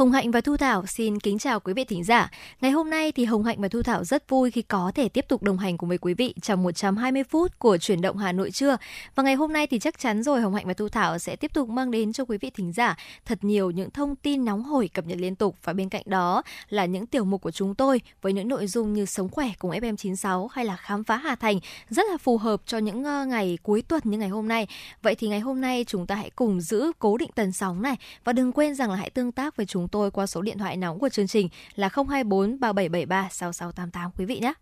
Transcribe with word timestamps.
Hồng 0.00 0.12
Hạnh 0.12 0.30
và 0.30 0.40
Thu 0.40 0.56
Thảo 0.56 0.86
xin 0.86 1.18
kính 1.18 1.38
chào 1.38 1.60
quý 1.60 1.72
vị 1.72 1.84
thính 1.84 2.04
giả. 2.04 2.30
Ngày 2.60 2.70
hôm 2.70 2.90
nay 2.90 3.12
thì 3.12 3.24
Hồng 3.24 3.44
Hạnh 3.44 3.60
và 3.60 3.68
Thu 3.68 3.82
Thảo 3.82 4.04
rất 4.04 4.28
vui 4.28 4.50
khi 4.50 4.62
có 4.62 4.92
thể 4.94 5.08
tiếp 5.08 5.24
tục 5.28 5.42
đồng 5.42 5.58
hành 5.58 5.78
cùng 5.78 5.88
với 5.88 5.98
quý 5.98 6.14
vị 6.14 6.34
trong 6.42 6.62
120 6.62 7.24
phút 7.24 7.58
của 7.58 7.78
chuyển 7.78 8.00
động 8.00 8.16
Hà 8.16 8.32
Nội 8.32 8.50
trưa. 8.50 8.76
Và 9.14 9.22
ngày 9.22 9.34
hôm 9.34 9.52
nay 9.52 9.66
thì 9.66 9.78
chắc 9.78 9.98
chắn 9.98 10.22
rồi 10.22 10.40
Hồng 10.40 10.54
Hạnh 10.54 10.66
và 10.66 10.74
Thu 10.74 10.88
Thảo 10.88 11.18
sẽ 11.18 11.36
tiếp 11.36 11.50
tục 11.54 11.68
mang 11.68 11.90
đến 11.90 12.12
cho 12.12 12.24
quý 12.24 12.38
vị 12.38 12.50
thính 12.50 12.72
giả 12.72 12.96
thật 13.24 13.38
nhiều 13.44 13.70
những 13.70 13.90
thông 13.90 14.16
tin 14.16 14.44
nóng 14.44 14.62
hổi 14.62 14.88
cập 14.88 15.06
nhật 15.06 15.18
liên 15.18 15.34
tục 15.34 15.56
và 15.64 15.72
bên 15.72 15.88
cạnh 15.88 16.02
đó 16.06 16.42
là 16.68 16.84
những 16.84 17.06
tiểu 17.06 17.24
mục 17.24 17.42
của 17.42 17.50
chúng 17.50 17.74
tôi 17.74 18.00
với 18.22 18.32
những 18.32 18.48
nội 18.48 18.66
dung 18.66 18.92
như 18.92 19.06
sống 19.06 19.28
khỏe 19.28 19.50
cùng 19.58 19.70
FM96 19.70 20.46
hay 20.46 20.64
là 20.64 20.76
khám 20.76 21.04
phá 21.04 21.16
Hà 21.16 21.34
Thành 21.34 21.60
rất 21.90 22.06
là 22.10 22.16
phù 22.16 22.38
hợp 22.38 22.62
cho 22.66 22.78
những 22.78 23.04
ờ, 23.04 23.24
ngày 23.24 23.58
cuối 23.62 23.82
tuần 23.82 24.02
như 24.04 24.18
ngày 24.18 24.28
hôm 24.28 24.48
nay. 24.48 24.66
Vậy 25.02 25.14
thì 25.14 25.28
ngày 25.28 25.40
hôm 25.40 25.60
nay 25.60 25.84
chúng 25.86 26.06
ta 26.06 26.14
hãy 26.14 26.30
cùng 26.30 26.60
giữ 26.60 26.92
cố 26.98 27.16
định 27.16 27.30
tần 27.34 27.52
sóng 27.52 27.82
này 27.82 27.96
và 28.24 28.32
đừng 28.32 28.52
quên 28.52 28.74
rằng 28.74 28.90
là 28.90 28.96
hãy 28.96 29.10
tương 29.10 29.32
tác 29.32 29.56
với 29.56 29.66
chúng 29.66 29.88
tôi 29.90 30.10
qua 30.10 30.26
số 30.26 30.42
điện 30.42 30.58
thoại 30.58 30.76
nóng 30.76 30.98
của 30.98 31.08
chương 31.08 31.26
trình 31.26 31.48
là 31.74 31.88
024 31.94 32.60
3773 32.60 33.28
6688 33.30 34.10
quý 34.16 34.24
vị 34.24 34.38
nhé. 34.38 34.52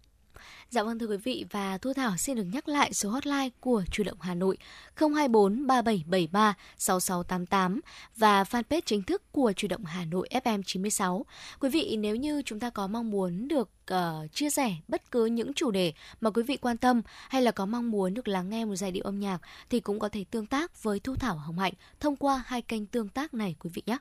Dạ 0.71 0.83
vâng 0.83 0.99
thưa 0.99 1.07
quý 1.07 1.17
vị 1.17 1.45
và 1.51 1.79
Thu 1.79 1.93
Thảo 1.93 2.17
xin 2.17 2.37
được 2.37 2.45
nhắc 2.53 2.69
lại 2.69 2.93
số 2.93 3.11
hotline 3.11 3.49
của 3.61 3.85
Chủ 3.91 4.05
động 4.05 4.19
Hà 4.21 4.35
Nội 4.35 4.57
024 4.97 5.67
3773 5.67 6.55
6688 6.77 7.81
và 8.17 8.43
fanpage 8.43 8.81
chính 8.85 9.03
thức 9.03 9.23
của 9.33 9.53
Chủ 9.57 9.69
động 9.69 9.85
Hà 9.85 10.05
Nội 10.05 10.29
FM 10.31 10.63
96. 10.67 11.27
Quý 11.61 11.69
vị 11.69 11.97
nếu 11.99 12.17
như 12.17 12.43
chúng 12.43 12.61
ta 12.61 12.71
có 12.71 12.87
mong 12.87 13.11
muốn 13.11 13.49
được 13.49 13.71
uh, 13.95 14.33
chia 14.33 14.51
sẻ 14.51 14.75
bất 14.89 15.11
cứ 15.11 15.27
những 15.27 15.55
chủ 15.55 15.71
đề 15.71 15.93
mà 16.21 16.31
quý 16.31 16.43
vị 16.43 16.57
quan 16.57 16.77
tâm 16.77 17.03
hay 17.29 17.43
là 17.43 17.51
có 17.51 17.67
mong 17.67 17.91
muốn 17.91 18.15
được 18.15 18.29
lắng 18.29 18.49
nghe 18.49 18.65
một 18.65 18.77
giai 18.77 18.93
điệu 18.93 19.05
âm 19.05 19.21
nhạc 19.21 19.39
thì 19.71 19.81
cũng 19.81 19.99
có 19.99 20.09
thể 20.09 20.25
tương 20.31 20.47
tác 20.47 20.83
với 20.83 21.01
Thu 21.01 21.17
Thảo 21.17 21.37
Hồng 21.37 21.59
Hạnh 21.59 21.75
thông 22.01 22.17
qua 22.17 22.43
hai 22.47 22.63
kênh 22.63 22.87
tương 22.87 23.09
tác 23.09 23.35
này 23.35 23.55
quý 23.61 23.71
vị 23.75 23.83
nhé. 23.87 23.99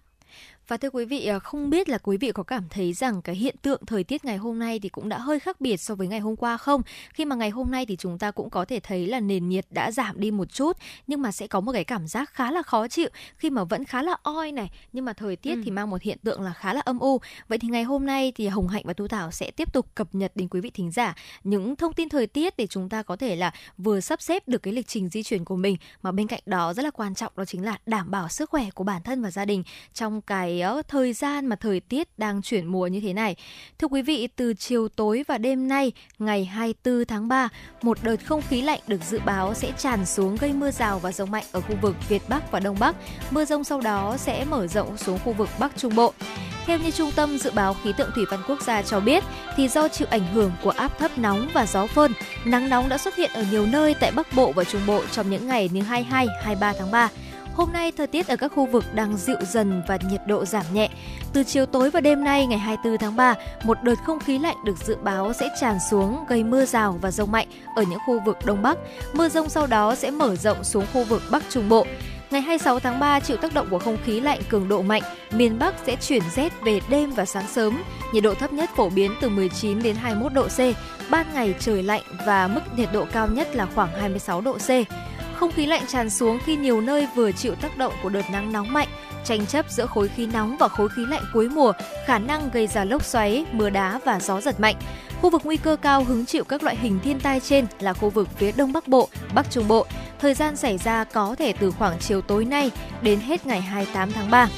Và 0.67 0.77
thưa 0.77 0.89
quý 0.89 1.05
vị, 1.05 1.25
à, 1.25 1.39
không 1.39 1.69
biết 1.69 1.89
là 1.89 1.97
quý 1.97 2.17
vị 2.17 2.31
có 2.31 2.43
cảm 2.43 2.63
thấy 2.69 2.93
rằng 2.93 3.21
cái 3.21 3.35
hiện 3.35 3.55
tượng 3.61 3.81
thời 3.85 4.03
tiết 4.03 4.25
ngày 4.25 4.37
hôm 4.37 4.59
nay 4.59 4.79
thì 4.79 4.89
cũng 4.89 5.09
đã 5.09 5.17
hơi 5.17 5.39
khác 5.39 5.61
biệt 5.61 5.77
so 5.77 5.95
với 5.95 6.07
ngày 6.07 6.19
hôm 6.19 6.35
qua 6.35 6.57
không? 6.57 6.81
Khi 7.13 7.25
mà 7.25 7.35
ngày 7.35 7.49
hôm 7.49 7.71
nay 7.71 7.85
thì 7.85 7.95
chúng 7.95 8.17
ta 8.17 8.31
cũng 8.31 8.49
có 8.49 8.65
thể 8.65 8.79
thấy 8.79 9.07
là 9.07 9.19
nền 9.19 9.49
nhiệt 9.49 9.65
đã 9.69 9.91
giảm 9.91 10.19
đi 10.19 10.31
một 10.31 10.53
chút 10.53 10.77
nhưng 11.07 11.21
mà 11.21 11.31
sẽ 11.31 11.47
có 11.47 11.59
một 11.59 11.71
cái 11.71 11.83
cảm 11.83 12.07
giác 12.07 12.29
khá 12.33 12.51
là 12.51 12.61
khó 12.61 12.87
chịu 12.87 13.09
khi 13.37 13.49
mà 13.49 13.63
vẫn 13.63 13.85
khá 13.85 14.01
là 14.01 14.17
oi 14.23 14.51
này 14.51 14.71
nhưng 14.93 15.05
mà 15.05 15.13
thời 15.13 15.35
tiết 15.35 15.55
ừ. 15.55 15.61
thì 15.65 15.71
mang 15.71 15.89
một 15.89 16.01
hiện 16.01 16.17
tượng 16.23 16.41
là 16.41 16.53
khá 16.53 16.73
là 16.73 16.81
âm 16.81 16.99
u. 16.99 17.19
Vậy 17.47 17.59
thì 17.59 17.67
ngày 17.67 17.83
hôm 17.83 18.05
nay 18.05 18.31
thì 18.35 18.47
Hồng 18.47 18.67
Hạnh 18.67 18.83
và 18.85 18.93
Thu 18.93 19.07
Thảo 19.07 19.31
sẽ 19.31 19.51
tiếp 19.51 19.73
tục 19.73 19.95
cập 19.95 20.15
nhật 20.15 20.31
đến 20.35 20.47
quý 20.47 20.61
vị 20.61 20.69
thính 20.69 20.91
giả 20.91 21.15
những 21.43 21.75
thông 21.75 21.93
tin 21.93 22.09
thời 22.09 22.27
tiết 22.27 22.57
để 22.57 22.67
chúng 22.67 22.89
ta 22.89 23.03
có 23.03 23.15
thể 23.15 23.35
là 23.35 23.51
vừa 23.77 23.99
sắp 23.99 24.21
xếp 24.21 24.47
được 24.47 24.63
cái 24.63 24.73
lịch 24.73 24.87
trình 24.87 25.09
di 25.09 25.23
chuyển 25.23 25.45
của 25.45 25.55
mình 25.55 25.77
mà 26.01 26.11
bên 26.11 26.27
cạnh 26.27 26.41
đó 26.45 26.73
rất 26.73 26.83
là 26.83 26.91
quan 26.91 27.15
trọng 27.15 27.33
đó 27.35 27.45
chính 27.45 27.65
là 27.65 27.77
đảm 27.85 28.11
bảo 28.11 28.29
sức 28.29 28.49
khỏe 28.49 28.69
của 28.75 28.83
bản 28.83 29.01
thân 29.03 29.21
và 29.21 29.31
gia 29.31 29.45
đình 29.45 29.63
trong 29.93 30.21
cái 30.21 30.56
thời 30.87 31.13
gian 31.13 31.45
mà 31.45 31.55
thời 31.55 31.79
tiết 31.79 32.19
đang 32.19 32.41
chuyển 32.41 32.65
mùa 32.65 32.87
như 32.87 32.99
thế 32.99 33.13
này. 33.13 33.35
Thưa 33.79 33.87
quý 33.87 34.01
vị, 34.01 34.27
từ 34.35 34.53
chiều 34.53 34.87
tối 34.87 35.23
và 35.27 35.37
đêm 35.37 35.67
nay, 35.67 35.91
ngày 36.19 36.45
24 36.45 37.05
tháng 37.05 37.27
3, 37.27 37.49
một 37.81 37.97
đợt 38.03 38.25
không 38.25 38.41
khí 38.49 38.61
lạnh 38.61 38.79
được 38.87 39.03
dự 39.09 39.19
báo 39.25 39.53
sẽ 39.53 39.71
tràn 39.77 40.05
xuống 40.05 40.35
gây 40.35 40.53
mưa 40.53 40.71
rào 40.71 40.99
và 40.99 41.11
rông 41.11 41.31
mạnh 41.31 41.45
ở 41.51 41.61
khu 41.61 41.75
vực 41.81 41.95
Việt 42.09 42.21
Bắc 42.29 42.51
và 42.51 42.59
Đông 42.59 42.79
Bắc. 42.79 42.95
Mưa 43.31 43.45
rông 43.45 43.63
sau 43.63 43.81
đó 43.81 44.17
sẽ 44.17 44.45
mở 44.45 44.67
rộng 44.67 44.97
xuống 44.97 45.19
khu 45.23 45.33
vực 45.33 45.49
Bắc 45.59 45.77
Trung 45.77 45.95
Bộ. 45.95 46.13
Theo 46.65 46.77
như 46.77 46.91
Trung 46.91 47.11
tâm 47.15 47.37
Dự 47.37 47.51
báo 47.51 47.75
Khí 47.83 47.93
tượng 47.97 48.09
Thủy 48.15 48.25
văn 48.31 48.39
Quốc 48.47 48.61
gia 48.61 48.81
cho 48.81 48.99
biết, 48.99 49.23
thì 49.55 49.67
do 49.67 49.87
chịu 49.87 50.07
ảnh 50.11 50.33
hưởng 50.33 50.51
của 50.63 50.69
áp 50.69 50.99
thấp 50.99 51.17
nóng 51.17 51.49
và 51.53 51.65
gió 51.65 51.87
phơn, 51.87 52.11
nắng 52.45 52.69
nóng 52.69 52.89
đã 52.89 52.97
xuất 52.97 53.15
hiện 53.15 53.31
ở 53.33 53.45
nhiều 53.51 53.65
nơi 53.65 53.95
tại 53.99 54.11
Bắc 54.11 54.33
Bộ 54.35 54.51
và 54.51 54.63
Trung 54.63 54.81
Bộ 54.87 55.03
trong 55.11 55.29
những 55.29 55.47
ngày 55.47 55.69
như 55.73 55.81
22, 55.81 56.27
23 56.43 56.73
tháng 56.79 56.91
3. 56.91 57.09
Hôm 57.57 57.73
nay 57.73 57.91
thời 57.91 58.07
tiết 58.07 58.27
ở 58.27 58.35
các 58.35 58.51
khu 58.55 58.65
vực 58.65 58.83
đang 58.93 59.17
dịu 59.17 59.37
dần 59.41 59.83
và 59.87 59.97
nhiệt 60.09 60.21
độ 60.27 60.45
giảm 60.45 60.65
nhẹ. 60.73 60.89
Từ 61.33 61.43
chiều 61.43 61.65
tối 61.65 61.89
và 61.89 62.01
đêm 62.01 62.23
nay 62.23 62.45
ngày 62.45 62.59
24 62.59 62.97
tháng 62.97 63.15
3, 63.15 63.35
một 63.63 63.77
đợt 63.83 63.95
không 64.05 64.19
khí 64.19 64.39
lạnh 64.39 64.55
được 64.65 64.77
dự 64.85 64.95
báo 64.95 65.33
sẽ 65.33 65.49
tràn 65.61 65.77
xuống 65.91 66.25
gây 66.29 66.43
mưa 66.43 66.65
rào 66.65 66.99
và 67.01 67.11
rông 67.11 67.31
mạnh 67.31 67.47
ở 67.75 67.83
những 67.83 67.99
khu 68.05 68.19
vực 68.25 68.37
Đông 68.45 68.61
Bắc. 68.61 68.77
Mưa 69.13 69.29
rông 69.29 69.49
sau 69.49 69.67
đó 69.67 69.95
sẽ 69.95 70.11
mở 70.11 70.35
rộng 70.35 70.63
xuống 70.63 70.85
khu 70.93 71.03
vực 71.03 71.21
Bắc 71.31 71.43
Trung 71.49 71.69
Bộ. 71.69 71.85
Ngày 72.31 72.41
26 72.41 72.79
tháng 72.79 72.99
3 72.99 73.19
chịu 73.19 73.37
tác 73.37 73.53
động 73.53 73.67
của 73.69 73.79
không 73.79 73.97
khí 74.05 74.19
lạnh 74.19 74.39
cường 74.49 74.67
độ 74.67 74.81
mạnh, 74.81 75.03
miền 75.31 75.59
Bắc 75.59 75.75
sẽ 75.85 75.95
chuyển 75.95 76.23
rét 76.35 76.53
về 76.63 76.79
đêm 76.89 77.11
và 77.11 77.25
sáng 77.25 77.47
sớm. 77.47 77.83
Nhiệt 78.13 78.23
độ 78.23 78.33
thấp 78.33 78.53
nhất 78.53 78.69
phổ 78.75 78.89
biến 78.89 79.11
từ 79.21 79.29
19 79.29 79.83
đến 79.83 79.95
21 79.95 80.33
độ 80.33 80.47
C, 80.47 80.59
ban 81.09 81.25
ngày 81.33 81.53
trời 81.59 81.83
lạnh 81.83 82.03
và 82.25 82.47
mức 82.47 82.61
nhiệt 82.77 82.89
độ 82.93 83.05
cao 83.11 83.27
nhất 83.27 83.55
là 83.55 83.67
khoảng 83.75 83.89
26 83.99 84.41
độ 84.41 84.57
C. 84.57 84.69
Không 85.37 85.51
khí 85.51 85.65
lạnh 85.65 85.81
tràn 85.87 86.09
xuống 86.09 86.39
khi 86.45 86.55
nhiều 86.55 86.81
nơi 86.81 87.07
vừa 87.15 87.31
chịu 87.31 87.55
tác 87.55 87.77
động 87.77 87.93
của 88.03 88.09
đợt 88.09 88.29
nắng 88.31 88.51
nóng 88.51 88.73
mạnh, 88.73 88.87
tranh 89.25 89.45
chấp 89.45 89.65
giữa 89.69 89.85
khối 89.85 90.07
khí 90.07 90.25
nóng 90.25 90.57
và 90.57 90.67
khối 90.67 90.89
khí 90.89 91.05
lạnh 91.05 91.23
cuối 91.33 91.49
mùa, 91.49 91.71
khả 92.05 92.19
năng 92.19 92.49
gây 92.53 92.67
ra 92.67 92.83
lốc 92.83 93.03
xoáy, 93.03 93.45
mưa 93.51 93.69
đá 93.69 93.99
và 94.05 94.19
gió 94.19 94.41
giật 94.41 94.59
mạnh. 94.59 94.75
Khu 95.21 95.29
vực 95.29 95.41
nguy 95.45 95.57
cơ 95.57 95.75
cao 95.75 96.03
hứng 96.03 96.25
chịu 96.25 96.43
các 96.43 96.63
loại 96.63 96.75
hình 96.75 96.99
thiên 97.03 97.19
tai 97.19 97.39
trên 97.39 97.65
là 97.79 97.93
khu 97.93 98.09
vực 98.09 98.27
phía 98.37 98.51
Đông 98.51 98.73
Bắc 98.73 98.87
Bộ, 98.87 99.09
Bắc 99.35 99.51
Trung 99.51 99.67
Bộ. 99.67 99.85
Thời 100.19 100.33
gian 100.33 100.55
xảy 100.55 100.77
ra 100.77 101.03
có 101.03 101.35
thể 101.39 101.53
từ 101.53 101.71
khoảng 101.71 101.99
chiều 101.99 102.21
tối 102.21 102.45
nay 102.45 102.71
đến 103.01 103.19
hết 103.19 103.45
ngày 103.45 103.61
28 103.61 104.11
tháng 104.11 104.31
3. 104.31 104.49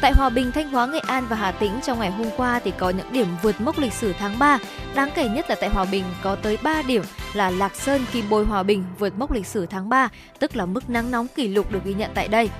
Tại 0.00 0.12
Hòa 0.12 0.28
Bình, 0.28 0.52
Thanh 0.52 0.70
Hóa, 0.70 0.86
Nghệ 0.86 0.98
An 0.98 1.26
và 1.28 1.36
Hà 1.36 1.52
Tĩnh 1.52 1.80
trong 1.82 1.98
ngày 1.98 2.10
hôm 2.10 2.26
qua 2.36 2.60
thì 2.64 2.72
có 2.78 2.90
những 2.90 3.12
điểm 3.12 3.26
vượt 3.42 3.60
mốc 3.60 3.78
lịch 3.78 3.92
sử 3.92 4.12
tháng 4.18 4.38
3. 4.38 4.58
Đáng 4.94 5.10
kể 5.14 5.28
nhất 5.28 5.50
là 5.50 5.56
tại 5.60 5.70
Hòa 5.70 5.84
Bình 5.84 6.04
có 6.22 6.36
tới 6.36 6.58
3 6.62 6.82
điểm 6.82 7.02
là 7.34 7.50
Lạc 7.50 7.74
Sơn, 7.74 8.04
Kim 8.12 8.24
Bôi, 8.30 8.44
Hòa 8.44 8.62
Bình 8.62 8.84
vượt 8.98 9.18
mốc 9.18 9.32
lịch 9.32 9.46
sử 9.46 9.66
tháng 9.66 9.88
3, 9.88 10.08
tức 10.38 10.56
là 10.56 10.66
mức 10.66 10.90
nắng 10.90 11.10
nóng 11.10 11.26
kỷ 11.36 11.48
lục 11.48 11.72
được 11.72 11.84
ghi 11.84 11.94
nhận 11.94 12.10
tại 12.14 12.28
đây. 12.28 12.50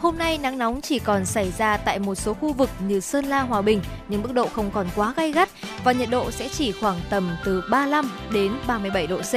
Hôm 0.00 0.18
nay 0.18 0.38
nắng 0.38 0.58
nóng 0.58 0.80
chỉ 0.80 0.98
còn 0.98 1.24
xảy 1.24 1.52
ra 1.58 1.76
tại 1.76 1.98
một 1.98 2.14
số 2.14 2.34
khu 2.34 2.52
vực 2.52 2.70
như 2.88 3.00
Sơn 3.00 3.24
La, 3.24 3.40
Hòa 3.40 3.62
Bình 3.62 3.80
nhưng 4.08 4.22
mức 4.22 4.32
độ 4.32 4.48
không 4.48 4.70
còn 4.70 4.86
quá 4.96 5.14
gay 5.16 5.32
gắt 5.32 5.48
và 5.84 5.92
nhiệt 5.92 6.10
độ 6.10 6.30
sẽ 6.30 6.48
chỉ 6.48 6.72
khoảng 6.72 7.00
tầm 7.10 7.30
từ 7.44 7.62
35 7.70 8.10
đến 8.32 8.52
37 8.66 9.06
độ 9.06 9.18
C. 9.18 9.34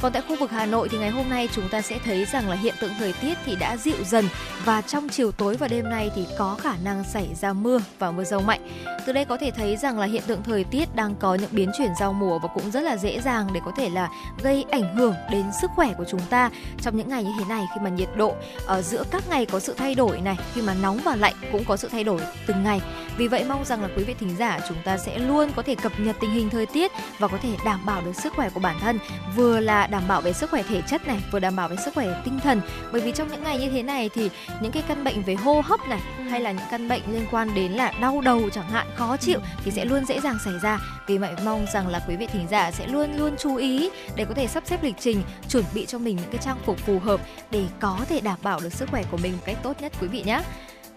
Còn 0.00 0.12
tại 0.12 0.22
khu 0.28 0.36
vực 0.36 0.50
Hà 0.50 0.66
Nội 0.66 0.88
thì 0.88 0.98
ngày 0.98 1.10
hôm 1.10 1.28
nay 1.28 1.48
chúng 1.52 1.68
ta 1.68 1.82
sẽ 1.82 1.98
thấy 2.04 2.24
rằng 2.24 2.48
là 2.48 2.56
hiện 2.56 2.74
tượng 2.80 2.92
thời 2.98 3.12
tiết 3.12 3.34
thì 3.44 3.56
đã 3.56 3.76
dịu 3.76 3.96
dần 4.04 4.24
và 4.64 4.80
trong 4.80 5.08
chiều 5.08 5.32
tối 5.32 5.56
và 5.56 5.68
đêm 5.68 5.90
nay 5.90 6.10
thì 6.14 6.26
có 6.38 6.56
khả 6.60 6.76
năng 6.84 7.04
xảy 7.04 7.28
ra 7.40 7.52
mưa 7.52 7.78
và 7.98 8.10
mưa 8.10 8.24
rông 8.24 8.46
mạnh. 8.46 8.60
Từ 9.06 9.12
đây 9.12 9.24
có 9.24 9.36
thể 9.36 9.50
thấy 9.50 9.76
rằng 9.76 9.98
là 9.98 10.06
hiện 10.06 10.22
tượng 10.26 10.42
thời 10.42 10.64
tiết 10.64 10.96
đang 10.96 11.14
có 11.14 11.34
những 11.34 11.50
biến 11.52 11.70
chuyển 11.78 11.90
giao 12.00 12.12
mùa 12.12 12.38
và 12.38 12.48
cũng 12.54 12.70
rất 12.70 12.80
là 12.80 12.96
dễ 12.96 13.20
dàng 13.20 13.48
để 13.52 13.60
có 13.64 13.72
thể 13.76 13.88
là 13.88 14.08
gây 14.42 14.64
ảnh 14.70 14.96
hưởng 14.96 15.14
đến 15.30 15.44
sức 15.60 15.70
khỏe 15.76 15.94
của 15.98 16.04
chúng 16.10 16.20
ta 16.30 16.50
trong 16.82 16.96
những 16.96 17.08
ngày 17.08 17.24
như 17.24 17.30
thế 17.38 17.44
này 17.48 17.64
khi 17.74 17.80
mà 17.84 17.90
nhiệt 17.90 18.08
độ 18.16 18.34
ở 18.66 18.82
giữa 18.82 19.04
các 19.10 19.28
ngày 19.28 19.46
có 19.46 19.60
sự 19.60 19.74
thay 19.74 19.94
đổi 19.94 20.03
đổi 20.06 20.20
này, 20.20 20.36
khi 20.54 20.62
mà 20.62 20.74
nóng 20.82 21.00
và 21.04 21.16
lạnh 21.16 21.34
cũng 21.52 21.64
có 21.64 21.76
sự 21.76 21.88
thay 21.88 22.04
đổi 22.04 22.20
từng 22.46 22.64
ngày. 22.64 22.80
Vì 23.16 23.28
vậy 23.28 23.44
mong 23.48 23.64
rằng 23.64 23.82
là 23.82 23.88
quý 23.96 24.04
vị 24.04 24.14
thính 24.20 24.36
giả 24.38 24.60
chúng 24.68 24.78
ta 24.84 24.98
sẽ 24.98 25.18
luôn 25.18 25.50
có 25.56 25.62
thể 25.62 25.74
cập 25.74 25.92
nhật 26.00 26.16
tình 26.20 26.30
hình 26.30 26.50
thời 26.50 26.66
tiết 26.66 26.92
và 27.18 27.28
có 27.28 27.38
thể 27.42 27.50
đảm 27.64 27.86
bảo 27.86 28.02
được 28.02 28.16
sức 28.16 28.32
khỏe 28.36 28.50
của 28.50 28.60
bản 28.60 28.76
thân, 28.80 28.98
vừa 29.36 29.60
là 29.60 29.86
đảm 29.86 30.02
bảo 30.08 30.20
về 30.20 30.32
sức 30.32 30.50
khỏe 30.50 30.62
thể 30.62 30.82
chất 30.82 31.06
này, 31.06 31.18
vừa 31.32 31.38
đảm 31.38 31.56
bảo 31.56 31.68
về 31.68 31.76
sức 31.84 31.94
khỏe 31.94 32.22
tinh 32.24 32.40
thần. 32.42 32.60
Bởi 32.92 33.00
vì 33.00 33.12
trong 33.12 33.28
những 33.28 33.42
ngày 33.42 33.58
như 33.58 33.70
thế 33.70 33.82
này 33.82 34.10
thì 34.14 34.30
những 34.60 34.72
cái 34.72 34.82
căn 34.88 35.04
bệnh 35.04 35.22
về 35.22 35.34
hô 35.34 35.60
hấp 35.64 35.80
này 35.88 36.00
hay 36.30 36.40
là 36.40 36.52
những 36.52 36.66
căn 36.70 36.88
bệnh 36.88 37.02
liên 37.12 37.26
quan 37.30 37.54
đến 37.54 37.72
là 37.72 37.92
đau 38.00 38.20
đầu 38.20 38.50
chẳng 38.52 38.70
hạn, 38.70 38.86
khó 38.96 39.16
chịu 39.16 39.38
thì 39.64 39.70
sẽ 39.70 39.84
luôn 39.84 40.04
dễ 40.04 40.20
dàng 40.20 40.38
xảy 40.44 40.54
ra. 40.62 40.78
Vì 41.06 41.18
vậy 41.18 41.32
mong 41.44 41.66
rằng 41.72 41.88
là 41.88 42.04
quý 42.08 42.16
vị 42.16 42.26
thính 42.26 42.46
giả 42.50 42.70
sẽ 42.70 42.86
luôn 42.86 43.16
luôn 43.16 43.36
chú 43.38 43.56
ý 43.56 43.90
để 44.16 44.24
có 44.24 44.34
thể 44.34 44.46
sắp 44.46 44.62
xếp 44.66 44.82
lịch 44.82 44.96
trình, 45.00 45.22
chuẩn 45.48 45.64
bị 45.74 45.86
cho 45.86 45.98
mình 45.98 46.16
những 46.16 46.30
cái 46.30 46.40
trang 46.44 46.58
phục 46.64 46.78
phù 46.78 46.98
hợp 46.98 47.20
để 47.50 47.64
có 47.80 47.98
thể 48.08 48.20
đảm 48.20 48.38
bảo 48.42 48.60
được 48.60 48.72
sức 48.72 48.88
khỏe 48.90 49.02
của 49.10 49.16
mình 49.16 49.32
một 49.32 49.42
cách 49.44 49.56
tốt 49.62 49.76
nhất 49.80 49.92
quý 50.00 50.08
vị 50.08 50.22
nhé. 50.26 50.42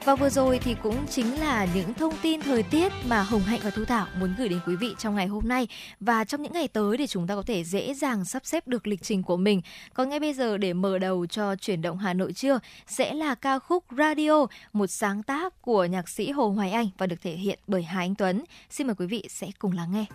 Và 0.06 0.16
vừa 0.16 0.30
rồi 0.30 0.60
thì 0.60 0.76
cũng 0.84 1.08
chính 1.08 1.40
là 1.40 1.68
những 1.76 1.94
thông 1.94 2.14
tin 2.22 2.42
thời 2.42 2.64
tiết 2.64 2.92
mà 3.08 3.22
Hồng 3.22 3.42
Hạnh 3.42 3.60
và 3.64 3.70
Thu 3.70 3.86
Thảo 3.86 4.08
muốn 4.20 4.36
gửi 4.38 4.50
đến 4.50 4.60
quý 4.68 4.76
vị 4.76 4.96
trong 5.00 5.16
ngày 5.16 5.28
hôm 5.28 5.48
nay 5.48 5.68
và 6.00 6.24
trong 6.24 6.42
những 6.42 6.54
ngày 6.54 6.68
tới 6.68 6.98
để 6.98 7.08
chúng 7.08 7.28
ta 7.28 7.36
có 7.36 7.44
thể 7.48 7.64
dễ 7.64 7.94
dàng 7.94 8.26
sắp 8.26 8.46
xếp 8.46 8.68
được 8.68 8.88
lịch 8.88 9.04
trình 9.04 9.24
của 9.24 9.38
mình. 9.38 9.62
Còn 9.94 10.10
ngay 10.10 10.20
bây 10.20 10.34
giờ 10.34 10.58
để 10.58 10.74
mở 10.74 11.00
đầu 11.00 11.26
cho 11.26 11.56
chuyển 11.56 11.82
động 11.82 11.98
Hà 11.98 12.14
Nội 12.14 12.34
trưa 12.34 12.60
sẽ 12.88 13.14
là 13.14 13.36
ca 13.36 13.60
khúc 13.60 13.84
Radio, 13.98 14.46
một 14.74 14.88
sáng 14.88 15.24
tác 15.24 15.62
của 15.62 15.86
nhạc 15.86 16.10
sĩ 16.10 16.32
Hồ 16.32 16.50
Hoài 16.50 16.72
Anh 16.72 16.90
và 16.98 17.08
được 17.08 17.22
thể 17.22 17.32
hiện 17.32 17.60
bởi 17.68 17.84
Hà 17.84 18.00
Anh 18.00 18.16
Tuấn. 18.16 18.44
Xin 18.70 18.88
mời 18.88 18.96
quý 18.96 19.06
vị 19.06 19.24
sẽ 19.30 19.48
cùng 19.60 19.72
lắng 19.72 19.92
nghe. 19.92 20.06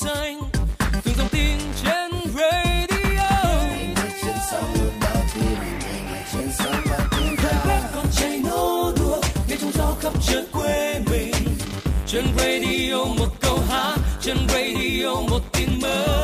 Xanh 0.00 0.40
từng 1.04 1.14
dòng 1.18 1.28
tin 1.28 1.58
trên 1.84 2.10
radio. 2.34 3.30
Thời 7.38 7.54
quét 7.64 7.80
còn 7.94 8.06
cháy 8.12 8.40
nô 8.44 8.92
đùa, 8.96 9.20
nghe 9.48 9.56
trong 9.60 9.72
gió 9.72 9.94
khắp 10.00 10.12
trời 10.26 10.44
quê 10.52 11.00
mình. 11.10 11.34
Trên 12.06 12.24
radio 12.38 13.04
một 13.04 13.28
câu 13.40 13.58
hát, 13.68 13.96
trên 14.20 14.36
radio 14.48 15.14
một 15.14 15.40
tin 15.52 15.68
mới 15.82 16.19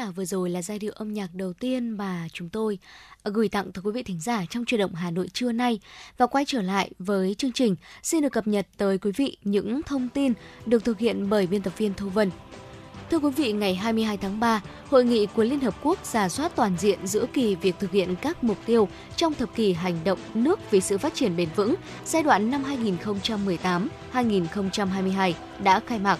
giả, 0.00 0.10
vừa 0.10 0.24
rồi 0.24 0.50
là 0.50 0.62
giai 0.62 0.78
điệu 0.78 0.92
âm 0.94 1.12
nhạc 1.12 1.34
đầu 1.34 1.52
tiên 1.52 1.90
mà 1.90 2.28
chúng 2.32 2.48
tôi 2.48 2.78
à, 3.22 3.30
gửi 3.34 3.48
tặng 3.48 3.72
tới 3.72 3.82
quý 3.82 3.90
vị 3.92 4.02
thính 4.02 4.20
giả 4.20 4.44
trong 4.50 4.64
truyền 4.64 4.80
động 4.80 4.94
Hà 4.94 5.10
Nội 5.10 5.28
trưa 5.32 5.52
nay. 5.52 5.80
Và 6.18 6.26
quay 6.26 6.44
trở 6.46 6.62
lại 6.62 6.90
với 6.98 7.34
chương 7.34 7.52
trình, 7.52 7.76
xin 8.02 8.22
được 8.22 8.32
cập 8.32 8.46
nhật 8.46 8.66
tới 8.76 8.98
quý 8.98 9.12
vị 9.16 9.36
những 9.44 9.82
thông 9.82 10.08
tin 10.08 10.32
được 10.66 10.84
thực 10.84 10.98
hiện 10.98 11.30
bởi 11.30 11.46
biên 11.46 11.62
tập 11.62 11.72
viên 11.78 11.94
Thu 11.94 12.08
Vân. 12.08 12.30
Thưa 13.10 13.18
quý 13.18 13.30
vị, 13.30 13.52
ngày 13.52 13.74
22 13.74 14.16
tháng 14.16 14.40
3, 14.40 14.62
Hội 14.90 15.04
nghị 15.04 15.26
của 15.26 15.44
Liên 15.44 15.60
Hợp 15.60 15.74
Quốc 15.82 15.98
giả 16.06 16.28
soát 16.28 16.52
toàn 16.56 16.76
diện 16.78 17.06
giữa 17.06 17.26
kỳ 17.32 17.54
việc 17.54 17.74
thực 17.78 17.90
hiện 17.90 18.14
các 18.22 18.44
mục 18.44 18.58
tiêu 18.66 18.88
trong 19.16 19.34
thập 19.34 19.54
kỷ 19.54 19.72
hành 19.72 19.98
động 20.04 20.18
nước 20.34 20.70
vì 20.70 20.80
sự 20.80 20.98
phát 20.98 21.14
triển 21.14 21.36
bền 21.36 21.48
vững 21.56 21.74
giai 22.04 22.22
đoạn 22.22 22.50
năm 22.50 22.64
2018-2022 24.12 25.32
đã 25.62 25.80
khai 25.80 25.98
mạc. 25.98 26.18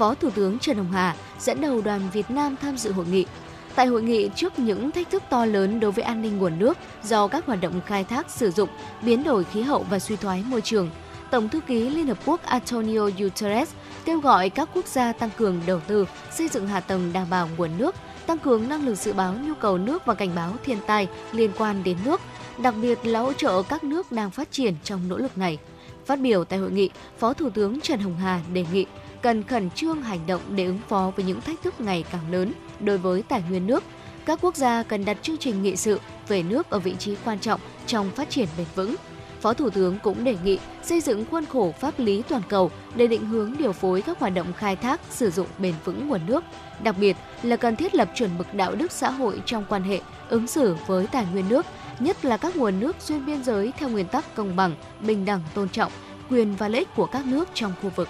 Phó 0.00 0.14
Thủ 0.14 0.30
tướng 0.30 0.58
Trần 0.58 0.76
Hồng 0.76 0.92
Hà 0.92 1.16
dẫn 1.38 1.60
đầu 1.60 1.80
đoàn 1.80 2.00
Việt 2.12 2.30
Nam 2.30 2.56
tham 2.62 2.76
dự 2.76 2.92
hội 2.92 3.06
nghị. 3.06 3.26
Tại 3.74 3.86
hội 3.86 4.02
nghị, 4.02 4.30
trước 4.36 4.58
những 4.58 4.90
thách 4.90 5.10
thức 5.10 5.22
to 5.30 5.44
lớn 5.44 5.80
đối 5.80 5.92
với 5.92 6.04
an 6.04 6.22
ninh 6.22 6.38
nguồn 6.38 6.58
nước 6.58 6.78
do 7.02 7.28
các 7.28 7.46
hoạt 7.46 7.60
động 7.60 7.80
khai 7.86 8.04
thác 8.04 8.30
sử 8.30 8.50
dụng, 8.50 8.68
biến 9.02 9.24
đổi 9.24 9.44
khí 9.44 9.62
hậu 9.62 9.86
và 9.90 9.98
suy 9.98 10.16
thoái 10.16 10.44
môi 10.46 10.60
trường, 10.60 10.90
Tổng 11.30 11.48
thư 11.48 11.60
ký 11.60 11.88
Liên 11.90 12.06
Hợp 12.06 12.18
Quốc 12.26 12.42
Antonio 12.42 13.10
Guterres 13.18 13.72
kêu 14.04 14.20
gọi 14.20 14.50
các 14.50 14.68
quốc 14.74 14.86
gia 14.86 15.12
tăng 15.12 15.30
cường 15.36 15.60
đầu 15.66 15.80
tư, 15.80 16.06
xây 16.32 16.48
dựng 16.48 16.66
hạ 16.66 16.80
tầng 16.80 17.12
đảm 17.12 17.26
bảo 17.30 17.48
nguồn 17.56 17.70
nước, 17.78 17.94
tăng 18.26 18.38
cường 18.38 18.68
năng 18.68 18.86
lực 18.86 18.94
dự 18.94 19.12
báo 19.12 19.34
nhu 19.34 19.54
cầu 19.54 19.78
nước 19.78 20.06
và 20.06 20.14
cảnh 20.14 20.30
báo 20.34 20.52
thiên 20.64 20.78
tai 20.86 21.08
liên 21.32 21.50
quan 21.58 21.82
đến 21.84 21.96
nước, 22.04 22.20
đặc 22.58 22.74
biệt 22.82 22.98
là 23.06 23.20
hỗ 23.20 23.32
trợ 23.32 23.62
các 23.62 23.84
nước 23.84 24.12
đang 24.12 24.30
phát 24.30 24.52
triển 24.52 24.74
trong 24.84 25.08
nỗ 25.08 25.16
lực 25.16 25.38
này. 25.38 25.58
Phát 26.06 26.20
biểu 26.20 26.44
tại 26.44 26.58
hội 26.58 26.70
nghị, 26.70 26.90
Phó 27.18 27.32
Thủ 27.32 27.50
tướng 27.50 27.80
Trần 27.80 28.00
Hồng 28.00 28.16
Hà 28.16 28.40
đề 28.52 28.64
nghị 28.72 28.86
cần 29.22 29.42
khẩn 29.42 29.70
trương 29.70 30.02
hành 30.02 30.20
động 30.26 30.40
để 30.50 30.64
ứng 30.64 30.80
phó 30.88 31.12
với 31.16 31.24
những 31.24 31.40
thách 31.40 31.62
thức 31.62 31.80
ngày 31.80 32.04
càng 32.12 32.32
lớn 32.32 32.52
đối 32.80 32.98
với 32.98 33.22
tài 33.22 33.42
nguyên 33.48 33.66
nước. 33.66 33.84
Các 34.26 34.38
quốc 34.42 34.56
gia 34.56 34.82
cần 34.82 35.04
đặt 35.04 35.16
chương 35.22 35.38
trình 35.38 35.62
nghị 35.62 35.76
sự 35.76 36.00
về 36.28 36.42
nước 36.42 36.70
ở 36.70 36.78
vị 36.78 36.94
trí 36.98 37.16
quan 37.24 37.38
trọng 37.38 37.60
trong 37.86 38.10
phát 38.10 38.30
triển 38.30 38.48
bền 38.56 38.66
vững. 38.74 38.94
Phó 39.40 39.54
Thủ 39.54 39.70
tướng 39.70 39.98
cũng 40.02 40.24
đề 40.24 40.36
nghị 40.44 40.58
xây 40.82 41.00
dựng 41.00 41.24
khuôn 41.30 41.46
khổ 41.46 41.74
pháp 41.80 41.98
lý 41.98 42.22
toàn 42.28 42.42
cầu 42.48 42.70
để 42.94 43.06
định 43.06 43.26
hướng 43.26 43.54
điều 43.58 43.72
phối 43.72 44.02
các 44.02 44.18
hoạt 44.18 44.34
động 44.34 44.52
khai 44.56 44.76
thác, 44.76 45.00
sử 45.10 45.30
dụng 45.30 45.46
bền 45.58 45.74
vững 45.84 46.08
nguồn 46.08 46.20
nước. 46.26 46.44
Đặc 46.82 46.94
biệt 46.98 47.16
là 47.42 47.56
cần 47.56 47.76
thiết 47.76 47.94
lập 47.94 48.08
chuẩn 48.14 48.38
mực 48.38 48.54
đạo 48.54 48.74
đức 48.74 48.92
xã 48.92 49.10
hội 49.10 49.42
trong 49.46 49.64
quan 49.68 49.82
hệ 49.82 50.00
ứng 50.28 50.46
xử 50.46 50.76
với 50.86 51.06
tài 51.06 51.26
nguyên 51.32 51.48
nước, 51.48 51.66
nhất 52.00 52.24
là 52.24 52.36
các 52.36 52.56
nguồn 52.56 52.80
nước 52.80 52.96
xuyên 52.98 53.26
biên 53.26 53.44
giới 53.44 53.72
theo 53.78 53.88
nguyên 53.88 54.06
tắc 54.06 54.34
công 54.34 54.56
bằng, 54.56 54.74
bình 55.00 55.24
đẳng 55.24 55.40
tôn 55.54 55.68
trọng, 55.68 55.92
quyền 56.30 56.56
và 56.56 56.68
lợi 56.68 56.78
ích 56.78 56.88
của 56.96 57.06
các 57.06 57.26
nước 57.26 57.48
trong 57.54 57.72
khu 57.82 57.90
vực. 57.96 58.08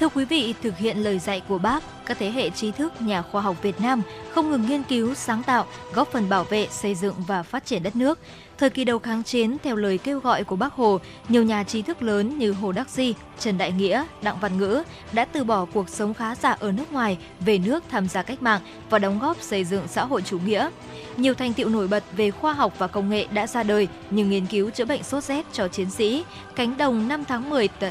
Thưa 0.00 0.08
quý 0.08 0.24
vị, 0.24 0.54
thực 0.62 0.78
hiện 0.78 0.98
lời 0.98 1.18
dạy 1.18 1.42
của 1.48 1.58
Bác, 1.58 1.82
các 2.06 2.18
thế 2.18 2.30
hệ 2.30 2.50
trí 2.50 2.70
thức 2.70 3.02
nhà 3.02 3.22
khoa 3.22 3.42
học 3.42 3.62
Việt 3.62 3.80
Nam 3.80 4.02
không 4.30 4.50
ngừng 4.50 4.66
nghiên 4.68 4.82
cứu, 4.82 5.14
sáng 5.14 5.42
tạo, 5.42 5.66
góp 5.94 6.12
phần 6.12 6.28
bảo 6.28 6.44
vệ, 6.44 6.68
xây 6.70 6.94
dựng 6.94 7.14
và 7.26 7.42
phát 7.42 7.66
triển 7.66 7.82
đất 7.82 7.96
nước. 7.96 8.18
Thời 8.58 8.70
kỳ 8.70 8.84
đầu 8.84 8.98
kháng 8.98 9.22
chiến, 9.22 9.56
theo 9.62 9.76
lời 9.76 9.98
kêu 9.98 10.20
gọi 10.20 10.44
của 10.44 10.56
Bác 10.56 10.72
Hồ, 10.72 11.00
nhiều 11.28 11.42
nhà 11.42 11.64
trí 11.64 11.82
thức 11.82 12.02
lớn 12.02 12.38
như 12.38 12.52
Hồ 12.52 12.72
Đắc 12.72 12.90
Di, 12.90 13.14
Trần 13.38 13.58
Đại 13.58 13.72
Nghĩa, 13.72 14.04
Đặng 14.22 14.40
Văn 14.40 14.58
Ngữ 14.58 14.82
đã 15.12 15.24
từ 15.24 15.44
bỏ 15.44 15.66
cuộc 15.72 15.88
sống 15.88 16.14
khá 16.14 16.34
giả 16.34 16.50
ở 16.50 16.72
nước 16.72 16.92
ngoài, 16.92 17.18
về 17.40 17.58
nước 17.58 17.84
tham 17.90 18.08
gia 18.08 18.22
cách 18.22 18.42
mạng 18.42 18.60
và 18.90 18.98
đóng 18.98 19.18
góp 19.18 19.36
xây 19.40 19.64
dựng 19.64 19.88
xã 19.88 20.04
hội 20.04 20.22
chủ 20.22 20.38
nghĩa. 20.38 20.70
Nhiều 21.16 21.34
thành 21.34 21.52
tiệu 21.52 21.68
nổi 21.68 21.88
bật 21.88 22.04
về 22.16 22.30
khoa 22.30 22.52
học 22.52 22.74
và 22.78 22.86
công 22.86 23.10
nghệ 23.10 23.26
đã 23.32 23.46
ra 23.46 23.62
đời 23.62 23.88
như 24.10 24.24
nghiên 24.24 24.46
cứu 24.46 24.70
chữa 24.70 24.84
bệnh 24.84 25.02
sốt 25.02 25.24
rét 25.24 25.46
cho 25.52 25.68
chiến 25.68 25.90
sĩ, 25.90 26.24
cánh 26.56 26.76
đồng 26.76 27.08
5 27.08 27.24
tháng 27.24 27.50
10 27.50 27.68
t- 27.80 27.90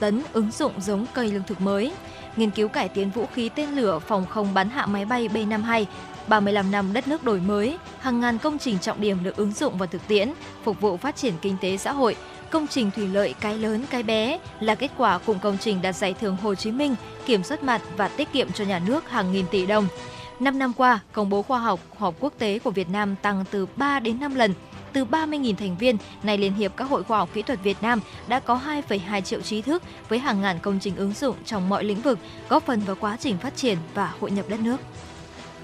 tấn 0.00 0.22
ứng 0.32 0.50
dụng 0.50 0.72
giống 0.80 1.06
cây 1.14 1.28
lương 1.32 1.42
thực 1.42 1.60
mới, 1.60 1.92
nghiên 2.36 2.50
cứu 2.50 2.68
cải 2.68 2.88
tiến 2.88 3.10
vũ 3.10 3.26
khí 3.34 3.50
tên 3.54 3.70
lửa 3.70 3.98
phòng 3.98 4.26
không 4.26 4.54
bắn 4.54 4.70
hạ 4.70 4.86
máy 4.86 5.04
bay 5.04 5.28
B-52, 5.28 5.84
35 6.26 6.70
năm 6.70 6.92
đất 6.92 7.08
nước 7.08 7.24
đổi 7.24 7.40
mới, 7.40 7.78
hàng 8.00 8.20
ngàn 8.20 8.38
công 8.38 8.58
trình 8.58 8.78
trọng 8.78 9.00
điểm 9.00 9.24
được 9.24 9.36
ứng 9.36 9.52
dụng 9.52 9.78
vào 9.78 9.86
thực 9.86 10.08
tiễn, 10.08 10.32
phục 10.64 10.80
vụ 10.80 10.96
phát 10.96 11.16
triển 11.16 11.34
kinh 11.42 11.56
tế 11.60 11.76
xã 11.76 11.92
hội. 11.92 12.16
Công 12.50 12.66
trình 12.66 12.90
thủy 12.96 13.08
lợi 13.08 13.34
cái 13.40 13.58
lớn 13.58 13.84
cái 13.90 14.02
bé 14.02 14.38
là 14.60 14.74
kết 14.74 14.90
quả 14.96 15.18
cùng 15.18 15.38
công 15.38 15.58
trình 15.58 15.82
đạt 15.82 15.96
giải 15.96 16.14
thưởng 16.20 16.36
Hồ 16.42 16.54
Chí 16.54 16.70
Minh, 16.70 16.94
kiểm 17.26 17.42
soát 17.42 17.62
mặt 17.62 17.82
và 17.96 18.08
tiết 18.08 18.32
kiệm 18.32 18.52
cho 18.52 18.64
nhà 18.64 18.78
nước 18.78 19.10
hàng 19.10 19.32
nghìn 19.32 19.46
tỷ 19.46 19.66
đồng. 19.66 19.86
5 20.40 20.58
năm 20.58 20.72
qua, 20.72 21.00
công 21.12 21.30
bố 21.30 21.42
khoa 21.42 21.58
học 21.58 21.80
họp 21.98 22.14
quốc 22.20 22.32
tế 22.38 22.58
của 22.58 22.70
Việt 22.70 22.88
Nam 22.88 23.16
tăng 23.22 23.44
từ 23.50 23.66
3 23.76 24.00
đến 24.00 24.20
5 24.20 24.34
lần, 24.34 24.54
từ 24.92 25.04
30.000 25.04 25.54
thành 25.54 25.76
viên, 25.76 25.96
nay 26.22 26.38
Liên 26.38 26.54
hiệp 26.54 26.76
các 26.76 26.84
hội 26.84 27.02
khoa 27.02 27.18
học 27.18 27.28
kỹ 27.34 27.42
thuật 27.42 27.62
Việt 27.62 27.76
Nam 27.82 28.00
đã 28.28 28.40
có 28.40 28.60
2,2 28.88 29.20
triệu 29.20 29.40
trí 29.40 29.62
thức 29.62 29.82
với 30.08 30.18
hàng 30.18 30.40
ngàn 30.40 30.58
công 30.58 30.78
trình 30.80 30.96
ứng 30.96 31.12
dụng 31.12 31.36
trong 31.44 31.68
mọi 31.68 31.84
lĩnh 31.84 32.00
vực, 32.00 32.18
góp 32.48 32.66
phần 32.66 32.80
vào 32.80 32.96
quá 33.00 33.16
trình 33.20 33.38
phát 33.38 33.56
triển 33.56 33.78
và 33.94 34.14
hội 34.20 34.30
nhập 34.30 34.44
đất 34.48 34.60
nước. 34.60 34.76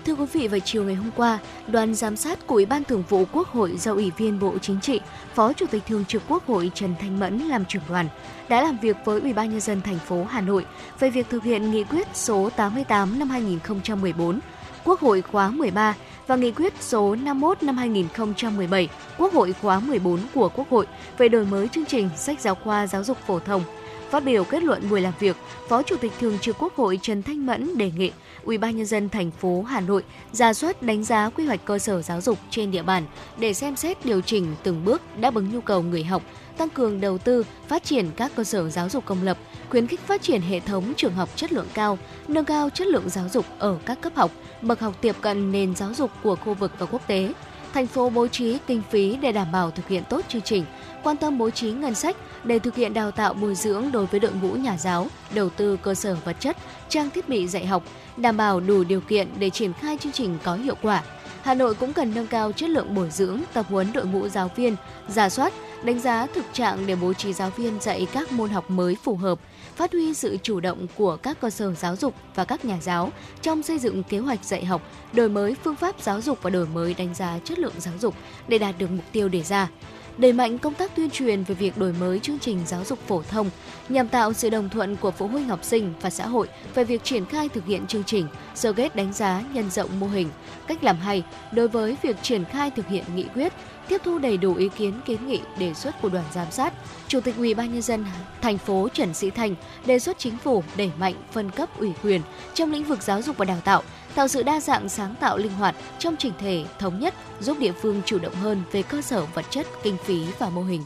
Thưa 0.06 0.14
quý 0.14 0.26
vị, 0.32 0.48
vào 0.48 0.60
chiều 0.60 0.84
ngày 0.84 0.94
hôm 0.94 1.10
qua, 1.16 1.38
đoàn 1.66 1.94
giám 1.94 2.16
sát 2.16 2.46
của 2.46 2.54
Ủy 2.54 2.66
ban 2.66 2.84
Thường 2.84 3.04
vụ 3.08 3.24
Quốc 3.32 3.48
hội 3.48 3.76
do 3.76 3.92
Ủy 3.92 4.12
viên 4.16 4.40
Bộ 4.40 4.58
Chính 4.58 4.80
trị, 4.80 5.00
Phó 5.34 5.52
Chủ 5.52 5.66
tịch 5.66 5.82
Thường 5.86 6.04
trực 6.04 6.22
Quốc 6.28 6.46
hội 6.46 6.70
Trần 6.74 6.94
Thanh 7.00 7.20
Mẫn 7.20 7.38
làm 7.38 7.64
trưởng 7.64 7.82
đoàn 7.88 8.08
đã 8.48 8.62
làm 8.62 8.78
việc 8.78 8.96
với 9.04 9.20
Ủy 9.20 9.32
ban 9.32 9.50
nhân 9.50 9.60
dân 9.60 9.80
thành 9.80 9.98
phố 9.98 10.24
Hà 10.24 10.40
Nội 10.40 10.66
về 10.98 11.10
việc 11.10 11.30
thực 11.30 11.42
hiện 11.42 11.70
nghị 11.70 11.84
quyết 11.84 12.08
số 12.14 12.50
88 12.56 13.18
năm 13.18 13.30
2014 13.30 14.40
Quốc 14.84 15.00
hội 15.00 15.22
khóa 15.22 15.50
13 15.50 15.94
và 16.26 16.36
nghị 16.36 16.50
quyết 16.50 16.72
số 16.80 17.14
51 17.14 17.62
năm 17.62 17.76
2017 17.76 18.88
Quốc 19.18 19.32
hội 19.32 19.54
khóa 19.62 19.80
14 19.80 20.20
của 20.34 20.48
Quốc 20.48 20.70
hội 20.70 20.86
về 21.18 21.28
đổi 21.28 21.44
mới 21.44 21.68
chương 21.68 21.84
trình 21.84 22.10
sách 22.16 22.40
giáo 22.40 22.54
khoa 22.54 22.86
giáo 22.86 23.04
dục 23.04 23.18
phổ 23.26 23.38
thông. 23.38 23.62
Phát 24.10 24.24
biểu 24.24 24.44
kết 24.44 24.62
luận 24.62 24.90
buổi 24.90 25.00
làm 25.00 25.12
việc, 25.18 25.36
Phó 25.68 25.82
Chủ 25.82 25.96
tịch 25.96 26.12
Thường 26.20 26.38
trực 26.38 26.56
Quốc 26.58 26.76
hội 26.76 26.98
Trần 27.02 27.22
Thanh 27.22 27.46
Mẫn 27.46 27.78
đề 27.78 27.90
nghị 27.96 28.12
Ủy 28.44 28.58
ban 28.58 28.76
nhân 28.76 28.86
dân 28.86 29.08
thành 29.08 29.30
phố 29.30 29.62
Hà 29.62 29.80
Nội 29.80 30.02
ra 30.32 30.54
soát 30.54 30.82
đánh 30.82 31.04
giá 31.04 31.30
quy 31.30 31.46
hoạch 31.46 31.64
cơ 31.64 31.78
sở 31.78 32.02
giáo 32.02 32.20
dục 32.20 32.38
trên 32.50 32.70
địa 32.70 32.82
bàn 32.82 33.02
để 33.38 33.54
xem 33.54 33.76
xét 33.76 34.04
điều 34.04 34.20
chỉnh 34.20 34.54
từng 34.62 34.84
bước 34.84 35.02
đáp 35.20 35.34
ứng 35.34 35.50
nhu 35.52 35.60
cầu 35.60 35.82
người 35.82 36.04
học, 36.04 36.22
tăng 36.58 36.68
cường 36.68 37.00
đầu 37.00 37.18
tư, 37.18 37.44
phát 37.68 37.84
triển 37.84 38.10
các 38.16 38.32
cơ 38.36 38.44
sở 38.44 38.68
giáo 38.70 38.88
dục 38.88 39.04
công 39.04 39.22
lập, 39.22 39.38
khuyến 39.70 39.86
khích 39.86 40.00
phát 40.00 40.22
triển 40.22 40.40
hệ 40.40 40.60
thống 40.60 40.92
trường 40.96 41.14
học 41.14 41.28
chất 41.36 41.52
lượng 41.52 41.68
cao, 41.74 41.98
nâng 42.28 42.44
cao 42.44 42.70
chất 42.70 42.86
lượng 42.86 43.08
giáo 43.08 43.28
dục 43.28 43.46
ở 43.58 43.78
các 43.86 44.00
cấp 44.00 44.12
học, 44.16 44.30
bậc 44.62 44.80
học 44.80 44.94
tiếp 45.00 45.16
cận 45.20 45.52
nền 45.52 45.74
giáo 45.76 45.94
dục 45.94 46.10
của 46.22 46.36
khu 46.36 46.54
vực 46.54 46.72
và 46.78 46.86
quốc 46.86 47.06
tế. 47.06 47.32
Thành 47.74 47.86
phố 47.86 48.10
bố 48.10 48.28
trí 48.28 48.58
kinh 48.66 48.82
phí 48.90 49.16
để 49.16 49.32
đảm 49.32 49.52
bảo 49.52 49.70
thực 49.70 49.88
hiện 49.88 50.02
tốt 50.08 50.20
chương 50.28 50.42
trình, 50.42 50.64
quan 51.02 51.16
tâm 51.16 51.38
bố 51.38 51.50
trí 51.50 51.70
ngân 51.70 51.94
sách 51.94 52.16
để 52.44 52.58
thực 52.58 52.74
hiện 52.74 52.94
đào 52.94 53.10
tạo 53.10 53.34
bồi 53.34 53.54
dưỡng 53.54 53.92
đối 53.92 54.06
với 54.06 54.20
đội 54.20 54.32
ngũ 54.42 54.52
nhà 54.52 54.76
giáo, 54.78 55.06
đầu 55.34 55.50
tư 55.50 55.76
cơ 55.82 55.94
sở 55.94 56.16
vật 56.24 56.36
chất, 56.40 56.56
trang 56.88 57.10
thiết 57.10 57.28
bị 57.28 57.48
dạy 57.48 57.66
học, 57.66 57.82
đảm 58.16 58.36
bảo 58.36 58.60
đủ 58.60 58.84
điều 58.84 59.00
kiện 59.00 59.28
để 59.38 59.50
triển 59.50 59.72
khai 59.72 59.98
chương 60.00 60.12
trình 60.12 60.38
có 60.42 60.54
hiệu 60.54 60.74
quả. 60.82 61.02
Hà 61.42 61.54
Nội 61.54 61.74
cũng 61.74 61.92
cần 61.92 62.14
nâng 62.14 62.26
cao 62.26 62.52
chất 62.52 62.70
lượng 62.70 62.94
bồi 62.94 63.10
dưỡng, 63.10 63.40
tập 63.52 63.66
huấn 63.68 63.92
đội 63.92 64.06
ngũ 64.06 64.28
giáo 64.28 64.50
viên, 64.56 64.76
giả 65.08 65.28
soát, 65.28 65.52
đánh 65.86 66.00
giá 66.00 66.26
thực 66.26 66.44
trạng 66.52 66.86
để 66.86 66.96
bố 66.96 67.12
trí 67.12 67.32
giáo 67.32 67.50
viên 67.50 67.80
dạy 67.80 68.06
các 68.12 68.32
môn 68.32 68.50
học 68.50 68.70
mới 68.70 68.96
phù 69.02 69.16
hợp, 69.16 69.38
phát 69.76 69.92
huy 69.92 70.14
sự 70.14 70.36
chủ 70.42 70.60
động 70.60 70.86
của 70.96 71.16
các 71.16 71.40
cơ 71.40 71.50
sở 71.50 71.74
giáo 71.74 71.96
dục 71.96 72.14
và 72.34 72.44
các 72.44 72.64
nhà 72.64 72.78
giáo 72.80 73.12
trong 73.42 73.62
xây 73.62 73.78
dựng 73.78 74.02
kế 74.02 74.18
hoạch 74.18 74.44
dạy 74.44 74.64
học, 74.64 74.82
đổi 75.12 75.28
mới 75.28 75.56
phương 75.64 75.76
pháp 75.76 76.00
giáo 76.00 76.20
dục 76.20 76.38
và 76.42 76.50
đổi 76.50 76.66
mới 76.66 76.94
đánh 76.94 77.14
giá 77.14 77.38
chất 77.44 77.58
lượng 77.58 77.72
giáo 77.78 77.94
dục 78.00 78.14
để 78.48 78.58
đạt 78.58 78.78
được 78.78 78.90
mục 78.90 79.04
tiêu 79.12 79.28
đề 79.28 79.42
ra 79.42 79.68
đẩy 80.18 80.32
mạnh 80.32 80.58
công 80.58 80.74
tác 80.74 80.96
tuyên 80.96 81.10
truyền 81.10 81.44
về 81.44 81.54
việc 81.54 81.78
đổi 81.78 81.92
mới 81.92 82.18
chương 82.18 82.38
trình 82.38 82.58
giáo 82.66 82.84
dục 82.84 82.98
phổ 83.06 83.22
thông 83.22 83.50
nhằm 83.88 84.08
tạo 84.08 84.32
sự 84.32 84.50
đồng 84.50 84.68
thuận 84.68 84.96
của 84.96 85.10
phụ 85.10 85.26
huynh 85.26 85.48
học 85.48 85.64
sinh 85.64 85.94
và 86.00 86.10
xã 86.10 86.26
hội 86.26 86.48
về 86.74 86.84
việc 86.84 87.04
triển 87.04 87.26
khai 87.26 87.48
thực 87.48 87.66
hiện 87.66 87.86
chương 87.86 88.04
trình, 88.04 88.26
sơ 88.54 88.72
kết 88.72 88.96
đánh 88.96 89.12
giá 89.12 89.44
nhân 89.52 89.70
rộng 89.70 90.00
mô 90.00 90.06
hình, 90.06 90.28
cách 90.66 90.84
làm 90.84 90.96
hay 90.96 91.22
đối 91.52 91.68
với 91.68 91.96
việc 92.02 92.16
triển 92.22 92.44
khai 92.44 92.70
thực 92.70 92.88
hiện 92.88 93.04
nghị 93.14 93.24
quyết, 93.34 93.52
tiếp 93.88 94.00
thu 94.04 94.18
đầy 94.18 94.36
đủ 94.36 94.54
ý 94.54 94.68
kiến 94.76 95.00
kiến 95.06 95.26
nghị 95.26 95.40
đề 95.58 95.74
xuất 95.74 96.02
của 96.02 96.08
đoàn 96.08 96.24
giám 96.34 96.50
sát. 96.50 96.72
Chủ 97.08 97.20
tịch 97.20 97.36
Ủy 97.36 97.54
ban 97.54 97.72
nhân 97.72 97.82
dân 97.82 98.04
thành 98.42 98.58
phố 98.58 98.88
Trần 98.92 99.14
Sĩ 99.14 99.30
Thành 99.30 99.54
đề 99.86 99.98
xuất 99.98 100.18
chính 100.18 100.36
phủ 100.36 100.62
đẩy 100.76 100.90
mạnh 100.98 101.14
phân 101.32 101.50
cấp 101.50 101.78
ủy 101.78 101.92
quyền 102.02 102.20
trong 102.54 102.72
lĩnh 102.72 102.84
vực 102.84 103.02
giáo 103.02 103.22
dục 103.22 103.36
và 103.36 103.44
đào 103.44 103.60
tạo, 103.64 103.82
tạo 104.16 104.28
sự 104.28 104.42
đa 104.42 104.60
dạng 104.60 104.88
sáng 104.88 105.14
tạo 105.20 105.38
linh 105.38 105.52
hoạt 105.52 105.74
trong 105.98 106.16
chỉnh 106.16 106.32
thể 106.38 106.64
thống 106.78 107.00
nhất, 107.00 107.14
giúp 107.40 107.58
địa 107.58 107.72
phương 107.72 108.02
chủ 108.06 108.18
động 108.18 108.34
hơn 108.34 108.62
về 108.72 108.82
cơ 108.82 109.02
sở 109.02 109.24
vật 109.34 109.44
chất, 109.50 109.66
kinh 109.82 109.96
phí 110.04 110.24
và 110.38 110.50
mô 110.50 110.62
hình. 110.62 110.84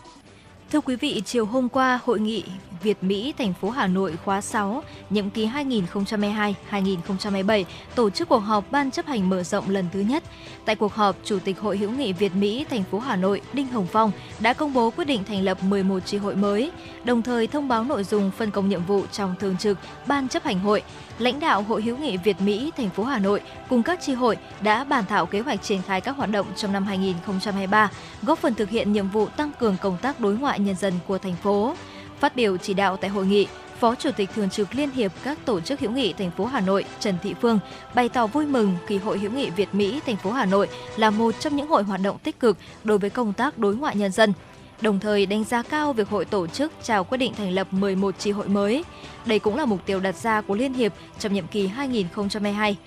Thưa 0.73 0.81
quý 0.81 0.97
vị, 0.97 1.23
chiều 1.25 1.47
hôm 1.47 1.69
qua, 1.69 2.01
Hội 2.05 2.21
nghị 2.21 2.45
Việt 2.83 3.05
Mỹ 3.05 3.35
thành 3.39 3.53
phố 3.53 3.71
Hà 3.71 3.87
Nội 3.87 4.15
khóa 4.25 4.41
6, 4.41 4.83
nhiệm 5.11 5.31
kỳ 5.31 5.47
2022-2027 5.47 7.65
tổ 7.95 8.11
chức 8.11 8.29
cuộc 8.29 8.39
họp 8.39 8.73
ban 8.73 8.91
chấp 8.91 9.07
hành 9.07 9.29
mở 9.29 9.43
rộng 9.43 9.71
lần 9.71 9.87
thứ 9.93 10.01
nhất. 10.01 10.23
Tại 10.65 10.77
cuộc 10.77 10.95
họp, 10.95 11.17
Chủ 11.25 11.39
tịch 11.45 11.61
Hội 11.61 11.79
hữu 11.79 11.91
nghị 11.91 12.13
Việt 12.13 12.35
Mỹ 12.35 12.67
thành 12.71 12.85
phố 12.91 12.99
Hà 12.99 13.17
Nội 13.17 13.41
Đinh 13.53 13.67
Hồng 13.67 13.87
Phong 13.93 14.13
đã 14.41 14.53
công 14.53 14.75
bố 14.75 14.91
quyết 14.91 15.05
định 15.05 15.25
thành 15.25 15.43
lập 15.43 15.63
11 15.63 16.01
chi 16.07 16.17
hội 16.17 16.37
mới, 16.37 16.71
đồng 17.05 17.23
thời 17.23 17.47
thông 17.47 17.69
báo 17.69 17.85
nội 17.85 18.05
dung 18.05 18.31
phân 18.31 18.51
công 18.51 18.69
nhiệm 18.69 18.85
vụ 18.85 19.03
trong 19.13 19.35
thường 19.41 19.57
trực 19.57 19.79
ban 20.07 20.29
chấp 20.29 20.45
hành 20.45 20.61
hội. 20.61 20.83
Lãnh 21.19 21.41
đạo 21.41 21.63
Hội 21.63 21.83
hữu 21.83 21.97
nghị 21.97 22.17
Việt 22.17 22.41
Mỹ 22.41 22.71
thành 22.77 22.91
phố 22.91 23.05
Hà 23.05 23.19
Nội 23.19 23.41
cùng 23.69 23.83
các 23.83 24.01
chi 24.03 24.13
hội 24.13 24.37
đã 24.61 24.85
bàn 24.85 25.05
thảo 25.09 25.27
kế 25.27 25.41
hoạch 25.41 25.63
triển 25.63 25.83
khai 25.83 26.01
các 26.01 26.17
hoạt 26.17 26.31
động 26.31 26.47
trong 26.57 26.73
năm 26.73 26.85
2023, 26.85 27.91
góp 28.23 28.39
phần 28.39 28.55
thực 28.55 28.71
hiện 28.71 28.93
nhiệm 28.93 29.09
vụ 29.09 29.27
tăng 29.27 29.53
cường 29.59 29.77
công 29.81 29.97
tác 30.03 30.21
đối 30.21 30.37
ngoại 30.37 30.59
nhân 30.59 30.77
dân 30.77 30.95
của 31.07 31.19
thành 31.19 31.37
phố. 31.37 31.75
Phát 32.21 32.37
biểu 32.37 32.57
chỉ 32.57 32.75
đạo 32.75 32.97
tại 32.97 33.11
hội 33.11 33.27
nghị, 33.27 33.47
Phó 33.81 33.95
Chủ 33.95 34.11
tịch 34.17 34.31
Thường 34.35 34.51
trực 34.51 34.75
Liên 34.75 34.91
hiệp 34.91 35.13
các 35.25 35.39
tổ 35.45 35.61
chức 35.61 35.81
hữu 35.81 35.91
nghị 35.91 36.13
thành 36.13 36.31
phố 36.31 36.45
Hà 36.45 36.61
Nội 36.61 36.85
Trần 37.01 37.15
Thị 37.23 37.35
Phương 37.41 37.59
bày 37.95 38.09
tỏ 38.09 38.27
vui 38.27 38.47
mừng 38.47 38.77
kỳ 38.87 38.99
hội 38.99 39.19
hữu 39.19 39.31
nghị 39.31 39.51
Việt 39.51 39.75
Mỹ 39.75 40.01
thành 40.07 40.17
phố 40.17 40.31
Hà 40.31 40.45
Nội 40.45 40.69
là 40.97 41.11
một 41.11 41.35
trong 41.41 41.57
những 41.57 41.69
hội 41.69 41.83
hoạt 41.83 42.01
động 42.03 42.19
tích 42.19 42.41
cực 42.41 42.57
đối 42.85 42.99
với 42.99 43.11
công 43.11 43.33
tác 43.33 43.59
đối 43.59 43.77
ngoại 43.77 43.97
nhân 43.97 44.13
dân. 44.13 44.33
Đồng 44.81 45.01
thời 45.01 45.27
đánh 45.27 45.45
giá 45.45 45.63
cao 45.63 45.93
việc 45.93 46.09
hội 46.09 46.25
tổ 46.25 46.47
chức 46.47 46.73
chào 46.83 47.05
quyết 47.05 47.19
định 47.19 47.35
thành 47.35 47.53
lập 47.53 47.67
11 47.71 48.15
chi 48.19 48.31
hội 48.31 48.49
mới. 48.49 48.85
Đây 49.27 49.39
cũng 49.39 49.57
là 49.57 49.65
mục 49.65 49.87
tiêu 49.87 50.01
đặt 50.01 50.17
ra 50.17 50.41
của 50.41 50.55
Liên 50.55 50.73
hiệp 50.75 50.93
trong 51.19 51.35
nhiệm 51.35 51.47
kỳ 51.47 51.71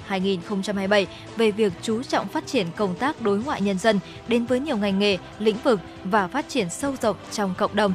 2022-2027 0.10 1.06
về 1.38 1.52
việc 1.52 1.74
chú 1.82 2.04
trọng 2.04 2.28
phát 2.28 2.48
triển 2.48 2.68
công 2.75 2.96
tác 2.96 3.22
đối 3.22 3.40
ngoại 3.40 3.62
nhân 3.62 3.80
dân 3.80 4.00
đến 4.28 4.46
với 4.46 4.60
nhiều 4.60 4.78
ngành 4.78 5.00
nghề, 5.00 5.18
lĩnh 5.40 5.58
vực 5.63 5.80
và 6.04 6.28
phát 6.28 6.50
triển 6.50 6.70
sâu 6.70 6.96
rộng 7.02 7.16
trong 7.32 7.54
cộng 7.58 7.75
đồng. 7.75 7.94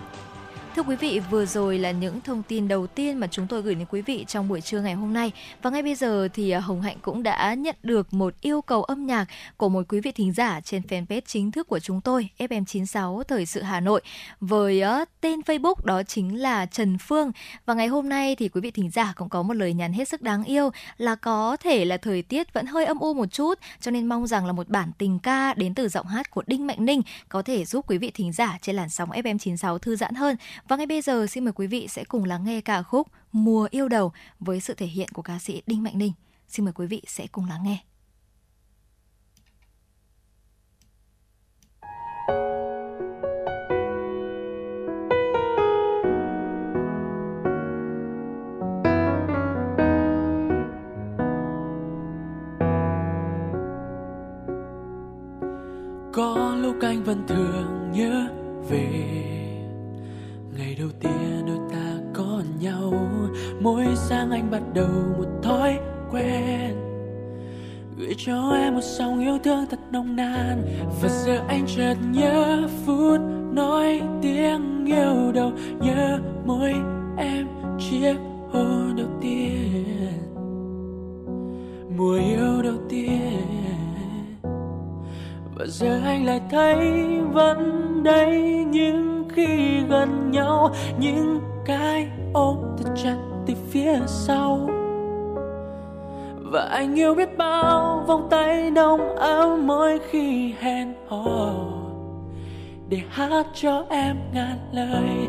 Thưa 0.77 0.83
quý 0.83 0.97
vị, 0.97 1.21
vừa 1.31 1.47
rồi 1.47 1.79
là 1.79 1.91
những 1.91 2.21
thông 2.21 2.43
tin 2.43 2.69
đầu 2.69 2.87
tiên 2.87 3.19
mà 3.19 3.27
chúng 3.27 3.47
tôi 3.47 3.63
gửi 3.63 3.75
đến 3.75 3.87
quý 3.91 4.03
vị 4.03 4.25
trong 4.29 4.49
buổi 4.49 4.61
trưa 4.61 4.81
ngày 4.81 4.95
hôm 4.95 5.13
nay. 5.13 5.33
Và 5.63 5.71
ngay 5.71 5.83
bây 5.83 5.95
giờ 5.95 6.29
thì 6.35 6.51
à, 6.51 6.61
Hồng 6.61 6.83
Hạnh 6.83 6.97
cũng 7.03 7.23
đã 7.23 7.55
nhận 7.55 7.77
được 7.83 8.13
một 8.13 8.35
yêu 8.41 8.63
cầu 8.63 8.85
âm 8.85 9.07
nhạc 9.07 9.27
của 9.57 9.69
một 9.69 9.83
quý 9.89 10.01
vị 10.01 10.13
thính 10.13 10.33
giả 10.33 10.61
trên 10.61 10.83
fanpage 10.83 11.21
chính 11.27 11.51
thức 11.51 11.69
của 11.69 11.79
chúng 11.79 12.01
tôi, 12.01 12.29
FM96 12.39 13.23
Thời 13.23 13.47
sự 13.47 13.63
Hà 13.63 13.81
Nội, 13.81 14.01
với 14.41 14.81
à, 14.81 15.05
tên 15.21 15.41
Facebook 15.41 15.75
đó 15.85 16.03
chính 16.03 16.41
là 16.41 16.67
Trần 16.67 16.99
Phương. 16.99 17.33
Và 17.67 17.75
ngày 17.75 17.87
hôm 17.87 18.09
nay 18.09 18.37
thì 18.37 18.49
quý 18.49 18.61
vị 18.61 18.71
thính 18.71 18.91
giả 18.91 19.13
cũng 19.17 19.29
có 19.29 19.43
một 19.43 19.55
lời 19.55 19.75
nhắn 19.75 19.93
hết 19.93 20.09
sức 20.09 20.23
đáng 20.23 20.45
yêu 20.45 20.71
là 20.99 21.15
có 21.15 21.57
thể 21.61 21.85
là 21.85 21.97
thời 21.97 22.23
tiết 22.23 22.53
vẫn 22.53 22.67
hơi 22.67 22.85
âm 22.85 22.99
u 22.99 23.15
một 23.15 23.27
chút, 23.27 23.59
cho 23.81 23.91
nên 23.91 24.07
mong 24.07 24.27
rằng 24.27 24.47
là 24.47 24.53
một 24.53 24.69
bản 24.69 24.91
tình 24.99 25.19
ca 25.19 25.55
đến 25.55 25.75
từ 25.75 25.89
giọng 25.89 26.07
hát 26.07 26.31
của 26.31 26.43
Đinh 26.47 26.67
Mạnh 26.67 26.85
Ninh 26.85 27.03
có 27.29 27.43
thể 27.43 27.65
giúp 27.65 27.85
quý 27.89 27.99
vị 27.99 28.11
thính 28.15 28.33
giả 28.33 28.59
trên 28.63 28.77
làn 28.77 28.89
sóng 28.89 29.11
FM96 29.11 29.79
thư 29.79 29.97
giãn 29.97 30.15
hơn 30.15 30.37
và 30.69 30.77
ngay 30.77 30.87
bây 30.87 31.01
giờ 31.01 31.27
xin 31.27 31.45
mời 31.45 31.53
quý 31.53 31.67
vị 31.67 31.89
sẽ 31.89 32.05
cùng 32.05 32.25
lắng 32.25 32.45
nghe 32.45 32.61
ca 32.61 32.83
khúc 32.83 33.09
Mùa 33.33 33.69
yêu 33.71 33.89
đầu 33.89 34.13
với 34.41 34.61
sự 34.61 34.75
thể 34.75 34.87
hiện 34.87 35.09
của 35.13 35.23
ca 35.23 35.39
sĩ 35.39 35.63
Đinh 35.67 35.83
Mạnh 35.83 35.99
Ninh. 35.99 36.13
Xin 36.49 36.65
mời 36.65 36.73
quý 36.73 36.87
vị 36.87 37.03
sẽ 37.07 37.27
cùng 37.27 37.49
lắng 37.49 37.63
nghe. 37.65 37.79
Có 56.13 56.57
lúc 56.59 56.77
anh 56.83 57.05
vẫn 57.05 57.27
thường 57.29 57.93
nhớ 57.93 58.29
về 58.71 59.38
đầu 60.79 60.89
tiên 61.01 61.47
đôi 61.47 61.59
ta 61.71 61.99
có 62.15 62.43
nhau. 62.61 62.93
Mỗi 63.61 63.87
sáng 63.95 64.31
anh 64.31 64.51
bắt 64.51 64.63
đầu 64.75 64.89
một 65.19 65.27
thói 65.43 65.79
quen. 66.11 66.75
Gửi 67.97 68.15
cho 68.17 68.51
em 68.51 68.75
một 68.75 68.81
dòng 68.83 69.21
yêu 69.21 69.39
thương 69.45 69.67
thật 69.71 69.79
nồng 69.93 70.17
nàn. 70.17 70.63
Và 71.03 71.09
giờ 71.09 71.41
anh 71.49 71.67
chợt 71.67 71.95
nhớ 72.13 72.69
phút 72.87 73.21
nói 73.53 74.01
tiếng 74.23 74.85
yêu 74.87 75.33
đầu. 75.35 75.53
Nhớ 75.81 76.19
môi 76.47 76.75
em 77.17 77.47
chiếc 77.79 78.17
hôn 78.53 78.97
đầu 78.97 79.09
tiên. 79.21 79.85
Mùa 81.97 82.15
yêu 82.15 82.63
đầu 82.63 82.77
tiên. 82.89 83.43
Và 85.55 85.67
giờ 85.67 86.01
anh 86.05 86.27
lại 86.27 86.41
thấy 86.51 86.77
vẫn 87.33 87.85
đây 88.05 88.65
những 88.71 89.18
khi 89.39 89.81
gần 89.89 90.31
nhau, 90.31 90.71
những 90.99 91.41
cái 91.65 92.09
ôm 92.33 92.57
thật 92.79 92.91
chặt 93.05 93.17
từ 93.47 93.55
phía 93.71 93.99
sau. 94.07 94.69
Và 96.43 96.69
anh 96.71 96.95
yêu 96.95 97.15
biết 97.15 97.39
bao 97.39 98.05
vòng 98.07 98.27
tay 98.31 98.71
nồng 98.71 99.17
ấm 99.17 99.67
mỗi 99.67 99.99
khi 100.11 100.55
hẹn 100.61 100.95
hò. 101.09 101.51
Để 102.89 103.01
hát 103.11 103.47
cho 103.55 103.85
em 103.89 104.17
ngàn 104.35 104.59
lời, 104.73 105.29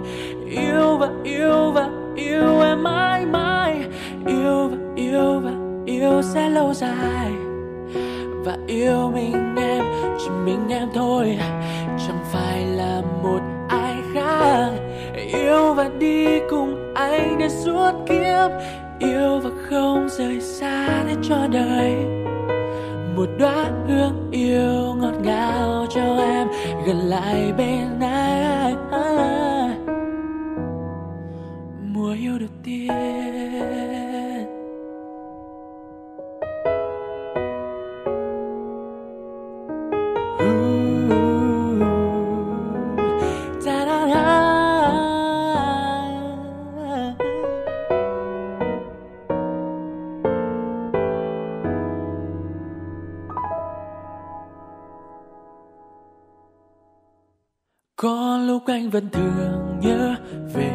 yêu 0.50 0.98
và 1.00 1.10
yêu 1.24 1.72
và 1.74 1.90
yêu 2.16 2.62
em 2.62 2.84
mãi 2.84 3.26
mãi. 3.26 3.78
Yêu 4.26 4.68
và 4.68 4.78
yêu 4.96 5.40
và 5.44 5.52
yêu 5.86 6.22
sẽ 6.22 6.50
lâu 6.50 6.74
dài. 6.74 7.32
Và 8.46 8.58
yêu 8.68 9.12
mình 9.14 9.56
em, 9.58 9.84
chỉ 10.20 10.30
mình 10.46 10.70
em 10.70 10.90
thôi. 10.94 11.38
Chẳng 12.08 12.24
phải 12.32 12.66
là 12.66 13.02
một 13.24 13.40
yêu 15.16 15.74
và 15.74 15.90
đi 16.00 16.40
cùng 16.50 16.94
anh 16.96 17.38
đến 17.40 17.50
suốt 17.50 17.92
kiếp. 18.08 18.52
Yêu 19.00 19.40
và 19.40 19.50
không 19.70 20.08
rời 20.10 20.42
xa 20.42 21.04
để 21.08 21.16
cho 21.22 21.48
đời. 21.52 21.96
Một 23.16 23.30
đóa 23.40 23.66
hương 23.88 24.30
yêu 24.32 24.96
ngọt 25.02 25.14
ngào 25.24 25.86
cho 25.90 26.18
em, 26.18 26.48
gần 26.88 26.98
lại 26.98 27.54
bên 27.58 28.00
anh 28.02 28.40
mùa 31.94 32.14
yêu 32.14 32.40
đầu 32.40 32.50
tiên 32.64 34.09
anh 58.90 58.92
vẫn 58.92 59.10
thường 59.10 59.80
nhớ 59.82 60.16
về 60.54 60.72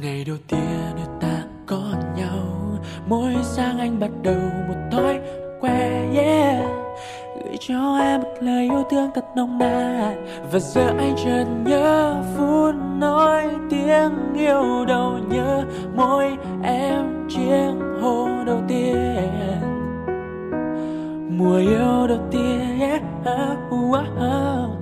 Ngày 0.00 0.24
đầu 0.24 0.36
tiên 0.48 0.60
đôi 0.96 1.06
ta 1.20 1.44
có 1.66 1.94
nhau 2.16 2.78
Mỗi 3.08 3.34
sáng 3.42 3.78
anh 3.78 4.00
bắt 4.00 4.10
đầu 4.22 4.40
một 4.68 4.74
thói 4.90 5.20
quen 5.60 6.14
yeah. 6.14 6.64
Gửi 7.44 7.56
cho 7.60 7.98
em 8.00 8.20
một 8.20 8.34
lời 8.40 8.64
yêu 8.64 8.82
thương 8.90 9.10
thật 9.14 9.24
nồng 9.36 9.58
nàn 9.58 10.26
Và 10.52 10.58
giờ 10.58 10.86
anh 10.98 11.16
chợt 11.24 11.44
nhớ 11.64 12.22
phút 12.36 12.74
nói 12.98 13.48
tiếng 13.70 14.34
yêu 14.34 14.84
đầu 14.88 15.18
Nhớ 15.28 15.64
môi 15.96 16.36
em 16.62 17.28
chiếc 17.28 17.72
hôn 18.00 18.44
đầu 18.46 18.60
tiên 18.68 19.06
mùa 21.38 21.56
yêu 21.56 22.06
đầu 22.08 22.28
tiên 22.30 22.80
yeah. 22.80 23.02
oh, 23.20 23.74
oh, 23.74 23.96
oh 24.16 24.81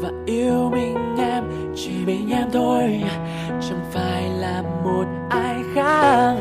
và 0.00 0.10
yêu 0.26 0.70
mình 0.72 1.16
em, 1.18 1.44
chỉ 1.76 1.90
mình 2.06 2.30
em 2.30 2.48
thôi. 2.52 3.02
Chẳng 3.48 3.84
phải 3.92 4.28
là 4.28 4.62
một 4.84 5.04
ai 5.30 5.56
khác. 5.74 6.34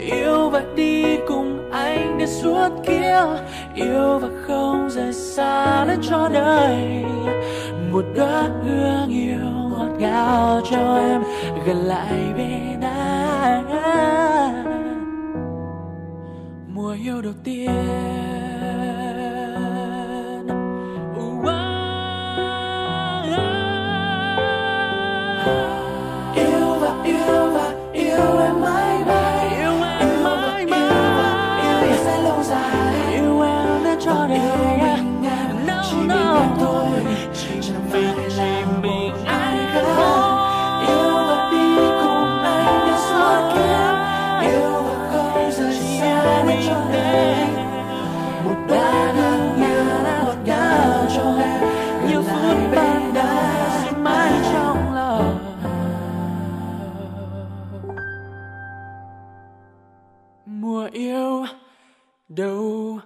Yêu 0.00 0.50
và 0.50 0.62
đi 0.76 1.04
cùng 1.28 1.70
anh 1.72 2.18
đến 2.18 2.28
suốt 2.28 2.68
kiếp 2.86 3.28
yêu 3.74 4.18
và 4.18 4.28
không 4.46 4.90
rời 4.90 5.12
xa 5.12 5.84
đến 5.84 5.98
cho 6.02 6.28
đời. 6.32 7.04
Một 7.92 8.04
đóa 8.16 8.48
hương 8.64 9.08
yêu 9.08 9.38
ngọt 9.70 9.88
ngào 9.98 10.60
cho 10.70 10.96
em, 10.96 11.22
gần 11.66 11.76
lại 11.76 12.32
bên 12.36 12.80
anh. 12.80 13.72
Mùa 16.74 16.96
yêu 17.04 17.22
đầu 17.22 17.32
tiên. 17.44 17.70
Đầu 62.36 62.98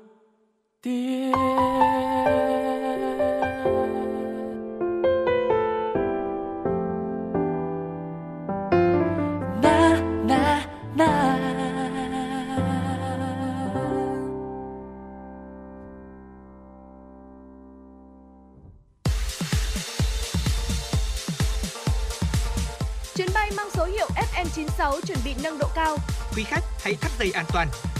tiên. 0.83 1.33
Na 9.63 10.01
na 10.25 10.67
na. 10.97 11.39
Chuyến 23.15 23.29
bay 23.35 23.51
mang 23.57 23.71
số 23.71 23.85
hiệu 23.85 24.09
FM96 24.17 25.01
chuẩn 25.01 25.19
bị 25.25 25.35
nâng 25.43 25.59
độ 25.59 25.69
cao. 25.75 25.97
Quý 26.37 26.45
khách 26.45 26.65
hãy 26.83 26.95
thắt 26.95 27.13
dây 27.19 27.31
an 27.35 27.45
toàn, 27.53 27.69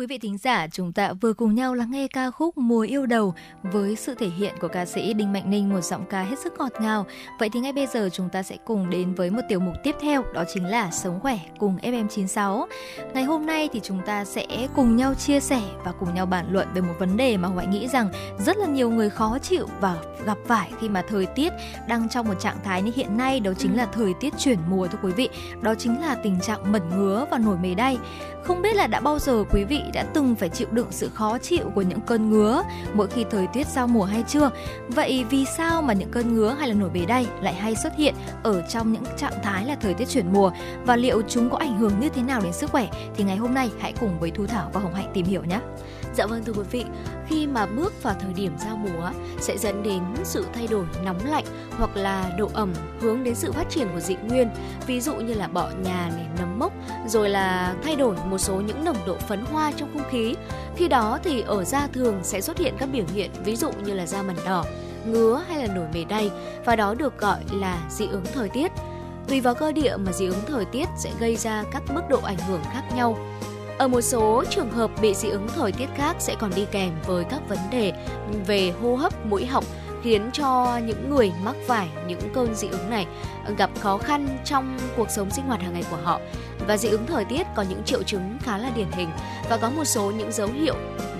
Quý 0.00 0.06
vị 0.06 0.18
thính 0.18 0.38
giả, 0.38 0.66
chúng 0.72 0.92
ta 0.92 1.12
vừa 1.12 1.32
cùng 1.32 1.54
nhau 1.54 1.74
lắng 1.74 1.90
nghe 1.90 2.08
ca 2.08 2.30
khúc 2.30 2.58
Mùa 2.58 2.80
yêu 2.80 3.06
đầu 3.06 3.34
với 3.62 3.96
sự 3.96 4.14
thể 4.14 4.28
hiện 4.28 4.54
của 4.60 4.68
ca 4.68 4.86
sĩ 4.86 5.14
Đinh 5.14 5.32
Mạnh 5.32 5.50
Ninh 5.50 5.68
một 5.68 5.80
giọng 5.80 6.04
ca 6.10 6.22
hết 6.22 6.38
sức 6.38 6.54
ngọt 6.58 6.72
ngào. 6.80 7.06
Vậy 7.38 7.48
thì 7.52 7.60
ngay 7.60 7.72
bây 7.72 7.86
giờ 7.86 8.08
chúng 8.12 8.28
ta 8.28 8.42
sẽ 8.42 8.56
cùng 8.64 8.90
đến 8.90 9.14
với 9.14 9.30
một 9.30 9.40
tiểu 9.48 9.60
mục 9.60 9.74
tiếp 9.82 9.94
theo, 10.00 10.24
đó 10.34 10.44
chính 10.54 10.64
là 10.64 10.90
Sống 10.90 11.20
khỏe 11.20 11.38
cùng 11.58 11.76
FM96. 11.76 12.66
Ngày 13.14 13.24
hôm 13.24 13.46
nay 13.46 13.68
thì 13.72 13.80
chúng 13.82 14.00
ta 14.06 14.24
sẽ 14.24 14.46
cùng 14.74 14.96
nhau 14.96 15.14
chia 15.14 15.40
sẻ 15.40 15.62
và 15.84 15.92
cùng 15.92 16.14
nhau 16.14 16.26
bàn 16.26 16.46
luận 16.50 16.68
về 16.74 16.80
một 16.80 16.94
vấn 16.98 17.16
đề 17.16 17.36
mà 17.36 17.48
Hoài 17.48 17.66
nghĩ 17.66 17.88
rằng 17.88 18.10
rất 18.38 18.56
là 18.56 18.66
nhiều 18.66 18.90
người 18.90 19.10
khó 19.10 19.38
chịu 19.38 19.66
và 19.80 19.96
gặp 20.24 20.38
phải 20.46 20.70
khi 20.80 20.88
mà 20.88 21.02
thời 21.08 21.26
tiết 21.26 21.52
đang 21.88 22.08
trong 22.08 22.28
một 22.28 22.40
trạng 22.40 22.58
thái 22.64 22.82
như 22.82 22.92
hiện 22.96 23.16
nay, 23.16 23.40
đó 23.40 23.52
chính 23.58 23.76
là 23.76 23.86
thời 23.86 24.14
tiết 24.20 24.34
chuyển 24.38 24.58
mùa 24.68 24.86
thưa 24.86 24.98
quý 25.02 25.12
vị. 25.12 25.28
Đó 25.60 25.74
chính 25.74 26.00
là 26.00 26.14
tình 26.14 26.40
trạng 26.40 26.72
mẩn 26.72 26.82
ngứa 26.88 27.26
và 27.30 27.38
nổi 27.38 27.56
mề 27.62 27.74
đay. 27.74 27.98
Không 28.42 28.62
biết 28.62 28.76
là 28.76 28.86
đã 28.86 29.00
bao 29.00 29.18
giờ 29.18 29.44
quý 29.50 29.64
vị 29.64 29.82
đã 29.90 30.02
từng 30.14 30.34
phải 30.34 30.48
chịu 30.48 30.68
đựng 30.70 30.86
sự 30.90 31.08
khó 31.14 31.38
chịu 31.38 31.70
của 31.74 31.82
những 31.82 32.00
cơn 32.00 32.30
ngứa 32.30 32.62
mỗi 32.94 33.06
khi 33.06 33.24
thời 33.30 33.46
tiết 33.46 33.66
giao 33.66 33.86
mùa 33.86 34.04
hay 34.04 34.24
chưa? 34.28 34.50
Vậy 34.88 35.24
vì 35.30 35.44
sao 35.56 35.82
mà 35.82 35.92
những 35.92 36.10
cơn 36.10 36.34
ngứa 36.34 36.56
hay 36.58 36.68
là 36.68 36.74
nổi 36.74 36.90
bề 36.90 37.06
đay 37.06 37.26
lại 37.40 37.54
hay 37.54 37.76
xuất 37.76 37.96
hiện 37.96 38.14
ở 38.42 38.62
trong 38.62 38.92
những 38.92 39.04
trạng 39.16 39.42
thái 39.42 39.64
là 39.64 39.74
thời 39.74 39.94
tiết 39.94 40.08
chuyển 40.08 40.32
mùa 40.32 40.50
và 40.84 40.96
liệu 40.96 41.22
chúng 41.28 41.50
có 41.50 41.56
ảnh 41.56 41.78
hưởng 41.78 42.00
như 42.00 42.08
thế 42.08 42.22
nào 42.22 42.40
đến 42.40 42.52
sức 42.52 42.70
khỏe? 42.70 42.88
Thì 43.16 43.24
ngày 43.24 43.36
hôm 43.36 43.54
nay 43.54 43.70
hãy 43.80 43.92
cùng 44.00 44.20
với 44.20 44.30
Thu 44.30 44.46
Thảo 44.46 44.70
và 44.72 44.80
Hồng 44.80 44.94
Hạnh 44.94 45.10
tìm 45.14 45.26
hiểu 45.26 45.44
nhé. 45.44 45.60
Dạ 46.14 46.26
vâng 46.26 46.44
thưa 46.44 46.52
quý 46.52 46.64
vị, 46.70 46.84
khi 47.26 47.46
mà 47.46 47.66
bước 47.66 48.02
vào 48.02 48.14
thời 48.20 48.32
điểm 48.32 48.52
giao 48.64 48.76
mùa 48.76 49.10
sẽ 49.40 49.58
dẫn 49.58 49.82
đến 49.82 50.02
sự 50.24 50.46
thay 50.54 50.66
đổi 50.66 50.84
nóng 51.04 51.26
lạnh 51.26 51.44
hoặc 51.78 51.96
là 51.96 52.30
độ 52.38 52.50
ẩm 52.54 52.72
hướng 53.00 53.24
đến 53.24 53.34
sự 53.34 53.52
phát 53.52 53.70
triển 53.70 53.88
của 53.94 54.00
dị 54.00 54.16
nguyên, 54.16 54.50
ví 54.86 55.00
dụ 55.00 55.14
như 55.14 55.34
là 55.34 55.48
bọ 55.48 55.70
nhà 55.84 56.10
này, 56.16 56.26
nấm 56.38 56.58
mốc, 56.58 56.72
rồi 57.06 57.28
là 57.28 57.74
thay 57.82 57.96
đổi 57.96 58.16
một 58.26 58.38
số 58.38 58.54
những 58.54 58.84
nồng 58.84 58.96
độ 59.06 59.16
phấn 59.28 59.44
hoa 59.52 59.72
trong 59.76 59.90
không 59.92 60.10
khí. 60.10 60.34
Khi 60.76 60.88
đó 60.88 61.18
thì 61.24 61.40
ở 61.40 61.64
da 61.64 61.86
thường 61.86 62.18
sẽ 62.22 62.40
xuất 62.40 62.58
hiện 62.58 62.74
các 62.78 62.88
biểu 62.92 63.04
hiện 63.14 63.30
ví 63.44 63.56
dụ 63.56 63.70
như 63.72 63.94
là 63.94 64.06
da 64.06 64.22
mẩn 64.22 64.36
đỏ, 64.44 64.64
ngứa 65.04 65.44
hay 65.48 65.66
là 65.66 65.74
nổi 65.74 65.86
mề 65.94 66.04
đay 66.04 66.30
và 66.64 66.76
đó 66.76 66.94
được 66.94 67.18
gọi 67.18 67.38
là 67.52 67.78
dị 67.90 68.06
ứng 68.06 68.24
thời 68.34 68.48
tiết. 68.48 68.72
Tùy 69.28 69.40
vào 69.40 69.54
cơ 69.54 69.72
địa 69.72 69.96
mà 69.96 70.12
dị 70.12 70.26
ứng 70.26 70.42
thời 70.46 70.64
tiết 70.64 70.88
sẽ 70.98 71.10
gây 71.20 71.36
ra 71.36 71.64
các 71.72 71.82
mức 71.94 72.02
độ 72.08 72.20
ảnh 72.20 72.38
hưởng 72.48 72.62
khác 72.64 72.82
nhau. 72.96 73.18
Ở 73.80 73.88
một 73.88 74.00
số 74.00 74.44
trường 74.50 74.70
hợp 74.70 74.90
bị 75.02 75.14
dị 75.14 75.28
ứng 75.28 75.48
thời 75.48 75.72
tiết 75.72 75.86
khác 75.96 76.16
sẽ 76.18 76.34
còn 76.40 76.50
đi 76.56 76.66
kèm 76.70 76.92
với 77.06 77.24
các 77.24 77.48
vấn 77.48 77.58
đề 77.70 77.92
về 78.46 78.72
hô 78.82 78.96
hấp, 78.96 79.26
mũi 79.26 79.46
họng 79.46 79.64
khiến 80.02 80.30
cho 80.32 80.78
những 80.84 81.10
người 81.10 81.32
mắc 81.44 81.56
phải 81.66 81.88
những 82.06 82.20
cơn 82.34 82.54
dị 82.54 82.68
ứng 82.68 82.90
này 82.90 83.06
gặp 83.58 83.70
khó 83.80 83.98
khăn 83.98 84.38
trong 84.44 84.78
cuộc 84.96 85.10
sống 85.10 85.30
sinh 85.30 85.44
hoạt 85.44 85.62
hàng 85.62 85.72
ngày 85.72 85.84
của 85.90 85.96
họ. 86.02 86.20
Và 86.66 86.76
dị 86.76 86.88
ứng 86.88 87.06
thời 87.06 87.24
tiết 87.24 87.46
có 87.56 87.62
những 87.62 87.82
triệu 87.84 88.02
chứng 88.02 88.36
khá 88.42 88.58
là 88.58 88.70
điển 88.76 88.90
hình 88.90 89.08
và 89.50 89.56
có 89.56 89.70
một 89.70 89.84
số 89.84 90.10
những 90.10 90.32
dấu 90.32 90.48
hiệu 90.48 90.74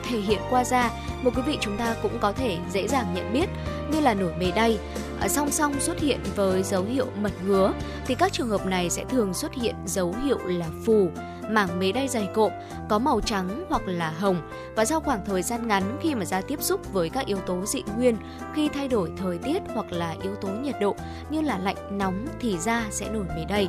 thể 0.08 0.18
hiện 0.18 0.40
qua 0.50 0.64
da 0.64 0.90
mà 1.22 1.30
quý 1.30 1.42
vị 1.46 1.58
chúng 1.60 1.76
ta 1.76 1.96
cũng 2.02 2.18
có 2.20 2.32
thể 2.32 2.58
dễ 2.72 2.88
dàng 2.88 3.06
nhận 3.14 3.32
biết 3.32 3.48
như 3.92 4.00
là 4.00 4.14
nổi 4.14 4.32
mề 4.38 4.50
đay, 4.50 4.78
ở 5.20 5.28
song 5.28 5.50
song 5.50 5.80
xuất 5.80 6.00
hiện 6.00 6.20
với 6.36 6.62
dấu 6.62 6.82
hiệu 6.82 7.06
mật 7.22 7.32
ngứa 7.46 7.72
thì 8.06 8.14
các 8.14 8.32
trường 8.32 8.48
hợp 8.48 8.66
này 8.66 8.90
sẽ 8.90 9.04
thường 9.04 9.34
xuất 9.34 9.54
hiện 9.54 9.74
dấu 9.86 10.14
hiệu 10.24 10.38
là 10.44 10.66
phù, 10.86 11.10
mảng 11.54 11.78
mế 11.78 11.92
đay 11.92 12.08
dày 12.08 12.28
cộm 12.34 12.52
có 12.88 12.98
màu 12.98 13.20
trắng 13.20 13.64
hoặc 13.68 13.82
là 13.86 14.10
hồng 14.10 14.50
và 14.76 14.84
sau 14.84 15.00
khoảng 15.00 15.24
thời 15.24 15.42
gian 15.42 15.68
ngắn 15.68 15.98
khi 16.02 16.14
mà 16.14 16.24
da 16.24 16.40
tiếp 16.40 16.62
xúc 16.62 16.92
với 16.92 17.08
các 17.08 17.26
yếu 17.26 17.38
tố 17.38 17.66
dị 17.66 17.82
nguyên 17.96 18.16
khi 18.54 18.68
thay 18.68 18.88
đổi 18.88 19.10
thời 19.16 19.38
tiết 19.38 19.62
hoặc 19.74 19.92
là 19.92 20.16
yếu 20.22 20.34
tố 20.34 20.48
nhiệt 20.48 20.74
độ 20.80 20.96
như 21.30 21.40
là 21.40 21.58
lạnh 21.58 21.98
nóng 21.98 22.26
thì 22.40 22.58
da 22.58 22.86
sẽ 22.90 23.08
nổi 23.08 23.24
mế 23.36 23.44
đay. 23.44 23.68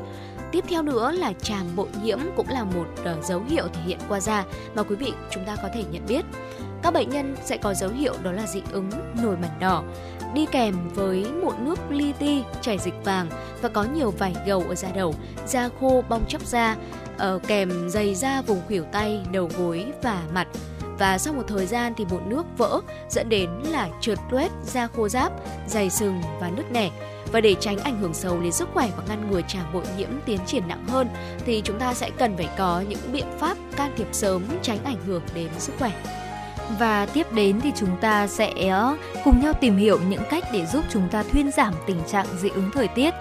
Tiếp 0.52 0.66
theo 0.68 0.82
nữa 0.82 1.12
là 1.12 1.34
tràm 1.42 1.76
bội 1.76 1.88
nhiễm 2.04 2.20
cũng 2.36 2.50
là 2.50 2.64
một 2.64 2.88
uh, 3.02 3.26
dấu 3.26 3.42
hiệu 3.50 3.68
thể 3.74 3.82
hiện 3.86 4.00
qua 4.10 4.20
da 4.20 4.46
mà 4.76 4.84
quý 4.84 4.96
vị 4.96 5.14
chúng 5.30 5.46
ta 5.46 5.56
có 5.56 5.70
thể 5.74 5.84
nhận 5.92 6.06
biết. 6.08 6.26
Các 6.84 6.94
bệnh 6.94 7.10
nhân 7.10 7.36
sẽ 7.44 7.58
có 7.58 7.74
dấu 7.74 7.90
hiệu 7.90 8.14
đó 8.24 8.32
là 8.32 8.48
dị 8.48 8.62
ứng, 8.72 8.90
nổi 9.24 9.38
mẩn 9.38 9.50
đỏ, 9.60 9.84
đi 10.34 10.46
kèm 10.52 10.76
với 10.94 11.26
mụn 11.44 11.54
nước 11.66 11.80
li 11.90 12.14
ti, 12.20 12.44
chảy 12.62 12.78
dịch 12.78 13.04
vàng 13.04 13.28
và 13.62 13.70
có 13.70 13.84
nhiều 13.84 14.12
vảy 14.12 14.36
gầu 14.48 14.64
ở 14.70 14.76
da 14.76 14.90
đầu, 14.96 15.16
da 15.48 15.70
khô, 15.80 16.04
bong 16.10 16.26
chóc 16.28 16.42
da, 16.46 16.76
Ờ, 17.22 17.40
kèm 17.48 17.90
dày 17.90 18.16
da 18.16 18.42
vùng 18.42 18.62
khuỷu 18.68 18.84
tay, 18.84 19.20
đầu 19.32 19.50
gối 19.58 19.86
và 20.04 20.22
mặt. 20.34 20.48
Và 21.00 21.18
sau 21.18 21.34
một 21.34 21.44
thời 21.48 21.66
gian 21.66 21.94
thì 21.98 22.06
mụn 22.10 22.30
nước 22.30 22.44
vỡ 22.58 22.82
dẫn 23.10 23.30
đến 23.30 23.50
là 23.70 23.90
trượt 24.02 24.18
tuét, 24.32 24.52
da 24.64 24.88
khô 24.88 25.10
ráp, 25.10 25.32
dày 25.68 25.90
sừng 25.90 26.22
và 26.40 26.50
nứt 26.50 26.72
nẻ. 26.72 26.90
Và 27.32 27.42
để 27.42 27.56
tránh 27.60 27.78
ảnh 27.78 28.00
hưởng 28.00 28.14
xấu 28.14 28.42
đến 28.42 28.52
sức 28.52 28.70
khỏe 28.74 28.90
và 28.98 29.04
ngăn 29.10 29.32
ngừa 29.32 29.42
tràng 29.48 29.74
bội 29.74 29.84
nhiễm 29.98 30.10
tiến 30.26 30.40
triển 30.46 30.68
nặng 30.68 30.86
hơn 30.88 31.08
thì 31.46 31.62
chúng 31.66 31.80
ta 31.80 31.94
sẽ 31.94 32.10
cần 32.18 32.38
phải 32.38 32.50
có 32.58 32.84
những 32.90 33.12
biện 33.14 33.26
pháp 33.40 33.58
can 33.76 33.94
thiệp 33.98 34.08
sớm 34.12 34.44
tránh 34.62 34.84
ảnh 34.84 35.06
hưởng 35.06 35.24
đến 35.36 35.50
sức 35.58 35.74
khỏe. 35.80 35.92
Và 36.80 37.06
tiếp 37.06 37.34
đến 37.34 37.62
thì 37.62 37.72
chúng 37.76 37.98
ta 38.02 38.28
sẽ 38.28 38.68
ờ, 38.70 38.98
cùng 39.24 39.40
nhau 39.42 39.54
tìm 39.54 39.78
hiểu 39.78 40.00
những 40.10 40.24
cách 40.30 40.44
để 40.54 40.66
giúp 40.66 40.86
chúng 40.90 41.10
ta 41.12 41.24
thuyên 41.24 41.52
giảm 41.52 41.74
tình 41.88 42.02
trạng 42.08 42.26
dị 42.38 42.50
ứng 42.50 42.70
thời 42.74 42.88
tiết. 42.88 43.14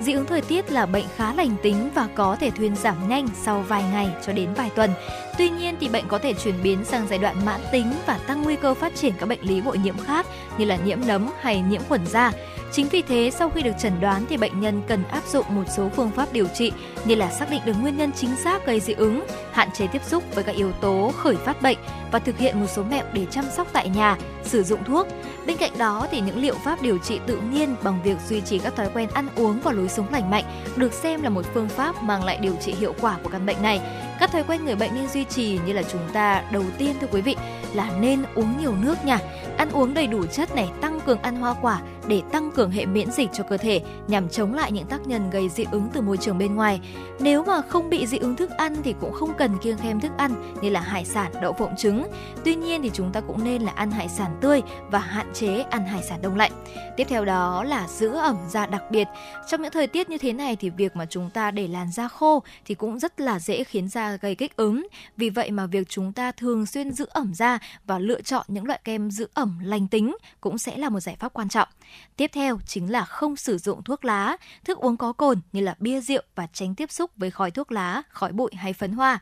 Dị 0.00 0.12
ứng 0.12 0.26
thời 0.26 0.40
tiết 0.40 0.72
là 0.72 0.86
bệnh 0.86 1.04
khá 1.16 1.34
lành 1.34 1.56
tính 1.62 1.90
và 1.94 2.08
có 2.14 2.36
thể 2.40 2.50
thuyên 2.50 2.76
giảm 2.76 3.08
nhanh 3.08 3.28
sau 3.42 3.64
vài 3.68 3.82
ngày 3.92 4.08
cho 4.26 4.32
đến 4.32 4.54
vài 4.54 4.70
tuần. 4.74 4.90
Tuy 5.38 5.50
nhiên 5.50 5.76
thì 5.80 5.88
bệnh 5.88 6.08
có 6.08 6.18
thể 6.18 6.34
chuyển 6.34 6.54
biến 6.62 6.84
sang 6.84 7.06
giai 7.08 7.18
đoạn 7.18 7.36
mãn 7.44 7.60
tính 7.72 7.92
và 8.06 8.18
tăng 8.26 8.42
nguy 8.42 8.56
cơ 8.56 8.74
phát 8.74 8.94
triển 8.94 9.12
các 9.18 9.28
bệnh 9.28 9.40
lý 9.42 9.60
bội 9.60 9.78
nhiễm 9.78 9.98
khác 9.98 10.26
như 10.58 10.64
là 10.64 10.76
nhiễm 10.76 10.98
nấm 11.06 11.30
hay 11.40 11.60
nhiễm 11.60 11.82
khuẩn 11.88 12.06
da. 12.06 12.32
Chính 12.72 12.88
vì 12.88 13.02
thế, 13.02 13.30
sau 13.34 13.50
khi 13.50 13.62
được 13.62 13.72
chẩn 13.78 14.00
đoán 14.00 14.24
thì 14.28 14.36
bệnh 14.36 14.60
nhân 14.60 14.82
cần 14.88 15.04
áp 15.04 15.26
dụng 15.26 15.46
một 15.48 15.64
số 15.76 15.88
phương 15.88 16.10
pháp 16.10 16.32
điều 16.32 16.46
trị 16.46 16.72
như 17.04 17.14
là 17.14 17.30
xác 17.30 17.50
định 17.50 17.60
được 17.64 17.72
nguyên 17.80 17.96
nhân 17.96 18.12
chính 18.12 18.36
xác 18.36 18.66
gây 18.66 18.80
dị 18.80 18.92
ứng, 18.92 19.24
hạn 19.52 19.68
chế 19.74 19.86
tiếp 19.86 20.04
xúc 20.04 20.24
với 20.34 20.44
các 20.44 20.54
yếu 20.56 20.72
tố 20.72 21.12
khởi 21.16 21.36
phát 21.36 21.62
bệnh 21.62 21.78
và 22.12 22.18
thực 22.18 22.38
hiện 22.38 22.60
một 22.60 22.66
số 22.66 22.82
mẹo 22.82 23.04
để 23.12 23.26
chăm 23.30 23.44
sóc 23.56 23.68
tại 23.72 23.88
nhà, 23.88 24.16
sử 24.42 24.62
dụng 24.62 24.84
thuốc. 24.84 25.06
Bên 25.46 25.56
cạnh 25.56 25.78
đó 25.78 26.06
thì 26.10 26.20
những 26.20 26.42
liệu 26.42 26.54
pháp 26.54 26.82
điều 26.82 26.98
trị 26.98 27.20
tự 27.26 27.40
nhiên 27.52 27.76
bằng 27.82 28.02
việc 28.04 28.16
duy 28.28 28.40
trì 28.40 28.58
các 28.58 28.76
thói 28.76 28.88
quen 28.94 29.08
ăn 29.12 29.28
uống 29.36 29.60
và 29.60 29.72
lối 29.72 29.88
sống 29.88 30.06
lành 30.12 30.30
mạnh 30.30 30.44
được 30.76 30.92
xem 30.92 31.22
là 31.22 31.28
một 31.28 31.44
phương 31.54 31.68
pháp 31.68 32.02
mang 32.02 32.24
lại 32.24 32.38
điều 32.42 32.54
trị 32.64 32.74
hiệu 32.80 32.94
quả 33.00 33.16
của 33.22 33.30
căn 33.30 33.46
bệnh 33.46 33.62
này. 33.62 33.80
Các 34.18 34.32
thói 34.32 34.44
quen 34.48 34.64
người 34.64 34.76
bệnh 34.76 34.94
nên 34.94 35.08
duy 35.08 35.24
trì 35.24 35.58
như 35.66 35.72
là 35.72 35.82
chúng 35.82 36.08
ta 36.12 36.44
đầu 36.52 36.64
tiên 36.78 36.94
thưa 37.00 37.06
quý 37.12 37.20
vị 37.20 37.36
là 37.74 37.90
nên 38.00 38.22
uống 38.34 38.54
nhiều 38.60 38.74
nước 38.76 39.04
nha, 39.04 39.18
ăn 39.56 39.70
uống 39.70 39.94
đầy 39.94 40.06
đủ 40.06 40.26
chất 40.26 40.54
này, 40.54 40.68
tăng 40.80 41.00
cường 41.00 41.22
ăn 41.22 41.36
hoa 41.36 41.54
quả 41.62 41.80
để 42.06 42.22
tăng 42.32 42.50
cường 42.50 42.70
hệ 42.70 42.86
miễn 42.86 43.10
dịch 43.10 43.28
cho 43.32 43.44
cơ 43.44 43.56
thể 43.56 43.80
nhằm 44.08 44.28
chống 44.28 44.54
lại 44.54 44.72
những 44.72 44.86
tác 44.86 45.06
nhân 45.06 45.30
gây 45.30 45.48
dị 45.48 45.64
ứng 45.70 45.88
từ 45.92 46.00
môi 46.00 46.16
trường 46.16 46.38
bên 46.38 46.54
ngoài. 46.54 46.80
Nếu 47.20 47.44
mà 47.44 47.60
không 47.68 47.90
bị 47.90 48.06
dị 48.06 48.18
ứng 48.18 48.36
thức 48.36 48.50
ăn 48.50 48.76
thì 48.82 48.94
cũng 49.00 49.12
không 49.12 49.34
cần 49.38 49.58
kiêng 49.58 49.76
khem 49.76 50.00
thức 50.00 50.12
ăn 50.16 50.54
như 50.62 50.70
là 50.70 50.80
hải 50.80 51.04
sản, 51.04 51.32
đậu 51.42 51.52
phộng 51.52 51.76
trứng. 51.76 52.06
Tuy 52.44 52.54
nhiên 52.54 52.82
thì 52.82 52.90
chúng 52.94 53.12
ta 53.12 53.20
cũng 53.20 53.44
nên 53.44 53.62
là 53.62 53.72
ăn 53.72 53.90
hải 53.90 54.08
sản 54.08 54.36
tươi 54.40 54.62
và 54.90 54.98
hạn 54.98 55.26
chế 55.34 55.64
ăn 55.70 55.86
hải 55.86 56.02
sản 56.02 56.22
đông 56.22 56.36
lạnh. 56.36 56.52
Tiếp 56.96 57.06
theo 57.08 57.24
đó 57.24 57.64
là 57.64 57.88
giữ 57.88 58.14
ẩm 58.14 58.36
da 58.48 58.66
đặc 58.66 58.82
biệt. 58.90 59.08
Trong 59.50 59.62
những 59.62 59.72
thời 59.72 59.86
tiết 59.86 60.10
như 60.10 60.18
thế 60.18 60.32
này 60.32 60.56
thì 60.56 60.70
việc 60.70 60.96
mà 60.96 61.06
chúng 61.06 61.30
ta 61.30 61.50
để 61.50 61.68
làn 61.68 61.92
da 61.92 62.08
khô 62.08 62.42
thì 62.64 62.74
cũng 62.74 62.98
rất 62.98 63.20
là 63.20 63.38
dễ 63.38 63.64
khiến 63.64 63.88
da 63.88 64.07
gây 64.16 64.34
kích 64.34 64.56
ứng. 64.56 64.86
Vì 65.16 65.30
vậy 65.30 65.50
mà 65.50 65.66
việc 65.66 65.88
chúng 65.88 66.12
ta 66.12 66.32
thường 66.32 66.66
xuyên 66.66 66.92
giữ 66.92 67.06
ẩm 67.10 67.34
da 67.34 67.58
và 67.86 67.98
lựa 67.98 68.20
chọn 68.22 68.46
những 68.48 68.64
loại 68.64 68.80
kem 68.84 69.10
giữ 69.10 69.28
ẩm 69.34 69.58
lành 69.62 69.88
tính 69.88 70.16
cũng 70.40 70.58
sẽ 70.58 70.76
là 70.76 70.88
một 70.88 71.00
giải 71.00 71.16
pháp 71.18 71.32
quan 71.32 71.48
trọng. 71.48 71.68
Tiếp 72.16 72.30
theo 72.34 72.58
chính 72.66 72.90
là 72.90 73.04
không 73.04 73.36
sử 73.36 73.58
dụng 73.58 73.82
thuốc 73.82 74.04
lá, 74.04 74.36
thức 74.64 74.78
uống 74.78 74.96
có 74.96 75.12
cồn 75.12 75.40
như 75.52 75.60
là 75.60 75.74
bia 75.78 76.00
rượu 76.00 76.22
và 76.34 76.46
tránh 76.52 76.74
tiếp 76.74 76.90
xúc 76.90 77.10
với 77.16 77.30
khói 77.30 77.50
thuốc 77.50 77.72
lá, 77.72 78.02
khói 78.08 78.32
bụi 78.32 78.50
hay 78.54 78.72
phấn 78.72 78.92
hoa. 78.92 79.18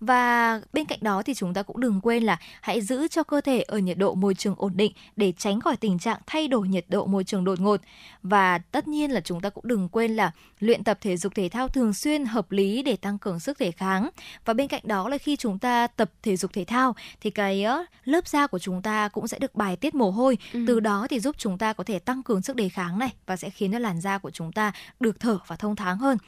Và 0.00 0.60
bên 0.72 0.84
cạnh 0.84 0.98
đó 1.02 1.22
thì 1.22 1.34
chúng 1.34 1.54
ta 1.54 1.62
cũng 1.62 1.80
đừng 1.80 2.00
quên 2.00 2.22
là 2.22 2.38
hãy 2.60 2.80
giữ 2.80 3.08
cho 3.08 3.22
cơ 3.22 3.40
thể 3.40 3.62
ở 3.62 3.78
nhiệt 3.78 3.98
độ 3.98 4.14
môi 4.14 4.34
trường 4.34 4.54
ổn 4.58 4.72
định 4.76 4.92
để 5.16 5.32
tránh 5.38 5.60
khỏi 5.60 5.76
tình 5.76 5.98
trạng 5.98 6.18
thay 6.26 6.48
đổi 6.48 6.68
nhiệt 6.68 6.84
độ 6.88 7.06
môi 7.06 7.24
trường 7.24 7.44
đột 7.44 7.60
ngột. 7.60 7.80
Và 8.22 8.58
tất 8.58 8.88
nhiên 8.88 9.10
là 9.10 9.20
chúng 9.20 9.40
ta 9.40 9.50
cũng 9.50 9.68
đừng 9.68 9.88
quên 9.88 10.16
là 10.16 10.30
luyện 10.60 10.84
tập 10.84 10.98
thể 11.00 11.16
dục 11.16 11.34
thể 11.34 11.48
thao 11.48 11.68
thường 11.68 11.94
xuyên 11.94 12.24
hợp 12.24 12.52
lý 12.52 12.82
để 12.82 12.96
tăng 12.96 13.18
cường 13.18 13.40
sức 13.40 13.58
đề 13.58 13.70
kháng. 13.70 14.10
Và 14.44 14.54
bên 14.54 14.68
cạnh 14.68 14.82
đó 14.84 15.08
là 15.08 15.18
khi 15.18 15.36
chúng 15.36 15.58
ta 15.58 15.86
tập 15.86 16.10
thể 16.22 16.36
dục 16.36 16.52
thể 16.52 16.64
thao 16.64 16.94
thì 17.20 17.30
cái 17.30 17.66
lớp 18.04 18.28
da 18.28 18.46
của 18.46 18.58
chúng 18.58 18.82
ta 18.82 19.08
cũng 19.08 19.28
sẽ 19.28 19.38
được 19.38 19.54
bài 19.54 19.76
tiết 19.76 19.94
mồ 19.94 20.10
hôi. 20.10 20.38
Ừ. 20.52 20.64
Từ 20.66 20.80
đó 20.80 21.06
thì 21.10 21.20
giúp 21.20 21.36
chúng 21.38 21.58
ta 21.58 21.72
có 21.72 21.84
thể 21.84 21.98
tăng 21.98 22.22
cường 22.22 22.42
sức 22.42 22.56
đề 22.56 22.68
kháng 22.68 22.98
này 22.98 23.12
và 23.26 23.36
sẽ 23.36 23.50
khiến 23.50 23.72
cho 23.72 23.78
làn 23.78 24.00
da 24.00 24.18
của 24.18 24.30
chúng 24.30 24.52
ta 24.52 24.72
được 25.00 25.20
thở 25.20 25.38
và 25.46 25.56
thông 25.56 25.76
thoáng 25.76 25.98
hơn. 25.98 26.18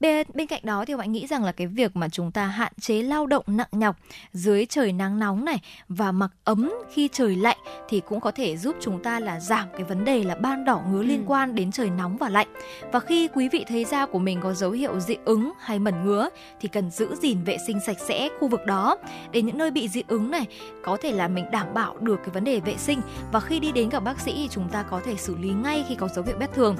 Bên 0.00 0.26
bên 0.34 0.46
cạnh 0.46 0.60
đó 0.64 0.84
thì 0.84 0.96
bạn 0.96 1.12
nghĩ 1.12 1.26
rằng 1.26 1.44
là 1.44 1.52
cái 1.52 1.66
việc 1.66 1.96
mà 1.96 2.08
chúng 2.08 2.32
ta 2.32 2.46
hạn 2.46 2.72
chế 2.80 3.02
lao 3.14 3.26
động 3.26 3.44
nặng 3.46 3.68
nhọc 3.72 3.96
dưới 4.32 4.66
trời 4.66 4.92
nắng 4.92 5.18
nóng 5.18 5.44
này 5.44 5.60
và 5.88 6.12
mặc 6.12 6.30
ấm 6.44 6.72
khi 6.92 7.08
trời 7.12 7.36
lạnh 7.36 7.58
thì 7.88 8.00
cũng 8.00 8.20
có 8.20 8.30
thể 8.30 8.56
giúp 8.56 8.76
chúng 8.80 9.02
ta 9.02 9.20
là 9.20 9.40
giảm 9.40 9.68
cái 9.72 9.84
vấn 9.84 10.04
đề 10.04 10.24
là 10.24 10.34
ban 10.34 10.64
đỏ 10.64 10.82
ngứa 10.90 11.02
liên 11.02 11.18
ừ. 11.18 11.24
quan 11.26 11.54
đến 11.54 11.72
trời 11.72 11.90
nóng 11.90 12.16
và 12.16 12.28
lạnh. 12.28 12.48
Và 12.92 13.00
khi 13.00 13.28
quý 13.34 13.48
vị 13.48 13.64
thấy 13.68 13.84
da 13.84 14.06
của 14.06 14.18
mình 14.18 14.40
có 14.42 14.54
dấu 14.54 14.70
hiệu 14.70 15.00
dị 15.00 15.16
ứng 15.24 15.52
hay 15.58 15.78
mẩn 15.78 16.04
ngứa 16.04 16.28
thì 16.60 16.68
cần 16.68 16.90
giữ 16.90 17.14
gìn 17.14 17.44
vệ 17.44 17.56
sinh 17.66 17.80
sạch 17.86 17.96
sẽ 18.08 18.28
khu 18.40 18.48
vực 18.48 18.66
đó 18.66 18.96
để 19.30 19.42
những 19.42 19.58
nơi 19.58 19.70
bị 19.70 19.88
dị 19.88 20.02
ứng 20.08 20.30
này 20.30 20.46
có 20.84 20.96
thể 21.02 21.12
là 21.12 21.28
mình 21.28 21.50
đảm 21.50 21.74
bảo 21.74 21.96
được 22.00 22.16
cái 22.16 22.30
vấn 22.34 22.44
đề 22.44 22.60
vệ 22.60 22.76
sinh 22.76 23.00
và 23.32 23.40
khi 23.40 23.60
đi 23.60 23.72
đến 23.72 23.88
gặp 23.88 24.00
bác 24.00 24.20
sĩ 24.20 24.32
thì 24.34 24.48
chúng 24.50 24.68
ta 24.68 24.82
có 24.82 25.00
thể 25.04 25.16
xử 25.16 25.36
lý 25.36 25.50
ngay 25.50 25.84
khi 25.88 25.94
có 25.94 26.08
dấu 26.08 26.24
hiệu 26.24 26.36
bất 26.40 26.52
thường. 26.54 26.76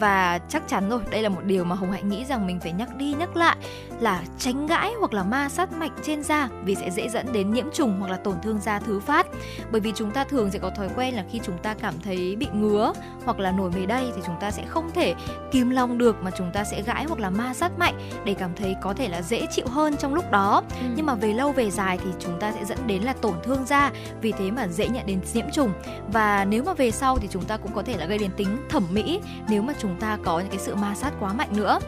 Và 0.00 0.38
chắc 0.48 0.68
chắn 0.68 0.88
rồi, 0.88 1.00
đây 1.10 1.22
là 1.22 1.28
một 1.28 1.44
điều 1.44 1.64
mà 1.64 1.74
Hồng 1.74 1.92
Hạnh 1.92 2.08
nghĩ 2.08 2.24
rằng 2.24 2.46
mình 2.46 2.60
phải 2.60 2.72
nhắc 2.72 2.96
đi 2.96 3.14
nhắc 3.18 3.36
lại 3.36 3.56
là 4.00 4.22
tránh 4.38 4.66
gãi 4.66 4.92
hoặc 4.98 5.12
là 5.12 5.24
ma 5.24 5.48
sát 5.48 5.77
mạch 5.78 5.92
trên 6.02 6.22
da 6.22 6.48
vì 6.64 6.74
sẽ 6.74 6.90
dễ 6.90 7.08
dẫn 7.08 7.32
đến 7.32 7.52
nhiễm 7.52 7.66
trùng 7.72 7.96
hoặc 8.00 8.10
là 8.10 8.16
tổn 8.16 8.34
thương 8.42 8.58
da 8.60 8.78
thứ 8.78 9.00
phát. 9.00 9.26
Bởi 9.70 9.80
vì 9.80 9.92
chúng 9.96 10.10
ta 10.10 10.24
thường 10.24 10.50
sẽ 10.50 10.58
có 10.58 10.70
thói 10.70 10.88
quen 10.96 11.14
là 11.14 11.24
khi 11.30 11.40
chúng 11.44 11.58
ta 11.58 11.74
cảm 11.74 11.94
thấy 12.04 12.36
bị 12.36 12.46
ngứa 12.52 12.92
hoặc 13.24 13.38
là 13.38 13.52
nổi 13.52 13.70
mề 13.70 13.86
đay 13.86 14.12
thì 14.16 14.22
chúng 14.26 14.36
ta 14.40 14.50
sẽ 14.50 14.64
không 14.66 14.90
thể 14.94 15.14
kìm 15.52 15.70
lòng 15.70 15.98
được 15.98 16.16
mà 16.22 16.30
chúng 16.38 16.50
ta 16.52 16.64
sẽ 16.64 16.82
gãi 16.82 17.04
hoặc 17.04 17.20
là 17.20 17.30
ma 17.30 17.54
sát 17.54 17.78
mạnh 17.78 17.94
để 18.24 18.34
cảm 18.34 18.50
thấy 18.56 18.76
có 18.82 18.94
thể 18.94 19.08
là 19.08 19.22
dễ 19.22 19.46
chịu 19.50 19.66
hơn 19.66 19.96
trong 19.96 20.14
lúc 20.14 20.30
đó. 20.30 20.62
Ừ. 20.70 20.86
Nhưng 20.96 21.06
mà 21.06 21.14
về 21.14 21.32
lâu 21.32 21.52
về 21.52 21.70
dài 21.70 21.98
thì 22.04 22.10
chúng 22.18 22.40
ta 22.40 22.52
sẽ 22.52 22.64
dẫn 22.64 22.78
đến 22.86 23.02
là 23.02 23.12
tổn 23.12 23.34
thương 23.42 23.66
da, 23.66 23.92
vì 24.20 24.32
thế 24.32 24.50
mà 24.50 24.68
dễ 24.68 24.88
nhận 24.88 25.06
đến 25.06 25.20
nhiễm 25.34 25.50
trùng. 25.52 25.72
Và 26.12 26.44
nếu 26.44 26.62
mà 26.64 26.74
về 26.74 26.90
sau 26.90 27.18
thì 27.18 27.28
chúng 27.30 27.44
ta 27.44 27.56
cũng 27.56 27.72
có 27.72 27.82
thể 27.82 27.96
là 27.96 28.06
gây 28.06 28.18
đến 28.18 28.30
tính 28.36 28.56
thẩm 28.68 28.84
mỹ 28.90 29.20
nếu 29.48 29.62
mà 29.62 29.72
chúng 29.80 29.96
ta 30.00 30.18
có 30.24 30.40
những 30.40 30.50
cái 30.50 30.58
sự 30.58 30.74
ma 30.74 30.94
sát 30.94 31.12
quá 31.20 31.32
mạnh 31.32 31.48
nữa. 31.56 31.78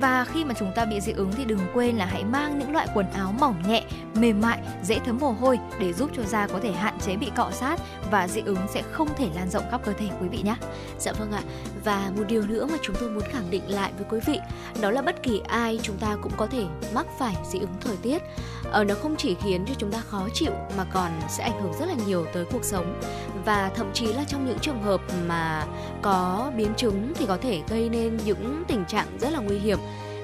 Và 0.00 0.24
khi 0.24 0.44
mà 0.44 0.54
chúng 0.58 0.72
ta 0.74 0.84
bị 0.84 1.00
dị 1.00 1.12
ứng 1.12 1.32
thì 1.32 1.44
đừng 1.44 1.60
quên 1.74 1.96
là 1.96 2.06
hãy 2.06 2.24
mang 2.24 2.58
những 2.58 2.72
loại 2.72 2.88
quần 2.94 3.06
áo 3.12 3.34
mỏng 3.40 3.62
nhẹ, 3.68 3.84
mềm 4.14 4.40
mại, 4.40 4.58
dễ 4.82 4.98
thấm 4.98 5.18
mồ 5.20 5.30
hôi 5.30 5.58
để 5.80 5.92
giúp 5.92 6.10
cho 6.16 6.22
da 6.22 6.46
có 6.46 6.58
thể 6.62 6.72
hạn 6.72 6.98
chế 7.00 7.16
bị 7.16 7.30
cọ 7.36 7.50
sát 7.50 7.80
và 8.10 8.28
dị 8.28 8.40
ứng 8.44 8.58
sẽ 8.74 8.82
không 8.92 9.08
thể 9.16 9.28
lan 9.34 9.50
rộng 9.50 9.64
khắp 9.70 9.80
cơ 9.84 9.92
thể 9.92 10.06
quý 10.20 10.28
vị 10.28 10.42
nhé. 10.44 10.54
Dạ 10.98 11.12
vâng 11.12 11.32
ạ. 11.32 11.42
Và 11.84 12.10
một 12.16 12.24
điều 12.28 12.42
nữa 12.42 12.66
mà 12.70 12.78
chúng 12.82 12.96
tôi 13.00 13.10
muốn 13.10 13.22
khẳng 13.32 13.50
định 13.50 13.62
lại 13.70 13.92
với 13.98 14.06
quý 14.10 14.20
vị 14.26 14.40
đó 14.80 14.90
là 14.90 15.02
bất 15.02 15.22
kỳ 15.22 15.40
ai 15.48 15.80
chúng 15.82 15.96
ta 15.96 16.16
cũng 16.22 16.32
có 16.36 16.46
thể 16.46 16.64
mắc 16.94 17.06
phải 17.18 17.36
dị 17.50 17.58
ứng 17.58 17.74
thời 17.80 17.96
tiết. 17.96 18.22
Ờ, 18.70 18.84
nó 18.84 18.94
không 18.94 19.16
chỉ 19.16 19.36
khiến 19.42 19.64
cho 19.66 19.74
chúng 19.78 19.92
ta 19.92 20.00
khó 20.08 20.28
chịu 20.34 20.52
mà 20.76 20.84
còn 20.92 21.10
sẽ 21.28 21.44
ảnh 21.44 21.62
hưởng 21.62 21.72
rất 21.80 21.86
là 21.86 21.94
nhiều 22.06 22.26
tới 22.32 22.44
cuộc 22.52 22.64
sống 22.64 23.00
và 23.44 23.70
thậm 23.74 23.90
chí 23.92 24.06
là 24.06 24.24
trong 24.24 24.46
những 24.46 24.58
trường 24.58 24.82
hợp 24.82 25.00
mà 25.26 25.66
có 26.02 26.50
biến 26.56 26.74
chứng 26.76 27.12
thì 27.14 27.26
có 27.26 27.36
thể 27.36 27.62
gây 27.68 27.88
nên 27.88 28.16
những 28.24 28.62
tình 28.68 28.84
trạng 28.84 29.06
rất 29.20 29.32
là 29.32 29.38
nguy 29.38 29.58
hiểm. 29.58 29.78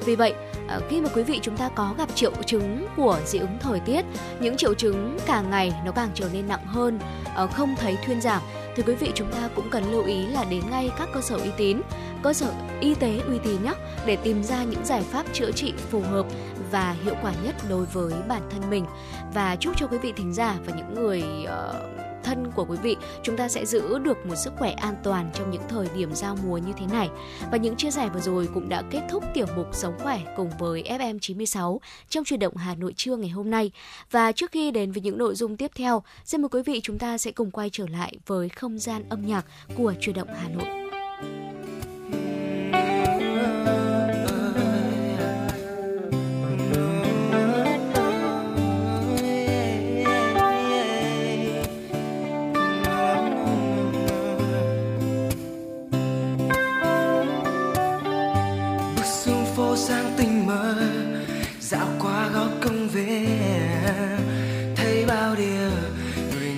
Vì 0.05 0.17
vậy, 0.17 0.35
ờ, 0.69 0.81
khi 0.89 1.01
mà 1.01 1.09
quý 1.15 1.23
vị 1.23 1.39
chúng 1.43 1.57
ta 1.57 1.69
có 1.69 1.95
gặp 1.99 2.09
triệu 2.15 2.33
chứng 2.47 2.87
của 2.97 3.21
dị 3.27 3.39
ứng 3.39 3.59
thời 3.61 3.81
tiết, 3.81 4.05
những 4.41 4.57
triệu 4.57 4.75
chứng 4.75 5.19
càng 5.27 5.51
ngày 5.51 5.73
nó 5.85 5.93
càng 5.93 6.09
trở 6.15 6.29
nên 6.33 6.49
nặng 6.49 6.67
hơn, 6.67 6.99
ờ, 7.35 7.47
không 7.47 7.75
thấy 7.77 7.97
thuyên 8.07 8.21
giảm 8.21 8.43
thì 8.77 8.83
quý 8.83 8.95
vị 8.95 9.11
chúng 9.15 9.33
ta 9.33 9.49
cũng 9.55 9.71
cần 9.71 9.93
lưu 9.93 10.05
ý 10.05 10.27
là 10.27 10.45
đến 10.45 10.63
ngay 10.71 10.91
các 10.99 11.09
cơ 11.15 11.21
sở 11.21 11.37
uy 11.37 11.51
tín, 11.57 11.81
cơ 12.23 12.33
sở 12.33 12.53
y 12.81 12.95
tế 12.95 13.21
uy 13.29 13.39
tín 13.45 13.63
nhé 13.65 13.73
để 14.07 14.17
tìm 14.17 14.43
ra 14.43 14.65
những 14.65 14.85
giải 14.85 15.03
pháp 15.03 15.27
chữa 15.33 15.53
trị 15.53 15.73
phù 15.91 16.01
hợp 16.01 16.27
và 16.71 16.97
hiệu 17.05 17.15
quả 17.23 17.33
nhất 17.45 17.55
đối 17.69 17.87
với 17.87 18.13
bản 18.29 18.43
thân 18.51 18.71
mình. 18.71 18.87
Và 19.35 19.57
chúc 19.57 19.77
cho 19.77 19.87
quý 19.87 19.99
vị 19.99 20.13
thính 20.17 20.33
giả 20.33 20.57
và 20.67 20.77
những 20.77 20.95
người 20.95 21.25
uh, 21.45 21.94
thân 22.25 22.53
của 22.55 22.65
quý 22.69 22.77
vị 22.83 22.97
chúng 23.23 23.37
ta 23.37 23.49
sẽ 23.49 23.67
giữ 23.67 23.99
được 23.99 24.27
một 24.27 24.35
sức 24.35 24.53
khỏe 24.59 24.71
an 24.71 24.95
toàn 25.03 25.31
trong 25.35 25.51
những 25.51 25.63
thời 25.69 25.89
điểm 25.97 26.15
giao 26.15 26.37
mùa 26.45 26.59
như 26.59 26.73
thế 26.79 26.87
này. 26.93 27.09
Và 27.51 27.57
những 27.57 27.77
chia 27.77 27.91
sẻ 27.91 28.09
vừa 28.15 28.21
rồi 28.21 28.49
cũng 28.55 28.69
đã 28.69 28.83
kết 28.91 29.03
thúc 29.11 29.25
tiểu 29.35 29.47
mục 29.57 29.67
Sống 29.73 29.95
khỏe 30.03 30.21
cùng 30.37 30.51
với 30.59 30.83
FM 30.83 31.19
96 31.19 31.81
trong 32.09 32.25
truyền 32.25 32.41
động 32.41 32.57
Hà 32.57 32.75
Nội 32.75 32.93
trưa 32.97 33.17
ngày 33.17 33.31
hôm 33.31 33.51
nay. 33.51 33.71
Và 34.11 34.33
trước 34.33 34.53
khi 34.53 34.71
đến 34.71 34.93
với 34.93 35.03
những 35.03 35.19
nội 35.19 35.35
dung 35.35 35.57
tiếp 35.57 35.71
theo, 35.75 36.03
xin 36.25 36.43
mời 36.43 36.49
quý 36.49 36.63
vị 36.63 36.81
chúng 36.83 36.99
ta 36.99 37.19
sẽ 37.19 37.33
cùng 37.33 37.51
quay 37.51 37.71
trở 37.73 37.87
lại 37.87 38.17
với 38.27 38.49
không 38.49 38.79
gian 38.79 39.09
âm 39.09 39.27
nhạc 39.27 39.47
của 39.77 39.95
truyền 40.01 40.17
động 40.17 40.29
Hà 40.35 40.49
Nội. 40.49 40.84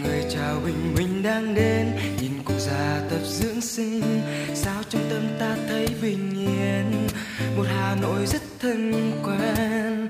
Người 0.06 0.24
chào 0.30 0.60
bình 0.64 0.94
minh 0.94 1.22
đang 1.22 1.54
đến. 1.54 1.92
Nhìn 2.20 2.32
cụ 2.44 2.54
già 2.58 3.00
tập 3.10 3.20
dưỡng 3.24 3.60
sinh, 3.60 4.22
sao 4.54 4.82
trong 4.88 5.02
tâm 5.10 5.22
ta 5.40 5.56
thấy 5.68 5.86
bình 6.02 6.46
yên? 6.48 7.08
Một 7.56 7.64
hà 7.76 7.96
nội 8.02 8.26
rất 8.26 8.42
thân 8.60 8.92
quen 9.24 10.08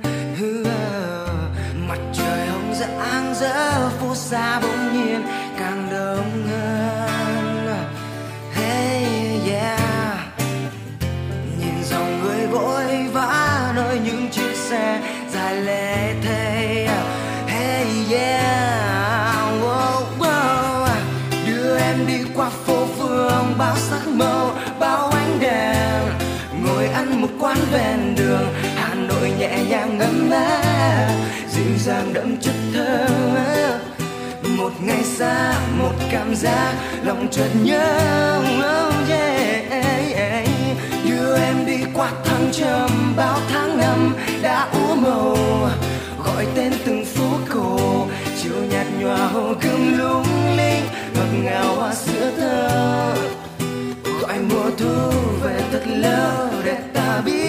mặt 1.88 1.98
trời 2.14 2.46
hồng 2.46 2.74
rạng 2.74 3.34
rỡ, 3.34 3.88
phố 3.88 4.14
xa 4.14 4.60
bỗng 4.60 4.92
nhiên 4.92 5.22
càng 5.58 5.88
đông 5.90 6.46
hơn. 6.46 7.66
Hey, 8.54 9.04
yeah. 9.50 9.80
Nhìn 11.58 11.84
dòng 11.90 12.22
người 12.22 12.46
vội 12.46 13.08
vã 13.12 13.72
nơi 13.76 13.98
những 14.04 14.28
chiếc 14.32 14.54
xe 14.54 15.00
dài 15.32 15.56
lên 15.56 16.05
bao 23.58 23.76
sắc 23.76 24.08
màu, 24.08 24.50
bao 24.78 25.08
ánh 25.08 25.38
đèn. 25.40 26.02
Ngồi 26.64 26.86
ăn 26.86 27.20
một 27.22 27.28
quán 27.38 27.58
ven 27.72 28.14
đường, 28.16 28.46
hà 28.76 28.94
nội 28.94 29.32
nhẹ 29.38 29.58
nhàng 29.68 29.98
ngấm 29.98 30.30
mát 30.30 31.10
dịu 31.50 31.78
dàng 31.78 32.12
đậm 32.12 32.36
chất 32.40 32.54
thơ, 32.74 33.08
một 34.58 34.72
ngày 34.82 35.04
xa, 35.04 35.54
một 35.78 35.92
cảm 36.10 36.34
giác 36.34 36.74
lòng 37.04 37.28
chợt 37.30 37.48
nhớ. 37.62 38.40
Oh 38.58 39.10
yeah. 39.10 39.36
đưa 41.08 41.36
em 41.36 41.66
đi 41.66 41.78
qua 41.94 42.12
thăng 42.24 42.48
trầm, 42.52 43.14
bao 43.16 43.38
tháng 43.48 43.78
năm 43.78 44.16
đã 44.42 44.68
úa 44.72 44.94
màu 44.94 45.36
gọi 46.24 46.46
tên 46.54 46.72
từng 46.84 47.04
phố 47.04 47.38
cổ, 47.54 48.06
chiều 48.42 48.64
nhạt 48.70 48.86
nhòa 49.00 49.26
hồ 49.26 49.54
gươm 49.62 49.98
lung 49.98 50.56
linh, 50.56 50.84
ngọt 51.14 51.44
ngào 51.44 51.74
hoa 51.74 51.94
sữa 51.94 52.30
thơ 52.36 53.14
mùa 54.38 54.70
thu 54.78 55.10
về 55.42 55.60
thật 55.72 55.82
lâu 55.86 56.62
để 56.64 56.78
ta 56.94 57.22
biết 57.24 57.45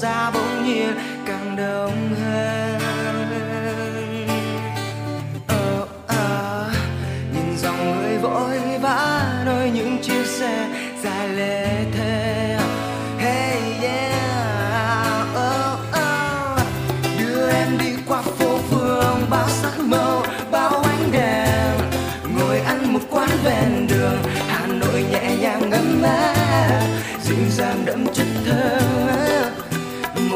xa 0.00 0.30
bỗng 0.30 0.64
nhiên 0.64 0.94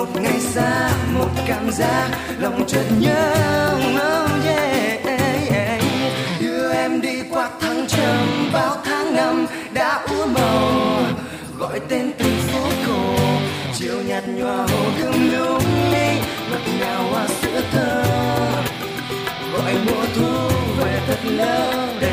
một 0.03 0.21
ngày 0.23 0.41
xa, 0.41 0.91
một 1.15 1.29
cảm 1.47 1.71
giác 1.71 2.11
lòng 2.39 2.65
chợt 2.67 2.85
nhớ. 3.01 3.35
Oh 3.95 4.45
yeah. 4.47 5.83
đưa 6.41 6.73
em 6.73 7.01
đi 7.01 7.23
qua 7.31 7.51
tháng 7.61 7.87
trầm, 7.89 8.51
bao 8.53 8.77
tháng 8.85 9.17
năm 9.17 9.47
đã 9.73 10.07
úa 10.11 10.27
màu 10.27 10.71
gọi 11.59 11.81
tên 11.89 12.13
từng 12.19 12.37
phố 12.53 12.69
cổ, 12.87 13.15
chiều 13.75 14.03
nhạt 14.07 14.29
nhòa 14.29 14.57
hồ 14.57 14.85
gươm 14.99 15.33
lung 15.33 15.93
linh 15.93 16.23
ngọt 16.51 16.61
ngào 16.81 17.03
hoa 17.11 17.27
sữa 17.29 17.63
thơ. 17.73 18.05
Gọi 19.53 19.75
mùa 19.87 20.05
thu 20.17 20.49
về 20.79 21.01
thật 21.07 21.19
lâu 21.25 21.87
để 22.01 22.13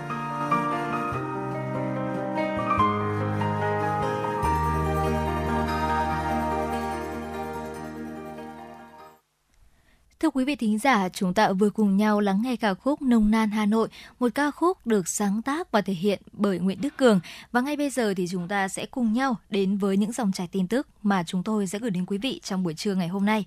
quý 10.41 10.45
vị 10.45 10.55
thính 10.55 10.79
giả, 10.79 11.09
chúng 11.09 11.33
ta 11.33 11.51
vừa 11.51 11.69
cùng 11.69 11.97
nhau 11.97 12.19
lắng 12.19 12.41
nghe 12.43 12.55
ca 12.55 12.73
khúc 12.73 13.01
Nông 13.01 13.31
Nan 13.31 13.49
Hà 13.49 13.65
Nội, 13.65 13.89
một 14.19 14.27
ca 14.35 14.51
khúc 14.51 14.87
được 14.87 15.07
sáng 15.07 15.41
tác 15.41 15.71
và 15.71 15.81
thể 15.81 15.93
hiện 15.93 16.21
bởi 16.31 16.59
Nguyễn 16.59 16.81
Đức 16.81 16.97
Cường. 16.97 17.19
Và 17.51 17.61
ngay 17.61 17.77
bây 17.77 17.89
giờ 17.89 18.13
thì 18.17 18.27
chúng 18.31 18.47
ta 18.47 18.67
sẽ 18.67 18.85
cùng 18.85 19.13
nhau 19.13 19.35
đến 19.49 19.77
với 19.77 19.97
những 19.97 20.11
dòng 20.11 20.31
chảy 20.31 20.47
tin 20.47 20.67
tức 20.67 20.87
mà 21.03 21.23
chúng 21.23 21.43
tôi 21.43 21.67
sẽ 21.67 21.79
gửi 21.79 21.91
đến 21.91 22.05
quý 22.05 22.17
vị 22.17 22.41
trong 22.43 22.63
buổi 22.63 22.73
trưa 22.73 22.95
ngày 22.95 23.07
hôm 23.07 23.25
nay. 23.25 23.45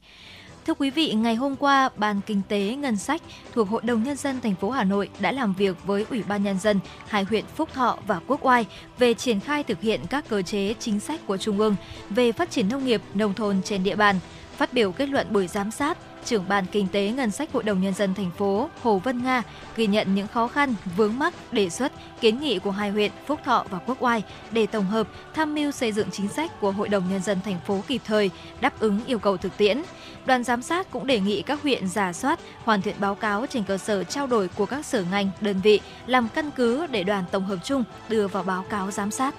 Thưa 0.67 0.75
quý 0.75 0.91
vị, 0.91 1.13
ngày 1.13 1.35
hôm 1.35 1.57
qua, 1.57 1.89
Ban 1.97 2.21
Kinh 2.27 2.43
tế 2.49 2.77
Ngân 2.77 2.97
sách 2.97 3.23
thuộc 3.53 3.69
Hội 3.69 3.83
đồng 3.85 4.03
Nhân 4.03 4.17
dân 4.17 4.41
thành 4.41 4.55
phố 4.55 4.71
Hà 4.71 4.85
Nội 4.85 5.09
đã 5.21 5.33
làm 5.33 5.55
việc 5.55 5.77
với 5.87 6.07
Ủy 6.11 6.23
ban 6.23 6.43
Nhân 6.43 6.59
dân 6.59 6.81
hai 7.09 7.25
huyện 7.25 7.45
Phúc 7.57 7.69
Thọ 7.73 7.99
và 8.07 8.21
Quốc 8.27 8.47
Oai 8.47 8.67
về 8.99 9.15
triển 9.15 9.41
khai 9.41 9.63
thực 9.63 9.81
hiện 9.81 10.01
các 10.11 10.29
cơ 10.29 10.43
chế 10.43 10.75
chính 10.79 11.01
sách 11.01 11.21
của 11.27 11.37
Trung 11.37 11.59
ương 11.59 11.77
về 12.11 12.33
phát 12.33 12.51
triển 12.51 12.69
nông 12.69 12.85
nghiệp, 12.85 13.03
nông 13.15 13.35
thôn 13.35 13.63
trên 13.63 13.85
địa 13.85 13.97
bàn. 13.97 14.19
Phát 14.57 14.73
biểu 14.73 14.93
kết 14.93 15.09
luận 15.09 15.27
buổi 15.33 15.47
giám 15.47 15.71
sát, 15.71 15.99
trưởng 16.25 16.45
ban 16.49 16.67
kinh 16.73 16.89
tế 16.89 17.13
ngân 17.17 17.31
sách 17.31 17.53
Hội 17.53 17.63
đồng 17.63 17.81
nhân 17.81 17.95
dân 17.95 18.15
thành 18.15 18.31
phố 18.31 18.69
Hồ 18.83 18.99
Vân 18.99 19.23
Nga 19.23 19.43
ghi 19.77 19.87
nhận 19.87 20.15
những 20.15 20.27
khó 20.27 20.49
khăn, 20.49 20.75
vướng 20.97 21.19
mắc, 21.19 21.35
đề 21.53 21.71
xuất, 21.71 21.93
kiến 22.21 22.41
nghị 22.41 22.59
của 22.59 22.71
hai 22.71 22.91
huyện 22.91 23.11
Phúc 23.27 23.41
Thọ 23.45 23.65
và 23.71 23.79
Quốc 23.79 24.03
Oai 24.03 24.23
để 24.51 24.67
tổng 24.67 24.87
hợp 24.87 25.09
tham 25.35 25.55
mưu 25.55 25.71
xây 25.71 25.93
dựng 25.93 26.11
chính 26.11 26.29
sách 26.29 26.61
của 26.61 26.71
Hội 26.71 26.89
đồng 26.89 27.11
nhân 27.11 27.23
dân 27.23 27.41
thành 27.45 27.59
phố 27.67 27.81
kịp 27.87 28.01
thời, 28.05 28.31
đáp 28.61 28.81
ứng 28.81 29.01
yêu 29.07 29.19
cầu 29.19 29.37
thực 29.37 29.57
tiễn. 29.57 29.83
Đoàn 30.27 30.45
giám 30.45 30.63
sát 30.63 30.91
cũng 30.91 31.07
đề 31.07 31.21
nghị 31.21 31.43
các 31.43 31.63
huyện 31.63 31.89
giả 31.89 32.13
soát, 32.13 32.41
hoàn 32.65 32.83
thiện 32.83 32.97
báo 32.99 33.15
cáo 33.15 33.47
trên 33.47 33.65
cơ 33.65 33.79
sở 33.79 34.05
trao 34.05 34.27
đổi 34.27 34.49
của 34.49 34.67
các 34.67 34.87
sở 34.87 35.05
ngành, 35.11 35.31
đơn 35.41 35.61
vị 35.63 35.81
làm 36.07 36.29
căn 36.35 36.51
cứ 36.51 36.87
để 36.87 37.05
đoàn 37.05 37.25
tổng 37.31 37.45
hợp 37.45 37.59
chung 37.65 37.85
đưa 38.09 38.29
vào 38.29 38.43
báo 38.43 38.65
cáo 38.71 38.91
giám 38.91 39.11
sát. 39.11 39.35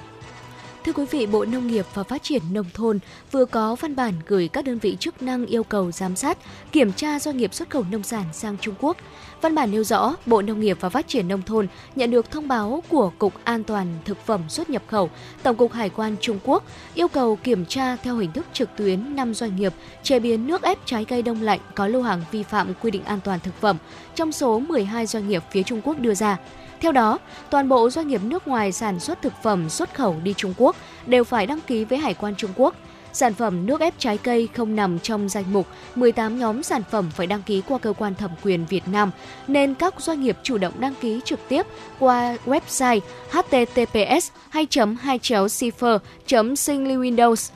Thưa 0.85 0.93
quý 0.93 1.05
vị, 1.11 1.25
Bộ 1.25 1.45
Nông 1.45 1.67
nghiệp 1.67 1.85
và 1.93 2.03
Phát 2.03 2.23
triển 2.23 2.41
Nông 2.51 2.65
thôn 2.73 2.99
vừa 3.31 3.45
có 3.45 3.75
văn 3.75 3.95
bản 3.95 4.13
gửi 4.27 4.47
các 4.47 4.65
đơn 4.65 4.79
vị 4.79 4.97
chức 4.99 5.21
năng 5.21 5.45
yêu 5.45 5.63
cầu 5.63 5.91
giám 5.91 6.15
sát, 6.15 6.37
kiểm 6.71 6.93
tra 6.93 7.19
doanh 7.19 7.37
nghiệp 7.37 7.53
xuất 7.53 7.69
khẩu 7.69 7.85
nông 7.91 8.03
sản 8.03 8.23
sang 8.33 8.57
Trung 8.61 8.75
Quốc. 8.79 8.97
Văn 9.41 9.55
bản 9.55 9.71
nêu 9.71 9.83
rõ, 9.83 10.15
Bộ 10.25 10.41
Nông 10.41 10.59
nghiệp 10.59 10.77
và 10.79 10.89
Phát 10.89 11.07
triển 11.07 11.27
Nông 11.27 11.41
thôn 11.41 11.67
nhận 11.95 12.11
được 12.11 12.31
thông 12.31 12.47
báo 12.47 12.83
của 12.89 13.11
Cục 13.17 13.33
An 13.43 13.63
toàn 13.63 13.87
Thực 14.05 14.25
phẩm 14.25 14.41
xuất 14.49 14.69
nhập 14.69 14.83
khẩu, 14.87 15.09
Tổng 15.43 15.55
cục 15.55 15.71
Hải 15.73 15.89
quan 15.89 16.15
Trung 16.21 16.39
Quốc 16.43 16.63
yêu 16.93 17.07
cầu 17.07 17.35
kiểm 17.35 17.65
tra 17.65 17.95
theo 17.95 18.15
hình 18.15 18.31
thức 18.31 18.45
trực 18.53 18.69
tuyến 18.77 19.15
5 19.15 19.33
doanh 19.33 19.55
nghiệp 19.55 19.73
chế 20.03 20.19
biến 20.19 20.47
nước 20.47 20.61
ép 20.61 20.77
trái 20.85 21.05
cây 21.05 21.21
đông 21.21 21.41
lạnh 21.41 21.59
có 21.75 21.87
lô 21.87 22.01
hàng 22.01 22.21
vi 22.31 22.43
phạm 22.43 22.73
quy 22.81 22.91
định 22.91 23.03
an 23.03 23.19
toàn 23.23 23.39
thực 23.39 23.61
phẩm 23.61 23.77
trong 24.15 24.31
số 24.31 24.59
12 24.59 25.05
doanh 25.05 25.27
nghiệp 25.27 25.43
phía 25.51 25.63
Trung 25.63 25.81
Quốc 25.83 25.99
đưa 25.99 26.13
ra. 26.13 26.37
Theo 26.81 26.91
đó, 26.91 27.19
toàn 27.49 27.69
bộ 27.69 27.89
doanh 27.89 28.07
nghiệp 28.07 28.21
nước 28.23 28.47
ngoài 28.47 28.71
sản 28.71 28.99
xuất 28.99 29.21
thực 29.21 29.33
phẩm 29.43 29.69
xuất 29.69 29.93
khẩu 29.93 30.15
đi 30.23 30.33
Trung 30.37 30.53
Quốc 30.57 30.75
đều 31.05 31.23
phải 31.23 31.47
đăng 31.47 31.61
ký 31.61 31.83
với 31.83 31.97
Hải 31.97 32.13
quan 32.13 32.35
Trung 32.35 32.51
Quốc. 32.55 32.75
Sản 33.15 33.33
phẩm 33.33 33.65
nước 33.65 33.81
ép 33.81 33.93
trái 33.99 34.17
cây 34.17 34.49
không 34.55 34.75
nằm 34.75 34.99
trong 34.99 35.29
danh 35.29 35.53
mục. 35.53 35.67
18 35.95 36.39
nhóm 36.39 36.63
sản 36.63 36.81
phẩm 36.91 37.11
phải 37.15 37.27
đăng 37.27 37.41
ký 37.41 37.61
qua 37.67 37.77
cơ 37.77 37.93
quan 37.93 38.15
thẩm 38.15 38.31
quyền 38.43 38.65
Việt 38.65 38.87
Nam, 38.87 39.11
nên 39.47 39.73
các 39.73 40.01
doanh 40.01 40.21
nghiệp 40.21 40.37
chủ 40.43 40.57
động 40.57 40.73
đăng 40.79 40.95
ký 41.01 41.19
trực 41.25 41.39
tiếp 41.49 41.65
qua 41.99 42.37
website 42.45 42.99
https 43.31 44.31
2 44.49 44.67
2 44.99 45.19
cipher 45.59 46.01
windows 46.27 47.49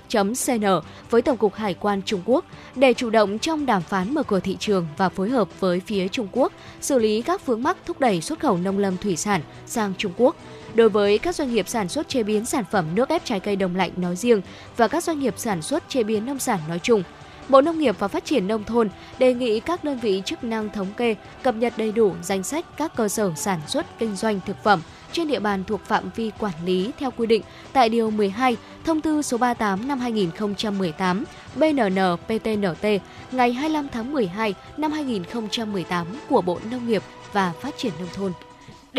cn 0.46 0.88
với 1.10 1.22
Tổng 1.22 1.38
cục 1.38 1.56
Hải 1.56 1.74
quan 1.74 2.02
Trung 2.02 2.22
Quốc 2.26 2.46
để 2.76 2.94
chủ 2.94 3.10
động 3.10 3.40
trong 3.40 3.66
đàm 3.66 3.82
phán 3.82 4.14
mở 4.14 4.24
cửa 4.24 4.40
thị 4.40 4.58
trường 4.60 4.88
và 4.98 5.10
phối 5.10 5.30
hợp 5.30 5.60
với 5.60 5.82
phía 5.86 6.08
Trung 6.08 6.28
Quốc 6.32 6.54
xử 6.82 7.00
lý 7.00 7.22
các 7.22 7.46
vướng 7.46 7.64
mắc 7.64 7.78
thúc 7.86 8.00
đẩy 8.00 8.22
xuất 8.22 8.40
khẩu 8.40 8.58
nông 8.58 8.78
lâm 8.78 8.98
thủy 8.98 9.16
sản 9.16 9.42
sang 9.66 9.94
Trung 9.98 10.12
Quốc 10.18 10.36
đối 10.76 10.90
với 10.90 11.18
các 11.18 11.36
doanh 11.36 11.54
nghiệp 11.54 11.68
sản 11.68 11.90
xuất 11.90 12.10
chế 12.10 12.24
biến 12.24 12.46
sản 12.46 12.64
phẩm 12.72 12.86
nước 12.96 13.10
ép 13.10 13.26
trái 13.26 13.40
cây 13.40 13.56
đông 13.56 13.76
lạnh 13.76 13.92
nói 13.98 14.16
riêng 14.16 14.42
và 14.78 14.88
các 14.88 15.04
doanh 15.04 15.20
nghiệp 15.20 15.34
sản 15.38 15.62
xuất 15.62 15.90
chế 15.90 16.04
biến 16.04 16.26
nông 16.26 16.40
sản 16.40 16.60
nói 16.70 16.80
chung. 16.84 17.04
Bộ 17.50 17.62
Nông 17.62 17.80
nghiệp 17.80 17.96
và 18.00 18.08
Phát 18.08 18.26
triển 18.26 18.48
Nông 18.48 18.64
thôn 18.64 18.90
đề 19.20 19.34
nghị 19.34 19.60
các 19.60 19.84
đơn 19.84 20.00
vị 20.00 20.22
chức 20.26 20.44
năng 20.44 20.70
thống 20.70 20.88
kê, 20.98 21.16
cập 21.44 21.56
nhật 21.56 21.74
đầy 21.78 21.92
đủ 21.92 22.14
danh 22.24 22.44
sách 22.44 22.66
các 22.78 22.96
cơ 22.96 23.08
sở 23.08 23.32
sản 23.36 23.60
xuất 23.68 24.00
kinh 24.00 24.16
doanh 24.16 24.40
thực 24.46 24.64
phẩm 24.64 24.82
trên 25.12 25.28
địa 25.28 25.40
bàn 25.40 25.64
thuộc 25.64 25.82
phạm 25.86 26.10
vi 26.16 26.32
quản 26.40 26.54
lý 26.66 26.92
theo 27.00 27.12
quy 27.18 27.28
định 27.28 27.42
tại 27.74 27.90
Điều 27.90 28.12
12 28.12 28.58
Thông 28.86 29.02
tư 29.02 29.22
số 29.22 29.38
38 29.38 29.88
năm 29.88 30.00
2018 30.00 31.24
BNN-PTNT 31.56 33.00
ngày 33.32 33.54
25 33.54 33.88
tháng 33.92 34.12
12 34.12 34.54
năm 34.78 34.92
2018 34.92 36.08
của 36.30 36.42
Bộ 36.42 36.60
Nông 36.72 36.88
nghiệp 36.88 37.04
và 37.34 37.54
Phát 37.62 37.78
triển 37.78 37.94
Nông 38.00 38.10
thôn. 38.14 38.49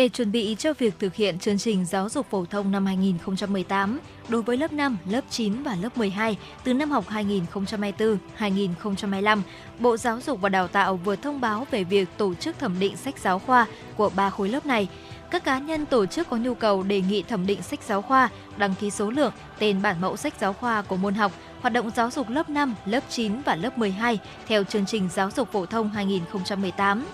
Để 0.01 0.09
chuẩn 0.09 0.31
bị 0.31 0.55
cho 0.59 0.73
việc 0.73 0.93
thực 0.99 1.15
hiện 1.15 1.39
chương 1.39 1.57
trình 1.57 1.85
giáo 1.85 2.09
dục 2.09 2.25
phổ 2.29 2.45
thông 2.45 2.71
năm 2.71 2.85
2018 2.85 3.99
đối 4.29 4.41
với 4.41 4.57
lớp 4.57 4.73
5, 4.73 4.97
lớp 5.09 5.21
9 5.29 5.63
và 5.63 5.75
lớp 5.81 5.97
12 5.97 6.37
từ 6.63 6.73
năm 6.73 6.91
học 6.91 7.05
2024-2025, 8.39 9.41
Bộ 9.79 9.97
Giáo 9.97 10.19
dục 10.25 10.41
và 10.41 10.49
Đào 10.49 10.67
tạo 10.67 10.95
vừa 10.95 11.15
thông 11.15 11.41
báo 11.41 11.67
về 11.71 11.83
việc 11.83 12.09
tổ 12.17 12.33
chức 12.33 12.59
thẩm 12.59 12.79
định 12.79 12.97
sách 12.97 13.17
giáo 13.17 13.39
khoa 13.39 13.65
của 13.97 14.09
ba 14.15 14.29
khối 14.29 14.49
lớp 14.49 14.65
này. 14.65 14.87
Các 15.31 15.43
cá 15.43 15.59
nhân 15.59 15.85
tổ 15.85 16.05
chức 16.05 16.29
có 16.29 16.37
nhu 16.37 16.53
cầu 16.53 16.83
đề 16.83 17.01
nghị 17.01 17.23
thẩm 17.23 17.45
định 17.45 17.61
sách 17.61 17.79
giáo 17.83 18.01
khoa, 18.01 18.29
đăng 18.57 18.75
ký 18.75 18.89
số 18.89 19.11
lượng, 19.11 19.33
tên 19.59 19.81
bản 19.81 20.01
mẫu 20.01 20.17
sách 20.17 20.33
giáo 20.39 20.53
khoa 20.53 20.81
của 20.81 20.97
môn 20.97 21.13
học, 21.13 21.31
hoạt 21.61 21.73
động 21.73 21.91
giáo 21.95 22.11
dục 22.11 22.29
lớp 22.29 22.49
5, 22.49 22.75
lớp 22.85 23.03
9 23.09 23.41
và 23.45 23.55
lớp 23.55 23.77
12 23.77 24.19
theo 24.47 24.63
chương 24.63 24.85
trình 24.85 25.09
giáo 25.13 25.29
dục 25.35 25.51
phổ 25.51 25.65
thông 25.65 25.89
2018 25.89 27.05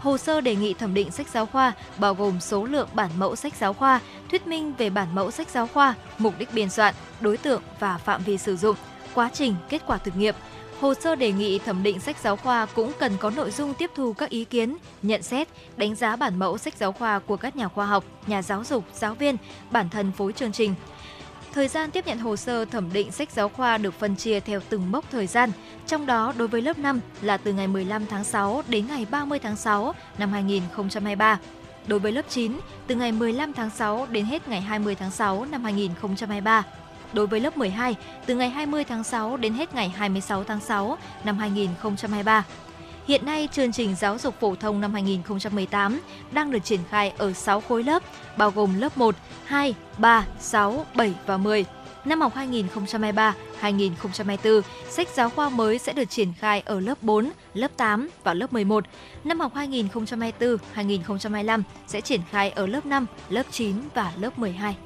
hồ 0.00 0.18
sơ 0.18 0.40
đề 0.40 0.56
nghị 0.56 0.74
thẩm 0.74 0.94
định 0.94 1.10
sách 1.10 1.28
giáo 1.28 1.46
khoa 1.46 1.72
bao 1.98 2.14
gồm 2.14 2.40
số 2.40 2.64
lượng 2.64 2.88
bản 2.94 3.10
mẫu 3.18 3.36
sách 3.36 3.54
giáo 3.56 3.72
khoa, 3.72 4.00
thuyết 4.30 4.46
minh 4.46 4.72
về 4.78 4.90
bản 4.90 5.14
mẫu 5.14 5.30
sách 5.30 5.48
giáo 5.50 5.66
khoa, 5.66 5.94
mục 6.18 6.34
đích 6.38 6.54
biên 6.54 6.70
soạn, 6.70 6.94
đối 7.20 7.36
tượng 7.36 7.62
và 7.80 7.98
phạm 7.98 8.22
vi 8.22 8.38
sử 8.38 8.56
dụng, 8.56 8.76
quá 9.14 9.30
trình, 9.32 9.54
kết 9.68 9.82
quả 9.86 9.98
thực 9.98 10.16
nghiệm. 10.16 10.34
Hồ 10.80 10.94
sơ 10.94 11.14
đề 11.14 11.32
nghị 11.32 11.58
thẩm 11.58 11.82
định 11.82 12.00
sách 12.00 12.16
giáo 12.22 12.36
khoa 12.36 12.66
cũng 12.66 12.92
cần 12.98 13.16
có 13.20 13.30
nội 13.30 13.50
dung 13.50 13.74
tiếp 13.74 13.90
thu 13.94 14.12
các 14.12 14.30
ý 14.30 14.44
kiến, 14.44 14.76
nhận 15.02 15.22
xét, 15.22 15.48
đánh 15.76 15.94
giá 15.94 16.16
bản 16.16 16.38
mẫu 16.38 16.58
sách 16.58 16.74
giáo 16.76 16.92
khoa 16.92 17.18
của 17.18 17.36
các 17.36 17.56
nhà 17.56 17.68
khoa 17.68 17.86
học, 17.86 18.04
nhà 18.26 18.42
giáo 18.42 18.64
dục, 18.64 18.84
giáo 18.94 19.14
viên, 19.14 19.36
bản 19.70 19.90
thân 19.90 20.12
phối 20.12 20.32
chương 20.32 20.52
trình, 20.52 20.74
Thời 21.56 21.68
gian 21.68 21.90
tiếp 21.90 22.06
nhận 22.06 22.18
hồ 22.18 22.36
sơ 22.36 22.64
thẩm 22.64 22.92
định 22.92 23.12
sách 23.12 23.30
giáo 23.30 23.48
khoa 23.48 23.78
được 23.78 23.94
phân 23.94 24.16
chia 24.16 24.40
theo 24.40 24.60
từng 24.68 24.92
mốc 24.92 25.10
thời 25.10 25.26
gian, 25.26 25.50
trong 25.86 26.06
đó 26.06 26.32
đối 26.38 26.48
với 26.48 26.62
lớp 26.62 26.78
5 26.78 27.00
là 27.22 27.36
từ 27.36 27.52
ngày 27.52 27.68
15 27.68 28.06
tháng 28.06 28.24
6 28.24 28.62
đến 28.68 28.86
ngày 28.86 29.06
30 29.10 29.38
tháng 29.38 29.56
6 29.56 29.94
năm 30.18 30.32
2023. 30.32 31.38
Đối 31.86 31.98
với 31.98 32.12
lớp 32.12 32.22
9, 32.28 32.52
từ 32.86 32.94
ngày 32.94 33.12
15 33.12 33.52
tháng 33.52 33.70
6 33.70 34.06
đến 34.10 34.24
hết 34.24 34.48
ngày 34.48 34.60
20 34.60 34.94
tháng 34.94 35.10
6 35.10 35.44
năm 35.44 35.64
2023. 35.64 36.62
Đối 37.12 37.26
với 37.26 37.40
lớp 37.40 37.56
12, 37.56 37.96
từ 38.26 38.34
ngày 38.34 38.50
20 38.50 38.84
tháng 38.84 39.04
6 39.04 39.36
đến 39.36 39.54
hết 39.54 39.74
ngày 39.74 39.88
26 39.88 40.44
tháng 40.44 40.60
6 40.60 40.98
năm 41.24 41.38
2023. 41.38 42.44
Hiện 43.06 43.26
nay, 43.26 43.48
chương 43.52 43.72
trình 43.72 43.94
giáo 43.94 44.18
dục 44.18 44.34
phổ 44.40 44.54
thông 44.54 44.80
năm 44.80 44.92
2018 44.92 46.00
đang 46.32 46.50
được 46.50 46.64
triển 46.64 46.80
khai 46.90 47.12
ở 47.18 47.32
6 47.32 47.60
khối 47.60 47.82
lớp, 47.82 48.02
bao 48.36 48.50
gồm 48.50 48.80
lớp 48.80 48.98
1, 48.98 49.14
2, 49.44 49.74
3, 49.98 50.26
6, 50.38 50.86
7 50.94 51.14
và 51.26 51.36
10. 51.36 51.64
Năm 52.04 52.20
học 52.20 52.32
2023-2024, 53.60 54.60
sách 54.90 55.08
giáo 55.14 55.30
khoa 55.30 55.48
mới 55.48 55.78
sẽ 55.78 55.92
được 55.92 56.04
triển 56.04 56.32
khai 56.38 56.60
ở 56.60 56.80
lớp 56.80 57.02
4, 57.02 57.30
lớp 57.54 57.70
8 57.76 58.08
và 58.24 58.34
lớp 58.34 58.52
11. 58.52 58.84
Năm 59.24 59.40
học 59.40 59.52
2024-2025 59.54 61.62
sẽ 61.86 62.00
triển 62.00 62.20
khai 62.30 62.50
ở 62.50 62.66
lớp 62.66 62.86
5, 62.86 63.06
lớp 63.28 63.46
9 63.50 63.74
và 63.94 64.12
lớp 64.20 64.38
12. 64.38 64.76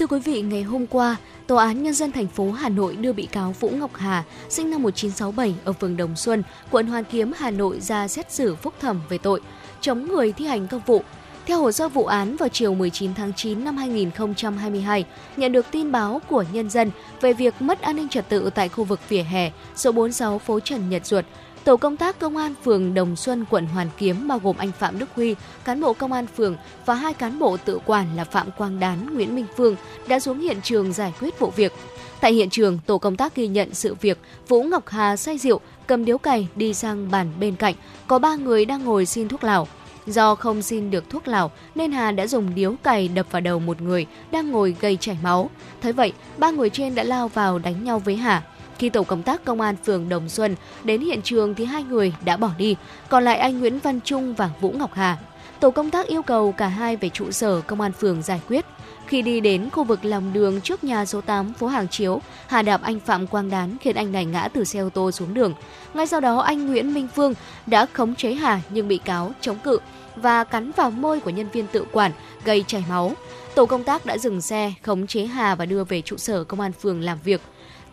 Thưa 0.00 0.06
quý 0.06 0.18
vị, 0.18 0.42
ngày 0.42 0.62
hôm 0.62 0.86
qua, 0.86 1.16
Tòa 1.46 1.64
án 1.64 1.82
Nhân 1.82 1.94
dân 1.94 2.12
thành 2.12 2.26
phố 2.26 2.50
Hà 2.50 2.68
Nội 2.68 2.96
đưa 2.96 3.12
bị 3.12 3.26
cáo 3.26 3.54
Vũ 3.60 3.68
Ngọc 3.68 3.90
Hà, 3.94 4.24
sinh 4.48 4.70
năm 4.70 4.82
1967 4.82 5.54
ở 5.64 5.72
phường 5.72 5.96
Đồng 5.96 6.16
Xuân, 6.16 6.42
quận 6.70 6.86
Hoàn 6.86 7.04
Kiếm, 7.04 7.32
Hà 7.36 7.50
Nội 7.50 7.80
ra 7.80 8.08
xét 8.08 8.32
xử 8.32 8.54
phúc 8.54 8.74
thẩm 8.80 9.00
về 9.08 9.18
tội 9.18 9.40
chống 9.80 10.08
người 10.08 10.32
thi 10.32 10.46
hành 10.46 10.66
công 10.66 10.80
vụ. 10.86 11.02
Theo 11.46 11.60
hồ 11.60 11.72
sơ 11.72 11.88
vụ 11.88 12.04
án, 12.04 12.36
vào 12.36 12.48
chiều 12.48 12.74
19 12.74 13.14
tháng 13.14 13.32
9 13.32 13.64
năm 13.64 13.76
2022, 13.76 15.04
nhận 15.36 15.52
được 15.52 15.66
tin 15.70 15.92
báo 15.92 16.20
của 16.28 16.44
nhân 16.52 16.70
dân 16.70 16.90
về 17.20 17.32
việc 17.32 17.54
mất 17.62 17.80
an 17.80 17.96
ninh 17.96 18.08
trật 18.08 18.28
tự 18.28 18.50
tại 18.54 18.68
khu 18.68 18.84
vực 18.84 19.00
vỉa 19.08 19.22
hè 19.22 19.52
số 19.76 19.92
46 19.92 20.38
phố 20.38 20.60
Trần 20.60 20.90
Nhật 20.90 21.06
Duật, 21.06 21.26
Tổ 21.64 21.76
công 21.76 21.96
tác 21.96 22.18
công 22.18 22.36
an 22.36 22.54
phường 22.64 22.94
Đồng 22.94 23.16
Xuân, 23.16 23.44
quận 23.50 23.66
Hoàn 23.66 23.88
Kiếm 23.98 24.28
bao 24.28 24.38
gồm 24.38 24.56
anh 24.56 24.72
Phạm 24.78 24.98
Đức 24.98 25.08
Huy, 25.16 25.34
cán 25.64 25.80
bộ 25.80 25.92
công 25.92 26.12
an 26.12 26.26
phường 26.36 26.56
và 26.86 26.94
hai 26.94 27.14
cán 27.14 27.38
bộ 27.38 27.56
tự 27.56 27.78
quản 27.86 28.16
là 28.16 28.24
Phạm 28.24 28.50
Quang 28.50 28.80
Đán, 28.80 29.14
Nguyễn 29.14 29.34
Minh 29.34 29.46
Phương 29.56 29.76
đã 30.08 30.20
xuống 30.20 30.40
hiện 30.40 30.60
trường 30.62 30.92
giải 30.92 31.12
quyết 31.20 31.38
vụ 31.38 31.50
việc. 31.56 31.72
Tại 32.20 32.32
hiện 32.32 32.50
trường, 32.50 32.78
tổ 32.86 32.98
công 32.98 33.16
tác 33.16 33.34
ghi 33.34 33.46
nhận 33.46 33.74
sự 33.74 33.94
việc 34.00 34.18
Vũ 34.48 34.62
Ngọc 34.62 34.88
Hà 34.88 35.16
say 35.16 35.38
rượu, 35.38 35.60
cầm 35.86 36.04
điếu 36.04 36.18
cày 36.18 36.48
đi 36.54 36.74
sang 36.74 37.10
bàn 37.10 37.32
bên 37.40 37.56
cạnh, 37.56 37.74
có 38.06 38.18
ba 38.18 38.36
người 38.36 38.64
đang 38.64 38.84
ngồi 38.84 39.06
xin 39.06 39.28
thuốc 39.28 39.44
lào. 39.44 39.68
Do 40.06 40.34
không 40.34 40.62
xin 40.62 40.90
được 40.90 41.10
thuốc 41.10 41.28
lào 41.28 41.50
nên 41.74 41.92
Hà 41.92 42.12
đã 42.12 42.26
dùng 42.26 42.54
điếu 42.54 42.74
cày 42.82 43.08
đập 43.08 43.26
vào 43.30 43.40
đầu 43.40 43.58
một 43.58 43.80
người 43.80 44.06
đang 44.32 44.50
ngồi 44.50 44.76
gây 44.80 44.96
chảy 44.96 45.18
máu. 45.22 45.50
Thấy 45.80 45.92
vậy, 45.92 46.12
ba 46.38 46.50
người 46.50 46.70
trên 46.70 46.94
đã 46.94 47.02
lao 47.02 47.28
vào 47.28 47.58
đánh 47.58 47.84
nhau 47.84 47.98
với 47.98 48.16
Hà. 48.16 48.42
Khi 48.80 48.88
tổ 48.88 49.02
công 49.02 49.22
tác 49.22 49.44
công 49.44 49.60
an 49.60 49.76
phường 49.84 50.08
Đồng 50.08 50.28
Xuân 50.28 50.56
đến 50.84 51.00
hiện 51.00 51.22
trường 51.22 51.54
thì 51.54 51.64
hai 51.64 51.82
người 51.82 52.12
đã 52.24 52.36
bỏ 52.36 52.50
đi, 52.58 52.76
còn 53.08 53.24
lại 53.24 53.38
anh 53.38 53.60
Nguyễn 53.60 53.78
Văn 53.78 54.00
Trung 54.04 54.34
và 54.34 54.50
Vũ 54.60 54.70
Ngọc 54.70 54.90
Hà. 54.94 55.18
Tổ 55.60 55.70
công 55.70 55.90
tác 55.90 56.06
yêu 56.06 56.22
cầu 56.22 56.52
cả 56.52 56.68
hai 56.68 56.96
về 56.96 57.08
trụ 57.08 57.30
sở 57.30 57.60
công 57.60 57.80
an 57.80 57.92
phường 57.92 58.22
giải 58.22 58.40
quyết. 58.48 58.64
Khi 59.06 59.22
đi 59.22 59.40
đến 59.40 59.70
khu 59.70 59.84
vực 59.84 60.04
lòng 60.04 60.32
đường 60.32 60.60
trước 60.60 60.84
nhà 60.84 61.04
số 61.04 61.20
8 61.20 61.52
phố 61.52 61.66
Hàng 61.66 61.88
Chiếu, 61.88 62.20
Hà 62.46 62.62
đạp 62.62 62.82
anh 62.82 63.00
Phạm 63.00 63.26
Quang 63.26 63.50
Đán 63.50 63.76
khiến 63.80 63.96
anh 63.96 64.12
này 64.12 64.24
ngã 64.24 64.48
từ 64.48 64.64
xe 64.64 64.80
ô 64.80 64.88
tô 64.88 65.10
xuống 65.10 65.34
đường. 65.34 65.54
Ngay 65.94 66.06
sau 66.06 66.20
đó 66.20 66.40
anh 66.40 66.66
Nguyễn 66.66 66.94
Minh 66.94 67.08
Phương 67.14 67.34
đã 67.66 67.86
khống 67.92 68.14
chế 68.14 68.34
Hà 68.34 68.60
nhưng 68.70 68.88
bị 68.88 68.98
cáo 68.98 69.32
chống 69.40 69.58
cự 69.58 69.78
và 70.16 70.44
cắn 70.44 70.70
vào 70.76 70.90
môi 70.90 71.20
của 71.20 71.30
nhân 71.30 71.48
viên 71.52 71.66
tự 71.66 71.84
quản 71.92 72.12
gây 72.44 72.64
chảy 72.66 72.84
máu. 72.88 73.12
Tổ 73.54 73.66
công 73.66 73.84
tác 73.84 74.06
đã 74.06 74.18
dừng 74.18 74.40
xe, 74.40 74.72
khống 74.82 75.06
chế 75.06 75.26
Hà 75.26 75.54
và 75.54 75.66
đưa 75.66 75.84
về 75.84 76.02
trụ 76.02 76.16
sở 76.16 76.44
công 76.44 76.60
an 76.60 76.72
phường 76.72 77.00
làm 77.00 77.18
việc. 77.24 77.40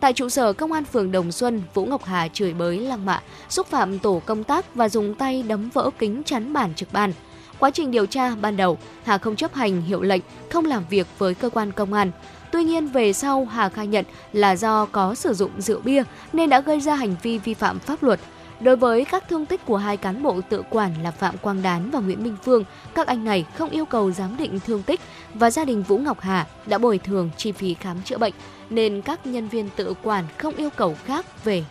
Tại 0.00 0.12
trụ 0.12 0.28
sở 0.28 0.52
công 0.52 0.72
an 0.72 0.84
phường 0.84 1.12
Đồng 1.12 1.32
Xuân, 1.32 1.62
Vũ 1.74 1.84
Ngọc 1.84 2.04
Hà 2.04 2.28
chửi 2.28 2.54
bới 2.54 2.78
lăng 2.80 3.06
mạ, 3.06 3.22
xúc 3.48 3.66
phạm 3.66 3.98
tổ 3.98 4.22
công 4.26 4.44
tác 4.44 4.74
và 4.74 4.88
dùng 4.88 5.14
tay 5.14 5.42
đấm 5.42 5.70
vỡ 5.74 5.90
kính 5.98 6.22
chắn 6.24 6.52
bản 6.52 6.74
trực 6.74 6.92
ban. 6.92 7.12
Quá 7.58 7.70
trình 7.70 7.90
điều 7.90 8.06
tra 8.06 8.34
ban 8.34 8.56
đầu, 8.56 8.78
Hà 9.04 9.18
không 9.18 9.36
chấp 9.36 9.54
hành 9.54 9.82
hiệu 9.82 10.02
lệnh, 10.02 10.20
không 10.50 10.64
làm 10.64 10.84
việc 10.90 11.06
với 11.18 11.34
cơ 11.34 11.50
quan 11.50 11.72
công 11.72 11.92
an. 11.92 12.10
Tuy 12.52 12.64
nhiên 12.64 12.86
về 12.86 13.12
sau 13.12 13.44
Hà 13.44 13.68
khai 13.68 13.86
nhận 13.86 14.04
là 14.32 14.56
do 14.56 14.86
có 14.86 15.14
sử 15.14 15.34
dụng 15.34 15.50
rượu 15.58 15.80
bia 15.80 16.02
nên 16.32 16.50
đã 16.50 16.60
gây 16.60 16.80
ra 16.80 16.94
hành 16.94 17.16
vi 17.22 17.38
vi 17.38 17.54
phạm 17.54 17.78
pháp 17.78 18.02
luật. 18.02 18.20
Đối 18.60 18.76
với 18.76 19.04
các 19.04 19.28
thương 19.28 19.46
tích 19.46 19.66
của 19.66 19.76
hai 19.76 19.96
cán 19.96 20.22
bộ 20.22 20.40
tự 20.48 20.62
quản 20.70 21.02
là 21.02 21.10
Phạm 21.10 21.38
Quang 21.38 21.62
Đán 21.62 21.90
và 21.90 22.00
Nguyễn 22.00 22.22
Minh 22.22 22.36
Phương, 22.44 22.64
các 22.94 23.06
anh 23.06 23.24
này 23.24 23.46
không 23.54 23.70
yêu 23.70 23.84
cầu 23.84 24.10
giám 24.10 24.36
định 24.36 24.60
thương 24.66 24.82
tích 24.82 25.00
và 25.34 25.50
gia 25.50 25.64
đình 25.64 25.82
Vũ 25.82 25.98
Ngọc 25.98 26.20
Hà 26.20 26.46
đã 26.66 26.78
bồi 26.78 26.98
thường 26.98 27.30
chi 27.36 27.52
phí 27.52 27.74
khám 27.74 27.96
chữa 28.04 28.18
bệnh 28.18 28.34
nên 28.70 29.02
các 29.02 29.26
nhân 29.26 29.48
viên 29.48 29.68
tự 29.76 29.94
quản 30.02 30.24
không 30.38 30.54
yêu 30.56 30.70
cầu 30.76 30.96
khác 31.04 31.44
về 31.44 31.64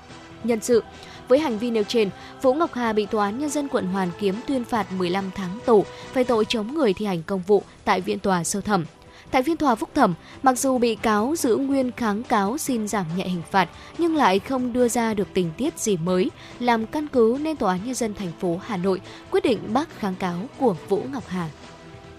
nhân 0.44 0.60
sự. 0.62 0.84
Với 1.28 1.40
hành 1.40 1.58
vi 1.58 1.72
nêu 1.72 1.84
trên, 1.84 2.10
Vũ 2.42 2.54
Ngọc 2.54 2.74
Hà 2.74 2.94
bị 2.94 3.06
Tòa 3.06 3.26
án 3.26 3.40
Nhân 3.40 3.50
dân 3.50 3.68
quận 3.68 3.86
Hoàn 3.86 4.10
Kiếm 4.20 4.36
tuyên 4.48 4.64
phạt 4.64 4.92
15 4.92 5.32
tháng 5.36 5.60
tù 5.66 5.86
về 6.14 6.24
tội 6.24 6.46
chống 6.46 6.74
người 6.74 6.94
thi 6.94 7.06
hành 7.06 7.24
công 7.24 7.42
vụ 7.42 7.64
tại 7.86 8.02
viện 8.02 8.20
tòa 8.20 8.44
sơ 8.44 8.62
thẩm. 8.62 8.86
Tại 9.32 9.44
phiên 9.44 9.58
tòa 9.58 9.76
phúc 9.76 9.90
thẩm, 9.96 10.14
mặc 10.44 10.60
dù 10.60 10.78
bị 10.78 10.96
cáo 10.96 11.36
giữ 11.38 11.56
nguyên 11.56 11.92
kháng 11.92 12.24
cáo 12.24 12.58
xin 12.58 12.88
giảm 12.88 13.06
nhẹ 13.18 13.28
hình 13.28 13.42
phạt 13.52 13.70
nhưng 13.98 14.16
lại 14.16 14.40
không 14.40 14.74
đưa 14.74 14.88
ra 14.88 15.14
được 15.14 15.28
tình 15.34 15.52
tiết 15.58 15.80
gì 15.80 15.98
mới, 15.98 16.32
làm 16.60 16.86
căn 16.86 17.08
cứ 17.08 17.38
nên 17.42 17.58
Tòa 17.58 17.74
án 17.74 17.86
Nhân 17.86 17.96
dân 17.96 18.14
thành 18.14 18.32
phố 18.40 18.60
Hà 18.66 18.78
Nội 18.78 19.02
quyết 19.32 19.44
định 19.44 19.60
bác 19.74 20.00
kháng 20.00 20.16
cáo 20.16 20.36
của 20.60 20.76
Vũ 20.90 21.04
Ngọc 21.12 21.24
Hà. 21.28 21.50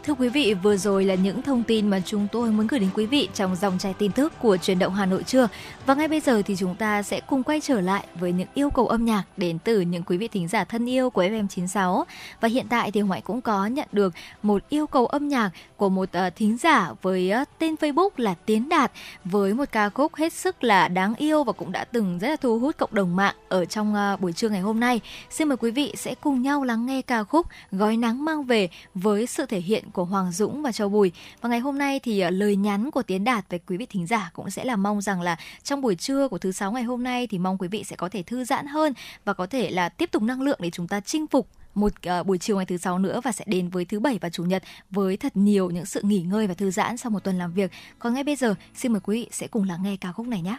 Thưa 0.09 0.15
quý 0.15 0.29
vị, 0.29 0.55
vừa 0.55 0.77
rồi 0.77 1.05
là 1.05 1.15
những 1.15 1.43
thông 1.43 1.63
tin 1.63 1.91
mà 1.91 2.01
chúng 2.05 2.27
tôi 2.33 2.51
muốn 2.51 2.67
gửi 2.67 2.81
đến 2.81 2.91
quý 2.95 3.07
vị 3.07 3.29
trong 3.35 3.57
dòng 3.57 3.79
chảy 3.79 3.95
tin 3.95 4.13
tức 4.13 4.33
của 4.39 4.57
truyền 4.57 4.79
động 4.79 4.95
Hà 4.95 5.07
Nội 5.07 5.23
trưa. 5.23 5.49
Và 5.87 5.95
ngay 5.95 6.09
bây 6.09 6.21
giờ 6.21 6.43
thì 6.47 6.57
chúng 6.57 6.75
ta 6.75 7.03
sẽ 7.03 7.21
cùng 7.21 7.43
quay 7.43 7.61
trở 7.61 7.81
lại 7.81 8.07
với 8.21 8.33
những 8.33 8.49
yêu 8.55 8.71
cầu 8.71 8.87
âm 8.89 9.05
nhạc 9.05 9.25
đến 9.37 9.59
từ 9.65 9.81
những 9.81 10.03
quý 10.03 10.17
vị 10.17 10.29
thính 10.29 10.49
giả 10.49 10.65
thân 10.65 10.91
yêu 10.91 11.11
của 11.11 11.23
FM96. 11.23 12.05
Và 12.41 12.49
hiện 12.49 12.67
tại 12.69 12.91
thì 12.91 13.01
Hoài 13.01 13.21
cũng 13.21 13.41
có 13.41 13.67
nhận 13.67 13.89
được 13.93 14.15
một 14.43 14.63
yêu 14.69 14.87
cầu 14.87 15.07
âm 15.07 15.29
nhạc 15.29 15.51
của 15.77 15.89
một 15.89 16.09
uh, 16.27 16.37
thính 16.37 16.57
giả 16.57 16.93
với 17.03 17.33
uh, 17.43 17.49
tên 17.59 17.75
Facebook 17.75 18.11
là 18.17 18.35
Tiến 18.47 18.69
Đạt 18.69 18.93
với 19.25 19.55
một 19.55 19.65
ca 19.73 19.89
khúc 19.89 20.15
hết 20.15 20.33
sức 20.33 20.65
là 20.65 20.89
đáng 20.89 21.15
yêu 21.15 21.45
và 21.45 21.53
cũng 21.53 21.73
đã 21.73 21.85
từng 21.85 22.19
rất 22.19 22.29
là 22.29 22.37
thu 22.37 22.59
hút 22.59 22.77
cộng 22.77 22.95
đồng 22.95 23.17
mạng 23.17 23.35
ở 23.49 23.65
trong 23.65 23.95
uh, 24.15 24.21
buổi 24.21 24.33
trưa 24.33 24.49
ngày 24.49 24.61
hôm 24.61 24.81
nay. 24.81 25.01
Xin 25.31 25.49
mời 25.49 25.57
quý 25.57 25.71
vị 25.71 25.95
sẽ 25.97 26.15
cùng 26.15 26.43
nhau 26.43 26.65
lắng 26.65 26.87
nghe 26.87 27.03
ca 27.03 27.25
khúc 27.25 27.47
Gói 27.73 27.97
nắng 27.97 28.25
mang 28.25 28.45
về 28.45 28.69
với 28.95 29.27
sự 29.27 29.47
thể 29.47 29.61
hiện 29.61 29.85
của 29.98 29.98
của 29.99 30.05
Hoàng 30.05 30.33
Dũng 30.33 30.63
và 30.63 30.73
Châu 30.73 30.89
Bùi. 30.89 31.13
Và 31.41 31.49
ngày 31.49 31.59
hôm 31.59 31.79
nay 31.79 32.01
thì 32.01 32.21
à, 32.21 32.31
lời 32.31 32.57
nhắn 32.57 32.91
của 32.91 33.03
Tiến 33.03 33.25
Đạt 33.25 33.45
với 33.51 33.61
quý 33.67 33.77
vị 33.77 33.87
thính 33.87 34.07
giả 34.07 34.31
cũng 34.33 34.51
sẽ 34.51 34.65
là 34.65 34.77
mong 34.77 35.01
rằng 35.01 35.21
là 35.21 35.37
trong 35.63 35.81
buổi 35.81 35.95
trưa 35.95 36.29
của 36.29 36.39
thứ 36.39 36.53
sáu 36.53 36.73
ngày 36.73 36.83
hôm 36.83 37.03
nay 37.03 37.27
thì 37.27 37.39
mong 37.39 37.59
quý 37.59 37.69
vị 37.69 37.85
sẽ 37.85 37.97
có 37.97 38.09
thể 38.09 38.23
thư 38.23 38.45
giãn 38.45 38.67
hơn 38.67 38.93
và 39.25 39.33
có 39.33 39.47
thể 39.47 39.71
là 39.71 39.89
tiếp 39.89 40.11
tục 40.13 40.23
năng 40.23 40.41
lượng 40.41 40.59
để 40.63 40.71
chúng 40.71 40.89
ta 40.89 41.01
chinh 41.01 41.27
phục 41.27 41.49
một 41.75 41.93
uh, 42.21 42.27
buổi 42.27 42.39
chiều 42.39 42.57
ngày 42.57 42.67
thứ 42.67 42.77
sáu 42.77 42.99
nữa 42.99 43.21
và 43.25 43.33
sẽ 43.33 43.45
đến 43.49 43.69
với 43.69 43.85
thứ 43.85 44.01
bảy 44.01 44.19
và 44.21 44.31
chủ 44.31 44.45
nhật 44.45 44.63
với 44.91 45.17
thật 45.17 45.37
nhiều 45.37 45.71
những 45.71 45.87
sự 45.87 46.01
nghỉ 46.05 46.23
ngơi 46.23 46.47
và 46.47 46.55
thư 46.55 46.71
giãn 46.71 46.97
sau 46.97 47.11
một 47.11 47.25
tuần 47.25 47.39
làm 47.39 47.53
việc. 47.53 47.71
Còn 47.99 48.15
ngay 48.15 48.25
bây 48.25 48.37
giờ, 48.37 48.55
xin 48.75 48.93
mời 48.93 49.01
quý 49.01 49.21
vị 49.21 49.29
sẽ 49.33 49.47
cùng 49.47 49.69
lắng 49.69 49.83
nghe 49.83 49.97
ca 49.97 50.13
khúc 50.13 50.27
này 50.27 50.43
nhé. 50.43 50.59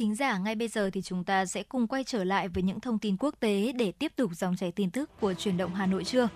thính 0.00 0.14
giả, 0.14 0.38
ngay 0.38 0.54
bây 0.54 0.68
giờ 0.68 0.90
thì 0.92 1.02
chúng 1.02 1.24
ta 1.24 1.46
sẽ 1.46 1.62
cùng 1.62 1.86
quay 1.86 2.04
trở 2.04 2.24
lại 2.24 2.48
với 2.48 2.62
những 2.62 2.80
thông 2.80 2.98
tin 2.98 3.16
quốc 3.20 3.34
tế 3.40 3.72
để 3.72 3.92
tiếp 3.92 4.12
tục 4.16 4.30
dòng 4.34 4.56
chảy 4.56 4.72
tin 4.72 4.90
tức 4.90 5.10
của 5.20 5.34
truyền 5.34 5.56
động 5.56 5.74
Hà 5.74 5.86
Nội 5.86 6.04
trưa. 6.04 6.28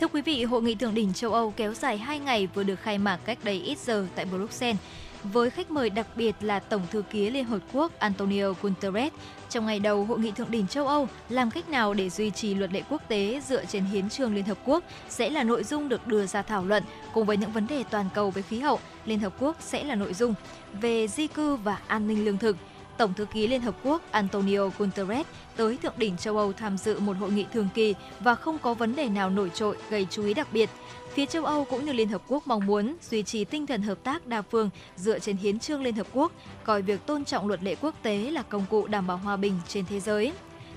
Thưa 0.00 0.08
quý 0.08 0.22
vị, 0.22 0.44
hội 0.44 0.62
nghị 0.62 0.74
thượng 0.74 0.94
đỉnh 0.94 1.12
châu 1.12 1.32
Âu 1.32 1.50
kéo 1.56 1.74
dài 1.74 1.98
2 1.98 2.18
ngày 2.18 2.46
vừa 2.46 2.62
được 2.62 2.80
khai 2.80 2.98
mạc 2.98 3.16
cách 3.16 3.38
đây 3.42 3.62
ít 3.62 3.78
giờ 3.78 4.06
tại 4.14 4.24
Bruxelles 4.24 4.80
với 5.24 5.50
khách 5.50 5.70
mời 5.70 5.90
đặc 5.90 6.06
biệt 6.16 6.34
là 6.40 6.60
Tổng 6.60 6.86
thư 6.90 7.02
ký 7.02 7.30
Liên 7.30 7.44
Hợp 7.44 7.58
Quốc 7.72 7.98
Antonio 7.98 8.52
Guterres. 8.62 9.12
Trong 9.48 9.66
ngày 9.66 9.80
đầu 9.80 10.04
hội 10.04 10.18
nghị 10.18 10.30
thượng 10.30 10.50
đỉnh 10.50 10.66
châu 10.66 10.86
Âu, 10.86 11.08
làm 11.28 11.50
cách 11.50 11.68
nào 11.68 11.94
để 11.94 12.10
duy 12.10 12.30
trì 12.30 12.54
luật 12.54 12.72
lệ 12.72 12.82
quốc 12.90 13.02
tế 13.08 13.42
dựa 13.48 13.64
trên 13.64 13.84
hiến 13.84 14.08
trương 14.08 14.34
Liên 14.34 14.44
Hợp 14.44 14.58
Quốc 14.64 14.84
sẽ 15.08 15.30
là 15.30 15.44
nội 15.44 15.64
dung 15.64 15.88
được 15.88 16.06
đưa 16.06 16.26
ra 16.26 16.42
thảo 16.42 16.64
luận 16.64 16.82
cùng 17.12 17.26
với 17.26 17.36
những 17.36 17.52
vấn 17.52 17.66
đề 17.66 17.84
toàn 17.90 18.08
cầu 18.14 18.30
về 18.30 18.42
khí 18.42 18.60
hậu. 18.60 18.80
Liên 19.04 19.18
Hợp 19.18 19.34
Quốc 19.38 19.56
sẽ 19.60 19.84
là 19.84 19.94
nội 19.94 20.14
dung 20.14 20.34
về 20.80 21.08
di 21.08 21.26
cư 21.26 21.56
và 21.56 21.78
an 21.86 22.08
ninh 22.08 22.24
lương 22.24 22.38
thực. 22.38 22.56
Tổng 23.00 23.14
thư 23.14 23.24
ký 23.24 23.46
Liên 23.46 23.60
Hợp 23.60 23.74
Quốc 23.84 24.02
Antonio 24.10 24.68
Guterres 24.78 25.26
tới 25.56 25.76
Thượng 25.82 25.94
đỉnh 25.96 26.16
châu 26.16 26.36
Âu 26.36 26.52
tham 26.52 26.78
dự 26.78 27.00
một 27.00 27.16
hội 27.16 27.30
nghị 27.30 27.46
thường 27.52 27.68
kỳ 27.74 27.94
và 28.20 28.34
không 28.34 28.58
có 28.58 28.74
vấn 28.74 28.96
đề 28.96 29.08
nào 29.08 29.30
nổi 29.30 29.50
trội 29.54 29.76
gây 29.90 30.06
chú 30.10 30.24
ý 30.24 30.34
đặc 30.34 30.48
biệt. 30.52 30.70
Phía 31.14 31.26
châu 31.26 31.44
Âu 31.44 31.64
cũng 31.64 31.84
như 31.84 31.92
Liên 31.92 32.08
Hợp 32.08 32.22
Quốc 32.28 32.46
mong 32.46 32.66
muốn 32.66 32.96
duy 33.10 33.22
trì 33.22 33.44
tinh 33.44 33.66
thần 33.66 33.82
hợp 33.82 33.98
tác 34.04 34.26
đa 34.26 34.42
phương 34.42 34.70
dựa 34.96 35.18
trên 35.18 35.36
hiến 35.36 35.58
trương 35.58 35.82
Liên 35.82 35.94
Hợp 35.94 36.06
Quốc, 36.12 36.32
coi 36.64 36.82
việc 36.82 37.06
tôn 37.06 37.24
trọng 37.24 37.48
luật 37.48 37.62
lệ 37.62 37.74
quốc 37.80 37.94
tế 38.02 38.16
là 38.30 38.42
công 38.42 38.64
cụ 38.70 38.86
đảm 38.86 39.06
bảo 39.06 39.16
hòa 39.16 39.36
bình 39.36 39.54
trên 39.68 39.84
thế 39.86 40.00
giới. 40.00 40.32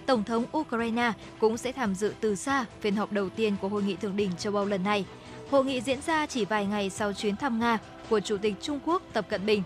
Tổng 0.06 0.24
thống 0.24 0.44
Ukraine 0.58 1.12
cũng 1.40 1.58
sẽ 1.58 1.72
tham 1.72 1.96
dự 1.96 2.14
từ 2.20 2.36
xa 2.36 2.66
phiên 2.82 2.96
họp 2.96 3.12
đầu 3.12 3.30
tiên 3.30 3.56
của 3.62 3.68
Hội 3.68 3.84
nghị 3.84 3.96
Thượng 3.96 4.16
đỉnh 4.16 4.32
châu 4.38 4.56
Âu 4.56 4.66
lần 4.66 4.84
này. 4.84 5.06
Hội 5.52 5.66
nghị 5.66 5.82
diễn 5.82 6.02
ra 6.02 6.26
chỉ 6.26 6.46
vài 6.46 6.66
ngày 6.66 6.90
sau 6.90 7.14
chuyến 7.14 7.36
thăm 7.36 7.60
Nga 7.60 7.78
của 8.10 8.20
Chủ 8.20 8.38
tịch 8.38 8.54
Trung 8.62 8.80
Quốc 8.86 9.02
Tập 9.14 9.26
Cận 9.30 9.46
Bình. 9.46 9.64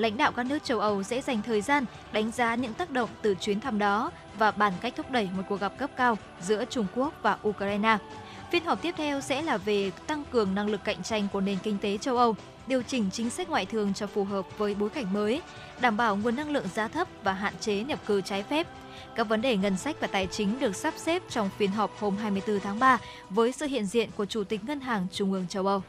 Lãnh 0.00 0.16
đạo 0.16 0.32
các 0.32 0.46
nước 0.46 0.64
châu 0.64 0.80
Âu 0.80 1.02
sẽ 1.02 1.20
dành 1.20 1.42
thời 1.42 1.60
gian 1.60 1.84
đánh 2.12 2.30
giá 2.30 2.54
những 2.54 2.74
tác 2.74 2.90
động 2.90 3.08
từ 3.22 3.34
chuyến 3.34 3.60
thăm 3.60 3.78
đó 3.78 4.10
và 4.38 4.50
bàn 4.50 4.72
cách 4.80 4.92
thúc 4.96 5.10
đẩy 5.10 5.28
một 5.36 5.42
cuộc 5.48 5.60
gặp 5.60 5.78
cấp 5.78 5.90
cao 5.96 6.18
giữa 6.40 6.64
Trung 6.64 6.86
Quốc 6.94 7.14
và 7.22 7.38
Ukraine. 7.48 7.98
Phiên 8.50 8.64
họp 8.64 8.82
tiếp 8.82 8.94
theo 8.96 9.20
sẽ 9.20 9.42
là 9.42 9.56
về 9.56 9.90
tăng 10.06 10.24
cường 10.30 10.54
năng 10.54 10.68
lực 10.70 10.80
cạnh 10.84 11.02
tranh 11.02 11.28
của 11.32 11.40
nền 11.40 11.58
kinh 11.62 11.78
tế 11.78 11.98
châu 11.98 12.16
Âu, 12.16 12.36
điều 12.66 12.82
chỉnh 12.82 13.10
chính 13.12 13.30
sách 13.30 13.50
ngoại 13.50 13.66
thương 13.66 13.94
cho 13.94 14.06
phù 14.06 14.24
hợp 14.24 14.58
với 14.58 14.74
bối 14.74 14.90
cảnh 14.90 15.12
mới, 15.12 15.42
đảm 15.80 15.96
bảo 15.96 16.16
nguồn 16.16 16.36
năng 16.36 16.50
lượng 16.50 16.66
giá 16.74 16.88
thấp 16.88 17.08
và 17.22 17.32
hạn 17.32 17.54
chế 17.60 17.84
nhập 17.84 17.98
cư 18.06 18.20
trái 18.20 18.42
phép. 18.42 18.66
Các 19.14 19.28
vấn 19.28 19.42
đề 19.42 19.56
ngân 19.56 19.76
sách 19.76 19.96
và 20.00 20.06
tài 20.06 20.26
chính 20.26 20.58
được 20.60 20.76
sắp 20.76 20.94
xếp 20.96 21.22
trong 21.30 21.50
phiên 21.58 21.70
họp 21.70 22.00
hôm 22.00 22.16
24 22.16 22.60
tháng 22.60 22.78
3 22.78 22.98
với 23.30 23.52
sự 23.52 23.66
hiện 23.66 23.86
diện 23.86 24.10
của 24.16 24.26
Chủ 24.26 24.44
tịch 24.44 24.64
Ngân 24.64 24.80
hàng 24.80 25.06
Trung 25.12 25.32
ương 25.32 25.46
châu 25.48 25.66
Âu. 25.66 25.82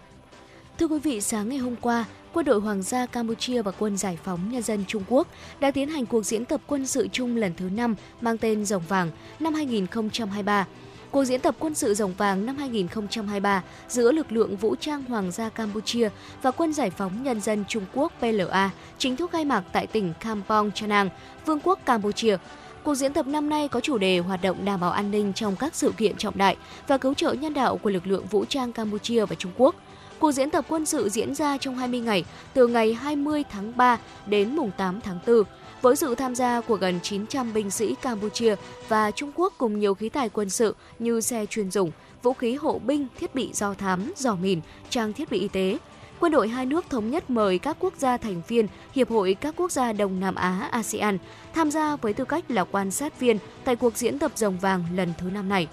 Thưa 0.81 0.87
quý 0.87 0.99
vị, 0.99 1.21
sáng 1.21 1.49
ngày 1.49 1.57
hôm 1.57 1.75
qua, 1.75 2.05
Quân 2.33 2.45
đội 2.45 2.59
Hoàng 2.59 2.81
gia 2.81 3.05
Campuchia 3.05 3.61
và 3.61 3.71
Quân 3.71 3.97
Giải 3.97 4.17
phóng 4.23 4.39
Nhân 4.51 4.61
dân 4.61 4.83
Trung 4.87 5.03
Quốc 5.07 5.27
đã 5.59 5.71
tiến 5.71 5.89
hành 5.89 6.05
cuộc 6.05 6.25
diễn 6.25 6.45
tập 6.45 6.61
quân 6.67 6.87
sự 6.87 7.07
chung 7.11 7.35
lần 7.35 7.53
thứ 7.57 7.69
5 7.69 7.95
mang 8.21 8.37
tên 8.37 8.65
Rồng 8.65 8.83
Vàng 8.87 9.11
năm 9.39 9.53
2023. 9.53 10.67
Cuộc 11.11 11.25
diễn 11.25 11.41
tập 11.41 11.55
quân 11.59 11.75
sự 11.75 11.93
Rồng 11.93 12.13
Vàng 12.13 12.45
năm 12.45 12.57
2023 12.57 13.63
giữa 13.87 14.11
lực 14.11 14.31
lượng 14.31 14.55
vũ 14.55 14.75
trang 14.75 15.03
Hoàng 15.05 15.31
gia 15.31 15.49
Campuchia 15.49 16.09
và 16.41 16.51
Quân 16.51 16.73
Giải 16.73 16.89
phóng 16.89 17.23
Nhân 17.23 17.41
dân 17.41 17.63
Trung 17.67 17.85
Quốc 17.93 18.13
PLA 18.19 18.69
chính 18.97 19.15
thức 19.15 19.31
khai 19.31 19.45
mạc 19.45 19.63
tại 19.73 19.87
tỉnh 19.87 20.13
Kampong 20.19 20.71
Chanang, 20.75 21.09
Vương 21.45 21.59
quốc 21.63 21.79
Campuchia. 21.85 22.37
Cuộc 22.83 22.95
diễn 22.95 23.13
tập 23.13 23.27
năm 23.27 23.49
nay 23.49 23.67
có 23.67 23.79
chủ 23.79 23.97
đề 23.97 24.19
hoạt 24.19 24.41
động 24.41 24.65
đảm 24.65 24.79
bảo 24.79 24.91
an 24.91 25.11
ninh 25.11 25.33
trong 25.33 25.55
các 25.55 25.75
sự 25.75 25.93
kiện 25.97 26.17
trọng 26.17 26.37
đại 26.37 26.57
và 26.87 26.97
cứu 26.97 27.13
trợ 27.13 27.33
nhân 27.33 27.53
đạo 27.53 27.77
của 27.77 27.89
lực 27.89 28.07
lượng 28.07 28.25
vũ 28.27 28.45
trang 28.45 28.73
Campuchia 28.73 29.25
và 29.25 29.35
Trung 29.35 29.51
Quốc. 29.57 29.75
Cuộc 30.21 30.31
diễn 30.31 30.49
tập 30.49 30.65
quân 30.69 30.85
sự 30.85 31.09
diễn 31.09 31.35
ra 31.35 31.57
trong 31.57 31.75
20 31.75 31.99
ngày, 31.99 32.25
từ 32.53 32.67
ngày 32.67 32.93
20 32.93 33.43
tháng 33.51 33.77
3 33.77 33.97
đến 34.25 34.55
mùng 34.55 34.71
8 34.77 35.01
tháng 35.01 35.19
4, 35.27 35.43
với 35.81 35.95
sự 35.95 36.15
tham 36.15 36.35
gia 36.35 36.61
của 36.61 36.75
gần 36.75 36.99
900 37.03 37.53
binh 37.53 37.71
sĩ 37.71 37.95
Campuchia 38.01 38.55
và 38.87 39.11
Trung 39.11 39.31
Quốc 39.35 39.53
cùng 39.57 39.79
nhiều 39.79 39.93
khí 39.93 40.09
tài 40.09 40.29
quân 40.29 40.49
sự 40.49 40.75
như 40.99 41.21
xe 41.21 41.45
chuyên 41.45 41.71
dụng, 41.71 41.91
vũ 42.23 42.33
khí 42.33 42.55
hộ 42.55 42.79
binh, 42.79 43.07
thiết 43.19 43.35
bị 43.35 43.49
do 43.53 43.73
thám, 43.73 44.13
dò 44.17 44.35
mìn, 44.35 44.61
trang 44.89 45.13
thiết 45.13 45.31
bị 45.31 45.39
y 45.39 45.47
tế. 45.47 45.77
Quân 46.19 46.31
đội 46.31 46.47
hai 46.47 46.65
nước 46.65 46.85
thống 46.89 47.11
nhất 47.11 47.29
mời 47.29 47.59
các 47.59 47.77
quốc 47.79 47.93
gia 47.97 48.17
thành 48.17 48.41
viên 48.47 48.67
Hiệp 48.95 49.09
hội 49.09 49.33
các 49.41 49.53
quốc 49.57 49.71
gia 49.71 49.93
Đông 49.93 50.19
Nam 50.19 50.35
Á 50.35 50.69
ASEAN 50.71 51.17
tham 51.53 51.71
gia 51.71 51.95
với 51.95 52.13
tư 52.13 52.25
cách 52.25 52.51
là 52.51 52.63
quan 52.63 52.91
sát 52.91 53.19
viên 53.19 53.37
tại 53.63 53.75
cuộc 53.75 53.97
diễn 53.97 54.19
tập 54.19 54.31
rồng 54.35 54.57
vàng 54.57 54.83
lần 54.95 55.13
thứ 55.17 55.29
năm 55.29 55.49
này. 55.49 55.67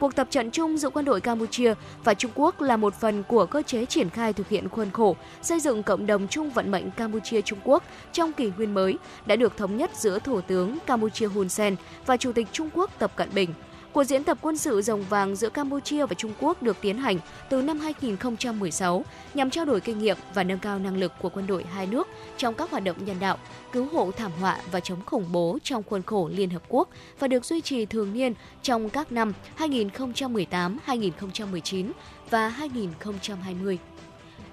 Cuộc 0.00 0.16
tập 0.16 0.28
trận 0.30 0.50
chung 0.50 0.78
giữa 0.78 0.90
quân 0.90 1.04
đội 1.04 1.20
Campuchia 1.20 1.74
và 2.04 2.14
Trung 2.14 2.30
Quốc 2.34 2.60
là 2.60 2.76
một 2.76 2.94
phần 2.94 3.22
của 3.22 3.46
cơ 3.46 3.62
chế 3.62 3.84
triển 3.84 4.10
khai 4.10 4.32
thực 4.32 4.48
hiện 4.48 4.68
khuôn 4.68 4.90
khổ 4.90 5.16
xây 5.42 5.60
dựng 5.60 5.82
cộng 5.82 6.06
đồng 6.06 6.28
chung 6.28 6.50
vận 6.50 6.70
mệnh 6.70 6.90
Campuchia-Trung 6.90 7.58
Quốc 7.64 7.82
trong 8.12 8.32
kỷ 8.32 8.50
nguyên 8.56 8.74
mới 8.74 8.98
đã 9.26 9.36
được 9.36 9.56
thống 9.56 9.76
nhất 9.76 9.90
giữa 9.94 10.18
Thủ 10.18 10.40
tướng 10.40 10.78
Campuchia 10.86 11.26
Hun 11.26 11.48
Sen 11.48 11.76
và 12.06 12.16
Chủ 12.16 12.32
tịch 12.32 12.46
Trung 12.52 12.70
Quốc 12.74 12.90
Tập 12.98 13.12
Cận 13.16 13.28
Bình. 13.34 13.54
Cuộc 13.92 14.04
diễn 14.04 14.24
tập 14.24 14.38
quân 14.40 14.56
sự 14.56 14.82
rồng 14.82 15.02
vàng 15.02 15.36
giữa 15.36 15.48
Campuchia 15.48 16.06
và 16.06 16.14
Trung 16.14 16.32
Quốc 16.40 16.62
được 16.62 16.76
tiến 16.80 16.98
hành 16.98 17.18
từ 17.48 17.62
năm 17.62 17.78
2016 17.78 19.04
nhằm 19.34 19.50
trao 19.50 19.64
đổi 19.64 19.80
kinh 19.80 19.98
nghiệm 19.98 20.16
và 20.34 20.44
nâng 20.44 20.58
cao 20.58 20.78
năng 20.78 20.96
lực 20.96 21.12
của 21.22 21.28
quân 21.28 21.46
đội 21.46 21.64
hai 21.64 21.86
nước 21.86 22.08
trong 22.36 22.54
các 22.54 22.70
hoạt 22.70 22.84
động 22.84 22.96
nhân 23.04 23.16
đạo, 23.20 23.38
cứu 23.72 23.88
hộ 23.92 24.10
thảm 24.16 24.32
họa 24.40 24.58
và 24.70 24.80
chống 24.80 25.00
khủng 25.06 25.32
bố 25.32 25.58
trong 25.62 25.82
khuôn 25.82 26.02
khổ 26.02 26.30
Liên 26.32 26.50
Hợp 26.50 26.62
Quốc 26.68 26.88
và 27.18 27.28
được 27.28 27.44
duy 27.44 27.60
trì 27.60 27.86
thường 27.86 28.12
niên 28.12 28.34
trong 28.62 28.90
các 28.90 29.12
năm 29.12 29.32
2018, 29.54 30.78
2019 30.84 31.92
và 32.30 32.48
2020. 32.48 33.78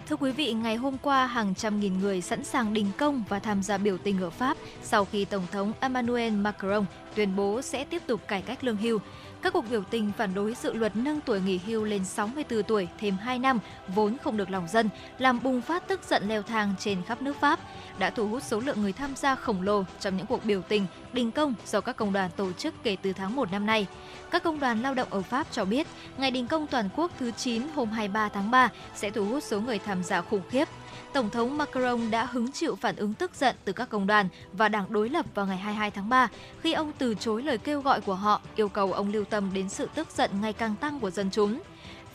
Thưa 0.10 0.16
quý 0.16 0.32
vị, 0.32 0.54
ngày 0.54 0.76
hôm 0.76 0.98
qua 0.98 1.28
hàng 1.28 1.56
trăm 1.56 1.80
nghìn 1.80 2.00
người 2.00 2.22
sẵn 2.22 2.44
sàng 2.44 2.74
đình 2.74 2.92
công 2.98 3.24
và 3.30 3.40
tham 3.40 3.64
gia 3.64 3.78
biểu 3.78 3.98
tình 3.98 4.22
ở 4.22 4.30
Pháp 4.30 4.58
sau 4.84 5.06
khi 5.06 5.26
Tổng 5.26 5.48
thống 5.52 5.74
Emmanuel 5.80 6.34
Macron 6.34 6.86
tuyên 7.16 7.36
bố 7.36 7.62
sẽ 7.62 7.86
tiếp 7.86 8.02
tục 8.08 8.22
cải 8.28 8.42
cách 8.42 8.64
lương 8.64 8.78
hưu. 8.78 9.00
Các 9.46 9.54
cuộc 9.54 9.70
biểu 9.70 9.84
tình 9.84 10.12
phản 10.18 10.34
đối 10.34 10.54
dự 10.54 10.74
luật 10.74 10.96
nâng 10.96 11.22
tuổi 11.22 11.42
nghỉ 11.42 11.60
hưu 11.66 11.84
lên 11.84 12.06
64 12.06 12.64
tuổi 12.64 12.88
thêm 13.00 13.18
2 13.18 13.40
năm 13.40 13.60
vốn 13.88 14.18
không 14.24 14.38
được 14.38 14.50
lòng 14.50 14.68
dân, 14.68 14.90
làm 15.18 15.44
bùng 15.44 15.62
phát 15.62 15.88
tức 15.88 16.00
giận 16.10 16.28
leo 16.28 16.42
thang 16.42 16.74
trên 16.80 17.04
khắp 17.04 17.22
nước 17.22 17.36
Pháp, 17.42 17.60
đã 18.00 18.10
thu 18.10 18.28
hút 18.28 18.44
số 18.44 18.60
lượng 18.60 18.82
người 18.82 18.94
tham 18.94 19.16
gia 19.16 19.36
khổng 19.36 19.62
lồ 19.62 19.84
trong 20.00 20.18
những 20.18 20.26
cuộc 20.26 20.46
biểu 20.46 20.62
tình, 20.62 20.86
đình 21.14 21.32
công 21.32 21.54
do 21.66 21.82
các 21.82 21.96
công 21.96 22.14
đoàn 22.14 22.30
tổ 22.36 22.52
chức 22.52 22.74
kể 22.84 22.98
từ 23.02 23.14
tháng 23.14 23.36
1 23.36 23.52
năm 23.52 23.66
nay. 23.66 23.88
Các 24.32 24.44
công 24.44 24.60
đoàn 24.60 24.82
lao 24.82 24.94
động 24.94 25.08
ở 25.12 25.22
Pháp 25.22 25.48
cho 25.52 25.66
biết, 25.66 25.88
ngày 26.18 26.32
đình 26.32 26.48
công 26.48 26.68
toàn 26.68 26.90
quốc 26.96 27.12
thứ 27.20 27.32
9 27.32 27.62
hôm 27.76 27.90
23 27.90 28.30
tháng 28.30 28.52
3 28.52 28.70
sẽ 28.96 29.10
thu 29.10 29.26
hút 29.26 29.44
số 29.44 29.62
người 29.62 29.80
tham 29.80 30.04
gia 30.04 30.22
khủng 30.22 30.44
khiếp. 30.50 30.68
Tổng 31.16 31.30
thống 31.30 31.58
Macron 31.58 32.12
đã 32.12 32.26
hứng 32.26 32.52
chịu 32.52 32.76
phản 32.76 32.96
ứng 32.96 33.14
tức 33.14 33.32
giận 33.36 33.56
từ 33.66 33.74
các 33.74 33.90
công 33.90 34.08
đoàn 34.08 34.28
và 34.54 34.70
đảng 34.70 34.94
đối 34.94 35.10
lập 35.10 35.26
vào 35.36 35.46
ngày 35.46 35.58
22 35.58 35.92
tháng 35.92 36.10
3 36.10 36.28
khi 36.62 36.74
ông 36.74 36.92
từ 36.98 37.16
chối 37.16 37.44
lời 37.44 37.58
kêu 37.58 37.82
gọi 37.82 38.02
của 38.02 38.14
họ 38.14 38.42
yêu 38.56 38.70
cầu 38.70 38.94
ông 38.94 39.12
lưu 39.12 39.24
tâm 39.26 39.50
đến 39.54 39.70
sự 39.70 39.90
tức 39.96 40.08
giận 40.16 40.32
ngày 40.42 40.54
càng 40.54 40.76
tăng 40.76 41.00
của 41.00 41.10
dân 41.10 41.30
chúng. 41.32 41.60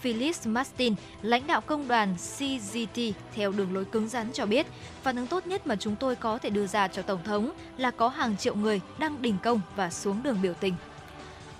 Phyllis 0.01 0.46
Martin, 0.46 0.94
lãnh 1.22 1.46
đạo 1.46 1.61
công 1.61 1.88
đoàn 1.88 2.14
CGT 2.14 3.01
theo 3.34 3.53
đường 3.53 3.74
lối 3.74 3.84
cứng 3.84 4.09
rắn 4.09 4.32
cho 4.32 4.46
biết, 4.46 4.66
phản 5.03 5.16
ứng 5.16 5.26
tốt 5.26 5.46
nhất 5.46 5.66
mà 5.66 5.76
chúng 5.76 5.96
tôi 5.96 6.16
có 6.16 6.38
thể 6.38 6.51
đưa 6.51 6.66
ra 6.66 6.88
cho 6.88 7.03
Tổng 7.03 7.24
thống 7.24 7.53
là 7.76 7.90
có 7.90 8.09
hàng 8.09 8.36
triệu 8.36 8.55
người 8.55 8.80
đang 8.98 9.22
đình 9.22 9.36
công 9.42 9.61
và 9.76 9.90
xuống 9.90 10.22
đường 10.22 10.38
biểu 10.42 10.55
tình. 10.55 10.74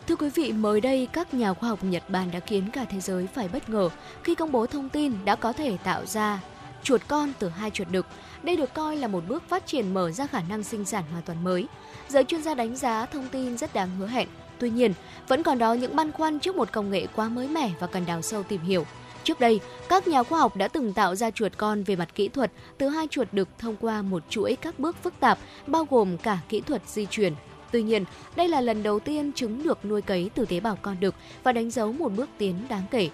Thưa 0.07 0.17
quý 0.17 0.31
vị, 0.35 0.53
mới 0.53 0.81
đây 0.81 1.09
các 1.13 1.35
nhà 1.35 1.53
khoa 1.55 1.69
học 1.69 1.85
Nhật 1.85 2.11
Bản 2.11 2.31
đã 2.31 2.41
khiến 2.41 2.71
cả 2.73 2.85
thế 2.85 3.01
giới 3.01 3.27
phải 3.27 3.49
bất 3.49 3.69
ngờ 3.69 3.89
khi 4.25 4.35
công 4.35 4.53
bố 4.53 4.67
thông 4.67 4.89
tin 4.89 5.13
đã 5.25 5.35
có 5.35 5.53
thể 5.53 5.77
tạo 5.85 6.07
ra 6.07 6.41
chuột 6.83 7.01
con 7.09 7.33
từ 7.39 7.49
hai 7.49 7.71
chuột 7.71 7.89
đực. 7.91 8.07
Đây 8.43 8.57
được 8.57 8.75
coi 8.75 8.97
là 8.97 9.09
một 9.09 9.25
bước 9.29 9.43
phát 9.49 9.67
triển 9.67 9.95
mở 9.95 10.11
ra 10.11 10.27
khả 10.27 10.43
năng 10.49 10.63
sinh 10.63 10.85
sản 10.85 11.05
hoàn 11.11 11.23
toàn 11.23 11.45
mới. 11.45 11.67
Giới 12.09 12.25
chuyên 12.25 12.43
gia 12.43 12.55
đánh 12.55 12.77
giá 12.77 13.07
thông 13.07 13.29
tin 13.29 13.59
rất 13.59 13.75
đáng 13.75 13.97
hứa 13.99 14.07
hẹn. 14.07 14.29
Tuy 14.59 14.71
nhiên, 14.71 14.93
vẫn 15.29 15.43
còn 15.43 15.59
đó 15.59 15.73
những 15.73 15.97
băn 15.97 16.13
khoăn 16.13 16.41
trước 16.41 16.57
một 16.57 16.73
công 16.73 16.91
nghệ 16.91 17.07
quá 17.17 17.29
mới 17.29 17.49
mẻ 17.49 17.71
và 17.81 17.87
cần 17.87 18.07
đào 18.07 18.23
sâu 18.23 18.43
tìm 18.43 18.61
hiểu. 18.61 18.87
Trước 19.25 19.41
đây, 19.41 19.61
các 19.89 20.09
nhà 20.09 20.23
khoa 20.23 20.39
học 20.39 20.57
đã 20.57 20.69
từng 20.69 20.93
tạo 20.93 21.15
ra 21.15 21.31
chuột 21.31 21.53
con 21.57 21.83
về 21.83 21.97
mặt 21.97 22.15
kỹ 22.15 22.29
thuật 22.29 22.53
từ 22.79 22.89
hai 22.89 23.07
chuột 23.11 23.29
đực 23.33 23.49
thông 23.59 23.77
qua 23.77 24.03
một 24.03 24.23
chuỗi 24.29 24.57
các 24.57 24.79
bước 24.79 24.97
phức 25.03 25.21
tạp, 25.21 25.39
bao 25.67 25.87
gồm 25.91 26.19
cả 26.19 26.39
kỹ 26.49 26.61
thuật 26.61 26.83
di 26.89 27.07
chuyển. 27.07 27.35
Tuy 27.73 27.83
nhiên, 27.83 28.05
đây 28.37 28.49
là 28.49 28.61
lần 28.61 28.83
đầu 28.83 29.01
tiên 29.01 29.33
trứng 29.33 29.63
được 29.63 29.85
nuôi 29.85 30.03
cấy 30.03 30.31
từ 30.35 30.45
tế 30.45 30.61
bào 30.61 30.79
con 30.83 30.97
đực 31.01 31.15
và 31.43 31.53
đánh 31.53 31.71
dấu 31.71 31.93
một 31.93 32.13
bước 32.17 32.29
tiến 32.39 32.55
đáng 32.69 32.85
kể. 32.91 33.09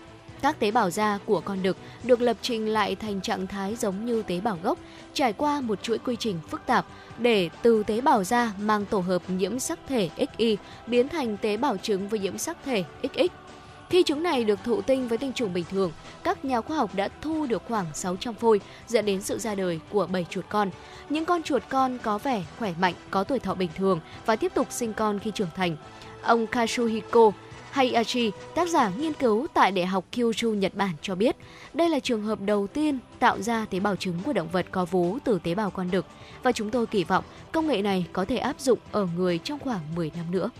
Các 0.46 0.58
tế 0.60 0.70
bào 0.70 0.90
da 0.90 1.18
của 1.24 1.40
con 1.40 1.62
đực 1.62 1.76
được 2.04 2.20
lập 2.20 2.36
trình 2.42 2.68
lại 2.68 2.96
thành 2.96 3.20
trạng 3.20 3.46
thái 3.46 3.76
giống 3.76 4.06
như 4.06 4.22
tế 4.22 4.40
bào 4.40 4.58
gốc, 4.62 4.78
trải 5.14 5.32
qua 5.32 5.60
một 5.60 5.82
chuỗi 5.82 5.98
quy 5.98 6.16
trình 6.16 6.40
phức 6.48 6.66
tạp 6.66 6.86
để 7.18 7.50
từ 7.62 7.82
tế 7.82 8.00
bào 8.00 8.24
da 8.24 8.52
mang 8.58 8.84
tổ 8.84 9.00
hợp 9.00 9.22
nhiễm 9.28 9.58
sắc 9.58 9.78
thể 9.88 10.10
XY 10.16 10.56
biến 10.86 11.08
thành 11.08 11.36
tế 11.36 11.56
bào 11.56 11.76
trứng 11.76 12.08
với 12.08 12.18
nhiễm 12.18 12.38
sắc 12.38 12.56
thể 12.64 12.84
XX. 13.02 13.32
Khi 13.90 14.02
trứng 14.02 14.22
này 14.22 14.44
được 14.44 14.58
thụ 14.64 14.82
tinh 14.82 15.08
với 15.08 15.18
tinh 15.18 15.32
trùng 15.32 15.52
bình 15.52 15.64
thường, 15.70 15.92
các 16.22 16.44
nhà 16.44 16.60
khoa 16.60 16.76
học 16.76 16.90
đã 16.94 17.08
thu 17.20 17.46
được 17.46 17.62
khoảng 17.68 17.86
600 17.94 18.34
phôi, 18.34 18.60
dẫn 18.86 19.06
đến 19.06 19.22
sự 19.22 19.38
ra 19.38 19.54
đời 19.54 19.80
của 19.90 20.06
7 20.06 20.26
chuột 20.30 20.44
con. 20.48 20.70
Những 21.08 21.24
con 21.24 21.42
chuột 21.42 21.62
con 21.68 21.98
có 21.98 22.18
vẻ 22.18 22.42
khỏe 22.58 22.74
mạnh, 22.80 22.94
có 23.10 23.24
tuổi 23.24 23.38
thọ 23.38 23.54
bình 23.54 23.70
thường 23.76 24.00
và 24.26 24.36
tiếp 24.36 24.52
tục 24.54 24.66
sinh 24.70 24.92
con 24.92 25.18
khi 25.18 25.30
trưởng 25.30 25.50
thành. 25.56 25.76
Ông 26.22 26.46
Katsuhiko 26.46 27.32
Hayashi, 27.76 28.30
tác 28.54 28.68
giả 28.68 28.90
nghiên 28.98 29.12
cứu 29.12 29.46
tại 29.54 29.72
Đại 29.72 29.86
học 29.86 30.04
Kyushu, 30.12 30.50
Nhật 30.54 30.74
Bản 30.74 30.94
cho 31.02 31.14
biết, 31.14 31.36
đây 31.74 31.88
là 31.88 31.98
trường 32.00 32.22
hợp 32.22 32.40
đầu 32.40 32.66
tiên 32.66 32.98
tạo 33.18 33.42
ra 33.42 33.66
tế 33.70 33.80
bào 33.80 33.96
trứng 33.96 34.18
của 34.24 34.32
động 34.32 34.48
vật 34.52 34.66
có 34.70 34.84
vú 34.84 35.18
từ 35.24 35.38
tế 35.42 35.54
bào 35.54 35.70
con 35.70 35.90
đực 35.90 36.06
và 36.42 36.52
chúng 36.52 36.70
tôi 36.70 36.86
kỳ 36.86 37.04
vọng 37.04 37.24
công 37.52 37.68
nghệ 37.68 37.82
này 37.82 38.06
có 38.12 38.24
thể 38.24 38.36
áp 38.36 38.60
dụng 38.60 38.78
ở 38.92 39.08
người 39.16 39.38
trong 39.38 39.58
khoảng 39.58 39.80
10 39.94 40.10
năm 40.16 40.30
nữa. 40.30 40.50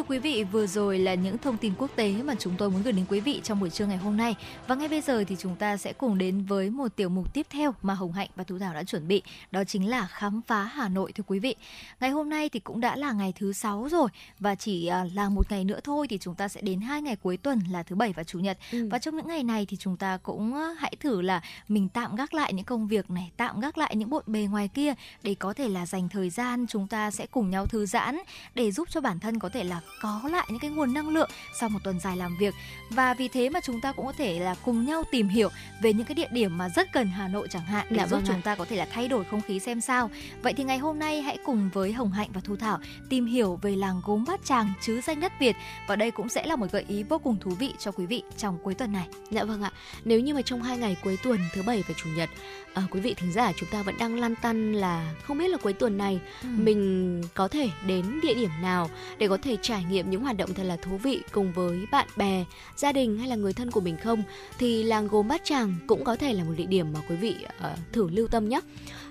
Thưa 0.00 0.06
quý 0.08 0.18
vị, 0.18 0.44
vừa 0.44 0.66
rồi 0.66 0.98
là 0.98 1.14
những 1.14 1.38
thông 1.38 1.56
tin 1.56 1.72
quốc 1.78 1.90
tế 1.96 2.12
mà 2.24 2.34
chúng 2.38 2.54
tôi 2.58 2.70
muốn 2.70 2.82
gửi 2.82 2.92
đến 2.92 3.04
quý 3.08 3.20
vị 3.20 3.40
trong 3.44 3.60
buổi 3.60 3.70
trưa 3.70 3.86
ngày 3.86 3.96
hôm 3.96 4.16
nay. 4.16 4.34
Và 4.66 4.74
ngay 4.74 4.88
bây 4.88 5.00
giờ 5.00 5.24
thì 5.28 5.36
chúng 5.38 5.56
ta 5.56 5.76
sẽ 5.76 5.92
cùng 5.92 6.18
đến 6.18 6.44
với 6.44 6.70
một 6.70 6.96
tiểu 6.96 7.08
mục 7.08 7.34
tiếp 7.34 7.46
theo 7.50 7.74
mà 7.82 7.94
Hồng 7.94 8.12
Hạnh 8.12 8.28
và 8.36 8.44
Tú 8.44 8.58
Thảo 8.58 8.74
đã 8.74 8.84
chuẩn 8.84 9.08
bị. 9.08 9.22
Đó 9.50 9.64
chính 9.64 9.90
là 9.90 10.06
khám 10.06 10.40
phá 10.46 10.62
Hà 10.62 10.88
Nội 10.88 11.12
thưa 11.12 11.24
quý 11.26 11.38
vị. 11.38 11.54
Ngày 12.00 12.10
hôm 12.10 12.30
nay 12.30 12.48
thì 12.48 12.60
cũng 12.60 12.80
đã 12.80 12.96
là 12.96 13.12
ngày 13.12 13.32
thứ 13.36 13.52
sáu 13.52 13.88
rồi 13.90 14.08
và 14.38 14.54
chỉ 14.54 14.86
à, 14.86 15.06
là 15.14 15.28
một 15.28 15.50
ngày 15.50 15.64
nữa 15.64 15.80
thôi 15.84 16.06
thì 16.10 16.18
chúng 16.18 16.34
ta 16.34 16.48
sẽ 16.48 16.60
đến 16.60 16.80
hai 16.80 17.02
ngày 17.02 17.16
cuối 17.16 17.36
tuần 17.36 17.60
là 17.70 17.82
thứ 17.82 17.96
bảy 17.96 18.12
và 18.12 18.24
chủ 18.24 18.38
nhật. 18.38 18.58
Ừ. 18.72 18.88
Và 18.90 18.98
trong 18.98 19.16
những 19.16 19.28
ngày 19.28 19.42
này 19.42 19.66
thì 19.66 19.76
chúng 19.76 19.96
ta 19.96 20.18
cũng 20.22 20.54
à, 20.54 20.74
hãy 20.78 20.96
thử 21.00 21.20
là 21.20 21.42
mình 21.68 21.88
tạm 21.88 22.16
gác 22.16 22.34
lại 22.34 22.52
những 22.52 22.64
công 22.64 22.88
việc 22.88 23.10
này, 23.10 23.30
tạm 23.36 23.60
gác 23.60 23.78
lại 23.78 23.96
những 23.96 24.10
bộn 24.10 24.22
bề 24.26 24.40
ngoài 24.40 24.68
kia 24.68 24.94
để 25.22 25.34
có 25.34 25.52
thể 25.52 25.68
là 25.68 25.86
dành 25.86 26.08
thời 26.08 26.30
gian 26.30 26.66
chúng 26.68 26.86
ta 26.86 27.10
sẽ 27.10 27.26
cùng 27.26 27.50
nhau 27.50 27.66
thư 27.66 27.86
giãn 27.86 28.18
để 28.54 28.72
giúp 28.72 28.88
cho 28.90 29.00
bản 29.00 29.20
thân 29.20 29.38
có 29.38 29.48
thể 29.48 29.64
là 29.64 29.80
có 30.00 30.20
lại 30.30 30.46
những 30.50 30.58
cái 30.58 30.70
nguồn 30.70 30.94
năng 30.94 31.08
lượng 31.08 31.30
sau 31.60 31.68
một 31.68 31.78
tuần 31.84 32.00
dài 32.00 32.16
làm 32.16 32.36
việc. 32.36 32.54
Và 32.90 33.14
vì 33.14 33.28
thế 33.28 33.48
mà 33.48 33.60
chúng 33.60 33.80
ta 33.80 33.92
cũng 33.92 34.06
có 34.06 34.12
thể 34.12 34.38
là 34.38 34.54
cùng 34.64 34.84
nhau 34.86 35.04
tìm 35.10 35.28
hiểu 35.28 35.48
về 35.82 35.92
những 35.92 36.06
cái 36.06 36.14
địa 36.14 36.28
điểm 36.32 36.58
mà 36.58 36.68
rất 36.68 36.92
cần 36.92 37.06
Hà 37.08 37.28
Nội 37.28 37.48
chẳng 37.50 37.62
hạn 37.64 37.86
để 37.90 37.96
Dạ 37.96 38.06
giúp 38.06 38.16
vâng 38.16 38.24
chúng 38.26 38.42
ta 38.42 38.54
có 38.54 38.64
thể 38.64 38.76
là 38.76 38.86
thay 38.92 39.08
đổi 39.08 39.24
không 39.24 39.40
khí 39.40 39.58
xem 39.60 39.80
sao. 39.80 40.10
Vậy 40.42 40.52
thì 40.56 40.64
ngày 40.64 40.78
hôm 40.78 40.98
nay 40.98 41.22
hãy 41.22 41.38
cùng 41.44 41.70
với 41.72 41.92
Hồng 41.92 42.12
Hạnh 42.12 42.28
và 42.32 42.40
Thu 42.44 42.56
Thảo 42.56 42.78
tìm 43.08 43.26
hiểu 43.26 43.58
về 43.62 43.76
làng 43.76 44.02
gốm 44.04 44.24
Bát 44.28 44.44
Tràng 44.44 44.72
chứ 44.82 45.00
danh 45.00 45.20
đất 45.20 45.32
Việt. 45.40 45.56
Và 45.88 45.96
đây 45.96 46.10
cũng 46.10 46.28
sẽ 46.28 46.46
là 46.46 46.56
một 46.56 46.66
gợi 46.72 46.84
ý 46.88 47.02
vô 47.02 47.18
cùng 47.18 47.36
thú 47.40 47.50
vị 47.50 47.72
cho 47.78 47.92
quý 47.92 48.06
vị 48.06 48.22
trong 48.36 48.58
cuối 48.62 48.74
tuần 48.74 48.92
này. 48.92 49.06
Dạ 49.30 49.44
vâng 49.44 49.62
ạ. 49.62 49.72
Nếu 50.04 50.20
như 50.20 50.34
mà 50.34 50.42
trong 50.42 50.62
hai 50.62 50.78
ngày 50.78 50.96
cuối 51.04 51.18
tuần 51.22 51.40
thứ 51.52 51.62
bảy 51.62 51.84
và 51.88 51.94
chủ 51.96 52.10
nhật, 52.16 52.30
à, 52.74 52.82
quý 52.90 53.00
vị 53.00 53.14
thính 53.14 53.32
giả 53.32 53.52
chúng 53.56 53.68
ta 53.68 53.82
vẫn 53.82 53.94
đang 53.98 54.20
lăn 54.20 54.34
tăn 54.36 54.72
là 54.72 55.14
không 55.24 55.38
biết 55.38 55.48
là 55.48 55.56
cuối 55.56 55.72
tuần 55.72 55.98
này 55.98 56.20
Ừ. 56.42 56.48
mình 56.56 57.22
có 57.34 57.48
thể 57.48 57.68
đến 57.86 58.20
địa 58.22 58.34
điểm 58.34 58.50
nào 58.62 58.90
để 59.18 59.28
có 59.28 59.38
thể 59.42 59.56
trải 59.70 59.84
nghiệm 59.84 60.10
những 60.10 60.22
hoạt 60.22 60.36
động 60.36 60.54
thật 60.54 60.62
là 60.62 60.76
thú 60.76 60.96
vị 60.96 61.22
cùng 61.32 61.52
với 61.52 61.86
bạn 61.92 62.08
bè, 62.16 62.44
gia 62.76 62.92
đình 62.92 63.18
hay 63.18 63.28
là 63.28 63.36
người 63.36 63.52
thân 63.52 63.70
của 63.70 63.80
mình 63.80 63.96
không 64.02 64.22
thì 64.58 64.82
làng 64.82 65.08
gốm 65.08 65.28
Bát 65.28 65.40
Tràng 65.44 65.74
cũng 65.86 66.04
có 66.04 66.16
thể 66.16 66.32
là 66.32 66.44
một 66.44 66.52
địa 66.56 66.66
điểm 66.66 66.92
mà 66.92 67.00
quý 67.08 67.16
vị 67.16 67.36
uh, 67.44 67.92
thử 67.92 68.08
lưu 68.08 68.28
tâm 68.28 68.48
nhé. 68.48 68.60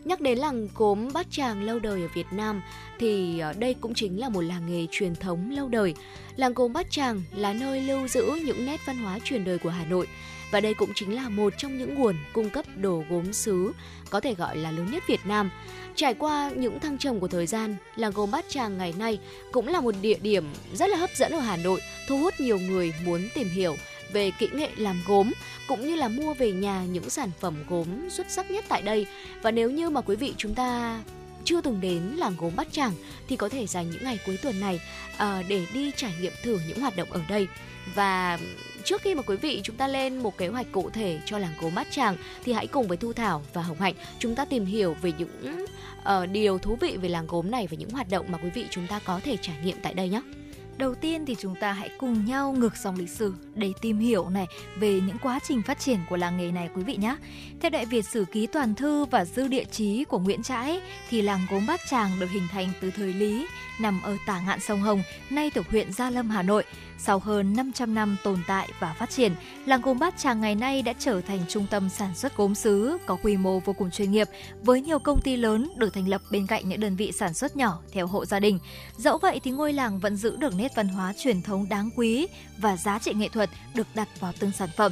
Nhắc 0.06 0.22
đến 0.22 0.38
làng 0.38 0.68
gốm 0.76 1.14
Bát 1.14 1.28
Tràng 1.32 1.64
lâu 1.64 1.80
đời 1.80 2.02
ở 2.02 2.08
Việt 2.16 2.26
Nam 2.32 2.62
thì 3.00 3.42
uh, 3.50 3.58
đây 3.58 3.74
cũng 3.74 3.94
chính 3.94 4.20
là 4.20 4.30
một 4.30 4.42
làng 4.42 4.72
nghề 4.72 4.88
truyền 4.92 5.16
thống 5.16 5.52
lâu 5.52 5.68
đời. 5.68 5.94
Làng 6.36 6.54
gốm 6.54 6.74
Bát 6.74 6.92
Tràng 6.92 7.24
là 7.36 7.54
nơi 7.54 7.82
lưu 7.82 8.08
giữ 8.08 8.26
những 8.46 8.66
nét 8.66 8.80
văn 8.86 8.98
hóa 8.98 9.20
truyền 9.24 9.46
đời 9.46 9.58
của 9.58 9.70
Hà 9.70 9.86
Nội 9.86 10.08
và 10.52 10.60
đây 10.60 10.74
cũng 10.74 10.94
chính 10.96 11.16
là 11.16 11.30
một 11.30 11.54
trong 11.58 11.78
những 11.78 11.96
nguồn 11.96 12.16
cung 12.34 12.50
cấp 12.50 12.66
đồ 12.76 13.04
gốm 13.10 13.34
sứ 13.34 13.74
có 14.10 14.20
thể 14.20 14.36
gọi 14.36 14.58
là 14.58 14.72
lớn 14.72 14.92
nhất 14.92 15.04
Việt 15.08 15.26
Nam. 15.26 15.50
Trải 15.96 16.14
qua 16.14 16.52
những 16.56 16.80
thăng 16.80 16.98
trầm 16.98 17.20
của 17.20 17.28
thời 17.28 17.48
gian, 17.48 17.76
làng 17.96 18.12
gốm 18.12 18.32
Bát 18.32 18.46
Tràng 18.50 18.78
ngày 18.78 18.94
nay 18.98 19.20
cũng 19.52 19.68
là 19.68 19.82
một 19.82 19.96
địa 20.02 20.18
điểm 20.22 20.44
rất 20.74 20.90
là 20.90 20.98
hấp 20.98 21.10
dẫn 21.16 21.32
ở 21.32 21.40
Hà 21.40 21.58
Nội, 21.58 21.82
thu 22.08 22.18
hút 22.18 22.34
nhiều 22.40 22.60
người 22.60 22.94
muốn 23.06 23.30
tìm 23.34 23.50
hiểu 23.50 23.76
về 24.14 24.32
kỹ 24.40 24.50
nghệ 24.54 24.70
làm 24.78 25.02
gốm 25.08 25.32
cũng 25.68 25.88
như 25.88 25.96
là 25.96 26.08
mua 26.08 26.34
về 26.34 26.52
nhà 26.52 26.84
những 26.84 27.10
sản 27.10 27.32
phẩm 27.40 27.56
gốm 27.70 28.10
xuất 28.10 28.32
sắc 28.32 28.52
nhất 28.52 28.66
tại 28.68 28.82
đây. 28.82 29.08
Và 29.42 29.52
nếu 29.52 29.70
như 29.72 29.90
mà 29.90 30.02
quý 30.02 30.16
vị 30.16 30.34
chúng 30.38 30.56
ta 30.56 31.02
chưa 31.44 31.62
từng 31.62 31.82
đến 31.82 32.02
làng 32.18 32.36
gốm 32.38 32.56
Bát 32.56 32.68
Tràng 32.72 32.92
thì 33.28 33.36
có 33.36 33.50
thể 33.50 33.68
dành 33.68 33.92
những 33.92 34.04
ngày 34.04 34.20
cuối 34.26 34.38
tuần 34.42 34.60
này 34.60 34.80
uh, 35.14 35.46
để 35.48 35.66
đi 35.74 35.92
trải 35.96 36.14
nghiệm 36.22 36.34
thử 36.44 36.60
những 36.68 36.80
hoạt 36.80 36.98
động 36.98 37.12
ở 37.12 37.22
đây. 37.30 37.48
Và 37.96 38.40
trước 38.90 39.02
khi 39.02 39.16
mà 39.16 39.22
quý 39.22 39.36
vị 39.36 39.62
chúng 39.64 39.76
ta 39.76 39.88
lên 39.88 40.18
một 40.18 40.38
kế 40.38 40.48
hoạch 40.48 40.72
cụ 40.72 40.90
thể 40.90 41.20
cho 41.26 41.38
làng 41.38 41.52
gốm 41.62 41.76
Bát 41.76 41.88
Tràng 41.92 42.16
thì 42.44 42.54
hãy 42.54 42.68
cùng 42.68 42.88
với 42.88 42.98
Thu 42.98 43.14
Thảo 43.14 43.42
và 43.54 43.62
Hồng 43.62 43.80
Hạnh 43.80 43.94
chúng 44.20 44.36
ta 44.36 44.46
tìm 44.46 44.66
hiểu 44.66 44.96
về 45.02 45.12
những 45.18 45.66
uh, 46.00 46.30
điều 46.32 46.58
thú 46.58 46.76
vị 46.76 46.98
về 46.98 47.10
làng 47.10 47.28
gốm 47.28 47.52
này 47.52 47.68
và 47.72 47.78
những 47.78 47.90
hoạt 47.90 48.10
động 48.10 48.26
mà 48.30 48.38
quý 48.38 48.50
vị 48.50 48.66
chúng 48.70 48.88
ta 48.88 49.00
có 49.06 49.20
thể 49.24 49.38
trải 49.42 49.56
nghiệm 49.64 49.78
tại 49.82 49.94
đây 49.94 50.10
nhé. 50.10 50.22
Đầu 50.78 50.96
tiên 50.96 51.26
thì 51.26 51.36
chúng 51.40 51.56
ta 51.56 51.72
hãy 51.72 51.90
cùng 51.98 52.26
nhau 52.26 52.56
ngược 52.60 52.78
dòng 52.78 53.00
lịch 53.00 53.10
sử 53.10 53.34
để 53.56 53.72
tìm 53.82 54.00
hiểu 54.00 54.30
này 54.30 54.46
về 54.80 54.94
những 54.94 55.18
quá 55.22 55.40
trình 55.48 55.62
phát 55.62 55.80
triển 55.80 56.00
của 56.10 56.18
làng 56.18 56.38
nghề 56.38 56.52
này 56.52 56.70
quý 56.76 56.84
vị 56.84 56.96
nhé. 56.96 57.16
Theo 57.62 57.70
Đại 57.70 57.86
Việt 57.86 58.06
Sử 58.06 58.26
Ký 58.32 58.48
Toàn 58.48 58.76
Thư 58.76 59.06
và 59.06 59.26
Dư 59.26 59.48
Địa 59.48 59.64
Chí 59.64 60.04
của 60.04 60.20
Nguyễn 60.20 60.44
Trãi 60.44 60.82
thì 61.10 61.22
làng 61.22 61.48
gốm 61.52 61.66
Bát 61.68 61.80
Tràng 61.90 62.12
được 62.20 62.30
hình 62.30 62.48
thành 62.52 62.70
từ 62.82 62.92
thời 62.92 63.14
Lý, 63.14 63.48
nằm 63.80 64.02
ở 64.02 64.18
tả 64.26 64.42
ngạn 64.46 64.60
sông 64.60 64.82
Hồng, 64.82 65.04
nay 65.30 65.50
thuộc 65.50 65.70
huyện 65.70 65.94
Gia 65.94 66.10
Lâm, 66.10 66.30
Hà 66.30 66.42
Nội. 66.42 66.64
Sau 66.98 67.20
hơn 67.20 67.56
500 67.56 67.94
năm 67.94 68.18
tồn 68.24 68.40
tại 68.48 68.70
và 68.80 68.94
phát 68.94 69.10
triển, 69.10 69.36
làng 69.66 69.82
gốm 69.82 70.00
Bát 70.00 70.18
Tràng 70.18 70.42
ngày 70.42 70.56
nay 70.56 70.82
đã 70.82 70.94
trở 71.00 71.22
thành 71.22 71.40
trung 71.48 71.66
tâm 71.70 71.90
sản 71.90 72.16
xuất 72.16 72.38
gốm 72.38 72.56
sứ 72.56 72.98
có 73.06 73.18
quy 73.24 73.38
mô 73.38 73.60
vô 73.60 73.74
cùng 73.74 73.92
chuyên 73.92 74.12
nghiệp 74.12 74.28
với 74.64 74.82
nhiều 74.82 75.00
công 75.00 75.22
ty 75.22 75.36
lớn 75.36 75.72
được 75.78 75.94
thành 75.94 76.08
lập 76.08 76.22
bên 76.32 76.48
cạnh 76.48 76.70
những 76.70 76.80
đơn 76.80 76.96
vị 76.96 77.12
sản 77.12 77.34
xuất 77.34 77.56
nhỏ 77.56 77.80
theo 77.92 78.08
hộ 78.08 78.26
gia 78.26 78.40
đình. 78.40 78.60
Dẫu 78.98 79.18
vậy 79.18 79.40
thì 79.44 79.52
ngôi 79.52 79.74
làng 79.74 80.00
vẫn 80.00 80.16
giữ 80.16 80.36
được 80.36 80.56
nét 80.56 80.70
nét 80.70 80.76
văn 80.76 80.88
hóa 80.88 81.14
truyền 81.18 81.42
thống 81.42 81.70
đáng 81.70 81.90
quý 81.96 82.28
và 82.58 82.78
giá 82.78 83.00
trị 83.00 83.14
nghệ 83.14 83.30
thuật 83.30 83.50
được 83.74 83.88
đặt 83.96 84.08
vào 84.20 84.34
từng 84.40 84.52
sản 84.52 84.70
phẩm. 84.78 84.92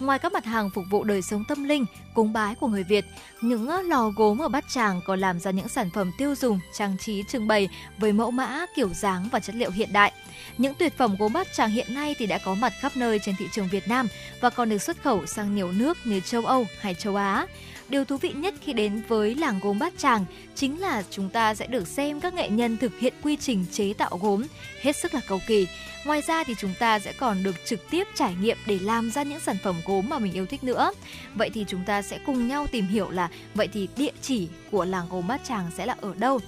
Ngoài 0.00 0.18
các 0.18 0.32
mặt 0.32 0.44
hàng 0.44 0.70
phục 0.70 0.84
vụ 0.90 1.04
đời 1.04 1.22
sống 1.22 1.44
tâm 1.48 1.64
linh, 1.64 1.86
cúng 2.14 2.32
bái 2.32 2.54
của 2.54 2.68
người 2.68 2.82
Việt, 2.82 3.04
những 3.40 3.68
ờ, 3.68 3.82
lò 3.82 4.10
gốm 4.16 4.38
ở 4.38 4.48
Bát 4.48 4.64
Tràng 4.68 5.00
còn 5.06 5.20
làm 5.20 5.40
ra 5.40 5.50
những 5.50 5.68
sản 5.68 5.90
phẩm 5.94 6.10
tiêu 6.18 6.34
dùng, 6.34 6.60
trang 6.78 6.96
trí 6.98 7.22
trưng 7.28 7.48
bày 7.48 7.68
với 7.98 8.12
mẫu 8.12 8.30
mã, 8.30 8.66
kiểu 8.76 8.88
dáng 8.88 9.28
và 9.32 9.40
chất 9.40 9.54
liệu 9.54 9.70
hiện 9.70 9.92
đại. 9.92 10.12
Những 10.58 10.74
tuyệt 10.74 10.96
phẩm 10.96 11.16
gốm 11.18 11.32
Bát 11.32 11.46
Tràng 11.52 11.70
hiện 11.70 11.94
nay 11.94 12.14
thì 12.18 12.26
đã 12.26 12.38
có 12.38 12.54
mặt 12.54 12.72
khắp 12.80 12.92
nơi 12.96 13.18
trên 13.24 13.36
thị 13.38 13.48
trường 13.52 13.68
Việt 13.68 13.88
Nam 13.88 14.08
và 14.40 14.50
còn 14.50 14.68
được 14.68 14.82
xuất 14.82 15.02
khẩu 15.02 15.26
sang 15.26 15.54
nhiều 15.54 15.72
nước 15.72 15.98
như 16.04 16.20
châu 16.20 16.46
Âu 16.46 16.66
hay 16.80 16.94
châu 16.94 17.16
Á. 17.16 17.46
Điều 17.88 18.04
thú 18.04 18.16
vị 18.16 18.32
nhất 18.32 18.54
khi 18.62 18.72
đến 18.72 19.02
với 19.08 19.34
làng 19.34 19.60
gốm 19.62 19.78
Bát 19.78 19.92
Tràng 19.98 20.24
chính 20.54 20.80
là 20.80 21.02
chúng 21.10 21.28
ta 21.28 21.54
sẽ 21.54 21.66
được 21.66 21.88
xem 21.88 22.20
các 22.20 22.34
nghệ 22.34 22.48
nhân 22.48 22.76
thực 22.76 22.98
hiện 22.98 23.14
quy 23.22 23.36
trình 23.36 23.66
chế 23.72 23.92
tạo 23.92 24.18
gốm 24.22 24.42
hết 24.80 24.96
sức 24.96 25.14
là 25.14 25.20
cầu 25.28 25.40
kỳ. 25.46 25.66
Ngoài 26.04 26.22
ra 26.22 26.44
thì 26.44 26.54
chúng 26.58 26.74
ta 26.78 26.98
sẽ 26.98 27.12
còn 27.12 27.42
được 27.42 27.54
trực 27.64 27.90
tiếp 27.90 28.06
trải 28.14 28.34
nghiệm 28.40 28.56
để 28.66 28.78
làm 28.78 29.10
ra 29.10 29.22
những 29.22 29.40
sản 29.40 29.56
phẩm 29.62 29.76
gốm 29.86 30.08
mà 30.08 30.18
mình 30.18 30.32
yêu 30.32 30.46
thích 30.46 30.64
nữa. 30.64 30.92
Vậy 31.34 31.50
thì 31.54 31.64
chúng 31.68 31.84
ta 31.86 32.02
sẽ 32.02 32.18
cùng 32.26 32.48
nhau 32.48 32.66
tìm 32.72 32.86
hiểu 32.86 33.10
là 33.10 33.28
vậy 33.54 33.68
thì 33.72 33.88
địa 33.96 34.12
chỉ 34.22 34.48
của 34.70 34.84
làng 34.84 35.06
gốm 35.10 35.26
Bát 35.28 35.44
Tràng 35.44 35.70
sẽ 35.76 35.86
là 35.86 35.96
ở 36.00 36.14
đâu? 36.14 36.40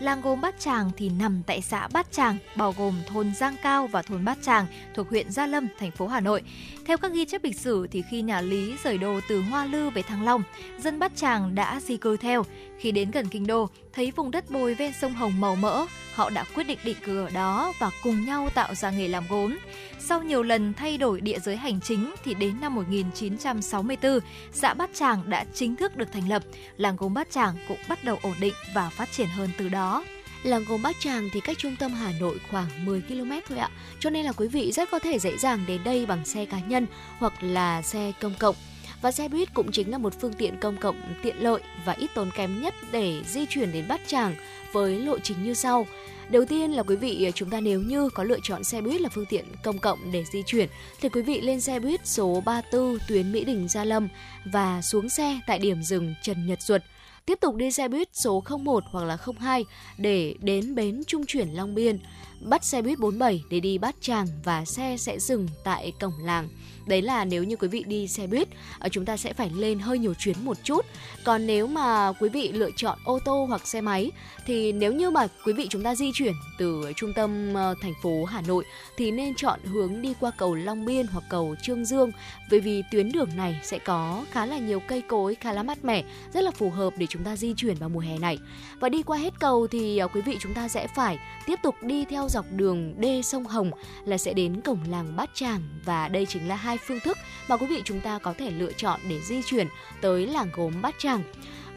Làng 0.00 0.20
gốm 0.20 0.40
Bát 0.40 0.60
Tràng 0.60 0.90
thì 0.96 1.08
nằm 1.08 1.42
tại 1.46 1.60
xã 1.60 1.88
Bát 1.88 2.12
Tràng, 2.12 2.36
bao 2.56 2.74
gồm 2.78 2.94
thôn 3.06 3.34
Giang 3.34 3.56
Cao 3.62 3.86
và 3.86 4.02
thôn 4.02 4.24
Bát 4.24 4.38
Tràng 4.42 4.66
thuộc 4.94 5.10
huyện 5.10 5.30
Gia 5.30 5.46
Lâm, 5.46 5.68
thành 5.78 5.90
phố 5.90 6.06
Hà 6.06 6.20
Nội. 6.20 6.42
Theo 6.86 6.96
các 6.96 7.12
ghi 7.12 7.24
chép 7.24 7.44
lịch 7.44 7.58
sử 7.58 7.86
thì 7.90 8.02
khi 8.10 8.22
nhà 8.22 8.40
Lý 8.40 8.74
rời 8.84 8.98
đô 8.98 9.20
từ 9.28 9.42
Hoa 9.42 9.64
Lư 9.64 9.90
về 9.90 10.02
Thăng 10.02 10.24
Long, 10.24 10.42
dân 10.78 10.98
Bát 10.98 11.12
Tràng 11.16 11.54
đã 11.54 11.80
di 11.80 11.96
cư 11.96 12.16
theo. 12.16 12.44
Khi 12.78 12.92
đến 12.92 13.10
gần 13.10 13.26
kinh 13.28 13.46
đô, 13.46 13.68
thấy 13.92 14.10
vùng 14.10 14.30
đất 14.30 14.50
bồi 14.50 14.74
ven 14.74 14.92
sông 14.92 15.14
Hồng 15.14 15.40
màu 15.40 15.56
mỡ, 15.56 15.86
họ 16.14 16.30
đã 16.30 16.44
quyết 16.54 16.64
định 16.64 16.78
định 16.84 16.96
cư 17.04 17.24
ở 17.24 17.30
đó 17.30 17.72
và 17.78 17.90
cùng 18.02 18.24
nhau 18.24 18.48
tạo 18.54 18.74
ra 18.74 18.90
nghề 18.90 19.08
làm 19.08 19.24
gốm. 19.28 19.58
Sau 19.98 20.22
nhiều 20.22 20.42
lần 20.42 20.74
thay 20.74 20.98
đổi 20.98 21.20
địa 21.20 21.38
giới 21.38 21.56
hành 21.56 21.80
chính 21.80 22.14
thì 22.24 22.34
đến 22.34 22.60
năm 22.60 22.74
1964, 22.74 24.18
xã 24.52 24.74
Bát 24.74 24.90
Tràng 24.94 25.30
đã 25.30 25.44
chính 25.54 25.76
thức 25.76 25.96
được 25.96 26.12
thành 26.12 26.28
lập. 26.28 26.42
Làng 26.76 26.96
gốm 26.96 27.14
Bát 27.14 27.30
Tràng 27.30 27.56
cũng 27.68 27.78
bắt 27.88 28.04
đầu 28.04 28.18
ổn 28.22 28.34
định 28.40 28.54
và 28.74 28.88
phát 28.88 29.12
triển 29.12 29.28
hơn 29.28 29.50
từ 29.58 29.68
đó. 29.68 30.04
Làng 30.42 30.64
gốm 30.68 30.82
Bát 30.82 30.96
Tràng 31.00 31.28
thì 31.32 31.40
cách 31.40 31.58
trung 31.58 31.76
tâm 31.76 31.92
Hà 31.92 32.12
Nội 32.20 32.38
khoảng 32.50 32.84
10 32.84 33.00
km 33.00 33.30
thôi 33.48 33.58
ạ. 33.58 33.70
Cho 34.00 34.10
nên 34.10 34.24
là 34.24 34.32
quý 34.32 34.48
vị 34.48 34.72
rất 34.72 34.90
có 34.90 34.98
thể 34.98 35.18
dễ 35.18 35.38
dàng 35.38 35.64
đến 35.68 35.84
đây 35.84 36.06
bằng 36.06 36.24
xe 36.24 36.44
cá 36.44 36.60
nhân 36.60 36.86
hoặc 37.18 37.32
là 37.40 37.82
xe 37.82 38.12
công 38.20 38.34
cộng. 38.38 38.56
Và 39.02 39.12
xe 39.12 39.28
buýt 39.28 39.54
cũng 39.54 39.72
chính 39.72 39.90
là 39.90 39.98
một 39.98 40.20
phương 40.20 40.32
tiện 40.32 40.56
công 40.60 40.76
cộng 40.76 40.96
tiện 41.22 41.36
lợi 41.42 41.62
và 41.84 41.92
ít 41.92 42.10
tốn 42.14 42.30
kém 42.36 42.62
nhất 42.62 42.74
để 42.92 43.22
di 43.28 43.46
chuyển 43.46 43.72
đến 43.72 43.88
Bát 43.88 44.00
Tràng 44.06 44.34
với 44.72 44.98
lộ 44.98 45.18
trình 45.18 45.44
như 45.44 45.54
sau. 45.54 45.86
Đầu 46.30 46.44
tiên 46.44 46.70
là 46.70 46.82
quý 46.82 46.96
vị 46.96 47.24
à, 47.24 47.30
chúng 47.30 47.50
ta 47.50 47.60
nếu 47.60 47.80
như 47.80 48.08
có 48.08 48.24
lựa 48.24 48.38
chọn 48.42 48.64
xe 48.64 48.80
buýt 48.80 49.00
là 49.00 49.08
phương 49.14 49.26
tiện 49.26 49.44
công 49.62 49.78
cộng 49.78 50.12
để 50.12 50.24
di 50.32 50.42
chuyển 50.46 50.68
thì 51.00 51.08
quý 51.08 51.22
vị 51.22 51.40
lên 51.40 51.60
xe 51.60 51.80
buýt 51.80 52.06
số 52.06 52.42
34 52.44 52.98
tuyến 53.08 53.32
Mỹ 53.32 53.44
Đình 53.44 53.68
Gia 53.68 53.84
Lâm 53.84 54.08
và 54.44 54.82
xuống 54.82 55.08
xe 55.08 55.40
tại 55.46 55.58
điểm 55.58 55.82
dừng 55.82 56.14
Trần 56.22 56.46
Nhật 56.46 56.62
Duật 56.62 56.84
tiếp 57.26 57.38
tục 57.40 57.54
đi 57.54 57.70
xe 57.70 57.88
buýt 57.88 58.08
số 58.12 58.42
01 58.64 58.84
hoặc 58.86 59.04
là 59.04 59.18
02 59.40 59.64
để 59.98 60.34
đến 60.40 60.74
bến 60.74 61.02
trung 61.06 61.26
chuyển 61.26 61.48
Long 61.48 61.74
Biên, 61.74 61.98
bắt 62.40 62.64
xe 62.64 62.82
buýt 62.82 62.98
47 62.98 63.42
để 63.50 63.60
đi 63.60 63.78
Bát 63.78 63.94
Tràng 64.00 64.26
và 64.44 64.64
xe 64.64 64.96
sẽ 64.98 65.18
dừng 65.18 65.48
tại 65.64 65.92
cổng 66.00 66.12
làng. 66.22 66.48
Đấy 66.86 67.02
là 67.02 67.24
nếu 67.24 67.44
như 67.44 67.56
quý 67.56 67.68
vị 67.68 67.84
đi 67.86 68.08
xe 68.08 68.26
buýt, 68.26 68.48
ờ, 68.78 68.88
chúng 68.88 69.04
ta 69.04 69.16
sẽ 69.16 69.32
phải 69.32 69.50
lên 69.56 69.78
hơi 69.78 69.98
nhiều 69.98 70.14
chuyến 70.14 70.44
một 70.44 70.56
chút. 70.64 70.86
Còn 71.24 71.46
nếu 71.46 71.66
mà 71.66 72.12
quý 72.12 72.28
vị 72.28 72.52
lựa 72.52 72.70
chọn 72.76 72.98
ô 73.04 73.18
tô 73.24 73.44
hoặc 73.48 73.66
xe 73.66 73.80
máy 73.80 74.10
thì 74.46 74.72
nếu 74.72 74.92
như 74.92 75.10
mà 75.10 75.26
quý 75.44 75.52
vị 75.52 75.66
chúng 75.70 75.82
ta 75.82 75.94
di 75.94 76.10
chuyển 76.14 76.32
từ 76.58 76.92
trung 76.96 77.12
tâm 77.12 77.54
ờ, 77.54 77.74
thành 77.82 77.94
phố 78.02 78.24
Hà 78.24 78.40
Nội 78.40 78.64
thì 78.96 79.10
nên 79.10 79.34
chọn 79.34 79.60
hướng 79.64 80.02
đi 80.02 80.14
qua 80.20 80.30
cầu 80.36 80.54
Long 80.54 80.84
Biên 80.84 81.06
hoặc 81.06 81.24
cầu 81.30 81.54
Trương 81.62 81.84
Dương 81.84 82.10
bởi 82.50 82.60
vì 82.60 82.82
tuyến 82.90 83.12
đường 83.12 83.28
này 83.36 83.60
sẽ 83.62 83.78
có 83.78 84.24
khá 84.30 84.46
là 84.46 84.58
nhiều 84.58 84.80
cây 84.80 85.00
cối 85.00 85.34
khá 85.34 85.52
là 85.52 85.62
mát 85.62 85.84
mẻ, 85.84 86.04
rất 86.32 86.44
là 86.44 86.50
phù 86.50 86.70
hợp 86.70 86.92
để 86.96 87.06
chúng 87.06 87.24
ta 87.24 87.36
di 87.36 87.54
chuyển 87.56 87.74
vào 87.74 87.88
mùa 87.88 88.00
hè 88.00 88.18
này. 88.18 88.38
Và 88.80 88.88
đi 88.88 89.02
qua 89.02 89.18
hết 89.18 89.40
cầu 89.40 89.66
thì 89.66 89.98
ờ, 89.98 90.08
quý 90.08 90.20
vị 90.20 90.36
chúng 90.40 90.54
ta 90.54 90.68
sẽ 90.68 90.86
phải 90.86 91.18
tiếp 91.46 91.58
tục 91.62 91.74
đi 91.82 92.04
theo 92.04 92.28
dọc 92.28 92.46
đường 92.56 92.94
đê 93.00 93.22
sông 93.22 93.44
Hồng 93.44 93.70
là 94.04 94.18
sẽ 94.18 94.32
đến 94.32 94.60
cổng 94.60 94.80
làng 94.90 95.16
Bát 95.16 95.30
Tràng 95.34 95.62
và 95.84 96.08
đây 96.08 96.26
chính 96.26 96.48
là 96.48 96.56
hai 96.56 96.78
phương 96.78 97.00
thức 97.00 97.18
mà 97.48 97.56
quý 97.56 97.66
vị 97.66 97.82
chúng 97.84 98.00
ta 98.00 98.18
có 98.18 98.34
thể 98.38 98.50
lựa 98.50 98.72
chọn 98.72 99.00
để 99.08 99.20
di 99.20 99.42
chuyển 99.42 99.66
tới 100.00 100.26
làng 100.26 100.48
gốm 100.54 100.82
Bát 100.82 100.94
Tràng. 100.98 101.22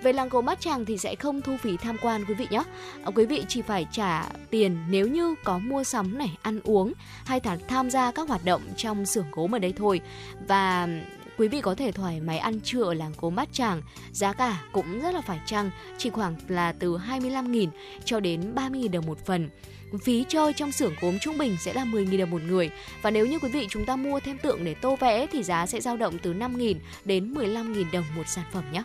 Về 0.06 0.14
làng 0.14 0.30
gốm 0.30 0.46
Bát 0.46 0.60
Tràng 0.60 0.86
thì 0.86 0.98
sẽ 0.98 1.16
không 1.16 1.42
thu 1.42 1.58
phí 1.58 1.78
tham 1.78 1.98
quan 2.02 2.26
quý 2.26 2.34
vị 2.34 2.48
nhé. 2.50 2.64
À, 3.04 3.12
quý 3.16 3.26
vị 3.26 3.44
chỉ 3.48 3.62
phải 3.62 3.88
trả 3.92 4.30
tiền 4.50 4.78
nếu 4.90 5.08
như 5.08 5.36
có 5.44 5.58
mua 5.58 5.84
sắm 5.84 6.18
này, 6.18 6.38
ăn 6.42 6.60
uống 6.64 6.94
hay 7.26 7.40
thả 7.40 7.58
tham 7.68 7.90
gia 7.90 8.12
các 8.12 8.28
hoạt 8.28 8.46
động 8.46 8.62
trong 8.78 9.06
xưởng 9.06 9.26
gốm 9.32 9.56
ở 9.56 9.60
đây 9.60 9.74
thôi. 9.78 10.02
Và 10.48 10.88
quý 11.38 11.48
vị 11.48 11.62
có 11.62 11.76
thể 11.76 11.92
thoải 11.92 12.22
mái 12.22 12.38
ăn 12.38 12.60
trưa 12.64 12.84
ở 12.84 12.94
làng 12.94 13.14
gốm 13.22 13.36
Bát 13.36 13.54
Tràng. 13.54 13.82
Giá 14.12 14.34
cả 14.34 14.62
cũng 14.72 15.02
rất 15.02 15.14
là 15.14 15.22
phải 15.22 15.40
chăng, 15.46 15.72
chỉ 15.98 16.10
khoảng 16.10 16.36
là 16.48 16.72
từ 16.72 16.98
25.000 16.98 17.68
cho 18.06 18.20
đến 18.20 18.54
30.000 18.56 18.92
đồng 18.92 19.06
một 19.06 19.26
phần 19.26 19.50
phí 20.04 20.26
chơi 20.28 20.54
trong 20.54 20.72
xưởng 20.72 20.94
gốm 21.02 21.20
trung 21.20 21.38
bình 21.38 21.58
sẽ 21.60 21.74
là 21.74 21.86
10.000 21.86 22.20
đồng 22.20 22.32
một 22.32 22.42
người 22.42 22.70
và 23.02 23.12
nếu 23.12 23.26
như 23.26 23.40
quý 23.40 23.50
vị 23.50 23.68
chúng 23.70 23.86
ta 23.86 23.96
mua 23.96 24.20
thêm 24.20 24.38
tượng 24.38 24.64
để 24.64 24.74
tô 24.74 24.96
vẽ 24.96 25.28
thì 25.32 25.44
giá 25.44 25.66
sẽ 25.66 25.82
dao 25.82 25.98
động 25.98 26.18
từ 26.22 26.34
5.000 26.34 26.76
đến 27.06 27.34
15.000 27.34 27.86
đồng 27.94 28.06
một 28.16 28.28
sản 28.28 28.46
phẩm 28.52 28.64
nhé. 28.72 28.84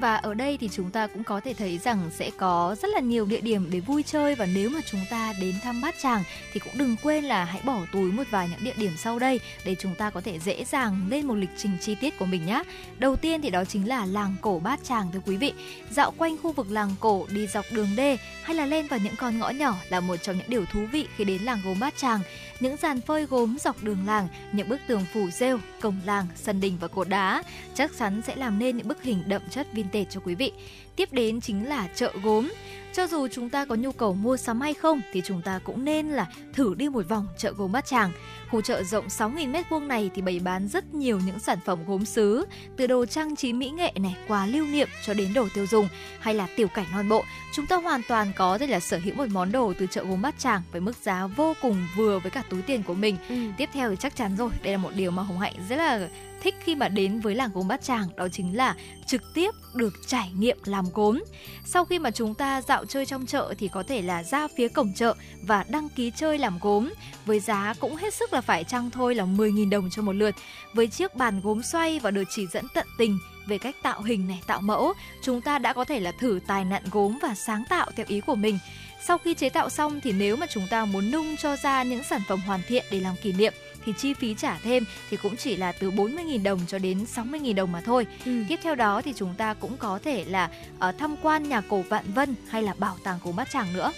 Và 0.00 0.16
ở 0.16 0.34
đây 0.34 0.58
thì 0.60 0.68
chúng 0.72 0.90
ta 0.90 1.06
cũng 1.06 1.24
có 1.24 1.40
thể 1.40 1.54
thấy 1.54 1.78
rằng 1.78 2.10
sẽ 2.10 2.30
có 2.36 2.76
rất 2.82 2.88
là 2.88 3.00
nhiều 3.00 3.26
địa 3.26 3.40
điểm 3.40 3.66
để 3.70 3.80
vui 3.80 4.02
chơi 4.02 4.34
và 4.34 4.46
nếu 4.46 4.70
mà 4.70 4.80
chúng 4.90 5.00
ta 5.10 5.32
đến 5.40 5.54
thăm 5.62 5.80
Bát 5.80 5.94
Tràng 6.02 6.22
thì 6.52 6.60
cũng 6.60 6.72
đừng 6.78 6.96
quên 7.02 7.24
là 7.24 7.44
hãy 7.44 7.60
bỏ 7.64 7.80
túi 7.92 8.12
một 8.12 8.22
vài 8.30 8.48
những 8.48 8.64
địa 8.64 8.74
điểm 8.76 8.92
sau 8.96 9.18
đây 9.18 9.40
để 9.64 9.76
chúng 9.80 9.94
ta 9.94 10.10
có 10.10 10.20
thể 10.20 10.38
dễ 10.38 10.64
dàng 10.64 11.06
lên 11.10 11.26
một 11.26 11.34
lịch 11.34 11.50
trình 11.56 11.76
chi 11.80 11.94
tiết 11.94 12.18
của 12.18 12.26
mình 12.26 12.46
nhé. 12.46 12.62
Đầu 12.98 13.16
tiên 13.16 13.42
thì 13.42 13.50
đó 13.50 13.64
chính 13.64 13.88
là 13.88 14.06
làng 14.06 14.36
cổ 14.40 14.58
Bát 14.58 14.84
Tràng 14.84 15.12
thưa 15.12 15.20
quý 15.26 15.36
vị. 15.36 15.52
Dạo 15.90 16.12
quanh 16.18 16.36
khu 16.42 16.52
vực 16.52 16.70
làng 16.70 16.94
cổ 17.00 17.26
đi 17.30 17.46
dọc 17.46 17.64
đường 17.70 17.96
đê 17.96 18.16
hay 18.42 18.56
là 18.56 18.66
lên 18.66 18.86
vào 18.86 18.98
những 18.98 19.16
con 19.16 19.38
ngõ 19.38 19.50
nhỏ 19.50 19.76
là 19.88 20.00
một 20.00 20.16
trong 20.16 20.36
những 20.36 20.50
điều 20.50 20.64
thú 20.72 20.80
vị 20.92 21.06
khi 21.16 21.24
đến 21.24 21.42
làng 21.42 21.60
gốm 21.64 21.80
Bát 21.80 21.96
Tràng. 21.96 22.20
Những 22.60 22.76
dàn 22.76 23.00
phơi 23.00 23.26
gốm 23.26 23.56
dọc 23.58 23.82
đường 23.82 24.06
làng, 24.06 24.28
những 24.52 24.68
bức 24.68 24.80
tường 24.86 25.04
phủ 25.14 25.30
rêu, 25.30 25.58
cổng 25.80 26.00
làng, 26.04 26.26
sân 26.36 26.60
đình 26.60 26.76
và 26.80 26.88
cột 26.88 27.08
đá 27.08 27.42
chắc 27.74 27.90
chắn 27.98 28.22
sẽ 28.26 28.36
làm 28.36 28.58
nên 28.58 28.76
những 28.76 28.88
bức 28.88 29.02
hình 29.02 29.22
đậm 29.26 29.42
chất 29.50 29.74
vintage 29.86 30.10
cho 30.10 30.20
quý 30.24 30.34
vị. 30.34 30.52
Tiếp 30.96 31.12
đến 31.12 31.40
chính 31.40 31.68
là 31.68 31.88
chợ 31.94 32.12
gốm. 32.22 32.52
Cho 32.92 33.06
dù 33.06 33.28
chúng 33.28 33.50
ta 33.50 33.64
có 33.64 33.74
nhu 33.74 33.92
cầu 33.92 34.14
mua 34.14 34.36
sắm 34.36 34.60
hay 34.60 34.74
không 34.74 35.00
thì 35.12 35.22
chúng 35.24 35.42
ta 35.42 35.60
cũng 35.64 35.84
nên 35.84 36.08
là 36.08 36.26
thử 36.52 36.74
đi 36.74 36.88
một 36.88 37.08
vòng 37.08 37.26
chợ 37.38 37.52
gốm 37.56 37.72
Bát 37.72 37.86
Tràng. 37.86 38.12
Khu 38.50 38.60
chợ 38.60 38.82
rộng 38.82 39.06
6.000 39.06 39.52
m2 39.52 39.86
này 39.86 40.10
thì 40.14 40.22
bày 40.22 40.40
bán 40.44 40.68
rất 40.68 40.94
nhiều 40.94 41.20
những 41.26 41.38
sản 41.38 41.58
phẩm 41.64 41.78
gốm 41.86 42.04
sứ, 42.04 42.46
từ 42.76 42.86
đồ 42.86 43.06
trang 43.06 43.36
trí 43.36 43.52
mỹ 43.52 43.70
nghệ 43.70 43.92
này, 43.96 44.16
quà 44.28 44.46
lưu 44.46 44.66
niệm 44.66 44.88
cho 45.06 45.14
đến 45.14 45.34
đồ 45.34 45.48
tiêu 45.54 45.66
dùng 45.70 45.88
hay 46.20 46.34
là 46.34 46.48
tiểu 46.56 46.68
cảnh 46.68 46.86
non 46.92 47.08
bộ. 47.08 47.24
Chúng 47.54 47.66
ta 47.66 47.76
hoàn 47.76 48.00
toàn 48.08 48.32
có 48.36 48.58
thể 48.58 48.66
là 48.66 48.80
sở 48.80 48.98
hữu 48.98 49.14
một 49.14 49.28
món 49.28 49.52
đồ 49.52 49.72
từ 49.78 49.86
chợ 49.86 50.04
gốm 50.04 50.22
Bát 50.22 50.38
Tràng 50.38 50.62
với 50.72 50.80
mức 50.80 50.96
giá 51.02 51.26
vô 51.26 51.54
cùng 51.62 51.86
vừa 51.96 52.18
với 52.18 52.30
cả 52.30 52.42
túi 52.50 52.62
tiền 52.62 52.82
của 52.82 52.94
mình. 52.94 53.16
Ừ. 53.28 53.36
Tiếp 53.56 53.68
theo 53.72 53.90
thì 53.90 53.96
chắc 54.00 54.16
chắn 54.16 54.36
rồi, 54.36 54.50
đây 54.62 54.72
là 54.72 54.78
một 54.78 54.90
điều 54.94 55.10
mà 55.10 55.22
Hồng 55.22 55.38
Hạnh 55.38 55.54
rất 55.68 55.76
là 55.76 56.08
thích 56.46 56.54
khi 56.64 56.74
mà 56.74 56.88
đến 56.88 57.20
với 57.20 57.34
làng 57.34 57.50
gốm 57.54 57.68
Bát 57.68 57.82
Tràng 57.82 58.08
đó 58.16 58.28
chính 58.32 58.56
là 58.56 58.74
trực 59.06 59.34
tiếp 59.34 59.50
được 59.74 59.94
trải 60.06 60.30
nghiệm 60.38 60.58
làm 60.64 60.84
gốm. 60.94 61.24
Sau 61.64 61.84
khi 61.84 61.98
mà 61.98 62.10
chúng 62.10 62.34
ta 62.34 62.62
dạo 62.62 62.84
chơi 62.84 63.06
trong 63.06 63.26
chợ 63.26 63.54
thì 63.58 63.68
có 63.68 63.82
thể 63.82 64.02
là 64.02 64.22
ra 64.22 64.48
phía 64.56 64.68
cổng 64.68 64.92
chợ 64.94 65.14
và 65.42 65.64
đăng 65.68 65.88
ký 65.88 66.12
chơi 66.16 66.38
làm 66.38 66.58
gốm 66.62 66.92
với 67.26 67.40
giá 67.40 67.74
cũng 67.80 67.96
hết 67.96 68.14
sức 68.14 68.32
là 68.32 68.40
phải 68.40 68.64
chăng 68.64 68.90
thôi 68.90 69.14
là 69.14 69.24
10.000 69.24 69.70
đồng 69.70 69.90
cho 69.90 70.02
một 70.02 70.12
lượt. 70.12 70.34
Với 70.74 70.86
chiếc 70.86 71.14
bàn 71.14 71.40
gốm 71.40 71.62
xoay 71.62 71.98
và 71.98 72.10
được 72.10 72.24
chỉ 72.30 72.46
dẫn 72.46 72.66
tận 72.74 72.86
tình 72.98 73.18
về 73.46 73.58
cách 73.58 73.76
tạo 73.82 74.02
hình 74.02 74.28
này, 74.28 74.40
tạo 74.46 74.60
mẫu, 74.60 74.92
chúng 75.22 75.40
ta 75.40 75.58
đã 75.58 75.72
có 75.72 75.84
thể 75.84 76.00
là 76.00 76.12
thử 76.20 76.40
tài 76.46 76.64
nặn 76.64 76.82
gốm 76.90 77.18
và 77.22 77.34
sáng 77.34 77.64
tạo 77.68 77.90
theo 77.96 78.06
ý 78.08 78.20
của 78.20 78.34
mình. 78.34 78.58
Sau 79.06 79.18
khi 79.18 79.34
chế 79.34 79.48
tạo 79.48 79.70
xong 79.70 80.00
thì 80.00 80.12
nếu 80.12 80.36
mà 80.36 80.46
chúng 80.50 80.66
ta 80.70 80.84
muốn 80.84 81.10
nung 81.10 81.36
cho 81.36 81.56
ra 81.56 81.82
những 81.82 82.02
sản 82.10 82.20
phẩm 82.28 82.40
hoàn 82.40 82.60
thiện 82.68 82.84
để 82.90 83.00
làm 83.00 83.14
kỷ 83.22 83.32
niệm 83.32 83.52
thì 83.86 83.92
chi 83.98 84.14
phí 84.14 84.34
trả 84.34 84.58
thêm 84.58 84.84
thì 85.10 85.16
cũng 85.16 85.36
chỉ 85.36 85.56
là 85.56 85.72
từ 85.72 85.90
40.000 85.90 86.42
đồng 86.42 86.60
cho 86.68 86.78
đến 86.78 87.04
60.000 87.14 87.54
đồng 87.54 87.72
mà 87.72 87.80
thôi. 87.80 88.06
Ừ. 88.24 88.44
Tiếp 88.48 88.58
theo 88.62 88.74
đó 88.74 89.02
thì 89.02 89.12
chúng 89.16 89.34
ta 89.34 89.54
cũng 89.54 89.76
có 89.76 89.98
thể 90.04 90.24
là 90.24 90.50
uh, 90.88 90.94
tham 90.98 91.16
quan 91.22 91.48
nhà 91.48 91.60
cổ 91.60 91.82
Vạn 91.88 92.04
Vân 92.14 92.34
hay 92.48 92.62
là 92.62 92.74
bảo 92.78 92.96
tàng 93.04 93.18
cổ 93.24 93.32
Bát 93.32 93.50
Tràng 93.50 93.72
nữa. 93.74 93.92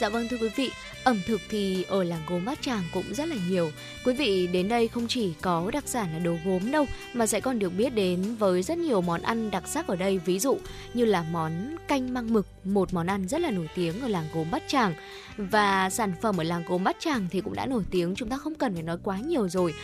Dạ 0.00 0.08
vâng 0.08 0.28
thưa 0.28 0.36
quý 0.36 0.48
vị, 0.56 0.70
ẩm 1.04 1.20
thực 1.26 1.40
thì 1.48 1.84
ở 1.88 2.04
làng 2.04 2.22
gốm 2.26 2.44
Bát 2.44 2.62
Tràng 2.62 2.82
cũng 2.92 3.14
rất 3.14 3.28
là 3.28 3.36
nhiều. 3.48 3.70
Quý 4.04 4.14
vị 4.14 4.46
đến 4.46 4.68
đây 4.68 4.88
không 4.88 5.06
chỉ 5.08 5.32
có 5.40 5.70
đặc 5.72 5.84
sản 5.86 6.12
là 6.12 6.18
đồ 6.18 6.36
gốm 6.44 6.70
đâu 6.70 6.86
mà 7.12 7.26
sẽ 7.26 7.40
còn 7.40 7.58
được 7.58 7.68
biết 7.68 7.94
đến 7.94 8.34
với 8.38 8.62
rất 8.62 8.78
nhiều 8.78 9.00
món 9.00 9.22
ăn 9.22 9.50
đặc 9.50 9.62
sắc 9.66 9.86
ở 9.86 9.96
đây, 9.96 10.18
ví 10.18 10.38
dụ 10.38 10.58
như 10.94 11.04
là 11.04 11.24
món 11.30 11.76
canh 11.88 12.14
măng 12.14 12.32
mực, 12.32 12.46
một 12.64 12.94
món 12.94 13.06
ăn 13.06 13.28
rất 13.28 13.40
là 13.40 13.50
nổi 13.50 13.68
tiếng 13.74 14.00
ở 14.00 14.08
làng 14.08 14.24
gốm 14.34 14.50
Bát 14.50 14.62
Tràng. 14.68 14.94
Và 15.36 15.90
sản 15.90 16.12
phẩm 16.22 16.40
ở 16.40 16.44
làng 16.44 16.62
gốm 16.68 16.84
Bát 16.84 16.96
Tràng 17.00 17.26
thì 17.30 17.40
cũng 17.40 17.54
đã 17.54 17.66
nổi 17.66 17.82
tiếng, 17.90 18.14
chúng 18.16 18.28
ta 18.28 18.36
không 18.36 18.54
cần 18.54 18.74
phải 18.74 18.82
nói 18.82 18.96
quá 19.02 19.18
nhiều 19.18 19.48
rồi. 19.48 19.74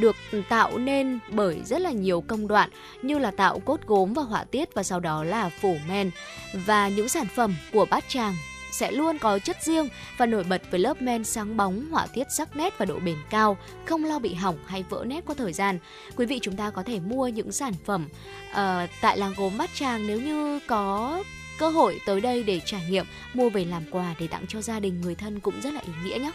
Được 0.00 0.16
tạo 0.48 0.78
nên 0.78 1.18
bởi 1.30 1.60
rất 1.64 1.80
là 1.80 1.90
nhiều 1.90 2.20
công 2.20 2.48
đoạn 2.48 2.70
như 3.02 3.18
là 3.18 3.30
tạo 3.30 3.58
cốt 3.58 3.80
gốm 3.86 4.12
và 4.12 4.22
họa 4.22 4.44
tiết 4.44 4.74
và 4.74 4.82
sau 4.82 5.00
đó 5.00 5.24
là 5.24 5.50
phủ 5.60 5.76
men. 5.88 6.10
Và 6.66 6.88
những 6.88 7.08
sản 7.08 7.26
phẩm 7.34 7.54
của 7.72 7.86
Bát 7.90 8.04
Tràng 8.08 8.34
sẽ 8.72 8.90
luôn 8.92 9.18
có 9.18 9.38
chất 9.38 9.56
riêng 9.62 9.88
và 10.16 10.26
nổi 10.26 10.44
bật 10.44 10.62
với 10.70 10.80
lớp 10.80 11.02
men 11.02 11.24
sáng 11.24 11.56
bóng, 11.56 11.90
họa 11.90 12.06
tiết 12.06 12.26
sắc 12.30 12.56
nét 12.56 12.78
và 12.78 12.84
độ 12.84 12.98
bền 12.98 13.16
cao, 13.30 13.56
không 13.84 14.04
lo 14.04 14.18
bị 14.18 14.34
hỏng 14.34 14.58
hay 14.66 14.84
vỡ 14.88 15.04
nét 15.06 15.24
qua 15.26 15.34
thời 15.38 15.52
gian. 15.52 15.78
Quý 16.16 16.26
vị 16.26 16.38
chúng 16.42 16.56
ta 16.56 16.70
có 16.70 16.82
thể 16.82 17.00
mua 17.00 17.28
những 17.28 17.52
sản 17.52 17.72
phẩm 17.84 18.08
uh, 18.50 18.90
tại 19.00 19.18
làng 19.18 19.34
gốm 19.36 19.58
Bát 19.58 19.70
Tràng 19.74 20.06
nếu 20.06 20.20
như 20.20 20.60
có 20.66 21.22
cơ 21.58 21.68
hội 21.68 22.00
tới 22.06 22.20
đây 22.20 22.42
để 22.42 22.60
trải 22.64 22.86
nghiệm 22.90 23.06
mua 23.34 23.50
về 23.50 23.64
làm 23.64 23.82
quà 23.90 24.14
để 24.20 24.26
tặng 24.26 24.44
cho 24.48 24.62
gia 24.62 24.80
đình 24.80 25.00
người 25.00 25.14
thân 25.14 25.40
cũng 25.40 25.60
rất 25.60 25.72
là 25.72 25.80
ý 25.80 25.92
nghĩa 26.04 26.18
nhé. 26.18 26.32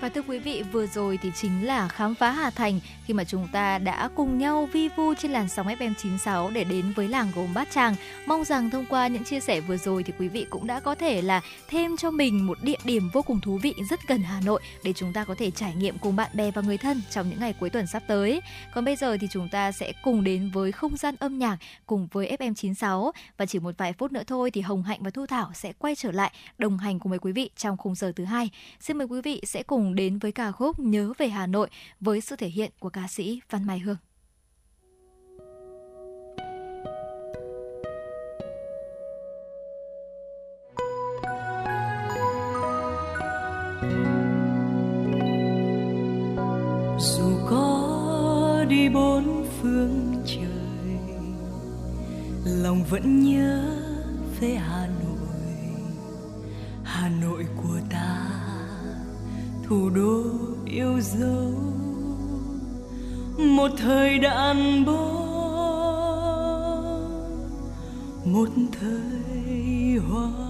Và 0.00 0.08
thưa 0.08 0.22
quý 0.22 0.38
vị, 0.38 0.62
vừa 0.72 0.86
rồi 0.86 1.18
thì 1.22 1.30
chính 1.34 1.66
là 1.66 1.88
khám 1.88 2.14
phá 2.14 2.30
Hà 2.30 2.50
Thành 2.50 2.80
khi 3.04 3.14
mà 3.14 3.24
chúng 3.24 3.48
ta 3.52 3.78
đã 3.78 4.08
cùng 4.14 4.38
nhau 4.38 4.68
vi 4.72 4.88
vu 4.88 5.14
trên 5.14 5.30
làn 5.30 5.48
sóng 5.48 5.66
FM96 5.66 6.52
để 6.52 6.64
đến 6.64 6.92
với 6.96 7.08
làng 7.08 7.32
gốm 7.34 7.54
Bát 7.54 7.70
Tràng. 7.70 7.94
Mong 8.26 8.44
rằng 8.44 8.70
thông 8.70 8.86
qua 8.90 9.06
những 9.06 9.24
chia 9.24 9.40
sẻ 9.40 9.60
vừa 9.60 9.76
rồi 9.76 10.02
thì 10.02 10.12
quý 10.18 10.28
vị 10.28 10.46
cũng 10.50 10.66
đã 10.66 10.80
có 10.80 10.94
thể 10.94 11.22
là 11.22 11.40
thêm 11.68 11.96
cho 11.96 12.10
mình 12.10 12.46
một 12.46 12.58
địa 12.62 12.76
điểm 12.84 13.10
vô 13.12 13.22
cùng 13.22 13.40
thú 13.40 13.58
vị 13.62 13.74
rất 13.90 14.00
gần 14.08 14.22
Hà 14.22 14.40
Nội 14.44 14.60
để 14.84 14.92
chúng 14.92 15.12
ta 15.12 15.24
có 15.24 15.34
thể 15.38 15.50
trải 15.50 15.74
nghiệm 15.74 15.98
cùng 15.98 16.16
bạn 16.16 16.30
bè 16.34 16.50
và 16.50 16.62
người 16.62 16.78
thân 16.78 17.02
trong 17.10 17.30
những 17.30 17.40
ngày 17.40 17.54
cuối 17.60 17.70
tuần 17.70 17.86
sắp 17.86 18.02
tới. 18.06 18.40
Còn 18.74 18.84
bây 18.84 18.96
giờ 18.96 19.16
thì 19.20 19.26
chúng 19.30 19.48
ta 19.48 19.72
sẽ 19.72 19.92
cùng 20.02 20.24
đến 20.24 20.50
với 20.54 20.72
không 20.72 20.96
gian 20.96 21.14
âm 21.18 21.38
nhạc 21.38 21.56
cùng 21.86 22.08
với 22.12 22.36
FM96 22.40 23.12
và 23.36 23.46
chỉ 23.46 23.58
một 23.58 23.78
vài 23.78 23.92
phút 23.92 24.12
nữa 24.12 24.22
thôi 24.26 24.50
thì 24.50 24.60
Hồng 24.60 24.82
Hạnh 24.82 24.98
và 25.02 25.10
Thu 25.10 25.26
Thảo 25.26 25.50
sẽ 25.54 25.72
quay 25.78 25.94
trở 25.94 26.12
lại 26.12 26.32
đồng 26.58 26.78
hành 26.78 26.98
cùng 26.98 27.10
với 27.10 27.18
quý 27.18 27.32
vị 27.32 27.50
trong 27.56 27.76
khung 27.76 27.94
giờ 27.94 28.12
thứ 28.16 28.24
hai. 28.24 28.50
Xin 28.80 28.98
mời 28.98 29.06
quý 29.06 29.20
vị 29.20 29.40
sẽ 29.44 29.62
cùng 29.62 29.89
đến 29.94 30.18
với 30.18 30.32
ca 30.32 30.52
khúc 30.52 30.78
Nhớ 30.78 31.12
về 31.18 31.28
Hà 31.28 31.46
Nội 31.46 31.68
với 32.00 32.20
sự 32.20 32.36
thể 32.36 32.48
hiện 32.48 32.70
của 32.78 32.90
ca 32.90 33.08
sĩ 33.08 33.40
Văn 33.50 33.66
Mai 33.66 33.78
Hương. 33.78 33.96
dù 46.98 47.46
có 47.50 48.64
đi 48.68 48.88
bốn 48.88 49.46
phương 49.60 50.22
trời, 50.26 50.98
lòng 52.44 52.84
vẫn 52.84 53.22
nhớ 53.22 53.80
về 54.40 54.54
hà 54.54 54.86
nội 54.86 55.10
hà 56.84 57.08
nội 57.08 57.46
của 57.56 57.80
ta 57.90 58.29
thủ 59.70 59.90
đô 59.90 60.22
yêu 60.64 61.00
dấu 61.00 61.52
một 63.38 63.70
thời 63.78 64.18
đàn 64.18 64.84
bố 64.84 65.10
một 68.24 68.48
thời 68.80 69.98
hoa. 70.08 70.49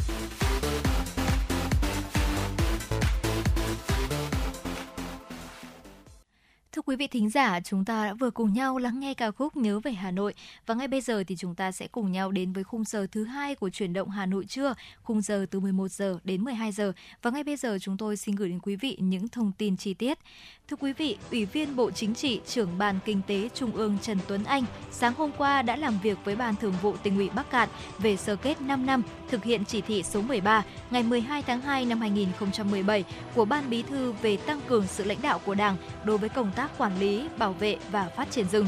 Thưa 6.81 6.91
quý 6.91 6.95
vị 6.95 7.07
thính 7.07 7.29
giả, 7.29 7.59
chúng 7.59 7.85
ta 7.85 8.05
đã 8.05 8.13
vừa 8.13 8.31
cùng 8.31 8.53
nhau 8.53 8.77
lắng 8.77 8.99
nghe 8.99 9.13
ca 9.13 9.31
khúc 9.31 9.57
Nhớ 9.57 9.79
về 9.79 9.91
Hà 9.91 10.11
Nội 10.11 10.33
và 10.65 10.75
ngay 10.75 10.87
bây 10.87 11.01
giờ 11.01 11.23
thì 11.27 11.35
chúng 11.35 11.55
ta 11.55 11.71
sẽ 11.71 11.87
cùng 11.87 12.11
nhau 12.11 12.31
đến 12.31 12.53
với 12.53 12.63
khung 12.63 12.83
giờ 12.83 13.07
thứ 13.11 13.23
hai 13.23 13.55
của 13.55 13.69
chuyển 13.69 13.93
động 13.93 14.09
Hà 14.09 14.25
Nội 14.25 14.45
trưa, 14.45 14.73
khung 15.03 15.21
giờ 15.21 15.45
từ 15.51 15.59
11 15.59 15.91
giờ 15.91 16.19
đến 16.23 16.43
12 16.43 16.71
giờ 16.71 16.93
và 17.21 17.31
ngay 17.31 17.43
bây 17.43 17.55
giờ 17.55 17.77
chúng 17.81 17.97
tôi 17.97 18.17
xin 18.17 18.35
gửi 18.35 18.49
đến 18.49 18.59
quý 18.59 18.75
vị 18.75 18.97
những 18.99 19.27
thông 19.27 19.51
tin 19.51 19.77
chi 19.77 19.93
tiết. 19.93 20.19
Thưa 20.67 20.75
quý 20.75 20.93
vị, 20.93 21.17
Ủy 21.31 21.45
viên 21.45 21.75
Bộ 21.75 21.91
Chính 21.91 22.15
trị, 22.15 22.41
trưởng 22.47 22.77
Ban 22.77 22.99
Kinh 23.05 23.21
tế 23.27 23.49
Trung 23.53 23.71
ương 23.71 23.97
Trần 24.01 24.17
Tuấn 24.27 24.43
Anh 24.43 24.63
sáng 24.91 25.13
hôm 25.13 25.31
qua 25.37 25.61
đã 25.61 25.75
làm 25.75 25.99
việc 26.03 26.17
với 26.25 26.35
Ban 26.35 26.55
Thường 26.55 26.73
vụ 26.81 26.95
Tỉnh 27.03 27.17
ủy 27.17 27.29
Bắc 27.29 27.49
Cạn 27.49 27.69
về 27.99 28.17
sơ 28.17 28.35
kết 28.35 28.61
5 28.61 28.85
năm 28.85 29.03
thực 29.29 29.43
hiện 29.43 29.65
chỉ 29.65 29.81
thị 29.81 30.03
số 30.03 30.21
13 30.21 30.63
ngày 30.91 31.03
12 31.03 31.41
tháng 31.41 31.61
2 31.61 31.85
năm 31.85 31.99
2017 31.99 33.03
của 33.35 33.45
Ban 33.45 33.69
Bí 33.69 33.83
thư 33.83 34.11
về 34.11 34.37
tăng 34.37 34.61
cường 34.67 34.87
sự 34.87 35.03
lãnh 35.03 35.21
đạo 35.21 35.39
của 35.45 35.55
Đảng 35.55 35.77
đối 36.05 36.17
với 36.17 36.29
công 36.29 36.51
tác 36.55 36.70
quản 36.77 36.99
lý, 36.99 37.27
bảo 37.37 37.53
vệ 37.53 37.77
và 37.91 38.09
phát 38.15 38.31
triển 38.31 38.47
rừng 38.47 38.67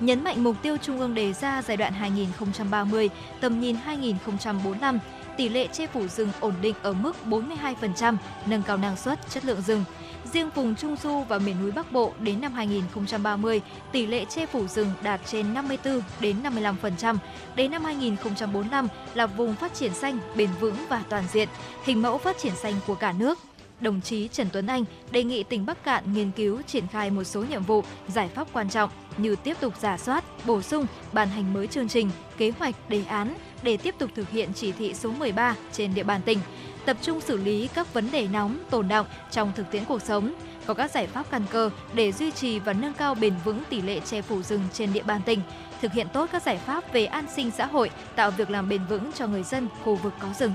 nhấn 0.00 0.24
mạnh 0.24 0.44
mục 0.44 0.56
tiêu 0.62 0.76
Trung 0.76 1.00
ương 1.00 1.14
đề 1.14 1.32
ra 1.32 1.62
giai 1.62 1.76
đoạn 1.76 1.92
2030, 1.92 3.10
tầm 3.40 3.60
nhìn 3.60 3.76
2045, 3.76 4.98
tỷ 5.36 5.48
lệ 5.48 5.66
che 5.66 5.86
phủ 5.86 6.06
rừng 6.06 6.28
ổn 6.40 6.54
định 6.62 6.74
ở 6.82 6.92
mức 6.92 7.16
42%, 7.26 8.16
nâng 8.46 8.62
cao 8.62 8.76
năng 8.76 8.96
suất, 8.96 9.18
chất 9.30 9.44
lượng 9.44 9.62
rừng. 9.62 9.84
Riêng 10.32 10.50
vùng 10.54 10.74
Trung 10.74 10.96
Du 11.02 11.24
và 11.28 11.38
miền 11.38 11.56
núi 11.62 11.70
Bắc 11.70 11.92
Bộ 11.92 12.12
đến 12.18 12.40
năm 12.40 12.52
2030, 12.52 13.60
tỷ 13.92 14.06
lệ 14.06 14.24
che 14.24 14.46
phủ 14.46 14.66
rừng 14.66 14.90
đạt 15.02 15.20
trên 15.26 15.54
54 15.54 16.00
đến 16.20 16.36
55%. 16.42 17.16
Đến 17.56 17.70
năm 17.70 17.84
2045 17.84 18.88
là 19.14 19.26
vùng 19.26 19.54
phát 19.54 19.74
triển 19.74 19.94
xanh, 19.94 20.18
bền 20.36 20.48
vững 20.60 20.76
và 20.88 21.02
toàn 21.08 21.24
diện, 21.32 21.48
hình 21.84 22.02
mẫu 22.02 22.18
phát 22.18 22.38
triển 22.38 22.56
xanh 22.56 22.74
của 22.86 22.94
cả 22.94 23.12
nước 23.12 23.38
đồng 23.80 24.00
chí 24.00 24.28
Trần 24.28 24.46
Tuấn 24.52 24.66
Anh 24.66 24.84
đề 25.10 25.24
nghị 25.24 25.42
tỉnh 25.42 25.66
Bắc 25.66 25.84
Cạn 25.84 26.12
nghiên 26.12 26.30
cứu 26.30 26.62
triển 26.62 26.86
khai 26.86 27.10
một 27.10 27.24
số 27.24 27.44
nhiệm 27.50 27.62
vụ, 27.62 27.84
giải 28.08 28.28
pháp 28.28 28.48
quan 28.52 28.70
trọng 28.70 28.90
như 29.16 29.36
tiếp 29.36 29.56
tục 29.60 29.74
giả 29.80 29.98
soát, 29.98 30.24
bổ 30.46 30.62
sung, 30.62 30.86
ban 31.12 31.28
hành 31.28 31.52
mới 31.52 31.66
chương 31.66 31.88
trình, 31.88 32.10
kế 32.36 32.52
hoạch, 32.58 32.90
đề 32.90 33.04
án 33.08 33.34
để 33.62 33.76
tiếp 33.76 33.94
tục 33.98 34.10
thực 34.14 34.30
hiện 34.30 34.52
chỉ 34.54 34.72
thị 34.72 34.94
số 34.94 35.10
13 35.10 35.56
trên 35.72 35.94
địa 35.94 36.02
bàn 36.02 36.20
tỉnh, 36.22 36.38
tập 36.84 36.96
trung 37.02 37.20
xử 37.20 37.36
lý 37.36 37.68
các 37.74 37.94
vấn 37.94 38.10
đề 38.10 38.28
nóng, 38.32 38.58
tồn 38.70 38.88
động 38.88 39.06
trong 39.30 39.52
thực 39.56 39.70
tiễn 39.70 39.84
cuộc 39.84 40.02
sống, 40.02 40.34
có 40.66 40.74
các 40.74 40.90
giải 40.90 41.06
pháp 41.06 41.30
căn 41.30 41.42
cơ 41.50 41.70
để 41.94 42.12
duy 42.12 42.30
trì 42.30 42.58
và 42.58 42.72
nâng 42.72 42.94
cao 42.94 43.14
bền 43.14 43.34
vững 43.44 43.62
tỷ 43.70 43.82
lệ 43.82 44.00
che 44.00 44.22
phủ 44.22 44.42
rừng 44.42 44.60
trên 44.72 44.92
địa 44.92 45.02
bàn 45.02 45.20
tỉnh, 45.26 45.40
thực 45.80 45.92
hiện 45.92 46.06
tốt 46.12 46.28
các 46.32 46.42
giải 46.42 46.58
pháp 46.58 46.92
về 46.92 47.06
an 47.06 47.24
sinh 47.36 47.50
xã 47.50 47.66
hội, 47.66 47.90
tạo 48.16 48.30
việc 48.30 48.50
làm 48.50 48.68
bền 48.68 48.86
vững 48.88 49.10
cho 49.14 49.26
người 49.26 49.42
dân 49.42 49.68
khu 49.84 49.96
vực 49.96 50.12
có 50.20 50.28
rừng. 50.38 50.52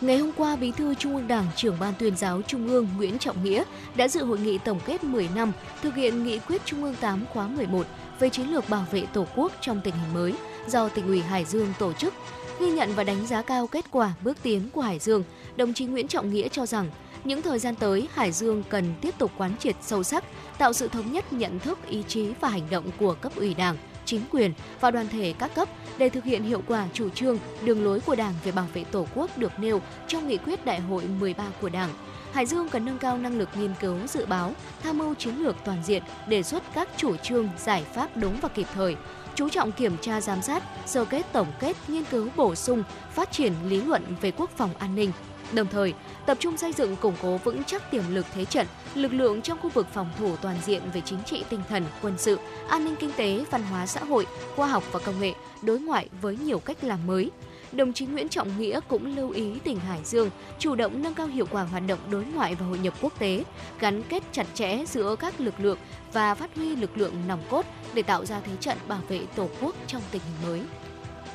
Ngày 0.00 0.18
hôm 0.18 0.32
qua, 0.36 0.56
Bí 0.56 0.70
thư 0.70 0.94
Trung 0.94 1.16
ương 1.16 1.28
Đảng, 1.28 1.46
trưởng 1.56 1.76
ban 1.80 1.94
tuyên 1.98 2.16
giáo 2.16 2.42
Trung 2.42 2.68
ương 2.68 2.88
Nguyễn 2.96 3.18
Trọng 3.18 3.44
Nghĩa 3.44 3.64
đã 3.96 4.08
dự 4.08 4.24
hội 4.24 4.38
nghị 4.38 4.58
tổng 4.58 4.80
kết 4.86 5.04
10 5.04 5.28
năm 5.34 5.52
thực 5.82 5.94
hiện 5.94 6.24
nghị 6.24 6.38
quyết 6.38 6.62
Trung 6.64 6.84
ương 6.84 6.94
8 7.00 7.24
khóa 7.32 7.48
11 7.48 7.86
về 8.20 8.30
chiến 8.30 8.50
lược 8.50 8.68
bảo 8.68 8.86
vệ 8.92 9.02
Tổ 9.12 9.26
quốc 9.36 9.52
trong 9.60 9.80
tình 9.84 9.94
hình 9.94 10.14
mới 10.14 10.34
do 10.68 10.88
tỉnh 10.88 11.06
ủy 11.06 11.20
Hải 11.20 11.44
Dương 11.44 11.72
tổ 11.78 11.92
chức. 11.92 12.14
Ghi 12.60 12.70
nhận 12.70 12.92
và 12.94 13.04
đánh 13.04 13.26
giá 13.26 13.42
cao 13.42 13.66
kết 13.66 13.84
quả 13.90 14.12
bước 14.24 14.36
tiến 14.42 14.70
của 14.72 14.80
Hải 14.80 14.98
Dương, 14.98 15.24
đồng 15.56 15.74
chí 15.74 15.86
Nguyễn 15.86 16.08
Trọng 16.08 16.30
Nghĩa 16.30 16.48
cho 16.48 16.66
rằng 16.66 16.90
những 17.24 17.42
thời 17.42 17.58
gian 17.58 17.74
tới, 17.74 18.08
Hải 18.14 18.32
Dương 18.32 18.62
cần 18.68 18.94
tiếp 19.00 19.14
tục 19.18 19.30
quán 19.36 19.52
triệt 19.58 19.76
sâu 19.82 20.02
sắc, 20.02 20.24
tạo 20.58 20.72
sự 20.72 20.88
thống 20.88 21.12
nhất 21.12 21.32
nhận 21.32 21.58
thức, 21.58 21.78
ý 21.88 22.02
chí 22.08 22.28
và 22.40 22.48
hành 22.48 22.70
động 22.70 22.84
của 22.98 23.14
cấp 23.14 23.32
ủy 23.36 23.54
Đảng, 23.54 23.76
chính 24.08 24.22
quyền 24.30 24.52
và 24.80 24.90
đoàn 24.90 25.08
thể 25.08 25.34
các 25.38 25.54
cấp 25.54 25.68
để 25.98 26.08
thực 26.08 26.24
hiện 26.24 26.42
hiệu 26.42 26.62
quả 26.66 26.86
chủ 26.92 27.08
trương, 27.08 27.38
đường 27.64 27.84
lối 27.84 28.00
của 28.00 28.14
Đảng 28.14 28.34
về 28.44 28.52
bảo 28.52 28.66
vệ 28.74 28.84
Tổ 28.84 29.06
quốc 29.14 29.38
được 29.38 29.52
nêu 29.58 29.80
trong 30.06 30.28
nghị 30.28 30.36
quyết 30.36 30.64
Đại 30.64 30.80
hội 30.80 31.04
13 31.20 31.44
của 31.60 31.68
Đảng. 31.68 31.90
Hải 32.32 32.46
Dương 32.46 32.68
cần 32.68 32.84
nâng 32.84 32.98
cao 32.98 33.18
năng 33.18 33.38
lực 33.38 33.48
nghiên 33.58 33.74
cứu 33.80 33.96
dự 34.06 34.26
báo, 34.26 34.52
tham 34.82 34.98
mưu 34.98 35.14
chiến 35.14 35.34
lược 35.36 35.56
toàn 35.64 35.78
diện, 35.84 36.02
đề 36.28 36.42
xuất 36.42 36.62
các 36.74 36.88
chủ 36.96 37.16
trương, 37.16 37.48
giải 37.58 37.84
pháp 37.94 38.16
đúng 38.16 38.36
và 38.40 38.48
kịp 38.48 38.66
thời, 38.74 38.96
chú 39.34 39.48
trọng 39.48 39.72
kiểm 39.72 39.96
tra 40.00 40.20
giám 40.20 40.42
sát, 40.42 40.62
sơ 40.86 41.04
kết 41.04 41.26
tổng 41.32 41.52
kết, 41.60 41.76
nghiên 41.88 42.04
cứu 42.04 42.28
bổ 42.36 42.54
sung, 42.54 42.82
phát 43.14 43.32
triển 43.32 43.52
lý 43.64 43.80
luận 43.80 44.02
về 44.20 44.30
quốc 44.30 44.50
phòng 44.56 44.70
an 44.78 44.94
ninh. 44.94 45.12
Đồng 45.52 45.66
thời, 45.66 45.94
tập 46.26 46.36
trung 46.40 46.56
xây 46.56 46.72
dựng 46.72 46.96
củng 46.96 47.14
cố 47.22 47.36
vững 47.36 47.64
chắc 47.64 47.90
tiềm 47.90 48.02
lực 48.10 48.26
thế 48.34 48.44
trận, 48.44 48.66
lực 48.94 49.12
lượng 49.12 49.42
trong 49.42 49.58
khu 49.60 49.68
vực 49.68 49.86
phòng 49.94 50.10
thủ 50.18 50.36
toàn 50.36 50.56
diện 50.64 50.82
về 50.92 51.00
chính 51.04 51.18
trị 51.26 51.44
tinh 51.48 51.60
thần, 51.68 51.84
quân 52.02 52.14
sự, 52.18 52.38
an 52.68 52.84
ninh 52.84 52.96
kinh 52.96 53.10
tế, 53.16 53.44
văn 53.50 53.62
hóa 53.62 53.86
xã 53.86 54.04
hội, 54.04 54.26
khoa 54.56 54.66
học 54.68 54.84
và 54.92 55.00
công 55.00 55.20
nghệ, 55.20 55.32
đối 55.62 55.80
ngoại 55.80 56.08
với 56.22 56.36
nhiều 56.36 56.58
cách 56.58 56.84
làm 56.84 57.06
mới. 57.06 57.30
Đồng 57.72 57.92
chí 57.92 58.06
Nguyễn 58.06 58.28
Trọng 58.28 58.58
Nghĩa 58.58 58.80
cũng 58.88 59.16
lưu 59.16 59.30
ý 59.30 59.58
tỉnh 59.64 59.80
Hải 59.80 60.00
Dương 60.04 60.30
chủ 60.58 60.74
động 60.74 61.02
nâng 61.02 61.14
cao 61.14 61.26
hiệu 61.26 61.46
quả 61.50 61.62
hoạt 61.62 61.82
động 61.86 61.98
đối 62.10 62.24
ngoại 62.24 62.54
và 62.54 62.66
hội 62.66 62.78
nhập 62.78 62.94
quốc 63.00 63.18
tế, 63.18 63.44
gắn 63.80 64.02
kết 64.02 64.22
chặt 64.32 64.46
chẽ 64.54 64.84
giữa 64.86 65.16
các 65.16 65.40
lực 65.40 65.54
lượng 65.58 65.78
và 66.12 66.34
phát 66.34 66.56
huy 66.56 66.76
lực 66.76 66.98
lượng 66.98 67.12
nòng 67.28 67.42
cốt 67.50 67.66
để 67.94 68.02
tạo 68.02 68.24
ra 68.24 68.40
thế 68.40 68.52
trận 68.60 68.78
bảo 68.88 69.00
vệ 69.08 69.20
Tổ 69.34 69.48
quốc 69.60 69.74
trong 69.86 70.02
tình 70.10 70.22
hình 70.22 70.50
mới. 70.50 70.60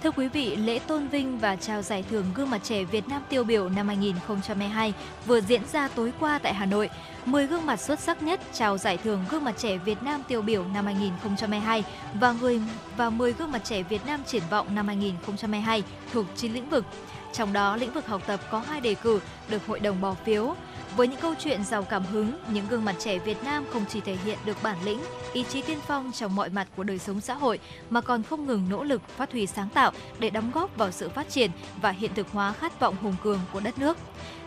Thưa 0.04 0.12
quý 0.12 0.28
vị, 0.28 0.56
lễ 0.56 0.80
tôn 0.80 1.08
vinh 1.08 1.38
và 1.40 1.56
trao 1.56 1.82
giải 1.82 2.04
thưởng 2.10 2.26
gương 2.36 2.50
mặt 2.50 2.62
trẻ 2.64 2.84
Việt 2.84 3.08
Nam 3.08 3.22
tiêu 3.30 3.44
biểu 3.44 3.70
năm 3.70 3.88
2022 3.88 4.94
vừa 5.26 5.42
diễn 5.42 5.62
ra 5.72 5.88
tối 5.88 6.14
qua 6.20 6.40
tại 6.40 6.54
Hà 6.54 6.66
Nội. 6.66 6.90
10 7.26 7.48
gương 7.48 7.66
mặt 7.66 7.80
xuất 7.80 8.00
sắc 8.00 8.24
nhất 8.24 8.40
trao 8.54 8.78
giải 8.78 8.98
thưởng 8.98 9.26
gương 9.30 9.44
mặt 9.44 9.56
trẻ 9.58 9.78
Việt 9.78 10.04
Nam 10.04 10.24
tiêu 10.28 10.42
biểu 10.42 10.66
năm 10.74 10.86
2022 10.86 11.84
và 12.14 12.32
người 12.32 12.62
và 12.98 13.10
10 13.10 13.34
gương 13.34 13.52
mặt 13.52 13.62
trẻ 13.64 13.84
Việt 13.84 14.06
Nam 14.06 14.24
triển 14.28 14.44
vọng 14.50 14.76
năm 14.76 14.88
2022 14.88 15.84
thuộc 16.14 16.26
9 16.36 16.54
lĩnh 16.54 16.70
vực. 16.70 16.86
Trong 17.34 17.54
đó, 17.54 17.76
lĩnh 17.76 17.94
vực 17.94 18.08
học 18.08 18.22
tập 18.28 18.40
có 18.52 18.60
hai 18.60 18.82
đề 18.82 18.96
cử 18.96 19.20
được 19.50 19.68
hội 19.68 19.80
đồng 19.80 20.02
bỏ 20.02 20.16
phiếu. 20.26 20.56
Với 20.98 21.08
những 21.08 21.20
câu 21.20 21.34
chuyện 21.40 21.64
giàu 21.64 21.84
cảm 21.84 22.04
hứng, 22.06 22.34
những 22.54 22.66
gương 22.70 22.86
mặt 22.86 22.96
trẻ 23.00 23.20
Việt 23.20 23.44
Nam 23.44 23.66
không 23.74 23.86
chỉ 23.90 24.02
thể 24.02 24.18
hiện 24.26 24.38
được 24.46 24.64
bản 24.64 24.78
lĩnh, 24.86 25.00
ý 25.34 25.44
chí 25.44 25.62
tiên 25.62 25.80
phong 25.88 26.12
trong 26.12 26.36
mọi 26.36 26.50
mặt 26.50 26.68
của 26.76 26.84
đời 26.84 27.00
sống 27.00 27.22
xã 27.22 27.34
hội 27.34 27.60
mà 27.90 28.02
còn 28.02 28.24
không 28.24 28.46
ngừng 28.46 28.70
nỗ 28.70 28.84
lực 28.84 29.02
phát 29.08 29.32
huy 29.32 29.48
sáng 29.48 29.70
tạo 29.74 29.92
để 30.20 30.30
đóng 30.30 30.52
góp 30.54 30.78
vào 30.78 30.92
sự 30.92 31.10
phát 31.10 31.30
triển 31.30 31.52
và 31.82 31.92
hiện 31.92 32.12
thực 32.16 32.32
hóa 32.32 32.54
khát 32.54 32.80
vọng 32.80 32.96
hùng 33.02 33.16
cường 33.24 33.40
của 33.54 33.60
đất 33.60 33.78
nước. 33.78 33.98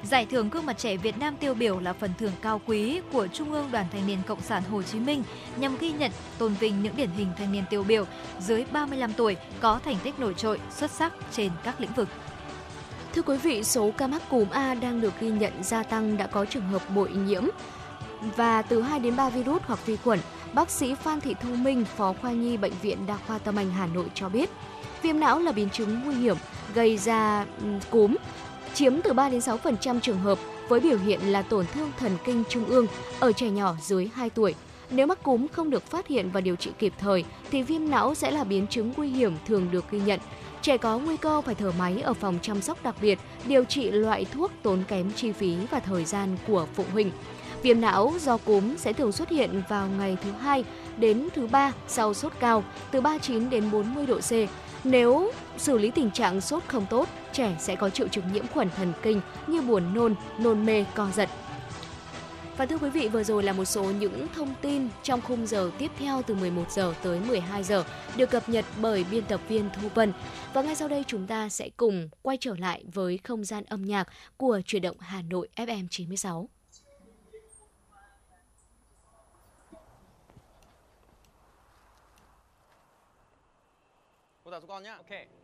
Giải 0.02 0.26
thưởng 0.26 0.50
gương 0.50 0.66
mặt 0.66 0.78
trẻ 0.78 0.96
Việt 0.96 1.18
Nam 1.18 1.36
tiêu 1.36 1.54
biểu 1.54 1.80
là 1.80 1.92
phần 1.92 2.10
thưởng 2.18 2.32
cao 2.42 2.60
quý 2.66 3.00
của 3.12 3.26
Trung 3.26 3.52
ương 3.52 3.68
Đoàn 3.72 3.86
Thanh 3.92 4.06
niên 4.06 4.18
Cộng 4.26 4.40
sản 4.40 4.62
Hồ 4.70 4.82
Chí 4.82 4.98
Minh 4.98 5.22
nhằm 5.56 5.76
ghi 5.80 5.92
nhận, 5.92 6.10
tôn 6.38 6.54
vinh 6.54 6.82
những 6.82 6.96
điển 6.96 7.10
hình 7.10 7.28
thanh 7.38 7.52
niên 7.52 7.64
tiêu 7.70 7.82
biểu 7.82 8.04
dưới 8.40 8.64
35 8.72 9.12
tuổi 9.12 9.36
có 9.60 9.80
thành 9.84 9.96
tích 10.02 10.18
nổi 10.18 10.34
trội, 10.34 10.60
xuất 10.70 10.90
sắc 10.90 11.12
trên 11.32 11.50
các 11.64 11.80
lĩnh 11.80 11.92
vực. 11.92 12.08
Thưa 13.16 13.22
quý 13.22 13.36
vị, 13.36 13.64
số 13.64 13.90
ca 13.96 14.06
mắc 14.06 14.22
cúm 14.30 14.48
A 14.50 14.74
đang 14.74 15.00
được 15.00 15.12
ghi 15.20 15.28
nhận 15.28 15.52
gia 15.62 15.82
tăng 15.82 16.16
đã 16.16 16.26
có 16.26 16.44
trường 16.44 16.68
hợp 16.68 16.82
bội 16.94 17.10
nhiễm 17.10 17.44
và 18.36 18.62
từ 18.62 18.82
2 18.82 18.98
đến 18.98 19.16
3 19.16 19.30
virus 19.30 19.62
hoặc 19.66 19.86
vi 19.86 19.96
khuẩn. 19.96 20.18
Bác 20.52 20.70
sĩ 20.70 20.94
Phan 20.94 21.20
Thị 21.20 21.34
Thu 21.42 21.54
Minh, 21.54 21.84
Phó 21.96 22.12
khoa 22.12 22.32
nhi 22.32 22.56
Bệnh 22.56 22.72
viện 22.82 23.06
Đa 23.06 23.16
khoa 23.26 23.38
Tâm 23.38 23.56
Anh 23.56 23.70
Hà 23.70 23.86
Nội 23.86 24.04
cho 24.14 24.28
biết, 24.28 24.50
viêm 25.02 25.20
não 25.20 25.38
là 25.38 25.52
biến 25.52 25.70
chứng 25.70 26.00
nguy 26.04 26.14
hiểm 26.14 26.36
gây 26.74 26.96
ra 26.96 27.46
ừ, 27.60 27.66
cúm, 27.90 28.16
chiếm 28.74 29.02
từ 29.02 29.12
3 29.12 29.28
đến 29.28 29.40
6% 29.40 30.00
trường 30.00 30.18
hợp 30.18 30.38
với 30.68 30.80
biểu 30.80 30.98
hiện 30.98 31.20
là 31.20 31.42
tổn 31.42 31.66
thương 31.74 31.92
thần 31.98 32.12
kinh 32.24 32.44
trung 32.48 32.64
ương 32.64 32.86
ở 33.20 33.32
trẻ 33.32 33.50
nhỏ 33.50 33.74
dưới 33.82 34.10
2 34.14 34.30
tuổi. 34.30 34.54
Nếu 34.90 35.06
mắc 35.06 35.22
cúm 35.22 35.46
không 35.48 35.70
được 35.70 35.86
phát 35.86 36.06
hiện 36.06 36.30
và 36.30 36.40
điều 36.40 36.56
trị 36.56 36.70
kịp 36.78 36.92
thời 36.98 37.24
thì 37.50 37.62
viêm 37.62 37.90
não 37.90 38.14
sẽ 38.14 38.30
là 38.30 38.44
biến 38.44 38.66
chứng 38.66 38.92
nguy 38.96 39.08
hiểm 39.08 39.32
thường 39.46 39.68
được 39.70 39.90
ghi 39.90 40.00
nhận. 40.00 40.20
Trẻ 40.66 40.76
có 40.76 40.98
nguy 40.98 41.16
cơ 41.16 41.40
phải 41.40 41.54
thở 41.54 41.72
máy 41.78 42.00
ở 42.00 42.14
phòng 42.14 42.38
chăm 42.42 42.62
sóc 42.62 42.82
đặc 42.82 42.94
biệt, 43.00 43.18
điều 43.46 43.64
trị 43.64 43.90
loại 43.90 44.24
thuốc 44.24 44.50
tốn 44.62 44.82
kém 44.88 45.12
chi 45.12 45.32
phí 45.32 45.56
và 45.70 45.80
thời 45.80 46.04
gian 46.04 46.36
của 46.46 46.66
phụ 46.74 46.84
huynh. 46.92 47.10
Viêm 47.62 47.80
não 47.80 48.12
do 48.20 48.36
cúm 48.36 48.76
sẽ 48.76 48.92
thường 48.92 49.12
xuất 49.12 49.28
hiện 49.28 49.62
vào 49.68 49.88
ngày 49.98 50.16
thứ 50.24 50.30
hai 50.30 50.64
đến 50.98 51.28
thứ 51.34 51.46
ba 51.46 51.72
sau 51.88 52.14
sốt 52.14 52.32
cao 52.40 52.64
từ 52.90 53.00
39 53.00 53.50
đến 53.50 53.70
40 53.70 54.06
độ 54.06 54.18
C. 54.18 54.32
Nếu 54.84 55.32
xử 55.58 55.78
lý 55.78 55.90
tình 55.90 56.10
trạng 56.10 56.40
sốt 56.40 56.62
không 56.66 56.86
tốt, 56.90 57.08
trẻ 57.32 57.56
sẽ 57.58 57.76
có 57.76 57.90
triệu 57.90 58.08
chứng 58.08 58.32
nhiễm 58.32 58.46
khuẩn 58.46 58.70
thần 58.76 58.92
kinh 59.02 59.20
như 59.46 59.60
buồn 59.60 59.94
nôn, 59.94 60.14
nôn 60.38 60.66
mê, 60.66 60.84
co 60.94 61.08
giật. 61.14 61.28
Và 62.56 62.66
thưa 62.66 62.78
quý 62.78 62.90
vị, 62.90 63.08
vừa 63.08 63.22
rồi 63.22 63.42
là 63.42 63.52
một 63.52 63.64
số 63.64 63.84
những 63.84 64.26
thông 64.34 64.54
tin 64.62 64.88
trong 65.02 65.20
khung 65.20 65.46
giờ 65.46 65.70
tiếp 65.78 65.90
theo 65.98 66.22
từ 66.22 66.34
11 66.34 66.70
giờ 66.70 66.94
tới 67.02 67.20
12 67.20 67.62
giờ 67.62 67.84
được 68.16 68.30
cập 68.30 68.48
nhật 68.48 68.64
bởi 68.80 69.04
biên 69.10 69.24
tập 69.24 69.40
viên 69.48 69.70
Thu 69.74 69.88
Vân. 69.94 70.12
Và 70.52 70.62
ngay 70.62 70.74
sau 70.76 70.88
đây 70.88 71.04
chúng 71.06 71.26
ta 71.26 71.48
sẽ 71.48 71.70
cùng 71.76 72.08
quay 72.22 72.36
trở 72.40 72.56
lại 72.58 72.84
với 72.94 73.18
không 73.24 73.44
gian 73.44 73.64
âm 73.64 73.84
nhạc 73.84 74.08
của 74.36 74.60
chuyển 74.64 74.82
động 74.82 74.96
Hà 75.00 75.22
Nội 75.22 75.48
FM 75.56 75.86
96. 75.90 76.48
Cô 84.44 84.50
giáo 84.50 84.60
con 84.68 84.82
nhá. 84.82 84.94
Ok. 84.94 85.35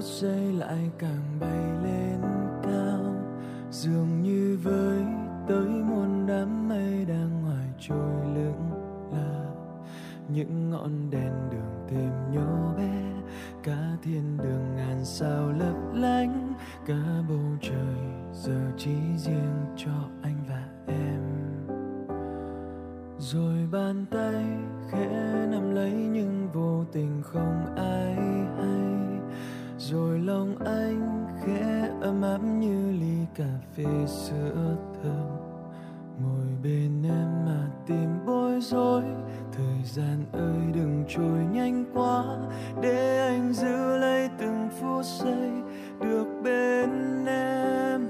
Phút 0.00 0.08
giây 0.08 0.52
lại 0.52 0.90
càng 0.98 1.38
bay 1.40 1.84
lên 1.84 2.20
cao. 2.62 3.14
Dường 3.70 4.22
như 4.22 4.58
với 4.62 5.04
tới 5.48 5.68
muôn 5.68 6.26
đám 6.26 6.68
mây 6.68 7.04
đang 7.04 7.42
ngoài 7.42 7.66
trôi 7.80 8.26
lững 8.34 8.70
lờ. 9.12 9.46
Những 10.28 10.70
ngọn 10.70 11.10
đèn 11.10 11.32
đường 11.50 11.86
thêm 11.88 12.10
nhỏ 12.32 12.74
bé, 12.76 13.02
cả 13.62 13.96
thiên 14.02 14.36
đường 14.36 14.76
ngàn 14.76 15.04
sao 15.04 15.52
lấp 15.52 15.76
lánh. 15.94 16.52
Cả 16.86 17.22
bầu 17.28 17.56
trời 17.60 17.96
giờ 18.32 18.72
chỉ 18.76 18.96
riêng 19.16 19.64
cho 19.76 20.08
anh 20.22 20.44
và 20.48 20.64
em. 20.86 21.20
Rồi 23.18 23.68
bàn 23.72 24.06
tay 24.10 24.44
khẽ 24.90 25.46
nắm 25.50 25.74
lấy 25.74 25.92
nhưng 25.92 26.48
vô 26.52 26.84
tình 26.92 27.22
không 27.22 27.74
ai 27.76 28.14
hay 28.14 28.49
rồi 29.90 30.18
lòng 30.18 30.56
anh 30.64 31.26
khẽ 31.46 31.88
ấm 32.00 32.22
áp 32.22 32.38
như 32.38 32.92
ly 32.92 33.26
cà 33.34 33.58
phê 33.76 34.06
sữa 34.06 34.76
thơm. 35.02 35.26
Ngồi 36.22 36.46
bên 36.62 37.02
em 37.02 37.46
mà 37.46 37.66
tìm 37.86 38.26
bối 38.26 38.60
rối. 38.60 39.02
Thời 39.52 39.84
gian 39.84 40.24
ơi, 40.32 40.72
đừng 40.74 41.04
trôi 41.08 41.44
nhanh 41.52 41.84
quá. 41.94 42.24
Để 42.82 43.26
anh 43.28 43.52
giữ 43.52 43.98
lấy 43.98 44.28
từng 44.38 44.68
phút 44.80 45.04
giây 45.04 45.50
được 46.00 46.40
bên 46.44 47.26
em. 47.26 48.08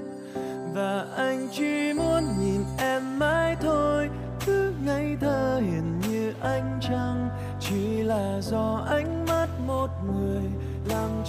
Và 0.73 1.05
anh 1.17 1.47
chỉ 1.51 1.93
muốn 1.97 2.23
nhìn 2.39 2.61
em 2.77 3.19
mãi 3.19 3.55
thôi. 3.61 4.09
Cứ 4.45 4.73
ngây 4.85 5.17
thơ 5.21 5.61
hiền 5.63 5.99
như 6.09 6.33
anh 6.41 6.79
trăng. 6.81 7.29
Chỉ 7.59 8.03
là 8.03 8.41
do 8.41 8.85
ánh 8.89 9.25
mắt 9.25 9.47
một 9.67 9.87
người 10.05 10.40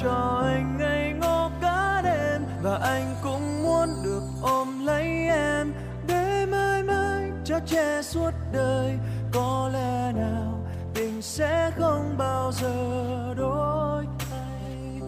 cho 0.03 0.43
anh 0.45 0.77
ngây 0.79 1.13
ngô 1.13 1.51
cả 1.61 2.01
đêm 2.05 2.43
và 2.63 2.79
anh 2.83 3.15
cũng 3.23 3.63
muốn 3.63 3.89
được 4.05 4.23
ôm 4.43 4.87
lấy 4.87 5.05
em 5.29 5.73
để 6.07 6.47
mãi 6.47 6.83
mãi 6.83 7.31
cho 7.45 7.59
che 7.67 8.03
suốt 8.03 8.31
đời. 8.53 8.99
Có 9.33 9.71
lẽ 9.73 10.13
nào 10.13 10.67
tình 10.95 11.23
sẽ 11.23 11.71
không 11.79 12.15
bao 12.19 12.53
giờ 12.53 13.35
đổi 13.37 14.07
thay. 14.19 15.01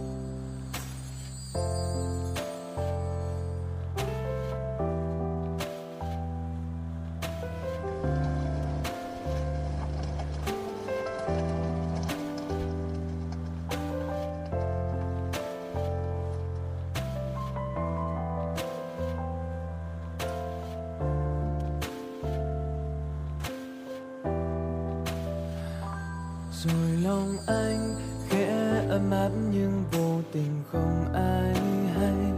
Lòng 27.14 27.36
anh 27.46 27.94
khẽ 28.28 28.82
ấm 28.88 29.10
áp 29.10 29.30
nhưng 29.52 29.84
vô 29.92 30.20
tình 30.32 30.62
không 30.72 31.12
ai 31.14 31.54
hay. 31.94 32.32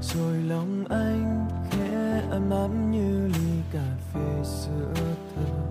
Rồi 0.00 0.36
lòng 0.48 0.84
anh 0.90 1.48
khẽ 1.70 2.22
ấm 2.30 2.50
áp 2.50 2.68
như 2.90 3.26
ly 3.26 3.62
cà 3.72 3.88
phê 4.14 4.44
sữa 4.44 4.94
thơm. 5.34 5.66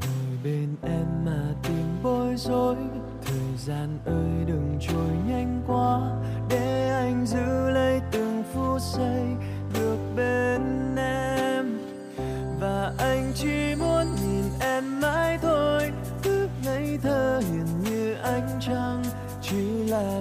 Ngồi 0.00 0.38
bên 0.44 0.76
em 0.82 1.24
mà 1.24 1.54
tìm 1.62 1.86
bối 2.02 2.34
rối. 2.36 2.76
Thời 3.24 3.56
gian 3.66 3.98
ơi, 4.04 4.44
đừng 4.46 4.78
trôi 4.80 5.10
nhanh 5.28 5.62
quá. 5.66 6.00
Để 6.50 6.88
anh 6.88 7.26
giữ 7.26 7.70
lấy 7.70 8.00
từng 8.12 8.42
phút 8.54 8.80
giây 8.82 9.24
được 9.74 9.98
bên 10.16 10.96
em. 10.96 11.78
Và 12.60 12.92
anh 12.98 13.32
chỉ 13.34 13.74
muốn 13.78 13.89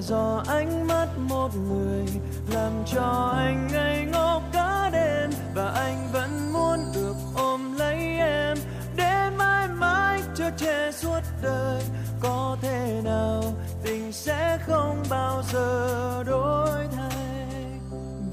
do 0.09 0.43
ánh 0.47 0.87
mắt 0.87 1.07
một 1.17 1.49
người, 1.55 2.05
làm 2.53 2.71
cho 2.85 3.33
anh 3.37 3.67
ngây 3.73 4.05
ngô 4.13 4.41
cả 4.53 4.89
đêm. 4.93 5.29
Và 5.55 5.71
anh 5.75 6.09
vẫn 6.13 6.53
muốn 6.53 6.79
được 6.95 7.15
ôm 7.35 7.77
lấy 7.77 7.97
em, 8.17 8.57
để 8.95 9.29
mãi 9.37 9.67
mãi 9.67 10.21
cho 10.35 10.49
che 10.57 10.91
suốt 10.91 11.19
đời. 11.43 11.83
Có 12.21 12.57
thể 12.61 13.01
nào 13.03 13.43
tình 13.83 14.11
sẽ 14.11 14.57
không 14.67 15.03
bao 15.09 15.41
giờ 15.53 16.23
đổi 16.27 16.87
thay? 16.91 17.55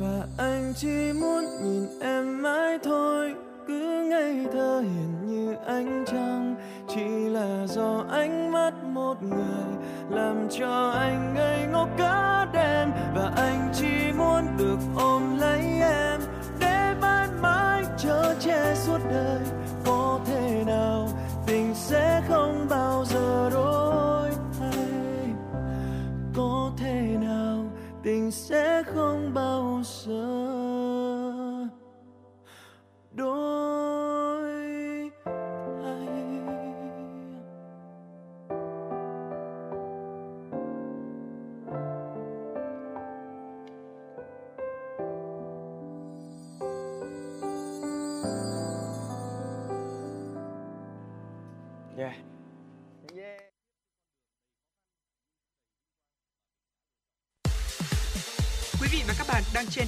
Và 0.00 0.26
anh 0.38 0.72
chỉ 0.76 1.12
muốn 1.20 1.44
nhìn 1.62 2.00
em 2.00 2.42
mãi 2.42 2.78
thôi, 2.84 3.34
cứ 3.68 4.06
ngây 4.10 4.46
thơ 4.52 4.80
hiền 4.80 5.26
như 5.26 5.54
ánh 5.66 6.04
trăng. 6.06 6.56
Chỉ 6.94 7.28
là 7.28 7.66
do 7.66 8.04
ánh 8.10 8.52
mắt 8.52 8.72
một 8.84 9.22
người 9.22 9.66
làm 10.10 10.48
cho 10.50 10.90
anh 10.98 11.34
ngây 11.34 11.66
ngốc 11.66 11.88
cả 11.98 12.46
đêm 12.52 12.90
và 13.14 13.32
anh 13.36 13.70
chỉ 13.74 14.12
muốn 14.18 14.56
được 14.58 14.78
ôm 14.96 15.38
lấy 15.38 15.60
em 15.80 16.20
để 16.60 16.94
mãi 17.00 17.28
mãi 17.42 17.84
chở 17.98 18.34
che 18.40 18.74
suốt 18.74 18.98
đời. 19.10 19.55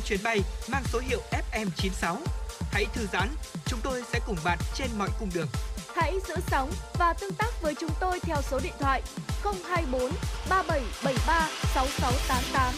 Chuyến 0.09 0.21
bay 0.25 0.41
mang 0.73 0.83
số 0.85 0.99
hiệu 0.99 1.21
FM96. 1.53 2.17
Hãy 2.73 2.87
thư 2.95 3.07
giãn, 3.13 3.29
chúng 3.67 3.81
tôi 3.83 4.03
sẽ 4.13 4.21
cùng 4.27 4.37
bạn 4.45 4.59
trên 4.75 4.89
mọi 4.99 5.09
cung 5.21 5.29
đường. 5.35 5.47
Hãy 5.95 6.15
giữ 6.29 6.35
sóng 6.51 6.71
và 6.99 7.15
tương 7.21 7.33
tác 7.33 7.63
với 7.63 7.75
chúng 7.75 7.91
tôi 8.01 8.21
theo 8.21 8.37
số 8.43 8.61
điện 8.63 8.73
thoại 8.79 9.03
024 9.43 10.01
3773 10.51 11.49
6688. 11.75 12.75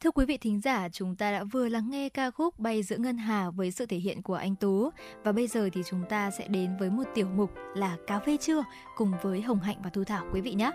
Thưa 0.00 0.10
quý 0.10 0.24
vị 0.24 0.36
thính 0.36 0.60
giả, 0.60 0.88
chúng 0.92 1.16
ta 1.16 1.32
đã 1.32 1.44
vừa 1.44 1.68
lắng 1.68 1.90
nghe 1.90 2.08
ca 2.08 2.30
khúc 2.30 2.58
Bay 2.58 2.82
giữa 2.82 2.96
ngân 2.96 3.18
hà 3.18 3.50
với 3.50 3.70
sự 3.70 3.86
thể 3.86 3.96
hiện 3.96 4.22
của 4.22 4.34
anh 4.34 4.56
Tú 4.56 4.90
và 5.22 5.32
bây 5.32 5.46
giờ 5.46 5.68
thì 5.72 5.82
chúng 5.90 6.04
ta 6.08 6.30
sẽ 6.30 6.48
đến 6.48 6.76
với 6.76 6.90
một 6.90 7.04
tiểu 7.14 7.28
mục 7.36 7.50
là 7.74 7.96
cà 8.06 8.20
phê 8.26 8.36
trưa 8.40 8.64
cùng 8.96 9.12
với 9.22 9.42
Hồng 9.42 9.60
Hạnh 9.60 9.76
và 9.84 9.90
Thu 9.90 10.04
Thảo 10.04 10.26
quý 10.32 10.40
vị 10.40 10.52
nhé. 10.52 10.70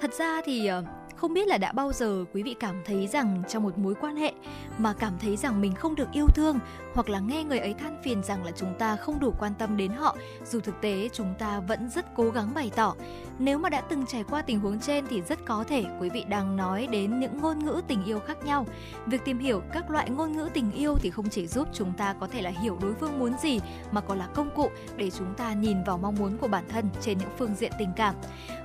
Thật 0.00 0.14
ra 0.14 0.40
thì 0.44 0.66
ờ, 0.66 0.84
không 1.16 1.34
biết 1.34 1.48
là 1.48 1.58
đã 1.58 1.72
bao 1.72 1.92
giờ 1.92 2.24
quý 2.34 2.42
vị 2.42 2.54
cảm 2.60 2.82
thấy 2.84 3.06
rằng 3.06 3.42
trong 3.48 3.62
một 3.62 3.78
mối 3.78 3.94
quan 4.00 4.16
hệ 4.16 4.32
mà 4.78 4.92
cảm 4.92 5.12
thấy 5.20 5.36
rằng 5.36 5.60
mình 5.60 5.74
không 5.74 5.94
được 5.94 6.08
yêu 6.12 6.26
thương 6.34 6.58
hoặc 6.94 7.08
là 7.08 7.18
nghe 7.18 7.44
người 7.44 7.58
ấy 7.58 7.74
than 7.74 8.02
phiền 8.02 8.22
rằng 8.22 8.44
là 8.44 8.50
chúng 8.56 8.74
ta 8.78 8.96
không 8.96 9.20
đủ 9.20 9.34
quan 9.38 9.52
tâm 9.58 9.76
đến 9.76 9.92
họ, 9.92 10.16
dù 10.44 10.60
thực 10.60 10.80
tế 10.80 11.08
chúng 11.12 11.34
ta 11.38 11.60
vẫn 11.60 11.90
rất 11.90 12.14
cố 12.16 12.30
gắng 12.30 12.54
bày 12.54 12.70
tỏ. 12.76 12.94
Nếu 13.38 13.58
mà 13.58 13.68
đã 13.68 13.80
từng 13.80 14.06
trải 14.06 14.24
qua 14.30 14.42
tình 14.42 14.60
huống 14.60 14.80
trên 14.80 15.06
thì 15.06 15.22
rất 15.22 15.44
có 15.44 15.64
thể 15.68 15.84
quý 16.00 16.10
vị 16.10 16.24
đang 16.28 16.56
nói 16.56 16.88
đến 16.90 17.20
những 17.20 17.38
ngôn 17.40 17.64
ngữ 17.64 17.82
tình 17.88 18.04
yêu 18.04 18.20
khác 18.20 18.44
nhau. 18.44 18.66
Việc 19.06 19.24
tìm 19.24 19.38
hiểu 19.38 19.62
các 19.72 19.90
loại 19.90 20.10
ngôn 20.10 20.32
ngữ 20.32 20.48
tình 20.54 20.72
yêu 20.72 20.96
thì 20.98 21.10
không 21.10 21.28
chỉ 21.28 21.46
giúp 21.46 21.68
chúng 21.72 21.92
ta 21.92 22.14
có 22.20 22.26
thể 22.26 22.42
là 22.42 22.50
hiểu 22.50 22.78
đối 22.82 22.94
phương 22.94 23.18
muốn 23.18 23.32
gì, 23.42 23.60
mà 23.90 24.00
còn 24.00 24.18
là 24.18 24.26
công 24.26 24.50
cụ 24.56 24.70
để 24.96 25.10
chúng 25.10 25.34
ta 25.34 25.52
nhìn 25.52 25.84
vào 25.84 25.98
mong 25.98 26.14
muốn 26.14 26.38
của 26.38 26.48
bản 26.48 26.64
thân 26.68 26.88
trên 27.00 27.18
những 27.18 27.30
phương 27.38 27.54
diện 27.54 27.72
tình 27.78 27.90
cảm. 27.96 28.14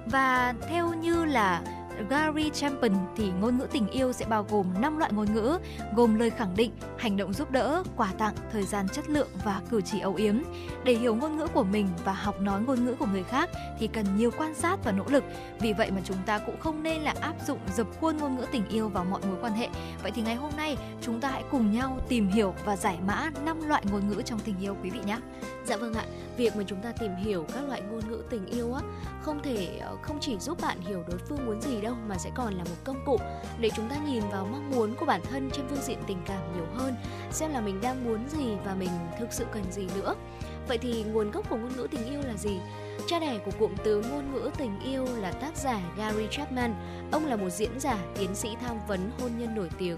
Và 0.06 0.54
theo 0.70 0.94
như 0.94 1.21
là 1.26 1.62
Gary 2.10 2.50
Chapman 2.50 2.92
thì 3.16 3.32
ngôn 3.40 3.58
ngữ 3.58 3.68
tình 3.72 3.88
yêu 3.88 4.14
sẽ 4.14 4.26
bao 4.26 4.46
gồm 4.50 4.66
5 4.82 4.98
loại 4.98 5.12
ngôn 5.14 5.34
ngữ, 5.34 5.58
gồm 5.96 6.20
lời 6.20 6.30
khẳng 6.30 6.56
định, 6.56 6.72
hành 6.98 7.18
động 7.18 7.34
giúp 7.34 7.52
đỡ, 7.52 7.84
quà 7.96 8.14
tặng, 8.18 8.34
thời 8.52 8.64
gian 8.64 8.88
chất 8.90 9.10
lượng 9.10 9.28
và 9.46 9.62
cử 9.70 9.82
chỉ 9.82 10.00
âu 10.00 10.16
yếm. 10.16 10.36
Để 10.84 10.94
hiểu 10.94 11.16
ngôn 11.16 11.38
ngữ 11.38 11.48
của 11.48 11.64
mình 11.64 11.88
và 12.06 12.14
học 12.14 12.42
nói 12.42 12.62
ngôn 12.62 12.86
ngữ 12.86 12.96
của 13.00 13.06
người 13.06 13.24
khác 13.24 13.50
thì 13.80 13.88
cần 13.88 14.06
nhiều 14.18 14.32
quan 14.38 14.56
sát 14.56 14.84
và 14.84 14.92
nỗ 14.92 15.04
lực. 15.08 15.24
Vì 15.60 15.74
vậy 15.74 15.92
mà 15.92 16.02
chúng 16.04 16.18
ta 16.26 16.38
cũng 16.38 16.60
không 16.60 16.84
nên 16.84 17.02
là 17.02 17.14
áp 17.22 17.34
dụng 17.48 17.60
dập 17.76 17.88
khuôn 18.02 18.18
ngôn 18.18 18.36
ngữ 18.36 18.46
tình 18.52 18.68
yêu 18.70 18.90
vào 18.90 19.06
mọi 19.06 19.22
mối 19.28 19.38
quan 19.42 19.54
hệ. 19.54 19.70
Vậy 20.04 20.12
thì 20.16 20.22
ngày 20.22 20.36
hôm 20.36 20.52
nay 20.58 20.78
chúng 21.02 21.22
ta 21.22 21.30
hãy 21.30 21.44
cùng 21.52 21.72
nhau 21.72 22.00
tìm 22.08 22.28
hiểu 22.28 22.54
và 22.66 22.76
giải 22.76 22.98
mã 23.08 23.30
5 23.46 23.68
loại 23.68 23.84
ngôn 23.92 24.10
ngữ 24.10 24.22
trong 24.26 24.40
tình 24.40 24.56
yêu 24.62 24.78
quý 24.84 24.90
vị 24.90 25.00
nhé. 25.06 25.18
Dạ 25.66 25.78
vâng 25.78 25.94
ạ, 25.94 26.06
việc 26.38 26.56
mà 26.56 26.64
chúng 26.68 26.82
ta 26.82 26.92
tìm 27.00 27.16
hiểu 27.16 27.46
các 27.54 27.62
loại 27.68 27.82
ngôn 27.82 28.02
ngữ 28.10 28.24
tình 28.30 28.46
yêu 28.46 28.74
á 28.74 28.82
không 29.22 29.40
thể 29.44 29.78
ờ, 29.82 29.98
không 30.02 30.18
chỉ 30.22 30.38
giúp 30.40 30.62
bạn 30.62 30.82
hiểu 30.82 31.04
đối 31.08 31.18
phương 31.18 31.46
muốn 31.46 31.62
gì 31.62 31.82
đâu 31.82 31.96
mà 32.08 32.18
sẽ 32.18 32.30
còn 32.36 32.54
là 32.54 32.64
một 32.64 32.76
công 32.84 33.06
cụ 33.06 33.18
để 33.60 33.70
chúng 33.76 33.90
ta 33.90 33.96
nhìn 34.06 34.24
vào 34.32 34.48
mong 34.52 34.72
muốn 34.72 34.96
của 34.96 35.06
bản 35.06 35.22
thân 35.32 35.50
trên 35.54 35.66
phương 35.70 35.82
diện 35.82 36.00
tình 36.08 36.22
cảm 36.26 36.56
nhiều 36.56 36.66
hơn 36.74 36.96
xem 37.32 37.52
là 37.52 37.62
mình 37.62 37.82
đang 37.82 38.06
muốn 38.06 38.20
gì 38.30 38.56
và 38.66 38.76
mình 38.76 38.90
thực 39.20 39.34
sự 39.34 39.46
cần 39.54 39.64
gì 39.72 39.88
nữa. 39.96 40.16
Vậy 40.68 40.78
thì 40.78 41.04
nguồn 41.04 41.32
gốc 41.32 41.50
của 41.50 41.56
ngôn 41.56 41.78
ngữ 41.78 41.88
tình 41.92 42.06
yêu 42.06 42.22
là 42.28 42.38
gì? 42.38 42.60
Cha 43.08 43.20
đẻ 43.20 43.40
của 43.46 43.52
cụm 43.60 43.72
từ 43.84 44.02
ngôn 44.02 44.34
ngữ 44.34 44.50
tình 44.58 44.80
yêu 44.80 45.08
là 45.20 45.32
tác 45.32 45.58
giả 45.58 45.80
Gary 45.98 46.28
Chapman. 46.32 46.76
Ông 47.12 47.26
là 47.26 47.36
một 47.36 47.50
diễn 47.50 47.80
giả, 47.80 47.98
tiến 48.18 48.36
sĩ 48.36 48.56
tham 48.62 48.78
vấn 48.88 49.12
hôn 49.20 49.32
nhân 49.38 49.56
nổi 49.56 49.70
tiếng 49.78 49.98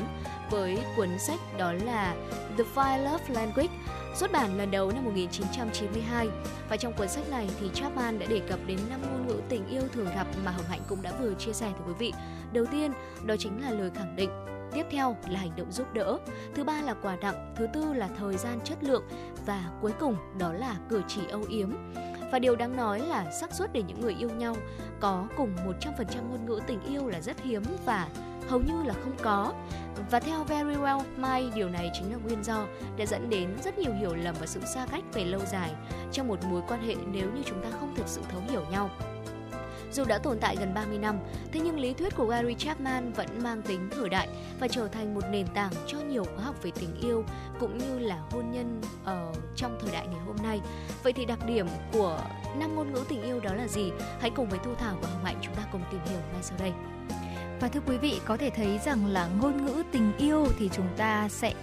với 0.49 0.77
cuốn 0.97 1.09
sách 1.19 1.39
đó 1.57 1.73
là 1.73 2.15
The 2.57 2.63
Five 2.75 3.03
Love 3.03 3.25
Language, 3.27 3.73
xuất 4.13 4.31
bản 4.31 4.57
lần 4.57 4.71
đầu 4.71 4.91
năm 4.91 5.05
1992. 5.05 6.27
Và 6.69 6.77
trong 6.77 6.93
cuốn 6.93 7.07
sách 7.07 7.29
này 7.29 7.49
thì 7.59 7.69
Chapman 7.73 8.19
đã 8.19 8.25
đề 8.25 8.39
cập 8.39 8.59
đến 8.67 8.79
năm 8.89 9.01
ngôn 9.01 9.27
ngữ 9.27 9.41
tình 9.49 9.67
yêu 9.67 9.81
thường 9.93 10.07
gặp 10.15 10.27
mà 10.45 10.51
Hồng 10.51 10.65
Hạnh 10.69 10.81
cũng 10.87 11.01
đã 11.01 11.11
vừa 11.21 11.33
chia 11.33 11.53
sẻ 11.53 11.71
với 11.77 11.87
quý 11.87 11.93
vị. 11.99 12.13
Đầu 12.53 12.65
tiên, 12.65 12.91
đó 13.25 13.35
chính 13.39 13.61
là 13.61 13.71
lời 13.71 13.91
khẳng 13.95 14.15
định. 14.15 14.29
Tiếp 14.73 14.85
theo 14.91 15.17
là 15.29 15.39
hành 15.39 15.55
động 15.55 15.71
giúp 15.71 15.93
đỡ, 15.93 16.17
thứ 16.55 16.63
ba 16.63 16.81
là 16.81 16.93
quà 16.93 17.15
tặng, 17.15 17.53
thứ 17.57 17.67
tư 17.73 17.93
là 17.93 18.09
thời 18.17 18.37
gian 18.37 18.59
chất 18.63 18.83
lượng 18.83 19.03
và 19.45 19.63
cuối 19.81 19.91
cùng 19.99 20.15
đó 20.39 20.53
là 20.53 20.75
cử 20.89 21.01
chỉ 21.07 21.21
âu 21.29 21.41
yếm. 21.49 21.69
Và 22.31 22.39
điều 22.39 22.55
đáng 22.55 22.75
nói 22.75 22.99
là 22.99 23.31
xác 23.41 23.53
suất 23.53 23.73
để 23.73 23.83
những 23.83 24.01
người 24.01 24.15
yêu 24.19 24.29
nhau 24.29 24.55
có 24.99 25.27
cùng 25.37 25.55
100% 25.55 25.71
ngôn 26.29 26.45
ngữ 26.45 26.59
tình 26.67 26.81
yêu 26.81 27.07
là 27.07 27.21
rất 27.21 27.43
hiếm 27.43 27.63
và 27.85 28.07
hầu 28.49 28.59
như 28.59 28.83
là 28.83 28.93
không 28.93 29.15
có. 29.21 29.53
Và 30.11 30.19
theo 30.19 30.43
Very 30.43 30.75
Well 30.75 31.01
My, 31.17 31.49
điều 31.55 31.69
này 31.69 31.91
chính 31.93 32.11
là 32.11 32.17
nguyên 32.17 32.43
do 32.43 32.65
đã 32.97 33.05
dẫn 33.05 33.29
đến 33.29 33.49
rất 33.63 33.77
nhiều 33.77 33.93
hiểu 33.93 34.15
lầm 34.15 34.35
và 34.39 34.45
sự 34.45 34.59
xa 34.65 34.85
cách 34.91 35.03
về 35.13 35.25
lâu 35.25 35.41
dài 35.51 35.71
trong 36.11 36.27
một 36.27 36.45
mối 36.49 36.61
quan 36.67 36.87
hệ 36.87 36.95
nếu 37.11 37.31
như 37.35 37.41
chúng 37.45 37.63
ta 37.63 37.69
không 37.79 37.95
thực 37.95 38.07
sự 38.07 38.21
thấu 38.31 38.41
hiểu 38.49 38.65
nhau. 38.71 38.89
Dù 39.91 40.05
đã 40.05 40.17
tồn 40.17 40.37
tại 40.39 40.55
gần 40.59 40.73
30 40.73 40.97
năm, 40.97 41.19
thế 41.51 41.59
nhưng 41.63 41.79
lý 41.79 41.93
thuyết 41.93 42.15
của 42.15 42.25
Gary 42.25 42.55
Chapman 42.55 43.11
vẫn 43.11 43.27
mang 43.43 43.61
tính 43.61 43.89
thời 43.91 44.09
đại 44.09 44.27
và 44.59 44.67
trở 44.67 44.87
thành 44.87 45.15
một 45.15 45.23
nền 45.31 45.47
tảng 45.47 45.71
cho 45.87 45.97
nhiều 45.99 46.23
khóa 46.23 46.45
học 46.45 46.55
về 46.63 46.71
tình 46.79 46.95
yêu 47.01 47.23
cũng 47.59 47.77
như 47.77 47.99
là 47.99 48.19
hôn 48.31 48.51
nhân 48.51 48.81
ở 49.05 49.33
trong 49.55 49.77
thời 49.81 49.91
đại 49.91 50.07
ngày 50.07 50.19
hôm 50.25 50.35
nay. 50.43 50.61
Vậy 51.03 51.13
thì 51.13 51.25
đặc 51.25 51.39
điểm 51.47 51.67
của 51.93 52.19
năm 52.55 52.75
ngôn 52.75 52.93
ngữ 52.93 53.03
tình 53.09 53.23
yêu 53.23 53.39
đó 53.39 53.53
là 53.53 53.67
gì? 53.67 53.91
Hãy 54.19 54.29
cùng 54.29 54.49
với 54.49 54.59
Thu 54.63 54.75
Thảo 54.75 54.97
và 55.01 55.09
Hồng 55.09 55.23
Hạnh 55.23 55.37
chúng 55.41 55.55
ta 55.55 55.63
cùng 55.71 55.81
tìm 55.91 56.01
hiểu 56.05 56.19
ngay 56.33 56.43
sau 56.43 56.57
đây. 56.59 56.71
Và 57.63 57.69
thưa 57.69 57.79
quý 57.87 57.97
vị, 57.97 58.21
có 58.25 58.37
thể 58.37 58.49
thấy 58.49 58.79
rằng 58.85 59.05
là 59.05 59.27
ngôn 59.41 59.65
ngữ 59.65 59.83
tình 59.91 60.11
yêu 60.17 60.47
thì 60.59 60.69
chúng 60.73 60.87
ta 60.97 61.29
sẽ 61.29 61.53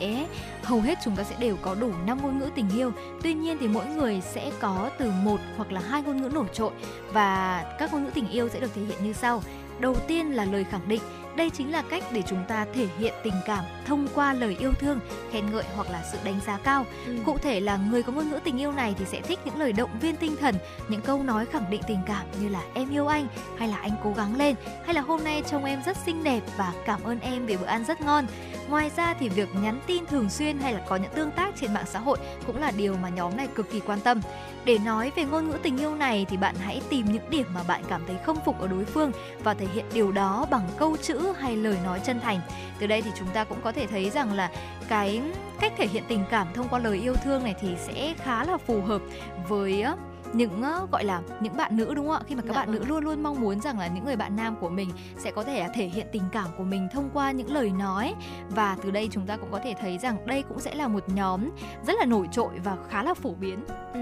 hầu 0.63 0.81
hết 0.81 0.99
chúng 1.05 1.17
ta 1.17 1.25
sẽ 1.25 1.37
đều 1.41 1.57
có 1.63 1.75
đủ 1.75 1.93
5 2.07 2.19
ngôn 2.23 2.39
ngữ 2.39 2.51
tình 2.55 2.69
yêu. 2.77 2.93
Tuy 3.23 3.35
nhiên 3.35 3.57
thì 3.61 3.69
mỗi 3.69 3.87
người 3.87 4.21
sẽ 4.21 4.53
có 4.61 4.91
từ 4.99 5.11
một 5.25 5.41
hoặc 5.57 5.73
là 5.73 5.81
hai 5.81 6.03
ngôn 6.03 6.23
ngữ 6.23 6.29
nổi 6.29 6.47
trội 6.53 6.71
và 7.13 7.63
các 7.79 7.93
ngôn 7.93 8.05
ngữ 8.05 8.11
tình 8.15 8.29
yêu 8.29 8.49
sẽ 8.49 8.61
được 8.61 8.75
thể 8.75 8.83
hiện 8.83 9.05
như 9.05 9.13
sau. 9.13 9.43
Đầu 9.81 9.97
tiên 10.09 10.31
là 10.31 10.45
lời 10.45 10.65
khẳng 10.65 10.89
định. 10.89 11.01
Đây 11.37 11.51
chính 11.51 11.73
là 11.73 11.83
cách 11.83 12.05
để 12.13 12.23
chúng 12.29 12.45
ta 12.49 12.67
thể 12.75 12.87
hiện 12.99 13.15
tình 13.23 13.35
cảm 13.47 13.65
thông 13.87 14.09
qua 14.15 14.33
lời 14.33 14.57
yêu 14.61 14.73
thương, 14.81 15.01
khen 15.33 15.53
ngợi 15.53 15.65
hoặc 15.77 15.91
là 15.91 16.03
sự 16.13 16.19
đánh 16.25 16.41
giá 16.47 16.59
cao. 16.65 16.87
Ừ. 17.07 17.17
Cụ 17.25 17.39
thể 17.39 17.61
là 17.61 17.77
người 17.77 18.03
có 18.03 18.13
ngôn 18.13 18.31
ngữ 18.31 18.39
tình 18.45 18.61
yêu 18.61 18.73
này 18.73 18.95
thì 18.99 19.05
sẽ 19.05 19.21
thích 19.21 19.39
những 19.45 19.57
lời 19.57 19.73
động 19.73 19.91
viên 20.01 20.17
tinh 20.17 20.37
thần, 20.37 20.55
những 20.89 21.01
câu 21.01 21.23
nói 21.23 21.47
khẳng 21.47 21.71
định 21.71 21.81
tình 21.87 22.01
cảm 22.07 22.27
như 22.41 22.49
là 22.49 22.63
em 22.75 22.91
yêu 22.91 23.07
anh 23.07 23.27
hay 23.59 23.69
là 23.69 23.77
anh 23.77 23.93
cố 24.05 24.13
gắng 24.17 24.37
lên 24.37 24.57
hay 24.85 24.95
là 24.95 25.01
hôm 25.01 25.25
nay 25.25 25.43
trông 25.51 25.65
em 25.65 25.83
rất 25.87 25.97
xinh 25.97 26.25
đẹp 26.25 26.41
và 26.57 26.73
cảm 26.87 27.03
ơn 27.03 27.21
em 27.21 27.47
vì 27.47 27.57
bữa 27.57 27.67
ăn 27.67 27.85
rất 27.85 28.01
ngon. 28.01 28.27
Ngoài 28.69 28.91
ra 28.97 29.15
thì 29.21 29.29
việc 29.29 29.49
nhắn 29.63 29.81
tin 29.87 30.07
thường 30.07 30.31
xuyên 30.31 30.59
hay 30.59 30.75
là 30.75 30.81
có 30.89 30.97
những 30.97 31.13
tương 31.15 31.31
tác 31.31 31.55
trên 31.61 31.75
mạng 31.75 31.85
xã 31.87 31.99
hội 31.99 32.19
cũng 32.47 32.61
là 32.61 32.71
điều 32.71 32.97
mà 33.03 33.09
nhóm 33.09 33.37
này 33.37 33.47
cực 33.55 33.71
kỳ 33.73 33.81
quan 33.81 34.01
tâm. 34.01 34.21
Để 34.65 34.79
nói 34.79 35.13
về 35.17 35.25
ngôn 35.25 35.49
ngữ 35.49 35.59
tình 35.63 35.77
yêu 35.77 35.95
này 35.95 36.27
thì 36.29 36.37
bạn 36.37 36.55
hãy 36.55 36.81
tìm 36.89 37.07
những 37.13 37.31
điểm 37.31 37.47
mà 37.55 37.63
bạn 37.63 37.83
cảm 37.89 38.03
thấy 38.07 38.17
không 38.25 38.37
phục 38.45 38.61
ở 38.61 38.69
đối 38.69 38.85
phương 38.85 39.13
và 39.45 39.55
thể 39.55 39.67
hiện 39.75 39.85
điều 39.95 40.13
đó 40.13 40.47
bằng 40.51 40.69
câu 40.79 40.97
chữ 40.97 41.33
hay 41.39 41.57
lời 41.57 41.77
nói 41.85 42.01
chân 42.05 42.21
thành. 42.21 42.41
Từ 42.79 42.87
đây 42.87 43.03
thì 43.03 43.11
chúng 43.19 43.29
ta 43.29 43.45
cũng 43.45 43.61
có 43.65 43.73
thể 43.73 43.87
thấy 43.87 44.11
rằng 44.11 44.33
là 44.33 44.51
cái 44.89 45.23
cách 45.61 45.73
thể 45.77 45.87
hiện 45.87 46.03
tình 46.09 46.25
cảm 46.31 46.47
thông 46.55 46.69
qua 46.69 46.79
lời 46.79 46.99
yêu 46.99 47.15
thương 47.25 47.45
này 47.45 47.55
thì 47.61 47.69
sẽ 47.79 48.15
khá 48.19 48.45
là 48.45 48.57
phù 48.57 48.81
hợp 48.81 49.03
với 49.49 49.85
những 50.33 50.63
á, 50.63 50.79
gọi 50.93 51.05
là 51.05 51.23
những 51.41 51.57
bạn 51.57 51.77
nữ 51.77 51.95
đúng 51.95 52.07
không 52.07 52.15
ạ 52.17 52.23
khi 52.27 52.35
mà 52.35 52.43
các 52.43 52.49
Dạ 52.55 52.61
bạn 52.61 52.73
nữ 52.73 52.79
vâng. 52.79 52.89
luôn 52.89 53.05
luôn 53.05 53.23
mong 53.23 53.41
muốn 53.41 53.61
rằng 53.61 53.79
là 53.79 53.87
những 53.87 54.05
người 54.05 54.17
bạn 54.17 54.37
nam 54.37 54.57
của 54.61 54.69
mình 54.69 54.91
sẽ 55.19 55.31
có 55.31 55.45
thể 55.45 55.69
thể 55.75 55.85
hiện 55.87 56.07
tình 56.13 56.23
cảm 56.33 56.47
của 56.59 56.65
mình 56.65 56.89
thông 56.93 57.11
qua 57.13 57.31
những 57.31 57.53
lời 57.53 57.71
nói 57.71 58.15
và 58.51 58.77
từ 58.83 58.91
đây 58.91 59.09
chúng 59.13 59.27
ta 59.27 59.37
cũng 59.37 59.49
có 59.53 59.61
thể 59.65 59.75
thấy 59.81 59.99
rằng 59.99 60.27
đây 60.27 60.43
cũng 60.43 60.61
sẽ 60.61 60.75
là 60.75 60.89
một 60.89 61.05
nhóm 61.09 61.51
rất 61.87 61.95
là 61.99 62.05
nổi 62.07 62.29
trội 62.33 62.59
và 62.65 62.77
khá 62.89 63.03
là 63.03 63.15
phổ 63.15 63.35
biến 63.35 63.65
Ừ. 63.95 64.01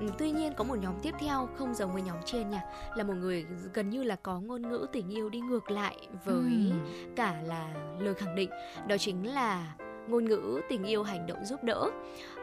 ừ, 0.00 0.06
Tuy 0.18 0.30
nhiên 0.30 0.52
có 0.56 0.64
một 0.64 0.74
nhóm 0.78 0.94
tiếp 1.02 1.14
theo 1.20 1.48
không 1.56 1.74
giống 1.74 1.92
với 1.92 2.02
nhóm 2.02 2.16
trên 2.24 2.50
nha 2.50 2.60
Là 2.96 3.04
một 3.04 3.14
người 3.14 3.46
gần 3.74 3.90
như 3.90 4.02
là 4.02 4.16
có 4.22 4.40
ngôn 4.40 4.62
ngữ 4.62 4.86
tình 4.92 5.08
yêu 5.08 5.28
đi 5.28 5.40
ngược 5.40 5.70
lại 5.70 5.96
với 6.24 6.34
Ừm. 6.34 6.86
cả 7.16 7.34
là 7.44 7.68
lời 7.98 8.14
khẳng 8.14 8.34
định 8.34 8.50
Đó 8.88 8.96
chính 8.96 9.34
là 9.34 9.74
ngôn 10.08 10.24
ngữ 10.24 10.60
tình 10.68 10.84
yêu 10.84 11.02
hành 11.02 11.26
động 11.26 11.44
giúp 11.44 11.64
đỡ 11.64 11.90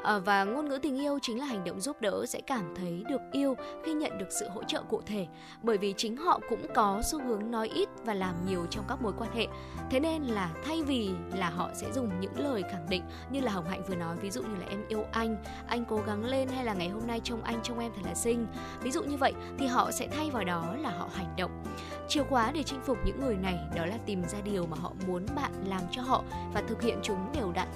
Ờ, 0.03 0.19
và 0.19 0.43
ngôn 0.43 0.69
ngữ 0.69 0.80
tình 0.81 1.01
yêu 1.01 1.19
chính 1.21 1.39
là 1.39 1.45
hành 1.45 1.63
động 1.63 1.81
giúp 1.81 2.01
đỡ 2.01 2.25
sẽ 2.25 2.41
cảm 2.41 2.73
thấy 2.75 3.03
được 3.09 3.21
yêu 3.31 3.55
khi 3.85 3.93
nhận 3.93 4.17
được 4.17 4.31
sự 4.39 4.49
hỗ 4.49 4.63
trợ 4.63 4.84
cụ 4.89 5.01
thể. 5.05 5.27
Bởi 5.61 5.77
vì 5.77 5.93
chính 5.97 6.17
họ 6.17 6.39
cũng 6.49 6.65
có 6.75 7.01
xu 7.11 7.23
hướng 7.23 7.51
nói 7.51 7.69
ít 7.75 7.89
và 8.05 8.13
làm 8.13 8.45
nhiều 8.45 8.65
trong 8.69 8.85
các 8.88 9.01
mối 9.01 9.13
quan 9.17 9.31
hệ. 9.35 9.47
Thế 9.89 9.99
nên 9.99 10.23
là 10.23 10.51
thay 10.65 10.84
vì 10.84 11.09
là 11.35 11.49
họ 11.49 11.69
sẽ 11.73 11.91
dùng 11.91 12.09
những 12.19 12.39
lời 12.39 12.63
khẳng 12.71 12.89
định 12.89 13.03
như 13.31 13.41
là 13.41 13.51
hồng 13.51 13.65
hạnh 13.65 13.84
vừa 13.88 13.95
nói, 13.95 14.17
ví 14.21 14.31
dụ 14.31 14.41
như 14.41 14.55
là 14.59 14.65
em 14.69 14.88
yêu 14.88 15.05
anh 15.11 15.43
anh 15.67 15.85
cố 15.85 15.99
gắng 16.07 16.25
lên 16.25 16.47
hay 16.47 16.65
là 16.65 16.73
ngày 16.73 16.89
hôm 16.89 17.07
nay 17.07 17.21
trông 17.23 17.43
anh, 17.43 17.59
trông 17.63 17.80
em 17.80 17.91
thật 17.95 18.01
là 18.05 18.15
xinh 18.15 18.47
ví 18.81 18.91
dụ 18.91 19.03
như 19.03 19.17
vậy 19.17 19.34
thì 19.57 19.65
họ 19.65 19.91
sẽ 19.91 20.07
thay 20.07 20.30
vào 20.30 20.43
đó 20.43 20.75
là 20.80 20.89
họ 20.89 21.09
hành 21.13 21.34
động. 21.38 21.63
Chìa 22.07 22.23
khóa 22.23 22.51
để 22.51 22.63
chinh 22.63 22.81
phục 22.85 22.97
những 23.05 23.21
người 23.21 23.35
này 23.35 23.59
đó 23.75 23.85
là 23.85 23.97
tìm 24.05 24.23
ra 24.23 24.38
điều 24.43 24.65
mà 24.65 24.77
họ 24.81 24.91
muốn 25.07 25.25
bạn 25.35 25.51
làm 25.65 25.81
cho 25.91 26.01
họ 26.01 26.23
và 26.53 26.61
thực 26.67 26.81
hiện 26.81 26.99
chúng 27.03 27.31
đều 27.34 27.51
đặn 27.51 27.67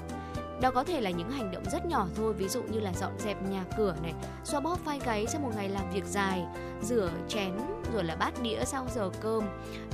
đó 0.62 0.72
có 0.72 0.84
thể 0.84 1.02
là 1.02 1.10
những 1.10 1.32
hành 1.32 1.52
động 1.52 1.64
rất 1.72 1.86
nhỏ 1.86 2.08
thôi 2.16 2.34
ví 2.34 2.48
dụ 2.48 2.64
như 2.64 2.80
là 2.80 2.94
dọn 2.94 3.12
dẹp 3.20 3.44
nhà 3.50 3.64
cửa 3.78 3.96
này 4.04 4.14
xoa 4.44 4.60
bóp 4.60 4.86
vai 4.86 5.00
gáy 5.06 5.26
sau 5.28 5.42
một 5.42 5.52
ngày 5.56 5.70
làm 5.70 5.84
việc 5.94 6.06
dài 6.06 6.44
rửa 6.82 7.10
chén 7.28 7.52
rồi 7.94 8.04
là 8.04 8.16
bát 8.16 8.42
đĩa 8.42 8.64
sau 8.66 8.88
giờ 8.96 9.10
cơm 9.22 9.44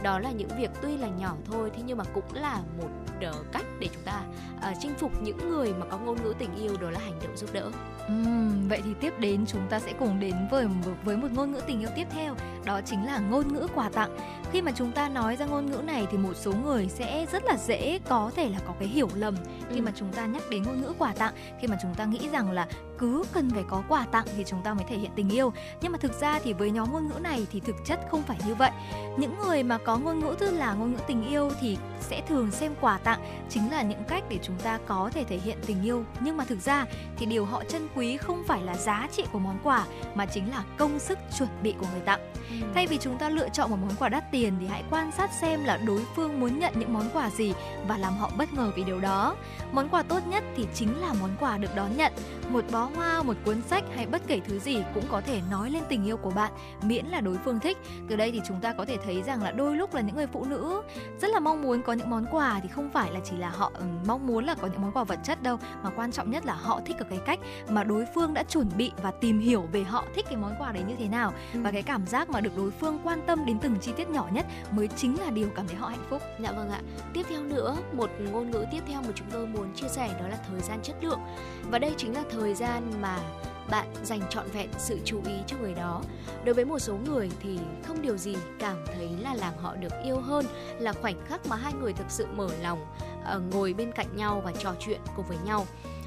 đó 0.03 0.19
là 0.19 0.31
những 0.31 0.49
việc 0.57 0.69
tuy 0.81 0.98
là 0.98 1.07
nhỏ 1.07 1.35
thôi 1.52 1.72
thế 1.76 1.81
nhưng 1.85 1.98
mà 1.98 2.03
cũng 2.14 2.23
là 2.34 2.60
một 2.81 2.90
ờ, 3.22 3.34
cách 3.52 3.65
để 3.80 3.88
chúng 3.94 4.03
ta 4.03 4.22
ờ, 4.61 4.72
chinh 4.81 4.94
phục 4.99 5.22
những 5.22 5.49
người 5.49 5.73
mà 5.73 5.85
có 5.85 5.98
ngôn 5.98 6.18
ngữ 6.23 6.34
tình 6.40 6.56
yêu 6.56 6.77
đó 6.81 6.90
là 6.90 6.99
hành 6.99 7.19
động 7.23 7.38
giúp 7.38 7.49
đỡ 7.53 7.69
Ừm, 8.07 8.68
vậy 8.69 8.81
thì 8.85 8.94
tiếp 8.99 9.14
đến 9.19 9.45
chúng 9.48 9.68
ta 9.69 9.80
sẽ 9.80 9.94
cùng 9.99 10.19
đến 10.19 10.34
với 10.52 10.68
với 11.03 11.18
một 11.18 11.27
ngôn 11.34 11.52
ngữ 11.52 11.60
tình 11.68 11.80
yêu 11.80 11.90
tiếp 11.95 12.07
theo, 12.11 12.35
đó 12.65 12.81
chính 12.85 13.06
là 13.06 13.19
ngôn 13.19 13.53
ngữ 13.53 13.68
quà 13.76 13.90
tặng. 13.90 14.18
Khi 14.52 14.61
mà 14.61 14.72
chúng 14.76 14.91
ta 14.91 15.10
nói 15.10 15.35
ra 15.35 15.45
ngôn 15.45 15.65
ngữ 15.72 15.77
này 15.77 16.07
thì 16.11 16.18
một 16.18 16.34
số 16.35 16.52
người 16.64 16.88
sẽ 16.90 17.26
rất 17.31 17.44
là 17.45 17.57
dễ 17.57 17.99
có 18.10 18.31
thể 18.35 18.49
là 18.49 18.60
có 18.68 18.73
cái 18.80 18.88
hiểu 18.88 19.10
lầm 19.15 19.35
khi 19.69 19.77
Ừ. 19.77 19.81
mà 19.81 19.91
chúng 19.95 20.14
ta 20.14 20.26
nhắc 20.26 20.44
đến 20.53 20.63
ngôn 20.63 20.81
ngữ 20.81 20.93
quà 20.99 21.13
tặng, 21.13 21.34
khi 21.59 21.67
mà 21.67 21.77
chúng 21.81 21.93
ta 21.95 22.05
nghĩ 22.05 22.30
rằng 22.31 22.51
là 22.51 22.67
cứ 22.98 23.24
cần 23.34 23.49
phải 23.49 23.64
có 23.70 23.84
quà 23.88 24.06
tặng 24.06 24.26
thì 24.38 24.44
chúng 24.48 24.61
ta 24.64 24.74
mới 24.74 24.86
thể 24.90 24.98
hiện 24.98 25.11
tình 25.15 25.30
yêu. 25.30 25.53
Nhưng 25.82 25.91
mà 25.91 25.98
thực 25.98 26.20
ra 26.22 26.40
thì 26.44 26.53
với 26.53 26.72
nhóm 26.72 26.91
ngôn 26.91 27.07
ngữ 27.07 27.20
này 27.20 27.48
thì 27.52 27.60
thực 27.60 27.76
chất 27.86 27.99
không 28.11 28.24
phải 28.24 28.38
như 28.48 28.56
vậy. 28.56 28.72
Những 29.18 29.36
người 29.40 29.64
mà 29.64 29.78
có 29.78 29.98
ngôn 29.98 30.20
ngữ 30.20 30.36
tức 30.40 30.52
là 30.52 30.74
ngôn 30.74 30.94
ngữ 30.94 30.99
tình 31.07 31.30
yêu 31.30 31.52
thì 31.61 31.78
sẽ 31.99 32.22
thường 32.28 32.52
xem 32.52 32.74
quà 32.82 32.98
tặng 32.98 33.20
chính 33.49 33.72
là 33.72 33.82
những 33.82 34.03
cách 34.07 34.24
để 34.30 34.40
chúng 34.44 34.57
ta 34.64 34.80
có 34.88 35.10
thể 35.14 35.24
thể 35.24 35.38
hiện 35.38 35.57
tình 35.65 35.84
yêu. 35.84 36.03
Nhưng 36.20 36.38
mà 36.38 36.45
thực 36.45 36.60
ra 36.60 36.86
thì 37.18 37.26
điều 37.26 37.45
họ 37.45 37.64
trân 37.64 37.88
quý 37.95 38.18
không 38.18 38.44
phải 38.48 38.61
là 38.61 38.76
giá 38.78 39.07
trị 39.11 39.24
của 39.32 39.40
món 39.40 39.60
quà 39.64 39.86
mà 40.15 40.26
chính 40.26 40.52
là 40.52 40.64
công 40.78 40.99
sức 40.99 41.20
chuẩn 41.38 41.49
bị 41.64 41.76
của 41.80 41.88
người 41.91 42.02
tặng. 42.02 42.34
Thay 42.74 42.88
vì 42.88 42.98
chúng 42.98 43.18
ta 43.18 43.30
lựa 43.30 43.49
chọn 43.49 43.72
một 43.72 43.78
món 43.82 43.95
quà 43.99 44.10
đắt 44.10 44.32
tiền 44.32 44.53
thì 44.60 44.68
hãy 44.68 44.84
quan 44.90 45.11
sát 45.11 45.30
xem 45.41 45.64
là 45.64 45.78
đối 45.78 46.02
phương 46.15 46.40
muốn 46.40 46.60
nhận 46.60 46.74
những 46.80 46.94
món 46.94 47.10
quà 47.14 47.30
gì 47.30 47.53
và 47.88 47.98
làm 47.98 48.18
họ 48.18 48.32
bất 48.38 48.53
ngờ 48.53 48.72
vì 48.76 48.84
điều 48.84 48.99
đó. 48.99 49.36
Món 49.72 49.90
quà 49.90 50.03
tốt 50.03 50.28
nhất 50.28 50.44
thì 50.56 50.68
chính 50.74 51.02
là 51.02 51.14
món 51.22 51.30
quà 51.40 51.57
được 51.57 51.76
đón 51.76 51.98
nhận. 51.98 52.14
Một 52.49 52.65
bó 52.72 52.82
hoa, 52.95 53.23
một 53.23 53.34
cuốn 53.45 53.61
sách 53.61 53.84
hay 53.95 54.05
bất 54.05 54.22
kể 54.27 54.39
thứ 54.47 54.60
gì 54.60 54.84
cũng 54.93 55.03
có 55.11 55.22
thể 55.22 55.41
nói 55.51 55.69
lên 55.69 55.84
tình 55.89 56.05
yêu 56.05 56.18
của 56.18 56.30
bạn 56.30 56.51
miễn 56.81 57.05
là 57.05 57.22
đối 57.22 57.38
phương 57.45 57.60
thích. 57.60 57.77
Từ 58.10 58.15
đây 58.15 58.31
thì 58.31 58.41
chúng 58.47 58.61
ta 58.61 58.73
có 58.73 58.85
thể 58.85 58.97
thấy 59.05 59.23
rằng 59.23 59.43
là 59.43 59.51
đôi 59.51 59.76
lúc 59.76 59.93
là 59.93 60.01
những 60.01 60.15
người 60.15 60.27
phụ 60.27 60.45
nữ 60.45 60.81
rất 61.22 61.27
là 61.31 61.39
mong 61.39 61.61
muốn 61.61 61.81
có 61.81 61.93
những 61.93 62.10
món 62.10 62.26
quà 62.31 62.60
thì 62.64 62.69
không 62.69 62.89
phải 62.89 63.11
là 63.11 63.19
chỉ 63.23 63.38
là 63.38 63.49
họ 63.49 63.72
ừm, 63.73 63.99
mong 64.07 64.27
muốn 64.27 64.45
là 64.45 64.55
có 64.55 64.68
những 64.68 64.81
món 64.81 64.91
quà 64.91 65.03
vật 65.03 65.19
chất 65.23 65.43
đâu 65.43 65.57
mà 65.84 65.89
quan 65.89 66.11
trọng 66.11 66.31
nhất 66.31 66.45
là 66.45 66.53
họ 66.53 66.81
thích 66.85 66.97
ở 66.99 67.05
cái 67.10 67.19
cách 67.26 67.39
mà 67.69 67.84
đối 67.84 68.05
phương 68.15 68.34
đã 68.34 68.43
chuẩn 68.43 68.69
bị 68.77 68.91
và 69.03 69.11
tìm 69.11 69.39
hiểu 69.39 69.61
về 69.72 69.84
họ 69.84 70.05
thích 70.15 70.26
cái 70.30 70.38
món 70.38 70.55
quà 70.60 70.72
đấy 70.72 70.84
như 70.88 70.95
thế 70.99 71.07
nào 71.07 71.34
và 71.53 71.72
cái 71.72 71.84
cảm 71.84 72.05
giác 72.07 72.30
mà 72.30 72.41
được 72.41 72.57
đối 72.57 72.72
phương 72.72 72.99
quan 73.03 73.22
tâm 73.27 73.45
đến 73.45 73.60
từng 73.60 73.76
chi 73.81 73.91
tiết 73.97 74.10
nhỏ 74.10 74.27
nhất 74.31 74.45
mới 74.72 74.88
chính 74.88 75.19
là 75.19 75.30
điều 75.30 75.49
cảm 75.55 75.68
thấy 75.68 75.76
họ 75.76 75.88
hạnh 75.88 76.05
phúc. 76.10 76.22
Dạ 76.39 76.51
vâng 76.51 76.69
ạ. 76.69 76.81
Tiếp 77.14 77.26
theo 77.30 77.43
nữa, 77.43 77.77
một 77.93 78.10
ngôn 78.31 78.51
ngữ 78.51 78.65
tiếp 78.72 78.81
theo 78.88 79.01
mà 79.01 79.10
chúng 79.15 79.27
tôi 79.31 79.47
muốn 79.47 79.73
chia 79.76 79.88
sẻ 79.88 80.15
đó 80.19 80.27
là 80.27 80.38
thời 80.47 80.61
gian 80.61 80.80
chất 80.84 80.95
lượng. 81.03 81.19
Và 81.72 81.80
đây 81.80 81.93
chính 81.97 82.14
là 82.14 82.23
thời 82.31 82.53
gian 82.73 83.01
mà 83.01 83.19
bạn 83.69 83.87
dành 84.03 84.21
trọn 84.29 84.47
vẹn 84.53 84.69
sự 84.77 84.99
chú 85.05 85.21
ý 85.25 85.33
cho 85.47 85.57
người 85.57 85.73
đó. 85.73 86.01
Đối 86.45 86.55
với 86.55 86.65
một 86.65 86.79
số 86.79 86.97
người 87.05 87.29
thì 87.39 87.59
không 87.87 88.01
điều 88.01 88.17
gì 88.17 88.35
cảm 88.59 88.85
thấy 88.85 89.09
là 89.19 89.33
làm 89.33 89.53
họ 89.57 89.75
được 89.75 89.93
yêu 90.03 90.19
hơn 90.19 90.45
là 90.79 90.93
khoảnh 90.93 91.25
khắc 91.25 91.45
mà 91.45 91.55
hai 91.55 91.73
người 91.73 91.93
thực 91.93 92.05
sự 92.09 92.27
mở 92.35 92.47
lòng 92.61 92.85
ờ, 93.25 93.41
ngồi 93.51 93.73
bên 93.73 93.91
cạnh 93.91 94.15
nhau 94.15 94.41
và 94.45 94.51
trò 94.51 94.73
chuyện 94.79 95.01
cùng 95.15 95.25
với 95.25 95.37
nhau. 95.45 95.65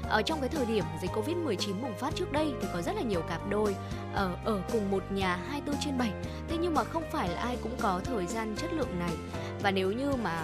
ở 0.09 0.21
trong 0.21 0.39
cái 0.39 0.49
thời 0.49 0.65
điểm 0.65 0.83
dịch 1.01 1.11
covid 1.15 1.37
19 1.37 1.81
bùng 1.81 1.97
phát 1.97 2.15
trước 2.15 2.31
đây 2.31 2.53
thì 2.61 2.67
có 2.73 2.81
rất 2.81 2.95
là 2.95 3.01
nhiều 3.01 3.21
cặp 3.21 3.49
đôi 3.49 3.75
ở 4.13 4.35
ở 4.45 4.61
cùng 4.71 4.91
một 4.91 5.03
nhà 5.11 5.35
24 5.35 5.75
trên 5.81 5.97
7 5.97 6.11
thế 6.47 6.57
nhưng 6.61 6.73
mà 6.73 6.83
không 6.83 7.03
phải 7.11 7.29
là 7.29 7.39
ai 7.39 7.57
cũng 7.63 7.75
có 7.81 8.01
thời 8.03 8.25
gian 8.25 8.55
chất 8.57 8.73
lượng 8.73 8.99
này 8.99 9.13
và 9.63 9.71
nếu 9.71 9.91
như 9.91 10.11
mà 10.23 10.43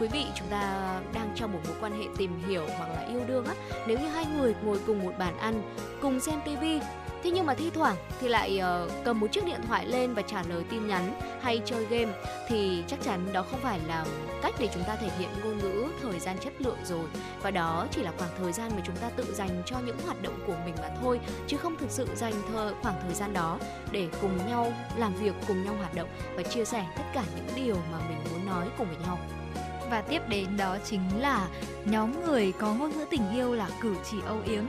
quý 0.00 0.08
vị 0.08 0.24
chúng 0.34 0.48
ta 0.48 0.94
đang 1.14 1.30
trong 1.34 1.52
một 1.52 1.60
mối 1.66 1.76
quan 1.80 1.98
hệ 1.98 2.04
tìm 2.16 2.30
hiểu 2.48 2.66
hoặc 2.78 2.88
là 2.88 3.06
yêu 3.08 3.20
đương 3.26 3.44
á. 3.44 3.54
Nếu 3.86 3.98
như 3.98 4.08
hai 4.08 4.26
người 4.36 4.54
ngồi 4.64 4.80
cùng 4.86 5.04
một 5.04 5.12
bàn 5.18 5.38
ăn 5.38 5.62
cùng 6.00 6.20
xem 6.20 6.40
tivi 6.44 6.80
thế 7.26 7.30
nhưng 7.30 7.46
mà 7.46 7.54
thi 7.54 7.70
thoảng 7.70 7.96
thì 8.20 8.28
lại 8.28 8.60
uh, 8.84 8.92
cầm 9.04 9.20
một 9.20 9.26
chiếc 9.32 9.44
điện 9.44 9.60
thoại 9.68 9.86
lên 9.86 10.14
và 10.14 10.22
trả 10.22 10.42
lời 10.48 10.64
tin 10.70 10.88
nhắn 10.88 11.20
hay 11.40 11.62
chơi 11.64 11.84
game 11.86 12.12
thì 12.48 12.84
chắc 12.88 13.02
chắn 13.02 13.32
đó 13.32 13.44
không 13.50 13.60
phải 13.60 13.80
là 13.86 14.06
cách 14.42 14.54
để 14.58 14.68
chúng 14.74 14.84
ta 14.84 14.96
thể 14.96 15.10
hiện 15.18 15.28
ngôn 15.44 15.58
ngữ 15.58 15.84
thời 16.02 16.20
gian 16.20 16.38
chất 16.38 16.52
lượng 16.58 16.78
rồi. 16.84 17.06
Và 17.42 17.50
đó 17.50 17.86
chỉ 17.90 18.02
là 18.02 18.12
khoảng 18.18 18.30
thời 18.38 18.52
gian 18.52 18.70
mà 18.76 18.82
chúng 18.86 18.96
ta 18.96 19.10
tự 19.16 19.34
dành 19.34 19.62
cho 19.66 19.76
những 19.86 19.98
hoạt 20.04 20.22
động 20.22 20.38
của 20.46 20.54
mình 20.64 20.74
mà 20.82 20.88
thôi 21.02 21.20
chứ 21.46 21.56
không 21.56 21.76
thực 21.76 21.90
sự 21.90 22.08
dành 22.14 22.34
thời 22.52 22.74
khoảng 22.82 23.00
thời 23.02 23.14
gian 23.14 23.32
đó 23.32 23.58
để 23.92 24.08
cùng 24.20 24.36
nhau 24.48 24.72
làm 24.96 25.14
việc 25.14 25.34
cùng 25.48 25.64
nhau 25.64 25.74
hoạt 25.74 25.94
động 25.94 26.08
và 26.36 26.42
chia 26.42 26.64
sẻ 26.64 26.86
tất 26.96 27.04
cả 27.14 27.24
những 27.36 27.66
điều 27.66 27.76
mà 27.92 27.98
mình 28.08 28.18
muốn 28.32 28.46
nói 28.46 28.66
cùng 28.78 28.86
với 28.88 28.96
nhau 29.06 29.18
và 29.90 30.00
tiếp 30.00 30.22
đến 30.28 30.46
đó 30.56 30.76
chính 30.84 31.00
là 31.18 31.48
nhóm 31.84 32.24
người 32.24 32.52
có 32.52 32.74
ngôn 32.74 32.90
ngữ 32.90 33.04
tình 33.10 33.30
yêu 33.34 33.54
là 33.54 33.68
cử 33.80 33.94
chỉ 34.10 34.16
âu 34.26 34.40
yếm. 34.46 34.64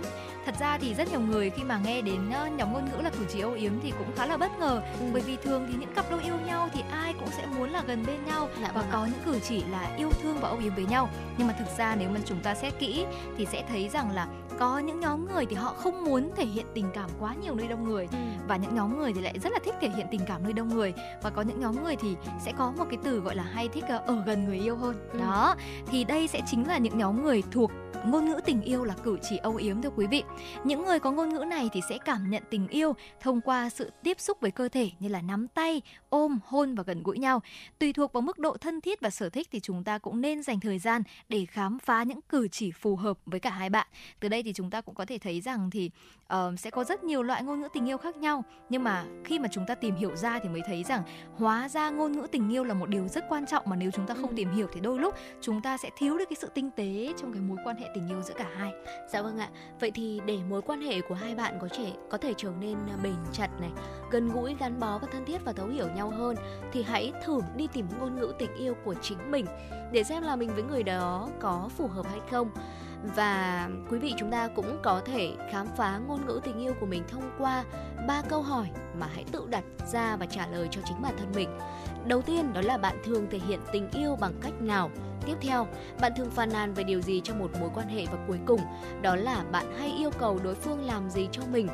Thật 0.46 0.56
ra 0.60 0.78
thì 0.78 0.94
rất 0.94 1.12
nhiều 1.12 1.20
người 1.20 1.50
khi 1.50 1.64
mà 1.64 1.80
nghe 1.86 2.02
đến 2.02 2.30
ờ, 2.34 2.48
nhóm 2.48 2.74
ngôn 2.74 2.86
ngữ 2.86 3.02
là 3.04 3.10
cử 3.10 3.26
chỉ 3.30 3.40
âu 3.40 3.54
yếm 3.54 3.72
thì 3.84 3.92
cũng 3.98 4.16
khá 4.16 4.26
là 4.26 4.38
bất 4.38 4.60
ngờ. 4.60 4.82
Ừ. 5.00 5.06
bởi 5.14 5.22
vì 5.22 5.38
thường 5.44 5.68
thì 5.68 5.74
những 5.80 5.94
cặp 5.96 6.12
đôi 6.12 6.24
yêu 6.24 6.36
nhau 6.46 6.70
thì 6.74 6.82
ai 6.92 7.14
cũng 7.20 7.30
sẽ 7.38 7.46
muốn 7.46 7.70
là 7.70 7.84
gần 7.88 8.04
bên 8.08 8.26
nhau 8.26 8.50
dạ, 8.62 8.72
và 8.74 8.82
vâng 8.82 8.90
có 8.92 9.06
những 9.06 9.22
cử 9.26 9.40
chỉ 9.48 9.64
là 9.72 9.96
yêu 9.98 10.10
thương 10.22 10.38
và 10.42 10.50
âu 10.50 10.58
yếm 10.58 10.76
với 10.76 10.86
nhau. 10.86 11.10
Nhưng 11.38 11.48
mà 11.48 11.54
thực 11.60 11.78
ra 11.78 11.96
nếu 11.96 12.10
mà 12.10 12.20
chúng 12.26 12.40
ta 12.40 12.56
xét 12.56 12.80
kỹ 12.80 13.06
thì 13.38 13.46
sẽ 13.46 13.64
thấy 13.70 13.90
rằng 13.90 14.12
là 14.12 14.28
có 14.60 14.80
những 14.80 15.00
nhóm 15.00 15.28
người 15.34 15.46
thì 15.46 15.56
họ 15.56 15.74
không 15.78 16.04
muốn 16.04 16.32
thể 16.36 16.46
hiện 16.46 16.66
tình 16.74 16.86
cảm 16.94 17.10
quá 17.20 17.36
nhiều 17.44 17.56
nơi 17.56 17.68
đông 17.68 17.84
người 17.84 18.08
ừ. 18.12 18.18
và 18.48 18.58
những 18.58 18.76
nhóm 18.76 19.00
người 19.00 19.14
thì 19.14 19.22
lại 19.22 19.40
rất 19.40 19.52
là 19.52 19.60
thích 19.66 19.76
thể 19.82 19.90
hiện 19.90 20.08
tình 20.12 20.22
cảm 20.28 20.44
nơi 20.44 20.54
đông 20.54 20.70
người 20.70 20.94
và 21.22 21.30
có 21.30 21.42
những 21.42 21.60
nhóm 21.60 21.84
người 21.84 21.96
thì 21.96 22.16
sẽ 22.46 22.54
có 22.58 22.74
một 22.78 22.86
cái 22.90 23.00
từ 23.04 23.20
gọi 23.20 23.36
là 23.36 23.44
hay 23.44 23.68
thích 23.68 23.84
ờ, 23.88 23.98
ở 23.98 24.24
gần 24.26 24.46
người 24.46 24.60
yêu 24.60 24.76
hơn 24.76 25.10
ừ. 25.14 25.20
đó 25.20 25.56
thì 25.88 26.04
đây 26.04 26.28
sẽ 26.28 26.42
chính 26.48 26.68
là 26.68 26.78
những 26.78 26.98
nhóm 26.98 27.24
người 27.24 27.44
thuộc 27.52 27.72
ngôn 28.06 28.26
ngữ 28.26 28.40
tình 28.46 28.62
yêu 28.62 28.84
là 28.84 28.94
cử 29.04 29.18
chỉ 29.30 29.38
âu 29.38 29.56
yếm 29.56 29.82
thưa 29.82 29.90
quý 29.96 30.08
vị 30.08 30.24
những 30.64 30.86
người 30.86 31.00
có 31.00 31.12
ngôn 31.12 31.30
ngữ 31.30 31.40
này 31.40 31.70
thì 31.74 31.82
sẽ 31.90 31.98
cảm 32.06 32.30
nhận 32.30 32.44
tình 32.50 32.68
yêu 32.68 32.94
thông 33.22 33.42
qua 33.42 33.70
sự 33.70 33.92
tiếp 34.04 34.20
xúc 34.20 34.38
với 34.42 34.52
cơ 34.52 34.70
thể 34.70 34.92
như 35.00 35.10
là 35.10 35.22
nắm 35.22 35.48
tay 35.48 35.82
ôm, 36.10 36.40
hôn 36.46 36.76
và 36.76 36.84
gần 36.84 37.04
gũi 37.04 37.20
nhau. 37.20 37.42
Tùy 37.80 37.94
thuộc 37.94 38.14
vào 38.14 38.22
mức 38.22 38.40
độ 38.40 38.58
thân 38.58 38.82
thiết 38.82 39.02
và 39.02 39.10
sở 39.10 39.30
thích 39.30 39.48
thì 39.52 39.60
chúng 39.60 39.84
ta 39.84 39.98
cũng 39.98 40.22
nên 40.22 40.44
dành 40.44 40.60
thời 40.60 40.80
gian 40.80 41.02
để 41.30 41.46
khám 41.46 41.80
phá 41.80 42.04
những 42.04 42.20
cử 42.30 42.48
chỉ 42.48 42.72
phù 42.72 42.96
hợp 42.96 43.18
với 43.26 43.40
cả 43.40 43.50
hai 43.50 43.70
bạn. 43.70 43.88
Từ 44.20 44.30
đây 44.30 44.44
thì 44.44 44.54
chúng 44.54 44.70
ta 44.70 44.82
cũng 44.82 44.96
có 44.96 45.06
thể 45.06 45.18
thấy 45.18 45.42
rằng 45.42 45.70
thì 45.70 45.92
uh, 46.34 46.60
sẽ 46.60 46.70
có 46.70 46.84
rất 46.84 47.04
nhiều 47.04 47.24
loại 47.24 47.44
ngôn 47.44 47.62
ngữ 47.62 47.68
tình 47.74 47.90
yêu 47.90 47.98
khác 47.98 48.18
nhau 48.18 48.44
nhưng 48.70 48.84
mà 48.84 49.06
khi 49.26 49.40
mà 49.40 49.48
chúng 49.52 49.66
ta 49.66 49.76
tìm 49.76 49.96
hiểu 49.96 50.16
ra 50.16 50.40
thì 50.44 50.50
mới 50.50 50.62
thấy 50.68 50.84
rằng 50.84 51.04
hóa 51.36 51.70
ra 51.70 51.90
ngôn 51.90 52.12
ngữ 52.12 52.28
tình 52.32 52.50
yêu 52.50 52.64
là 52.64 52.74
một 52.74 52.90
điều 52.90 53.08
rất 53.08 53.26
quan 53.30 53.46
trọng 53.46 53.64
mà 53.66 53.76
nếu 53.76 53.92
chúng 53.92 54.08
ta 54.08 54.14
không 54.14 54.30
ừ. 54.30 54.34
tìm 54.36 54.52
hiểu 54.52 54.68
thì 54.74 54.80
đôi 54.80 55.00
lúc 55.00 55.16
chúng 55.42 55.62
ta 55.62 55.78
sẽ 55.78 55.90
thiếu 55.98 56.18
được 56.18 56.26
cái 56.30 56.38
sự 56.40 56.50
tinh 56.54 56.70
tế 56.72 57.14
trong 57.18 57.34
cái 57.34 57.42
mối 57.42 57.58
quan 57.64 57.76
hệ 57.76 57.88
tình 57.96 58.08
yêu 58.08 58.22
giữa 58.22 58.34
cả 58.38 58.48
hai. 58.58 58.72
Dạ 59.10 59.22
vâng 59.22 59.38
ạ. 59.38 59.50
Vậy 59.80 59.92
thì 59.92 60.22
để 60.26 60.38
mối 60.50 60.62
quan 60.62 60.82
hệ 60.82 61.02
của 61.02 61.16
hai 61.16 61.36
bạn 61.36 61.58
có 61.62 61.68
thể 61.78 61.94
có 62.10 62.18
thể 62.18 62.34
trở 62.38 62.52
nên 62.60 62.78
à, 62.88 62.98
bền 63.04 63.16
chặt 63.34 63.50
này, 63.60 63.72
gần 64.12 64.30
gũi, 64.30 64.56
gắn 64.60 64.80
bó 64.80 64.98
và 64.98 65.08
thân 65.12 65.26
thiết 65.26 65.46
và 65.46 65.54
thấu 65.54 65.68
hiểu 65.68 65.88
nhau 65.96 66.10
hơn 66.10 66.36
thì 66.72 66.84
hãy 66.84 67.14
thử 67.26 67.40
đi 67.56 67.68
tìm 67.74 67.88
ngôn 68.00 68.16
ngữ 68.16 68.34
tình 68.40 68.56
yêu 68.56 68.76
của 68.86 68.96
chính 69.02 69.32
mình 69.32 69.46
để 69.92 70.04
xem 70.04 70.24
là 70.24 70.36
mình 70.36 70.50
với 70.54 70.64
người 70.64 70.84
đó 70.84 71.30
có 71.40 71.70
phù 71.78 71.88
hợp 71.88 72.06
hay 72.08 72.20
không 72.32 72.50
và 73.04 73.70
quý 73.90 73.98
vị 73.98 74.14
chúng 74.18 74.32
ta 74.32 74.48
cũng 74.48 74.80
có 74.84 75.02
thể 75.06 75.34
khám 75.52 75.68
phá 75.78 76.00
ngôn 76.08 76.26
ngữ 76.26 76.40
tình 76.44 76.60
yêu 76.60 76.74
của 76.80 76.86
mình 76.86 77.04
thông 77.08 77.32
qua 77.38 77.64
ba 78.08 78.22
câu 78.30 78.42
hỏi 78.42 78.70
mà 79.00 79.08
hãy 79.14 79.26
tự 79.32 79.48
đặt 79.50 79.64
ra 79.92 80.16
và 80.16 80.26
trả 80.26 80.48
lời 80.48 80.68
cho 80.72 80.82
chính 80.86 81.02
bản 81.02 81.14
thân 81.18 81.32
mình. 81.36 81.50
Đầu 82.06 82.22
tiên 82.22 82.54
đó 82.54 82.62
là 82.62 82.78
bạn 82.78 82.98
thường 83.04 83.28
thể 83.32 83.40
hiện 83.48 83.60
tình 83.72 83.92
yêu 83.92 84.16
bằng 84.16 84.34
cách 84.42 84.62
nào? 84.62 84.90
Tiếp 85.28 85.38
theo, 85.42 85.68
bạn 86.02 86.12
thường 86.18 86.32
phàn 86.32 86.50
nàn 86.54 86.74
về 86.74 86.84
điều 86.84 87.02
gì 87.02 87.22
trong 87.24 87.40
một 87.40 87.52
mối 87.60 87.70
quan 87.76 87.88
hệ 87.88 88.06
và 88.06 88.18
cuối 88.28 88.40
cùng, 88.46 88.62
đó 89.02 89.16
là 89.16 89.44
bạn 89.52 89.66
hay 89.80 89.92
yêu 89.98 90.10
cầu 90.20 90.40
đối 90.44 90.56
phương 90.56 90.86
làm 90.86 91.10
gì 91.10 91.28
cho 91.32 91.42
mình. 91.52 91.68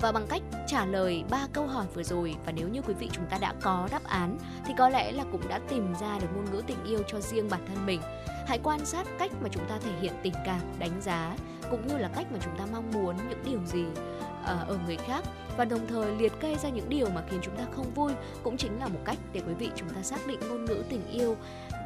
Và 0.00 0.12
bằng 0.12 0.26
cách 0.28 0.42
trả 0.66 0.84
lời 0.84 1.24
ba 1.30 1.46
câu 1.52 1.66
hỏi 1.66 1.86
vừa 1.94 2.02
rồi 2.02 2.36
và 2.46 2.52
nếu 2.52 2.68
như 2.68 2.82
quý 2.82 2.94
vị 2.98 3.08
chúng 3.12 3.26
ta 3.30 3.38
đã 3.40 3.54
có 3.62 3.88
đáp 3.90 4.04
án 4.04 4.38
thì 4.66 4.74
có 4.78 4.88
lẽ 4.88 5.12
là 5.12 5.24
cũng 5.32 5.48
đã 5.48 5.60
tìm 5.68 5.94
ra 6.00 6.18
được 6.18 6.28
ngôn 6.34 6.44
ngữ 6.52 6.62
tình 6.66 6.84
yêu 6.84 7.02
cho 7.08 7.20
riêng 7.20 7.48
bản 7.50 7.60
thân 7.66 7.86
mình. 7.86 8.00
Hãy 8.46 8.60
quan 8.62 8.86
sát 8.86 9.06
cách 9.18 9.32
mà 9.40 9.48
chúng 9.52 9.68
ta 9.68 9.78
thể 9.78 9.90
hiện 10.00 10.12
tình 10.22 10.34
cảm, 10.46 10.60
đánh 10.78 11.00
giá 11.00 11.36
cũng 11.70 11.86
như 11.86 11.98
là 11.98 12.08
cách 12.08 12.26
mà 12.32 12.38
chúng 12.44 12.58
ta 12.58 12.64
mong 12.72 12.90
muốn 12.90 13.16
những 13.28 13.42
điều 13.44 13.60
gì 13.66 13.84
ờ, 14.44 14.64
ở 14.68 14.78
người 14.86 14.96
khác 14.96 15.24
và 15.56 15.64
đồng 15.64 15.86
thời 15.86 16.16
liệt 16.16 16.32
kê 16.40 16.56
ra 16.56 16.68
những 16.68 16.88
điều 16.88 17.10
mà 17.10 17.22
khiến 17.30 17.40
chúng 17.42 17.56
ta 17.56 17.64
không 17.76 17.94
vui 17.94 18.12
cũng 18.42 18.56
chính 18.56 18.80
là 18.80 18.88
một 18.88 19.00
cách 19.04 19.18
để 19.32 19.40
quý 19.46 19.54
vị 19.54 19.70
chúng 19.76 19.88
ta 19.88 20.02
xác 20.02 20.26
định 20.26 20.40
ngôn 20.48 20.64
ngữ 20.64 20.82
tình 20.88 21.10
yêu 21.10 21.36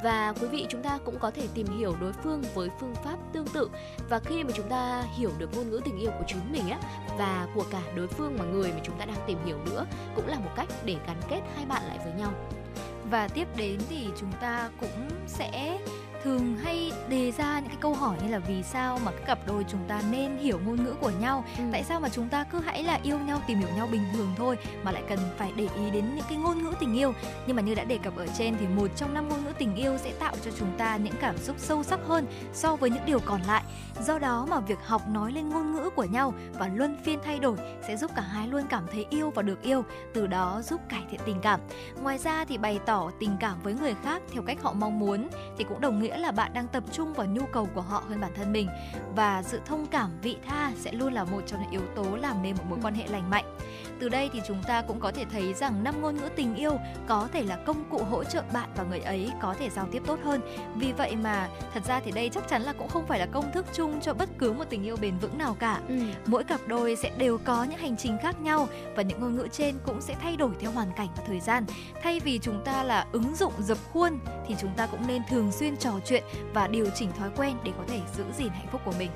và 0.03 0.35
quý 0.41 0.49
vị 0.49 0.67
chúng 0.69 0.83
ta 0.83 0.99
cũng 1.05 1.19
có 1.19 1.31
thể 1.31 1.49
tìm 1.55 1.67
hiểu 1.79 1.97
đối 2.01 2.13
phương 2.13 2.43
với 2.55 2.69
phương 2.81 2.95
pháp 3.05 3.17
tương 3.33 3.47
tự. 3.47 3.71
Và 4.09 4.19
khi 4.19 4.45
mà 4.45 4.51
chúng 4.55 4.69
ta 4.69 5.03
hiểu 5.17 5.31
được 5.39 5.57
ngôn 5.57 5.71
ngữ 5.71 5.81
tình 5.85 5.99
yêu 5.99 6.11
của 6.19 6.25
chính 6.27 6.53
mình 6.53 6.71
á, 6.71 6.79
và 7.19 7.47
của 7.55 7.65
cả 7.71 7.83
đối 7.95 8.09
phương 8.09 8.37
mà 8.39 8.45
người 8.45 8.73
mà 8.73 8.81
chúng 8.83 8.99
ta 8.99 9.05
đang 9.05 9.17
tìm 9.27 9.39
hiểu 9.45 9.59
nữa, 9.67 9.87
cũng 10.15 10.27
là 10.27 10.39
một 10.39 10.51
cách 10.57 10.69
để 10.85 10.97
gắn 11.07 11.17
kết 11.29 11.41
hai 11.57 11.67
bạn 11.67 11.83
lại 11.87 11.99
với 12.05 12.13
nhau. 12.13 12.33
Và 13.11 13.29
tiếp 13.29 13.49
đến 13.57 13.81
thì 13.89 14.09
chúng 14.17 14.33
ta 14.41 14.71
cũng 14.81 15.09
sẽ 15.27 15.79
thường 16.25 16.57
hay 16.57 16.93
đề 17.09 17.33
ra 17.33 17.61
những 17.61 17.69
cái 17.69 17.79
câu 17.81 17.95
hỏi 17.95 18.17
như 18.23 18.33
là 18.33 18.39
vì 18.39 18.63
sao 18.63 18.99
mà 19.05 19.11
các 19.11 19.27
cặp 19.27 19.39
đôi 19.47 19.65
chúng 19.69 19.81
ta 19.89 20.03
nên 20.11 20.37
hiểu 20.37 20.61
ngôn 20.67 20.85
ngữ 20.85 20.95
của 21.01 21.11
nhau? 21.21 21.45
Ừ. 21.59 21.65
tại 21.73 21.85
sao 21.85 22.01
mà 22.01 22.09
chúng 22.09 22.29
ta 22.29 22.45
cứ 22.45 22.61
hãy 22.61 22.83
là 22.83 23.01
yêu 23.03 23.19
nhau 23.19 23.43
tìm 23.47 23.59
hiểu 23.59 23.69
nhau 23.77 23.89
bình 23.93 24.03
thường 24.13 24.35
thôi 24.37 24.59
mà 24.83 24.93
lại 24.93 25.03
cần 25.09 25.19
phải 25.39 25.53
để 25.57 25.69
ý 25.77 25.91
đến 25.91 26.05
những 26.15 26.25
cái 26.29 26.39
ngôn 26.39 26.63
ngữ 26.63 26.73
tình 26.81 26.95
yêu? 26.95 27.13
Nhưng 27.47 27.57
mà 27.57 27.63
như 27.63 27.75
đã 27.75 27.85
đề 27.85 27.99
cập 27.99 28.17
ở 28.17 28.27
trên 28.39 28.57
thì 28.61 28.67
một 28.67 28.89
trong 28.97 29.15
năm 29.15 29.29
ngôn 29.29 29.45
ngữ 29.45 29.53
tình 29.59 29.75
yêu 29.75 29.99
sẽ 29.99 30.13
tạo 30.13 30.35
cho 30.45 30.51
chúng 30.59 30.79
ta 30.79 30.97
những 30.97 31.15
cảm 31.21 31.39
xúc 31.39 31.57
sâu 31.59 31.83
sắc 31.83 32.01
hơn 32.07 32.27
so 32.53 32.77
với 32.77 32.91
những 32.91 33.07
điều 33.07 33.19
còn 33.19 33.43
lại. 33.43 33.63
Do 34.01 34.19
đó 34.19 34.47
mà 34.51 34.61
việc 34.61 34.79
học 34.85 35.03
nói 35.09 35.33
lên 35.33 35.49
ngôn 35.49 35.73
ngữ 35.73 35.91
của 35.91 36.05
nhau 36.05 36.35
và 36.53 36.71
luân 36.75 36.97
phiên 37.05 37.19
thay 37.25 37.39
đổi 37.39 37.57
sẽ 37.89 37.97
giúp 37.97 38.11
cả 38.17 38.23
hai 38.23 38.49
luôn 38.49 38.63
cảm 38.71 38.87
thấy 38.93 39.07
yêu 39.11 39.31
và 39.31 39.43
được 39.43 39.63
yêu 39.63 39.85
từ 40.15 40.27
đó 40.27 40.61
giúp 40.65 40.81
cải 40.89 41.03
thiện 41.11 41.21
tình 41.25 41.41
cảm. 41.43 41.61
Ngoài 42.03 42.19
ra 42.19 42.45
thì 42.45 42.59
bày 42.59 42.81
tỏ 42.87 43.11
tình 43.21 43.37
cảm 43.41 43.63
với 43.63 43.75
người 43.75 43.95
khác 44.05 44.23
theo 44.33 44.43
cách 44.43 44.63
họ 44.63 44.73
mong 44.73 44.99
muốn 44.99 45.29
thì 45.59 45.65
cũng 45.65 45.81
đồng 45.81 46.03
nghĩa 46.03 46.12
nghĩa 46.13 46.19
là 46.19 46.31
bạn 46.31 46.53
đang 46.55 46.69
tập 46.69 46.85
trung 46.93 47.13
vào 47.13 47.27
nhu 47.27 47.47
cầu 47.53 47.69
của 47.75 47.81
họ 47.81 48.03
hơn 48.09 48.21
bản 48.21 48.31
thân 48.37 48.53
mình. 48.53 48.69
Và 49.17 49.43
sự 49.43 49.61
thông 49.65 49.87
cảm 49.87 50.11
vị 50.23 50.37
tha 50.47 50.73
sẽ 50.77 50.93
luôn 50.93 51.13
là 51.13 51.25
một 51.25 51.41
trong 51.47 51.63
những 51.63 51.71
yếu 51.71 51.83
tố 51.97 52.17
làm 52.17 52.43
nên 52.43 52.57
một 52.57 52.65
mối 52.69 52.79
quan 52.83 52.95
hệ 52.95 53.07
lành 53.07 53.31
mạnh 53.31 53.57
từ 54.01 54.09
đây 54.09 54.31
thì 54.33 54.41
chúng 54.47 54.63
ta 54.63 54.83
cũng 54.83 55.01
có 55.01 55.13
thể 55.13 55.25
thấy 55.33 55.55
rằng 55.55 55.85
năm 55.85 56.03
ngôn 56.03 56.17
ngữ 56.17 56.29
tình 56.37 56.55
yêu 56.55 56.79
có 57.07 57.29
thể 57.33 57.43
là 57.43 57.57
công 57.57 57.85
cụ 57.91 58.05
hỗ 58.05 58.25
trợ 58.25 58.43
bạn 58.53 58.69
và 58.77 58.85
người 58.85 59.01
ấy 59.01 59.31
có 59.41 59.55
thể 59.59 59.71
giao 59.71 59.89
tiếp 59.93 60.03
tốt 60.07 60.19
hơn. 60.25 60.41
Vì 60.77 60.93
vậy 60.93 61.17
mà 61.17 61.49
thật 61.75 61.85
ra 61.85 62.01
thì 62.01 62.11
đây 62.11 62.29
chắc 62.29 62.49
chắn 62.49 62.63
là 62.63 62.73
cũng 62.73 62.89
không 62.89 63.07
phải 63.07 63.19
là 63.19 63.27
công 63.27 63.53
thức 63.53 63.67
chung 63.73 64.01
cho 64.01 64.15
bất 64.15 64.29
cứ 64.39 64.53
một 64.53 64.65
tình 64.71 64.83
yêu 64.83 64.97
bền 65.01 65.19
vững 65.19 65.39
nào 65.39 65.57
cả. 65.59 65.81
Ừ. 65.89 65.95
mỗi 66.27 66.45
cặp 66.45 66.61
đôi 66.67 66.97
sẽ 66.97 67.11
đều 67.19 67.39
có 67.39 67.65
những 67.65 67.79
hành 67.79 67.97
trình 67.97 68.19
khác 68.23 68.41
nhau 68.41 68.69
và 68.97 69.03
những 69.03 69.21
ngôn 69.21 69.37
ngữ 69.37 69.49
trên 69.53 69.75
cũng 69.87 70.01
sẽ 70.01 70.15
thay 70.23 70.37
đổi 70.37 70.51
theo 70.61 70.71
hoàn 70.71 70.93
cảnh 70.97 71.09
và 71.17 71.25
thời 71.27 71.41
gian. 71.41 71.65
Thay 72.03 72.21
vì 72.21 72.39
chúng 72.39 72.63
ta 72.65 72.83
là 72.83 73.07
ứng 73.13 73.35
dụng 73.35 73.53
dập 73.59 73.79
khuôn 73.93 74.19
thì 74.47 74.55
chúng 74.61 74.71
ta 74.77 74.87
cũng 74.87 75.07
nên 75.07 75.23
thường 75.29 75.53
xuyên 75.53 75.77
trò 75.77 75.93
chuyện 76.05 76.25
và 76.55 76.67
điều 76.67 76.87
chỉnh 76.95 77.13
thói 77.19 77.31
quen 77.37 77.57
để 77.65 77.73
có 77.79 77.85
thể 77.89 78.01
giữ 78.17 78.25
gìn 78.39 78.49
hạnh 78.49 78.67
phúc 78.73 78.81
của 78.85 78.95
mình. 78.99 79.11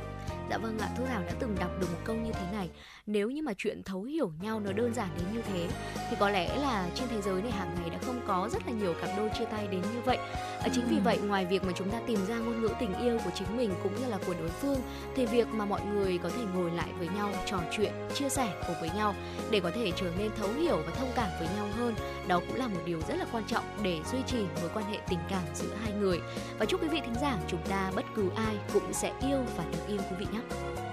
Dạ 0.51 0.59
vâng 0.59 0.79
ạ, 0.79 0.89
Thu 0.99 1.05
Thảo 1.07 1.23
đã 1.23 1.33
từng 1.39 1.57
đọc 1.61 1.71
được 1.81 1.87
một 1.93 1.99
câu 2.05 2.17
như 2.17 2.33
thế 2.33 2.47
này 2.53 2.71
Nếu 3.07 3.31
như 3.31 3.43
mà 3.43 3.53
chuyện 3.59 3.83
thấu 3.83 4.03
hiểu 4.03 4.33
nhau 4.41 4.61
nó 4.61 4.73
đơn 4.73 4.95
giản 4.95 5.09
đến 5.17 5.27
như 5.35 5.43
thế 5.43 5.69
Thì 6.11 6.17
có 6.21 6.31
lẽ 6.31 6.57
là 6.57 6.89
trên 6.95 7.09
thế 7.09 7.23
giới 7.23 7.43
này 7.43 7.51
hàng 7.51 7.75
ngày 7.81 7.91
đã 7.91 7.99
không 8.07 8.21
có 8.27 8.49
rất 8.53 8.63
là 8.67 8.73
nhiều 8.73 8.95
cặp 9.01 9.11
đôi 9.17 9.31
chia 9.39 9.45
tay 9.45 9.67
đến 9.67 9.81
như 9.81 10.01
vậy. 10.05 10.17
À, 10.63 10.69
Chính 10.75 10.85
vì 10.89 10.97
vậy 11.05 11.19
ngoài 11.19 11.47
việc 11.47 11.65
mà 11.65 11.73
chúng 11.77 11.91
ta 11.91 12.01
tìm 12.07 12.19
ra 12.29 12.39
ngôn 12.39 12.61
ngữ 12.61 12.69
tình 12.81 12.95
yêu 12.95 13.19
của 13.25 13.31
chính 13.35 13.57
mình 13.57 13.71
cũng 13.83 13.95
như 14.01 14.07
là 14.09 14.19
của 14.27 14.35
đối 14.39 14.49
phương 14.49 14.79
Thì 15.17 15.27
việc 15.27 15.49
mà 15.49 15.65
mọi 15.65 15.81
người 15.85 16.19
có 16.19 16.29
thể 16.29 16.43
ngồi 16.55 16.71
lại 16.71 16.89
với 16.99 17.09
nhau, 17.17 17.33
trò 17.47 17.61
chuyện, 17.77 17.93
chia 18.15 18.29
sẻ 18.29 18.63
cùng 18.67 18.77
với 18.81 18.91
nhau 18.97 19.15
Để 19.51 19.61
có 19.61 19.71
thể 19.71 19.93
trở 19.97 20.11
nên 20.19 20.31
thấu 20.37 20.49
hiểu 20.53 20.77
và 20.87 20.93
thông 20.97 21.13
cảm 21.15 21.31
với 21.39 21.49
nhau 21.57 21.69
hơn 21.77 21.95
Đó 22.29 22.41
cũng 22.49 22.57
là 22.57 22.69
một 22.69 22.81
điều 22.87 23.01
rất 23.09 23.15
là 23.19 23.27
quan 23.33 23.45
trọng 23.49 23.65
để 23.83 24.01
duy 24.13 24.19
trì 24.27 24.39
mối 24.39 24.71
quan 24.75 24.85
hệ 24.85 24.99
tình 25.09 25.21
cảm 25.31 25.43
giữa 25.55 25.75
hai 25.83 25.93
người. 25.93 26.21
Và 26.59 26.67
chúc 26.67 26.83
quý 26.83 26.89
vị 26.89 27.01
thính 27.05 27.15
giả 27.23 27.39
chúng 27.49 27.63
ta 27.69 27.93
bất 27.97 28.05
cứ 28.15 28.31
ai 28.37 28.57
cũng 28.73 28.93
sẽ 28.93 29.13
yêu 29.21 29.39
và 29.57 29.65
được 29.73 29.87
yêu 29.89 29.99
quý 29.99 30.17
vị 30.19 30.27
nhé 30.33 30.37
nhé. 30.37 30.86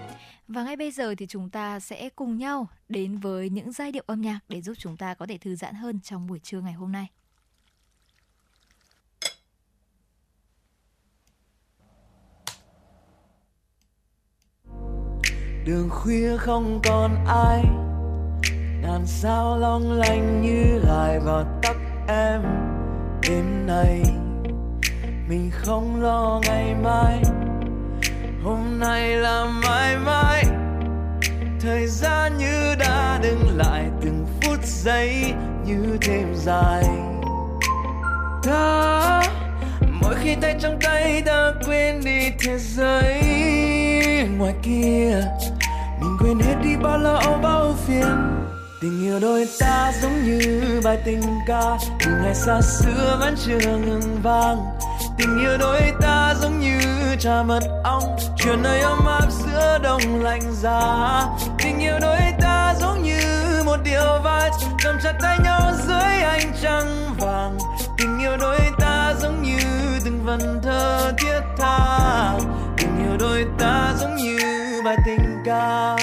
Và 0.53 0.63
ngay 0.63 0.75
bây 0.75 0.91
giờ 0.91 1.15
thì 1.17 1.25
chúng 1.27 1.49
ta 1.49 1.79
sẽ 1.79 2.09
cùng 2.09 2.37
nhau 2.37 2.67
đến 2.89 3.17
với 3.17 3.49
những 3.49 3.71
giai 3.71 3.91
điệu 3.91 4.03
âm 4.07 4.21
nhạc 4.21 4.39
để 4.49 4.61
giúp 4.61 4.73
chúng 4.77 4.97
ta 4.97 5.13
có 5.13 5.25
thể 5.25 5.37
thư 5.37 5.55
giãn 5.55 5.75
hơn 5.75 5.99
trong 6.03 6.27
buổi 6.27 6.39
trưa 6.39 6.61
ngày 6.61 6.73
hôm 6.73 6.91
nay. 6.91 7.07
Đường 15.65 15.89
khuya 15.89 16.37
không 16.37 16.81
còn 16.83 17.25
ai 17.27 17.63
Ngàn 18.81 19.05
sao 19.05 19.57
long 19.57 19.91
lanh 19.91 20.41
như 20.41 20.79
gài 20.87 21.19
vào 21.19 21.59
tóc 21.63 21.75
em 22.07 22.41
Đêm 23.21 23.67
nay 23.67 24.03
Mình 25.29 25.51
không 25.51 26.01
lo 26.01 26.41
ngày 26.45 26.75
mai 26.75 27.23
hôm 28.43 28.79
nay 28.79 29.09
là 29.09 29.45
mãi 29.45 29.97
mãi. 29.97 30.45
Thời 31.61 31.87
gian 31.87 32.37
như 32.37 32.75
đã 32.79 33.19
đứng 33.23 33.57
lại 33.57 33.83
từng 34.01 34.25
phút 34.41 34.59
giây 34.63 35.33
như 35.65 35.97
thêm 36.01 36.35
dài. 36.35 36.83
Ta, 38.43 39.21
mỗi 39.81 40.15
khi 40.23 40.35
tay 40.41 40.55
trong 40.59 40.79
tay 40.83 41.21
ta 41.25 41.53
quên 41.65 42.01
đi 42.05 42.31
thế 42.39 42.57
giới 42.59 43.23
ngoài 44.37 44.53
kia. 44.63 45.25
Mình 46.01 46.17
quên 46.19 46.39
hết 46.39 46.55
đi 46.63 46.75
bao 46.83 46.97
lo 46.97 47.21
bao 47.43 47.73
phiền. 47.87 48.05
Tình 48.81 49.03
yêu 49.03 49.19
đôi 49.19 49.47
ta 49.59 49.91
giống 50.01 50.23
như 50.23 50.61
bài 50.83 50.97
tình 51.05 51.21
ca. 51.47 51.77
Từ 52.05 52.11
ngày 52.23 52.35
xa 52.35 52.61
xưa 52.61 53.17
vẫn 53.19 53.35
chưa 53.45 53.77
ngừng 53.77 54.21
vang 54.23 54.57
tình 55.17 55.39
yêu 55.39 55.57
đôi 55.57 55.81
ta 56.01 56.33
giống 56.41 56.59
như 56.59 56.79
trà 57.19 57.43
mật 57.43 57.63
ong 57.83 58.17
chuyện 58.37 58.63
nơi 58.63 58.79
ấm 58.79 59.05
áp 59.05 59.27
giữa 59.31 59.79
đông 59.83 60.23
lạnh 60.23 60.41
giá. 60.61 61.25
Tình 61.57 61.79
yêu 61.79 61.99
đôi 62.01 62.17
ta 62.41 62.75
giống 62.79 63.03
như 63.03 63.19
một 63.65 63.77
điều 63.83 64.19
vals 64.23 64.63
cầm 64.83 64.95
chặt 65.03 65.13
tay 65.21 65.37
nhau 65.43 65.71
dưới 65.87 66.21
ánh 66.23 66.51
trăng 66.61 67.15
vàng. 67.19 67.57
Tình 67.97 68.19
yêu 68.19 68.37
đôi 68.39 68.59
ta 68.79 69.13
giống 69.21 69.41
như 69.41 69.59
từng 70.05 70.25
vần 70.25 70.59
thơ 70.63 71.11
thiết 71.17 71.41
tha. 71.57 72.33
Tình 72.77 72.97
yêu 73.05 73.17
đôi 73.19 73.45
ta 73.59 73.93
giống 73.99 74.15
như 74.15 74.37
bài 74.85 74.97
tình 75.05 75.37
ca. 75.45 75.97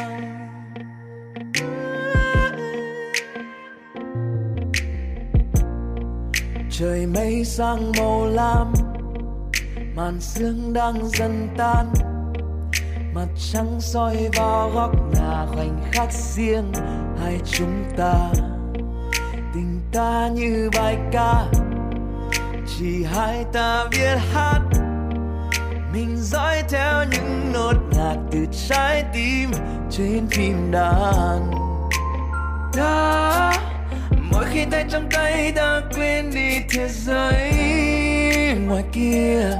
Trời 6.70 7.07
mây 7.07 7.45
sang 7.45 7.93
màu 7.99 8.27
lam 8.27 8.73
màn 10.01 10.20
sương 10.20 10.72
đang 10.72 11.09
dần 11.09 11.48
tan. 11.59 11.93
Mặt 13.14 13.27
trăng 13.52 13.81
soi 13.81 14.28
vào 14.36 14.70
góc 14.74 14.90
nhà 15.14 15.47
khoảnh 15.47 15.82
khắc 15.93 16.12
riêng 16.12 16.72
hai 17.20 17.40
chúng 17.44 17.85
ta. 17.97 18.14
Tình 19.55 19.81
ta 19.93 20.28
như 20.35 20.70
bài 20.77 20.97
ca, 21.12 21.44
chỉ 22.66 23.05
hai 23.05 23.44
ta 23.52 23.86
biết 23.90 24.18
hát. 24.32 24.60
Mình 25.93 26.16
dõi 26.16 26.62
theo 26.68 27.05
những 27.10 27.52
nốt 27.52 27.74
nhạc 27.93 28.16
từ 28.31 28.39
trái 28.68 29.05
tim 29.14 29.51
trên 29.90 30.27
phim 30.31 30.70
đàn. 30.70 31.51
Ta, 32.72 33.52
mỗi 34.32 34.44
khi 34.52 34.64
tay 34.70 34.85
trong 34.90 35.09
tay 35.12 35.52
ta 35.56 35.81
quên 35.94 36.31
đi 36.35 36.60
thế 36.70 36.89
giới 36.89 37.52
ngoài 38.66 38.85
kia 38.93 39.56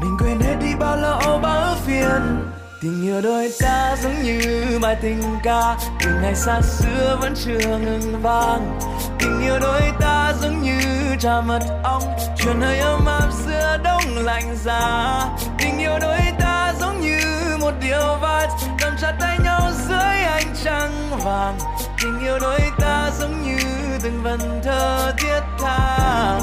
mình 0.00 0.16
quên 0.18 0.40
hết 0.40 0.56
đi 0.60 0.74
bao 0.78 0.96
lo 0.96 1.18
âu, 1.24 1.38
bao 1.38 1.76
phiền. 1.86 2.46
Tình 2.82 3.02
yêu 3.02 3.20
đôi 3.20 3.52
ta 3.60 3.96
giống 4.02 4.22
như 4.22 4.40
bài 4.82 4.96
tình 5.02 5.22
ca. 5.42 5.76
Từ 6.00 6.10
ngày 6.22 6.34
xa 6.34 6.60
xưa 6.62 7.18
vẫn 7.20 7.34
chưa 7.44 7.78
ngừng 7.78 8.22
vang. 8.22 8.78
Tình 9.18 9.40
yêu 9.42 9.58
đôi 9.60 9.82
ta 10.00 10.32
giống 10.42 10.62
như 10.62 10.80
trà 11.18 11.40
mật 11.40 11.62
ong. 11.82 12.02
Truyền 12.38 12.60
hơi 12.60 12.78
ấm 12.78 13.06
áp 13.06 13.28
giữa 13.46 13.76
đông 13.84 14.02
lạnh 14.16 14.56
giá. 14.64 15.28
Tình 15.58 15.78
yêu 15.78 15.98
đôi 16.00 16.20
ta 16.40 16.74
giống 16.80 17.00
như 17.00 17.18
một 17.60 17.72
điều 17.80 18.16
vật 18.20 18.48
cầm 18.80 18.92
chặt 19.00 19.12
tay 19.20 19.38
nhau 19.44 19.60
dưới 19.88 20.22
ánh 20.24 20.54
trăng 20.64 20.92
vàng. 21.24 21.58
Tình 22.02 22.20
yêu 22.20 22.38
đôi 22.38 22.60
ta 22.78 23.10
giống 23.18 23.42
như 23.42 23.58
từng 24.02 24.22
vần 24.22 24.60
thơ 24.64 25.12
thiết 25.18 25.40
tha 25.58 26.40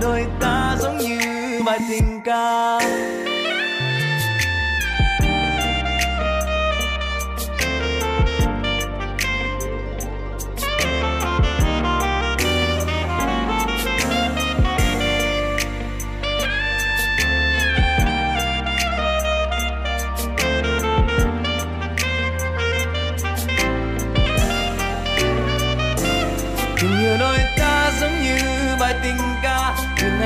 đôi 0.00 0.26
ta 0.40 0.76
giống 0.80 0.98
như 0.98 1.18
bài 1.66 1.78
tình 1.90 2.20
ca. 2.24 2.78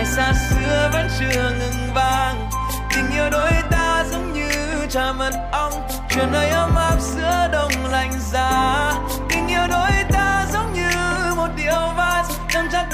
xa 0.06 0.32
xưa 0.50 0.90
vẫn 0.92 1.08
chưa 1.18 1.50
ngừng 1.58 1.94
vang. 1.94 2.50
Tình 2.94 3.10
yêu 3.14 3.30
đôi 3.30 3.50
ta 3.70 4.04
giống 4.10 4.32
như 4.32 4.48
trà 4.88 5.12
mật 5.12 5.32
ong 5.52 5.72
chuyện 6.10 6.32
nơi 6.32 6.48
ấm 6.48 6.74
áp 6.76 6.96
giữa 7.00 7.48
đông 7.52 7.72
lạnh 7.90 8.12
giá. 8.32 8.92
Tình 9.28 9.48
yêu 9.48 9.66
đôi 9.70 9.90
ta 10.12 10.46
giống 10.52 10.72
như 10.72 10.90
một 11.36 11.48
điều 11.56 11.92
vals 11.96 12.30
cầm 12.52 12.68
chặt 12.72 12.85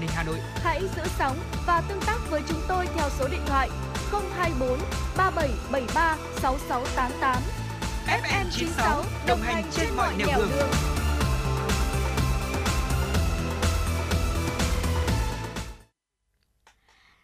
truyền 0.00 0.08
hình 0.08 0.16
Hà 0.16 0.22
Nội. 0.22 0.38
Hãy 0.54 0.80
giữ 0.96 1.02
sóng 1.18 1.36
và 1.66 1.82
tương 1.88 2.00
tác 2.00 2.18
với 2.30 2.42
chúng 2.48 2.60
tôi 2.68 2.86
theo 2.94 3.08
số 3.18 3.28
điện 3.28 3.40
thoại 3.46 3.68
024 4.12 4.78
3773 5.16 6.16
6688. 6.42 7.42
FM 8.06 8.44
96 8.50 9.04
đồng 9.26 9.40
hành 9.40 9.64
trên 9.72 9.88
mọi 9.96 10.14
nẻo 10.18 10.28
đường. 10.36 10.48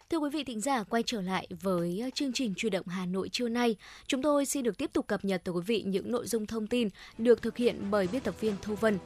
Thưa 0.09 0.17
quý 0.17 0.29
vị 0.33 0.43
thính 0.43 0.61
giả, 0.61 0.83
quay 0.83 1.03
trở 1.05 1.21
lại 1.21 1.47
với 1.61 1.99
ờ, 2.03 2.09
chương 2.13 2.33
trình 2.33 2.53
Chủ 2.57 2.69
động 2.69 2.87
Hà 2.87 3.05
Nội 3.05 3.29
trưa 3.29 3.49
nay. 3.49 3.75
Chúng 4.07 4.21
tôi 4.21 4.45
xin 4.45 4.63
được 4.63 4.77
tiếp 4.77 4.89
tục 4.93 5.07
cập 5.07 5.25
nhật 5.25 5.41
tới 5.43 5.53
quý 5.53 5.61
vị 5.65 5.83
những 5.87 6.11
nội 6.11 6.27
dung 6.27 6.45
thông 6.45 6.67
tin 6.67 6.89
được 7.17 7.41
thực 7.41 7.57
hiện 7.57 7.91
bởi 7.91 8.07
biên 8.11 8.21
tập 8.21 8.41
viên 8.41 8.55
Thu 8.61 8.75
Vân. 8.75 8.97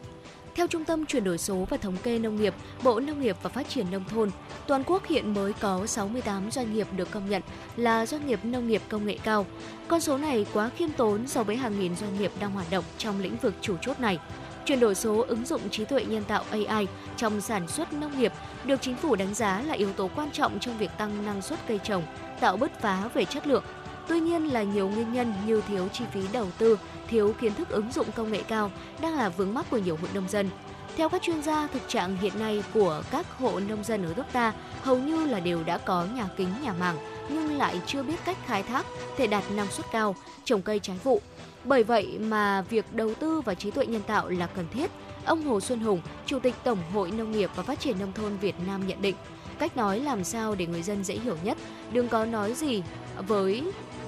Theo 0.56 0.68
Trung 0.68 0.86
tâm 0.86 1.06
Chuyển 1.06 1.24
đổi 1.24 1.38
số 1.38 1.68
và 1.70 1.78
Thống 1.78 1.98
kê 2.04 2.20
Nông 2.20 2.36
nghiệp, 2.36 2.54
Bộ 2.84 3.00
Nông 3.00 3.22
nghiệp 3.22 3.38
và 3.42 3.50
Phát 3.50 3.70
triển 3.70 3.92
Nông 3.92 4.04
thôn, 4.04 4.32
toàn 4.68 4.84
quốc 4.84 5.08
hiện 5.08 5.34
mới 5.34 5.54
có 5.54 5.86
68 5.86 6.52
doanh 6.52 6.74
nghiệp 6.74 6.88
được 6.98 7.12
công 7.12 7.30
nhận 7.30 7.42
là 7.76 8.06
doanh 8.06 8.28
nghiệp 8.28 8.40
nông 8.44 8.68
nghiệp 8.68 8.82
công 8.90 9.06
nghệ 9.06 9.18
cao. 9.24 9.46
Con 9.88 10.02
số 10.02 10.18
này 10.18 10.46
quá 10.54 10.70
khiêm 10.78 10.90
tốn 10.92 11.28
so 11.28 11.44
với 11.44 11.56
hàng 11.56 11.80
nghìn 11.80 11.96
doanh 11.96 12.20
nghiệp 12.20 12.32
đang 12.40 12.52
hoạt 12.52 12.72
động 12.72 12.84
trong 12.98 13.22
lĩnh 13.22 13.38
vực 13.38 13.54
chủ 13.62 13.76
chốt 13.82 14.00
này. 14.00 14.20
Chuyển 14.66 14.80
đổi 14.80 14.96
số 14.96 15.26
ứng 15.28 15.46
dụng 15.46 15.70
trí 15.70 15.86
tuệ 15.86 16.06
nhân 16.06 16.24
tạo 16.24 16.44
AI 16.52 16.88
trong 17.18 17.42
sản 17.42 17.68
xuất 17.68 17.94
nông 17.94 18.20
nghiệp 18.20 18.34
được 18.66 18.82
chính 18.82 18.96
phủ 18.96 19.16
đánh 19.16 19.34
giá 19.34 19.62
là 19.62 19.74
yếu 19.74 19.94
tố 19.94 20.10
quan 20.16 20.32
trọng 20.32 20.60
trong 20.60 20.78
việc 20.78 20.92
tăng 20.98 21.26
năng 21.26 21.42
suất 21.42 21.60
cây 21.68 21.80
trồng, 21.84 22.04
tạo 22.40 22.58
bứt 22.58 22.72
phá 22.82 23.10
về 23.14 23.26
chất 23.26 23.48
lượng. 23.48 23.64
Tuy 24.08 24.20
nhiên 24.20 24.54
là 24.54 24.64
nhiều 24.64 24.90
nguyên 24.90 25.14
nhân 25.14 25.34
như 25.46 25.62
thiếu 25.68 25.88
chi 25.94 26.04
phí 26.14 26.22
đầu 26.34 26.48
tư, 26.58 26.80
thiếu 27.08 27.34
kiến 27.42 27.54
thức 27.54 27.70
ứng 27.70 27.92
dụng 27.92 28.08
công 28.16 28.32
nghệ 28.32 28.44
cao 28.48 28.72
đang 29.02 29.18
là 29.18 29.30
vướng 29.30 29.54
mắc 29.54 29.66
của 29.70 29.78
nhiều 29.78 29.98
hộ 30.02 30.08
nông 30.14 30.30
dân. 30.30 30.50
Theo 30.98 31.10
các 31.10 31.22
chuyên 31.22 31.42
gia, 31.42 31.68
thực 31.68 31.82
trạng 31.88 32.18
hiện 32.18 32.40
nay 32.40 32.64
của 32.74 33.04
các 33.12 33.38
hộ 33.38 33.60
nông 33.60 33.84
dân 33.84 34.06
ở 34.06 34.14
nước 34.18 34.24
ta 34.32 34.54
hầu 34.82 34.98
như 34.98 35.26
là 35.26 35.40
đều 35.40 35.64
đã 35.64 35.78
có 35.78 36.06
nhà 36.16 36.30
kính, 36.38 36.50
nhà 36.64 36.74
màng 36.74 36.98
nhưng 37.30 37.58
lại 37.58 37.82
chưa 37.86 38.04
biết 38.04 38.16
cách 38.26 38.38
khai 38.46 38.64
thác 38.64 38.86
để 39.20 39.28
đạt 39.28 39.44
năng 39.52 39.72
suất 39.72 39.86
cao, 39.92 40.16
trồng 40.44 40.62
cây 40.62 40.80
trái 40.80 40.98
vụ. 41.04 41.22
Bởi 41.64 41.84
vậy 41.84 42.18
mà 42.20 42.62
việc 42.62 42.94
đầu 42.94 43.14
tư 43.14 43.42
vào 43.42 43.56
trí 43.56 43.72
tuệ 43.72 43.86
nhân 43.86 44.02
tạo 44.08 44.30
là 44.30 44.48
cần 44.48 44.66
thiết. 44.74 44.92
Ông 45.26 45.44
Hồ 45.44 45.60
Xuân 45.60 45.80
Hùng, 45.80 46.02
Chủ 46.26 46.40
tịch 46.40 46.56
Tổng 46.64 46.80
hội 46.94 47.12
Nông 47.12 47.32
nghiệp 47.32 47.50
và 47.56 47.64
Phát 47.64 47.80
triển 47.80 48.00
Nông 48.00 48.14
thôn 48.14 48.38
Việt 48.38 48.56
Nam 48.68 48.88
nhận 48.88 49.02
định, 49.02 49.16
cách 49.60 49.78
nói 49.78 50.00
làm 50.00 50.24
sao 50.24 50.56
để 50.56 50.66
người 50.66 50.82
dân 50.82 51.04
dễ 51.04 51.16
hiểu 51.16 51.38
nhất, 51.44 51.58
đừng 51.92 52.08
có 52.08 52.26
nói 52.26 52.54
gì 52.54 52.84
với 53.28 53.64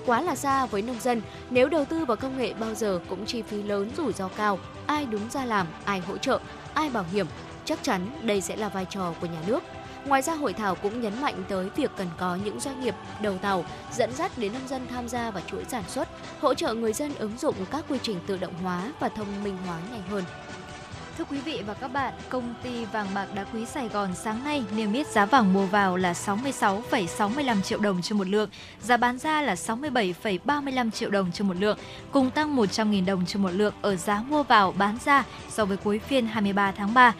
quá 0.06 0.22
là 0.22 0.36
xa 0.36 0.66
với 0.66 0.82
nông 0.82 1.00
dân. 1.00 1.22
Nếu 1.50 1.70
đầu 1.70 1.86
tư 1.86 2.06
vào 2.06 2.18
công 2.18 2.38
nghệ 2.38 2.54
bao 2.54 2.74
giờ 2.74 3.00
cũng 3.10 3.26
chi 3.26 3.42
phí 3.42 3.64
lớn 3.64 3.90
rủi 3.98 4.14
ro 4.14 4.28
cao, 4.28 4.60
ai 4.86 5.06
đứng 5.06 5.30
ra 5.30 5.46
làm, 5.46 5.68
ai 5.86 6.00
hỗ 6.00 6.18
trợ, 6.18 6.40
ai 6.74 6.90
bảo 6.90 7.06
hiểm, 7.12 7.28
chắc 7.66 7.84
chắn 7.84 8.08
đây 8.22 8.42
sẽ 8.42 8.56
là 8.56 8.70
vai 8.70 8.86
trò 8.90 9.14
của 9.22 9.28
nhà 9.28 9.40
nước. 9.48 9.64
Ngoài 10.06 10.22
ra 10.22 10.34
hội 10.34 10.54
thảo 10.54 10.76
cũng 10.76 11.02
nhấn 11.02 11.22
mạnh 11.22 11.44
tới 11.50 11.70
việc 11.76 11.92
cần 11.98 12.08
có 12.18 12.38
những 12.46 12.60
doanh 12.60 12.82
nghiệp 12.82 12.96
đầu 13.22 13.38
tàu 13.38 13.66
dẫn 13.92 14.12
dắt 14.16 14.38
đến 14.38 14.54
nông 14.54 14.68
dân 14.68 14.88
tham 14.88 15.10
gia 15.10 15.32
vào 15.32 15.44
chuỗi 15.48 15.64
sản 15.68 15.84
xuất, 15.88 16.08
hỗ 16.42 16.54
trợ 16.54 16.74
người 16.74 16.94
dân 16.94 17.16
ứng 17.16 17.38
dụng 17.38 17.56
các 17.72 17.86
quy 17.90 17.98
trình 18.02 18.20
tự 18.28 18.38
động 18.38 18.54
hóa 18.64 18.92
và 19.00 19.10
thông 19.10 19.44
minh 19.44 19.58
hóa 19.66 19.78
nhanh 19.92 20.04
hơn. 20.10 20.24
Thưa 21.18 21.24
quý 21.24 21.40
vị 21.40 21.62
và 21.68 21.74
các 21.74 21.88
bạn, 21.88 22.14
công 22.30 22.54
ty 22.64 22.86
vàng 22.86 23.08
bạc 23.16 23.28
đá 23.36 23.44
quý 23.44 23.66
Sài 23.66 23.88
Gòn 23.88 24.10
sáng 24.16 24.44
nay 24.44 24.64
niêm 24.76 24.94
yết 24.94 25.08
giá 25.08 25.26
vàng 25.26 25.54
mua 25.54 25.66
vào 25.66 25.98
là 25.98 26.14
66,65 26.14 27.62
triệu 27.62 27.80
đồng 27.80 28.02
trên 28.02 28.18
một 28.18 28.28
lượng, 28.28 28.50
giá 28.82 28.98
bán 28.98 29.18
ra 29.18 29.42
là 29.42 29.56
67,35 29.56 30.92
triệu 30.92 31.10
đồng 31.10 31.32
trên 31.32 31.48
một 31.48 31.54
lượng, 31.60 31.78
cùng 32.12 32.32
tăng 32.32 32.56
100.000 32.56 33.06
đồng 33.06 33.26
trên 33.26 33.44
một 33.44 33.50
lượng 33.50 33.74
ở 33.82 33.96
giá 33.96 34.24
mua 34.30 34.44
vào 34.44 34.72
bán 34.72 34.98
ra 35.06 35.24
so 35.50 35.66
với 35.66 35.78
cuối 35.78 36.00
phiên 36.00 36.28
23 36.28 36.72
tháng 36.72 36.94
3. 36.94 37.14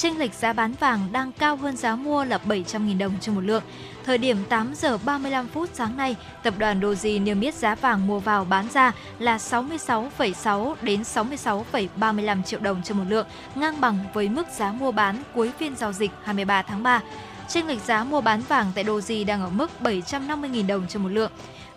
Chênh 0.00 0.18
lệch 0.18 0.34
giá 0.34 0.52
bán 0.52 0.72
vàng 0.80 1.08
đang 1.12 1.32
cao 1.32 1.56
hơn 1.56 1.76
giá 1.76 1.96
mua 1.96 2.24
là 2.24 2.38
700.000 2.46 2.98
đồng 2.98 3.12
trên 3.20 3.34
một 3.34 3.40
lượng. 3.40 3.62
Thời 4.04 4.18
điểm 4.18 4.36
8 4.48 4.74
giờ 4.74 4.98
35 5.04 5.48
phút 5.48 5.70
sáng 5.74 5.96
nay, 5.96 6.16
tập 6.42 6.54
đoàn 6.58 6.80
Doji 6.80 7.22
niêm 7.22 7.40
yết 7.40 7.54
giá 7.54 7.74
vàng 7.74 8.06
mua 8.06 8.18
vào 8.18 8.44
bán 8.44 8.68
ra 8.68 8.92
là 9.18 9.36
66,6 9.36 10.74
đến 10.82 11.02
66,35 11.02 12.42
triệu 12.42 12.60
đồng 12.60 12.82
trên 12.82 12.98
một 12.98 13.04
lượng, 13.08 13.26
ngang 13.54 13.80
bằng 13.80 13.98
với 14.14 14.28
mức 14.28 14.46
giá 14.56 14.72
mua 14.72 14.92
bán 14.92 15.22
cuối 15.34 15.50
phiên 15.58 15.76
giao 15.76 15.92
dịch 15.92 16.10
23 16.24 16.62
tháng 16.62 16.82
3. 16.82 17.00
Chênh 17.48 17.66
lệch 17.66 17.80
giá 17.80 18.04
mua 18.04 18.20
bán 18.20 18.40
vàng 18.48 18.66
tại 18.74 18.84
Doji 18.84 19.26
đang 19.26 19.42
ở 19.42 19.48
mức 19.48 19.70
750.000 19.80 20.66
đồng 20.66 20.86
trên 20.88 21.02
một 21.02 21.08
lượng. 21.08 21.32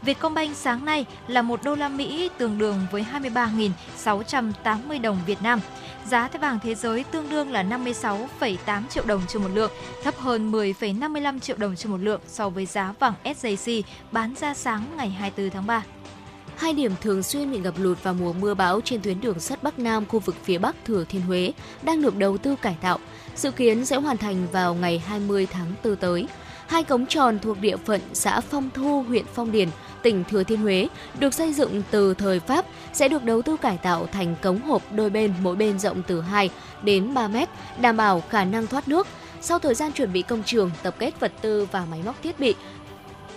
Vietcombank 0.05 0.55
sáng 0.55 0.85
nay 0.85 1.05
là 1.27 1.41
1 1.41 1.63
đô 1.63 1.75
la 1.75 1.89
Mỹ 1.89 2.29
tương 2.37 2.57
đương 2.57 2.85
với 2.91 3.05
23.680 3.13 5.01
đồng 5.01 5.17
Việt 5.25 5.41
Nam. 5.41 5.59
Giá 6.05 6.27
thép 6.27 6.41
vàng 6.41 6.59
thế 6.63 6.75
giới 6.75 7.03
tương 7.03 7.29
đương 7.29 7.51
là 7.51 7.63
56,8 7.63 8.81
triệu 8.89 9.05
đồng 9.05 9.21
trên 9.27 9.41
một 9.41 9.49
lượng, 9.53 9.71
thấp 10.03 10.17
hơn 10.17 10.51
10,55 10.51 11.39
triệu 11.39 11.57
đồng 11.57 11.75
trên 11.75 11.91
một 11.91 11.97
lượng 12.01 12.21
so 12.27 12.49
với 12.49 12.65
giá 12.65 12.93
vàng 12.99 13.13
SJC 13.23 13.81
bán 14.11 14.35
ra 14.35 14.53
sáng 14.53 14.83
ngày 14.97 15.09
24 15.09 15.49
tháng 15.49 15.67
3. 15.67 15.83
Hai 16.55 16.73
điểm 16.73 16.91
thường 17.01 17.23
xuyên 17.23 17.51
bị 17.51 17.57
ngập 17.57 17.73
lụt 17.77 18.03
vào 18.03 18.13
mùa 18.13 18.33
mưa 18.33 18.53
bão 18.53 18.81
trên 18.81 19.01
tuyến 19.01 19.21
đường 19.21 19.39
sắt 19.39 19.63
Bắc 19.63 19.79
Nam 19.79 20.05
khu 20.05 20.19
vực 20.19 20.35
phía 20.43 20.57
Bắc 20.57 20.75
Thừa 20.85 21.03
Thiên 21.09 21.21
Huế 21.21 21.53
đang 21.83 22.01
được 22.01 22.17
đầu 22.17 22.37
tư 22.37 22.55
cải 22.61 22.75
tạo, 22.81 22.99
dự 23.35 23.51
kiến 23.51 23.85
sẽ 23.85 23.95
hoàn 23.95 24.17
thành 24.17 24.47
vào 24.51 24.75
ngày 24.75 24.99
20 25.07 25.47
tháng 25.51 25.73
4 25.83 25.95
tới. 25.95 26.27
Hai 26.67 26.83
cống 26.83 27.05
tròn 27.05 27.39
thuộc 27.39 27.59
địa 27.61 27.77
phận 27.77 28.01
xã 28.13 28.41
Phong 28.41 28.69
Thu, 28.73 29.03
huyện 29.03 29.25
Phong 29.33 29.51
Điền, 29.51 29.69
tỉnh 30.01 30.23
Thừa 30.23 30.43
Thiên 30.43 30.61
Huế 30.61 30.87
được 31.19 31.33
xây 31.33 31.53
dựng 31.53 31.83
từ 31.91 32.13
thời 32.13 32.39
Pháp 32.39 32.65
sẽ 32.93 33.07
được 33.07 33.23
đầu 33.23 33.41
tư 33.41 33.57
cải 33.57 33.77
tạo 33.77 34.07
thành 34.11 34.35
cống 34.41 34.61
hộp 34.61 34.81
đôi 34.91 35.09
bên 35.09 35.33
mỗi 35.41 35.55
bên 35.55 35.79
rộng 35.79 36.01
từ 36.07 36.21
2 36.21 36.49
đến 36.83 37.13
3 37.13 37.27
mét, 37.27 37.49
đảm 37.81 37.97
bảo 37.97 38.23
khả 38.29 38.45
năng 38.45 38.67
thoát 38.67 38.87
nước. 38.87 39.07
Sau 39.41 39.59
thời 39.59 39.75
gian 39.75 39.91
chuẩn 39.91 40.13
bị 40.13 40.21
công 40.21 40.43
trường, 40.43 40.71
tập 40.83 40.95
kết 40.99 41.19
vật 41.19 41.31
tư 41.41 41.67
và 41.71 41.85
máy 41.85 42.01
móc 42.05 42.23
thiết 42.23 42.39
bị, 42.39 42.55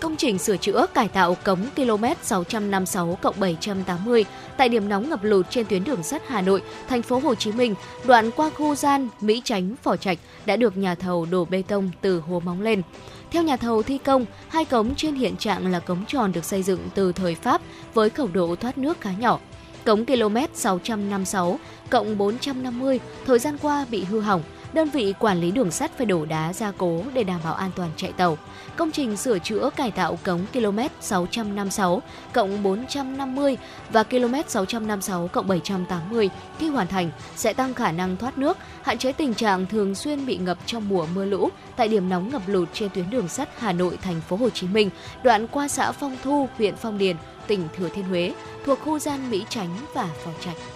công 0.01 0.16
trình 0.16 0.39
sửa 0.39 0.57
chữa 0.57 0.86
cải 0.94 1.09
tạo 1.09 1.36
cống 1.44 1.61
km 1.77 2.05
656 2.23 3.19
780 3.40 4.24
tại 4.57 4.69
điểm 4.69 4.89
nóng 4.89 5.11
ngập 5.11 5.24
lụt 5.24 5.47
trên 5.51 5.66
tuyến 5.66 5.85
đường 5.85 6.03
sắt 6.03 6.23
Hà 6.28 6.40
Nội, 6.40 6.62
thành 6.89 7.03
phố 7.03 7.19
Hồ 7.19 7.35
Chí 7.35 7.53
Minh, 7.53 7.74
đoạn 8.05 8.31
qua 8.31 8.51
khu 8.51 8.74
gian 8.74 9.09
Mỹ 9.20 9.43
Chánh, 9.44 9.74
Phỏ 9.82 9.97
Trạch 9.97 10.19
đã 10.47 10.57
được 10.57 10.77
nhà 10.77 10.94
thầu 10.94 11.27
đổ 11.31 11.44
bê 11.44 11.62
tông 11.69 11.90
từ 12.01 12.20
hồ 12.20 12.40
móng 12.44 12.62
lên. 12.62 12.82
Theo 13.31 13.43
nhà 13.43 13.57
thầu 13.57 13.82
thi 13.82 13.98
công, 13.98 14.27
hai 14.48 14.65
cống 14.65 14.94
trên 14.94 15.15
hiện 15.15 15.36
trạng 15.36 15.73
là 15.73 15.81
cống 15.81 16.05
tròn 16.07 16.32
được 16.32 16.44
xây 16.44 16.62
dựng 16.62 16.81
từ 16.94 17.12
thời 17.12 17.35
Pháp 17.35 17.61
với 17.94 18.11
khẩu 18.11 18.28
độ 18.32 18.57
thoát 18.57 18.78
nước 18.78 19.01
khá 19.01 19.12
nhỏ. 19.12 19.40
Cống 19.85 20.07
km 20.07 20.36
656 20.55 21.59
cộng 21.90 22.19
450 22.19 23.01
thời 23.27 23.39
gian 23.39 23.59
qua 23.62 23.86
bị 23.90 24.05
hư 24.05 24.20
hỏng, 24.20 24.43
đơn 24.77 24.90
vị 24.90 25.15
quản 25.19 25.40
lý 25.40 25.51
đường 25.51 25.70
sắt 25.70 25.90
phải 25.97 26.07
đổ 26.07 26.24
đá 26.24 26.53
gia 26.53 26.73
cố 26.73 27.03
để 27.15 27.24
đảm 27.24 27.40
bảo 27.44 27.55
an 27.55 27.70
toàn 27.77 27.90
chạy 27.97 28.12
tàu. 28.12 28.39
Công 28.77 28.90
trình 28.90 29.16
sửa 29.16 29.39
chữa 29.39 29.70
cải 29.77 29.90
tạo 29.90 30.19
cống 30.23 30.40
km 30.53 30.78
656 31.01 32.03
cộng 32.32 32.62
450 32.62 33.57
và 33.90 34.03
km 34.03 34.35
656 34.48 35.28
cộng 35.28 35.48
780 35.48 36.31
khi 36.59 36.69
hoàn 36.69 36.86
thành 36.86 37.11
sẽ 37.36 37.53
tăng 37.53 37.74
khả 37.74 37.93
năng 37.93 38.16
thoát 38.16 38.39
nước, 38.39 38.59
hạn 38.82 38.98
chế 38.98 39.12
tình 39.12 39.35
trạng 39.35 39.66
thường 39.66 39.94
xuyên 39.94 40.27
bị 40.27 40.36
ngập 40.36 40.59
trong 40.66 40.89
mùa 40.89 41.07
mưa 41.15 41.24
lũ 41.24 41.48
tại 41.77 41.89
điểm 41.89 42.09
nóng 42.09 42.31
ngập 42.31 42.43
lụt 42.47 42.69
trên 42.73 42.90
tuyến 42.90 43.11
đường 43.11 43.28
sắt 43.28 43.48
Hà 43.59 43.73
Nội 43.73 43.98
thành 44.03 44.20
phố 44.28 44.36
Hồ 44.36 44.51
Chí 44.51 44.66
Minh, 44.66 44.90
đoạn 45.23 45.47
qua 45.47 45.69
xã 45.69 45.93
Phong 45.93 46.16
Thu, 46.23 46.48
huyện 46.59 46.77
Phong 46.77 46.98
Điền, 46.98 47.16
tỉnh 47.47 47.69
Thừa 47.77 47.89
Thiên 47.89 48.05
Huế, 48.05 48.35
thuộc 48.65 48.78
khu 48.81 48.98
gian 48.98 49.31
Mỹ 49.31 49.44
Chánh 49.48 49.70
và 49.94 50.09
Phò 50.24 50.31
Trạch. 50.40 50.76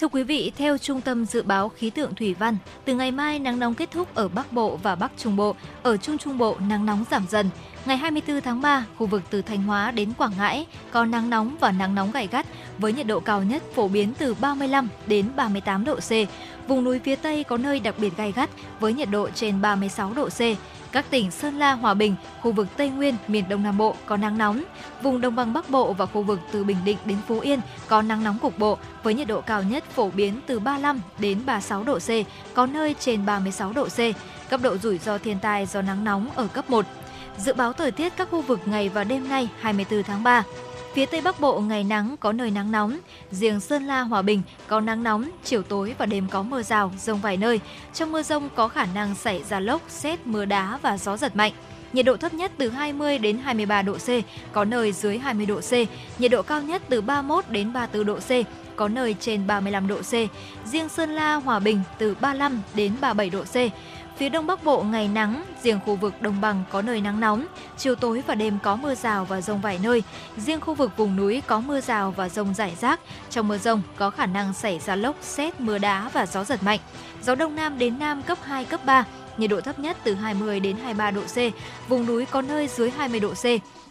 Thưa 0.00 0.08
quý 0.08 0.22
vị, 0.22 0.52
theo 0.56 0.78
Trung 0.78 1.00
tâm 1.00 1.24
Dự 1.24 1.42
báo 1.42 1.68
Khí 1.68 1.90
tượng 1.90 2.14
Thủy 2.14 2.34
văn, 2.34 2.56
từ 2.84 2.94
ngày 2.94 3.10
mai 3.10 3.38
nắng 3.38 3.58
nóng 3.58 3.74
kết 3.74 3.90
thúc 3.90 4.14
ở 4.14 4.28
Bắc 4.28 4.52
Bộ 4.52 4.78
và 4.82 4.94
Bắc 4.94 5.12
Trung 5.16 5.36
Bộ, 5.36 5.56
ở 5.82 5.96
Trung 5.96 6.18
Trung 6.18 6.38
Bộ 6.38 6.56
nắng 6.68 6.86
nóng 6.86 7.04
giảm 7.10 7.26
dần. 7.30 7.50
Ngày 7.86 7.96
24 7.96 8.40
tháng 8.40 8.60
3, 8.60 8.86
khu 8.98 9.06
vực 9.06 9.22
từ 9.30 9.42
Thanh 9.42 9.62
Hóa 9.62 9.90
đến 9.90 10.12
Quảng 10.18 10.32
Ngãi 10.38 10.66
có 10.90 11.04
nắng 11.04 11.30
nóng 11.30 11.56
và 11.60 11.72
nắng 11.72 11.94
nóng 11.94 12.10
gay 12.10 12.28
gắt 12.32 12.46
với 12.78 12.92
nhiệt 12.92 13.06
độ 13.06 13.20
cao 13.20 13.42
nhất 13.42 13.62
phổ 13.74 13.88
biến 13.88 14.12
từ 14.18 14.34
35 14.34 14.88
đến 15.06 15.26
38 15.36 15.84
độ 15.84 15.96
C. 15.96 16.10
Vùng 16.68 16.84
núi 16.84 16.98
phía 16.98 17.16
Tây 17.16 17.44
có 17.44 17.56
nơi 17.56 17.80
đặc 17.80 17.94
biệt 17.98 18.16
gay 18.16 18.32
gắt 18.32 18.50
với 18.80 18.92
nhiệt 18.92 19.10
độ 19.10 19.30
trên 19.30 19.60
36 19.60 20.12
độ 20.14 20.28
C. 20.28 20.40
Các 20.96 21.10
tỉnh 21.10 21.30
Sơn 21.30 21.58
La, 21.58 21.72
Hòa 21.72 21.94
Bình, 21.94 22.14
khu 22.40 22.52
vực 22.52 22.68
Tây 22.76 22.88
Nguyên, 22.88 23.16
miền 23.28 23.44
Đông 23.48 23.62
Nam 23.62 23.78
Bộ 23.78 23.94
có 24.06 24.16
nắng 24.16 24.38
nóng. 24.38 24.62
Vùng 25.02 25.20
Đồng 25.20 25.36
bằng 25.36 25.52
Bắc 25.52 25.70
Bộ 25.70 25.92
và 25.92 26.06
khu 26.06 26.22
vực 26.22 26.40
từ 26.52 26.64
Bình 26.64 26.76
Định 26.84 26.96
đến 27.04 27.18
Phú 27.28 27.40
Yên 27.40 27.60
có 27.88 28.02
nắng 28.02 28.24
nóng 28.24 28.38
cục 28.38 28.58
bộ 28.58 28.78
với 29.02 29.14
nhiệt 29.14 29.28
độ 29.28 29.40
cao 29.40 29.62
nhất 29.62 29.84
phổ 29.90 30.10
biến 30.10 30.40
từ 30.46 30.58
35 30.60 31.00
đến 31.18 31.40
36 31.46 31.84
độ 31.84 31.98
C, 31.98 32.08
có 32.54 32.66
nơi 32.66 32.94
trên 32.98 33.26
36 33.26 33.72
độ 33.72 33.88
C. 33.88 33.98
Cấp 34.50 34.60
độ 34.62 34.76
rủi 34.76 34.98
ro 34.98 35.18
thiên 35.18 35.38
tai 35.38 35.66
do 35.66 35.82
nắng 35.82 36.04
nóng 36.04 36.28
ở 36.34 36.46
cấp 36.46 36.70
1. 36.70 36.86
Dự 37.38 37.54
báo 37.54 37.72
thời 37.72 37.90
tiết 37.90 38.12
các 38.16 38.28
khu 38.30 38.42
vực 38.42 38.60
ngày 38.66 38.88
và 38.88 39.04
đêm 39.04 39.28
nay 39.28 39.48
24 39.60 40.02
tháng 40.02 40.22
3. 40.22 40.44
Phía 40.96 41.06
Tây 41.06 41.20
Bắc 41.20 41.40
Bộ 41.40 41.60
ngày 41.60 41.84
nắng 41.84 42.16
có 42.20 42.32
nơi 42.32 42.50
nắng 42.50 42.72
nóng, 42.72 42.98
riêng 43.30 43.60
Sơn 43.60 43.86
La, 43.86 44.00
Hòa 44.00 44.22
Bình 44.22 44.42
có 44.66 44.80
nắng 44.80 45.02
nóng, 45.02 45.30
chiều 45.44 45.62
tối 45.62 45.94
và 45.98 46.06
đêm 46.06 46.28
có 46.30 46.42
mưa 46.42 46.62
rào, 46.62 46.92
rông 46.98 47.20
vài 47.20 47.36
nơi. 47.36 47.60
Trong 47.94 48.12
mưa 48.12 48.22
rông 48.22 48.48
có 48.54 48.68
khả 48.68 48.86
năng 48.94 49.14
xảy 49.14 49.42
ra 49.48 49.60
lốc, 49.60 49.82
xét, 49.88 50.26
mưa 50.26 50.44
đá 50.44 50.78
và 50.82 50.98
gió 50.98 51.16
giật 51.16 51.36
mạnh. 51.36 51.52
Nhiệt 51.92 52.06
độ 52.06 52.16
thấp 52.16 52.34
nhất 52.34 52.52
từ 52.56 52.68
20 52.68 53.18
đến 53.18 53.38
23 53.38 53.82
độ 53.82 53.94
C, 53.94 54.08
có 54.52 54.64
nơi 54.64 54.92
dưới 54.92 55.18
20 55.18 55.46
độ 55.46 55.60
C. 55.60 55.72
Nhiệt 56.18 56.30
độ 56.30 56.42
cao 56.42 56.62
nhất 56.62 56.82
từ 56.88 57.00
31 57.00 57.44
đến 57.48 57.72
34 57.72 58.06
độ 58.06 58.18
C, 58.18 58.30
có 58.76 58.88
nơi 58.88 59.16
trên 59.20 59.46
35 59.46 59.86
độ 59.86 59.98
C. 59.98 60.12
Riêng 60.64 60.88
Sơn 60.88 61.10
La, 61.10 61.34
Hòa 61.34 61.58
Bình 61.58 61.80
từ 61.98 62.16
35 62.20 62.62
đến 62.74 62.92
37 63.00 63.30
độ 63.30 63.42
C. 63.44 63.56
Phía 64.16 64.28
Đông 64.28 64.46
Bắc 64.46 64.64
Bộ 64.64 64.82
ngày 64.82 65.08
nắng, 65.08 65.44
riêng 65.62 65.80
khu 65.84 65.96
vực 65.96 66.22
Đồng 66.22 66.40
bằng 66.40 66.64
có 66.70 66.82
nơi 66.82 67.00
nắng 67.00 67.20
nóng, 67.20 67.46
chiều 67.76 67.94
tối 67.94 68.22
và 68.26 68.34
đêm 68.34 68.58
có 68.62 68.76
mưa 68.76 68.94
rào 68.94 69.24
và 69.24 69.40
rông 69.40 69.60
vài 69.60 69.78
nơi. 69.82 70.02
Riêng 70.36 70.60
khu 70.60 70.74
vực 70.74 70.96
vùng 70.96 71.16
núi 71.16 71.42
có 71.46 71.60
mưa 71.60 71.80
rào 71.80 72.10
và 72.10 72.28
rông 72.28 72.54
rải 72.54 72.76
rác. 72.80 73.00
Trong 73.30 73.48
mưa 73.48 73.58
rông 73.58 73.82
có 73.96 74.10
khả 74.10 74.26
năng 74.26 74.54
xảy 74.54 74.78
ra 74.78 74.96
lốc, 74.96 75.16
xét, 75.22 75.60
mưa 75.60 75.78
đá 75.78 76.10
và 76.12 76.26
gió 76.26 76.44
giật 76.44 76.62
mạnh. 76.62 76.80
Gió 77.22 77.34
Đông 77.34 77.54
Nam 77.54 77.78
đến 77.78 77.98
Nam 77.98 78.22
cấp 78.22 78.38
2, 78.42 78.64
cấp 78.64 78.80
3, 78.84 79.04
nhiệt 79.36 79.50
độ 79.50 79.60
thấp 79.60 79.78
nhất 79.78 79.96
từ 80.04 80.14
20 80.14 80.60
đến 80.60 80.76
23 80.76 81.10
độ 81.10 81.22
C, 81.22 81.36
vùng 81.88 82.06
núi 82.06 82.26
có 82.26 82.42
nơi 82.42 82.68
dưới 82.68 82.90
20 82.90 83.20
độ 83.20 83.30
C. 83.34 83.44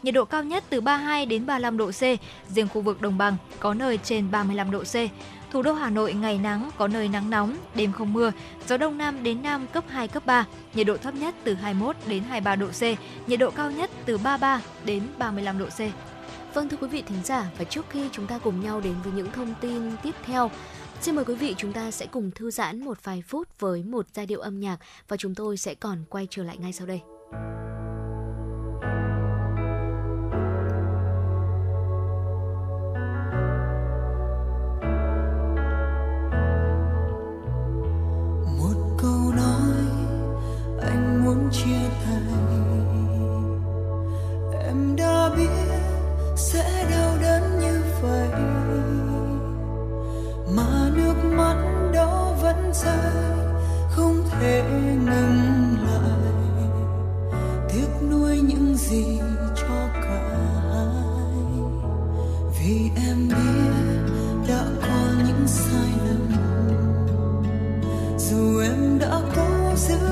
Nhiệt 0.03 0.13
độ 0.13 0.25
cao 0.25 0.43
nhất 0.43 0.63
từ 0.69 0.81
32 0.81 1.25
đến 1.25 1.45
35 1.45 1.77
độ 1.77 1.91
C, 1.91 2.01
riêng 2.49 2.67
khu 2.73 2.81
vực 2.81 3.01
đồng 3.01 3.17
bằng 3.17 3.37
có 3.59 3.73
nơi 3.73 3.99
trên 4.03 4.31
35 4.31 4.71
độ 4.71 4.83
C. 4.83 4.95
Thủ 5.55 5.61
đô 5.61 5.73
Hà 5.73 5.89
Nội 5.89 6.13
ngày 6.13 6.37
nắng, 6.37 6.69
có 6.77 6.87
nơi 6.87 7.07
nắng 7.07 7.29
nóng, 7.29 7.57
đêm 7.75 7.91
không 7.91 8.13
mưa, 8.13 8.31
gió 8.67 8.77
đông 8.77 8.97
nam 8.97 9.23
đến 9.23 9.41
nam 9.43 9.67
cấp 9.73 9.83
2, 9.87 10.07
cấp 10.07 10.25
3, 10.25 10.45
nhiệt 10.73 10.87
độ 10.87 10.97
thấp 10.97 11.15
nhất 11.15 11.35
từ 11.43 11.53
21 11.53 11.95
đến 12.07 12.23
23 12.23 12.55
độ 12.55 12.67
C, 12.67 12.81
nhiệt 13.27 13.39
độ 13.39 13.51
cao 13.51 13.71
nhất 13.71 13.89
từ 14.05 14.17
33 14.17 14.61
đến 14.85 15.03
35 15.17 15.57
độ 15.57 15.65
C. 15.65 15.79
Vâng 16.53 16.69
thưa 16.69 16.77
quý 16.77 16.87
vị 16.87 17.03
thính 17.07 17.17
giả 17.23 17.51
và 17.57 17.63
trước 17.65 17.85
khi 17.89 18.09
chúng 18.11 18.27
ta 18.27 18.39
cùng 18.39 18.61
nhau 18.61 18.81
đến 18.81 18.93
với 19.03 19.13
những 19.13 19.31
thông 19.31 19.53
tin 19.61 19.91
tiếp 20.03 20.15
theo, 20.25 20.51
xin 21.01 21.15
mời 21.15 21.25
quý 21.25 21.35
vị 21.35 21.55
chúng 21.57 21.73
ta 21.73 21.91
sẽ 21.91 22.05
cùng 22.05 22.31
thư 22.31 22.51
giãn 22.51 22.85
một 22.85 23.03
vài 23.03 23.23
phút 23.27 23.59
với 23.59 23.83
một 23.83 24.05
giai 24.13 24.25
điệu 24.25 24.39
âm 24.39 24.59
nhạc 24.59 24.77
và 25.07 25.17
chúng 25.17 25.35
tôi 25.35 25.57
sẽ 25.57 25.75
còn 25.75 26.03
quay 26.09 26.27
trở 26.29 26.43
lại 26.43 26.57
ngay 26.57 26.73
sau 26.73 26.87
đây. 26.87 27.01
Vẫn 52.45 52.71
rơi, 52.73 53.23
không 53.89 54.23
thể 54.31 54.63
ngừng 55.05 55.77
lại. 55.83 56.33
Tiếc 57.69 57.87
nuôi 58.11 58.41
những 58.41 58.75
gì 58.77 59.19
cho 59.55 59.87
cả 59.93 60.21
hai. 60.73 61.35
Vì 62.59 62.89
em 63.07 63.27
biết 63.27 64.13
đã 64.47 64.65
có 64.81 65.23
những 65.27 65.47
sai 65.47 65.91
lầm. 66.07 66.31
Dù 68.17 68.59
em 68.61 68.99
đã 68.99 69.21
cố 69.35 69.75
giữ 69.75 70.04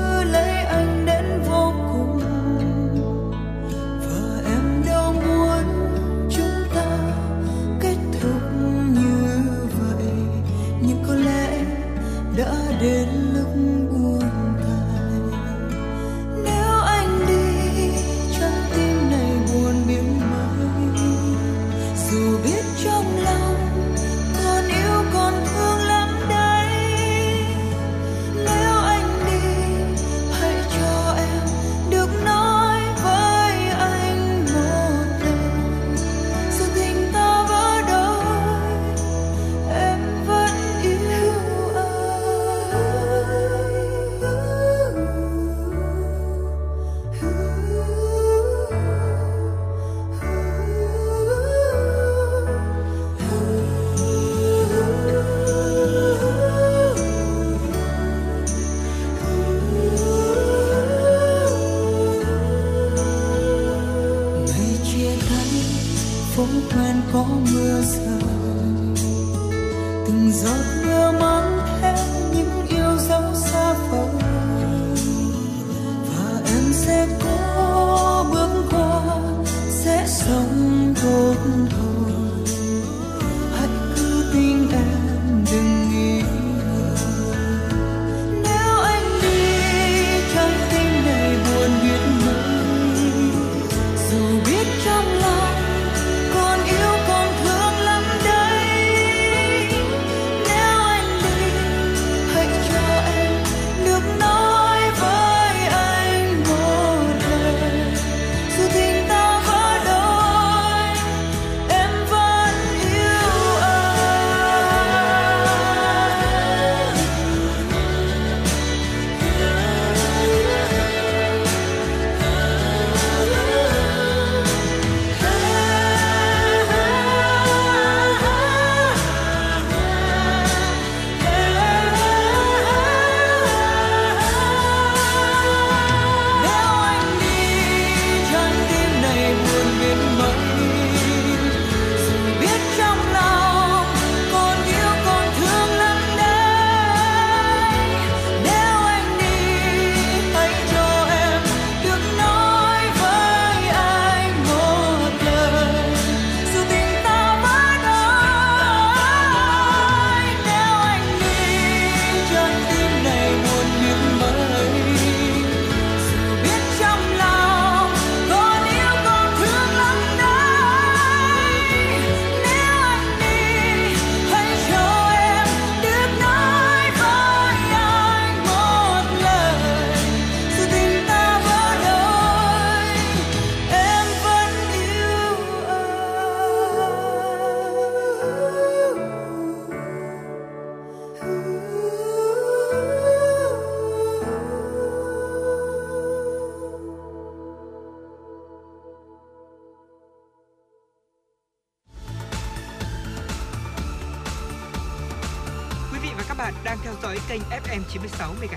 96 207.94 208.34
MHz 208.40 208.53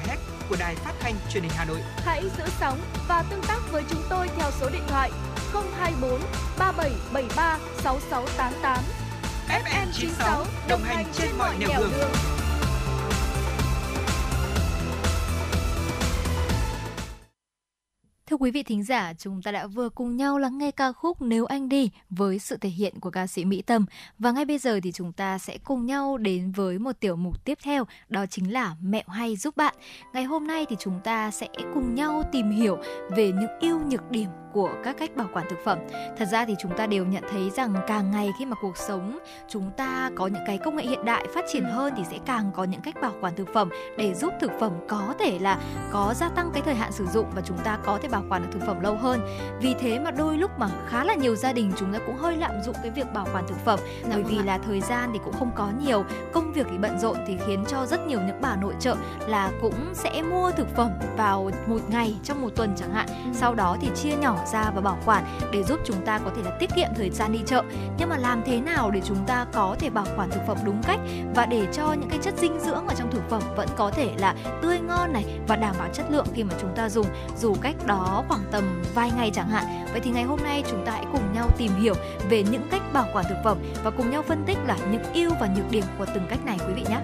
thính 18.68 18.84
giả, 18.84 19.14
chúng 19.18 19.42
ta 19.42 19.52
đã 19.52 19.68
vừa 19.68 19.90
cùng 19.90 20.18
nhau 20.18 20.38
lắng 20.38 20.58
nghe 20.58 20.72
ca 20.72 20.92
khúc 20.92 21.22
Nếu 21.22 21.46
Anh 21.46 21.70
Đi 21.70 21.90
với 22.10 22.40
sự 22.40 22.58
thể 22.58 22.70
hiện 22.70 23.00
của 23.00 23.10
ca 23.10 23.28
sĩ 23.28 23.46
Mỹ 23.46 23.62
Tâm. 23.62 23.86
Và 24.20 24.32
ngay 24.32 24.46
bây 24.46 24.58
giờ 24.58 24.80
thì 24.84 24.92
chúng 24.92 25.12
ta 25.12 25.38
sẽ 25.38 25.58
cùng 25.58 25.86
nhau 25.86 26.18
đến 26.18 26.52
với 26.52 26.80
một 26.80 27.00
tiểu 27.00 27.16
mục 27.16 27.46
tiếp 27.46 27.58
theo, 27.64 27.86
đó 28.10 28.26
chính 28.26 28.54
là 28.54 28.76
Mẹo 28.82 29.04
hay 29.08 29.36
giúp 29.36 29.58
bạn. 29.58 29.76
Ngày 30.14 30.24
hôm 30.24 30.48
nay 30.48 30.66
thì 30.70 30.76
chúng 30.80 31.00
ta 31.04 31.32
sẽ 31.32 31.48
cùng 31.74 31.96
nhau 31.96 32.24
tìm 32.32 32.52
hiểu 32.52 32.78
về 33.16 33.32
những 33.32 33.60
ưu 33.62 33.80
nhược 33.80 34.12
điểm 34.12 34.30
của 34.58 34.74
các 34.84 34.96
cách 35.00 35.16
bảo 35.16 35.28
quản 35.34 35.46
thực 35.50 35.64
phẩm. 35.64 35.80
Thật 36.18 36.26
ra 36.26 36.46
thì 36.46 36.56
chúng 36.60 36.78
ta 36.78 36.88
đều 36.88 37.06
nhận 37.06 37.24
thấy 37.32 37.50
rằng 37.50 37.74
càng 37.88 38.12
ngày 38.12 38.32
khi 38.40 38.46
mà 38.46 38.56
cuộc 38.62 38.78
sống 38.78 39.20
chúng 39.48 39.72
ta 39.72 40.12
có 40.16 40.28
những 40.28 40.44
cái 40.48 40.58
công 40.58 40.76
nghệ 40.76 40.84
hiện 40.84 41.06
đại 41.06 41.28
phát 41.34 41.46
triển 41.54 41.64
hơn 41.64 41.94
thì 41.98 42.04
sẽ 42.12 42.18
càng 42.26 42.52
có 42.56 42.64
những 42.64 42.82
cách 42.82 42.96
bảo 43.02 43.14
quản 43.22 43.36
thực 43.36 43.48
phẩm 43.54 43.70
để 43.98 44.14
giúp 44.14 44.34
thực 44.42 44.52
phẩm 44.60 44.72
có 44.88 45.14
thể 45.20 45.40
là 45.40 45.60
có 45.92 46.14
gia 46.16 46.30
tăng 46.30 46.52
cái 46.54 46.62
thời 46.66 46.76
hạn 46.76 46.92
sử 46.92 47.06
dụng 47.06 47.26
và 47.36 47.42
chúng 47.46 47.58
ta 47.58 47.78
có 47.86 48.00
thể 48.02 48.10
bảo 48.10 48.24
quản 48.30 48.42
được 48.42 48.48
thực 48.52 48.68
phẩm 48.68 48.82
lâu 48.82 48.96
hơn. 48.96 49.22
Vì 49.62 49.74
thế 49.80 50.00
mà 50.00 50.12
đôi 50.12 50.38
lúc 50.38 50.52
mà 50.60 50.70
khá 50.88 51.04
là 51.04 51.16
nhiều 51.16 51.36
gia 51.36 51.54
đình 51.54 51.72
chúng 51.78 51.94
ta 51.94 52.00
cũng 52.06 52.16
hơi 52.16 52.38
lạm 52.38 52.52
dụng 52.66 52.76
cái 52.84 52.92
việc 52.92 53.14
bảo 53.14 53.28
quản 53.34 53.48
thực 53.48 53.58
phẩm 53.66 53.80
bởi 54.10 54.24
vì 54.24 54.40
là 54.40 54.58
thời 54.58 54.82
gian 54.82 55.10
thì 55.14 55.20
cũng 55.24 55.34
không 55.34 55.52
có 55.56 55.72
nhiều, 55.86 56.06
công 56.34 56.54
việc 56.54 56.68
thì 56.72 56.78
bận 56.78 57.00
rộn 57.00 57.18
thì 57.28 57.38
khiến 57.48 57.64
cho 57.68 57.86
rất 57.86 58.08
nhiều 58.08 58.20
những 58.28 58.42
bà 58.42 58.56
nội 58.56 58.74
trợ 58.80 58.96
là 59.28 59.52
cũng 59.62 59.94
sẽ 59.94 60.22
mua 60.22 60.52
thực 60.52 60.76
phẩm 60.76 60.92
vào 61.18 61.52
một 61.68 61.82
ngày 61.90 62.16
trong 62.24 62.42
một 62.42 62.50
tuần 62.56 62.74
chẳng 62.78 62.94
hạn. 62.94 63.08
Sau 63.34 63.56
đó 63.56 63.78
thì 63.82 63.90
chia 63.96 64.16
nhỏ 64.16 64.38
ra 64.54 64.72
và 64.76 64.82
bảo 64.82 64.98
quản 65.06 65.26
để 65.52 65.64
giúp 65.64 65.80
chúng 65.86 66.06
ta 66.06 66.20
có 66.26 66.32
thể 66.36 66.42
là 66.42 66.52
tiết 66.60 66.70
kiệm 66.76 66.90
thời 66.96 67.10
gian 67.10 67.32
đi 67.32 67.40
chợ. 67.46 67.64
Nhưng 67.98 68.10
mà 68.10 68.18
làm 68.18 68.42
thế 68.46 68.62
nào 68.62 68.92
để 68.92 69.02
chúng 69.06 69.26
ta 69.28 69.46
có 69.54 69.76
thể 69.80 69.90
bảo 69.90 70.06
quản 70.18 70.30
thực 70.30 70.42
phẩm 70.48 70.58
đúng 70.64 70.84
cách 70.84 71.00
và 71.36 71.46
để 71.46 71.68
cho 71.74 71.94
những 71.94 72.10
cái 72.10 72.20
chất 72.22 72.34
dinh 72.38 72.60
dưỡng 72.60 72.88
ở 72.88 72.96
trong 72.98 73.12
thực 73.12 73.30
phẩm 73.30 73.42
vẫn 73.56 73.68
có 73.76 73.92
thể 73.92 74.14
là 74.18 74.36
tươi 74.62 74.80
ngon 74.80 75.14
này 75.14 75.26
và 75.48 75.56
đảm 75.56 75.76
bảo 75.80 75.90
chất 75.94 76.06
lượng 76.12 76.28
khi 76.34 76.44
mà 76.44 76.54
chúng 76.62 76.76
ta 76.76 76.90
dùng 76.90 77.08
dù 77.38 77.56
cách 77.62 77.76
đó 77.86 78.24
khoảng 78.28 78.44
tầm 78.52 78.84
vài 78.96 79.12
ngày 79.18 79.32
chẳng 79.34 79.50
hạn. 79.50 79.66
Vậy 79.92 80.02
thì 80.04 80.12
ngày 80.12 80.24
hôm 80.24 80.40
nay 80.44 80.64
chúng 80.70 80.86
ta 80.86 80.92
hãy 80.92 81.06
cùng 81.12 81.34
nhau 81.34 81.50
tìm 81.58 81.72
hiểu 81.82 81.94
về 82.30 82.44
những 82.44 82.68
cách 82.72 82.82
bảo 82.94 83.06
quản 83.14 83.26
thực 83.30 83.38
phẩm 83.44 83.58
và 83.84 83.92
cùng 83.92 84.12
nhau 84.12 84.24
phân 84.28 84.44
tích 84.46 84.58
là 84.66 84.78
những 84.92 85.04
ưu 85.14 85.32
và 85.40 85.48
nhược 85.48 85.72
điểm 85.72 85.84
của 85.98 86.06
từng 86.14 86.28
cách 86.30 86.46
này 86.46 86.58
quý 86.68 86.74
vị 86.74 86.86
nhé. 86.90 87.00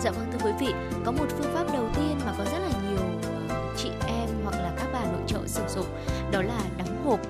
Dạ 0.00 0.10
vâng 0.10 0.26
thưa 0.32 0.38
quý 0.44 0.52
vị, 0.60 0.74
có 1.04 1.12
một 1.12 1.26
phương 1.28 1.54
pháp 1.54 1.64
đầu 1.72 1.88
tiên 1.96 2.18
mà 2.26 2.32
có 2.38 2.44
rất 2.44 2.58
là 2.58 2.70
nhiều 2.88 2.98
chị 3.76 3.90
em 4.06 4.28
hoặc 4.44 4.54
là 4.54 4.72
các 4.76 4.86
bà 4.92 5.00
nội 5.00 5.22
trợ 5.26 5.38
sử 5.46 5.62
dụng, 5.68 5.86
đó 6.30 6.42
là 6.42 6.60
đóng 6.78 6.87
hộp. 7.08 7.20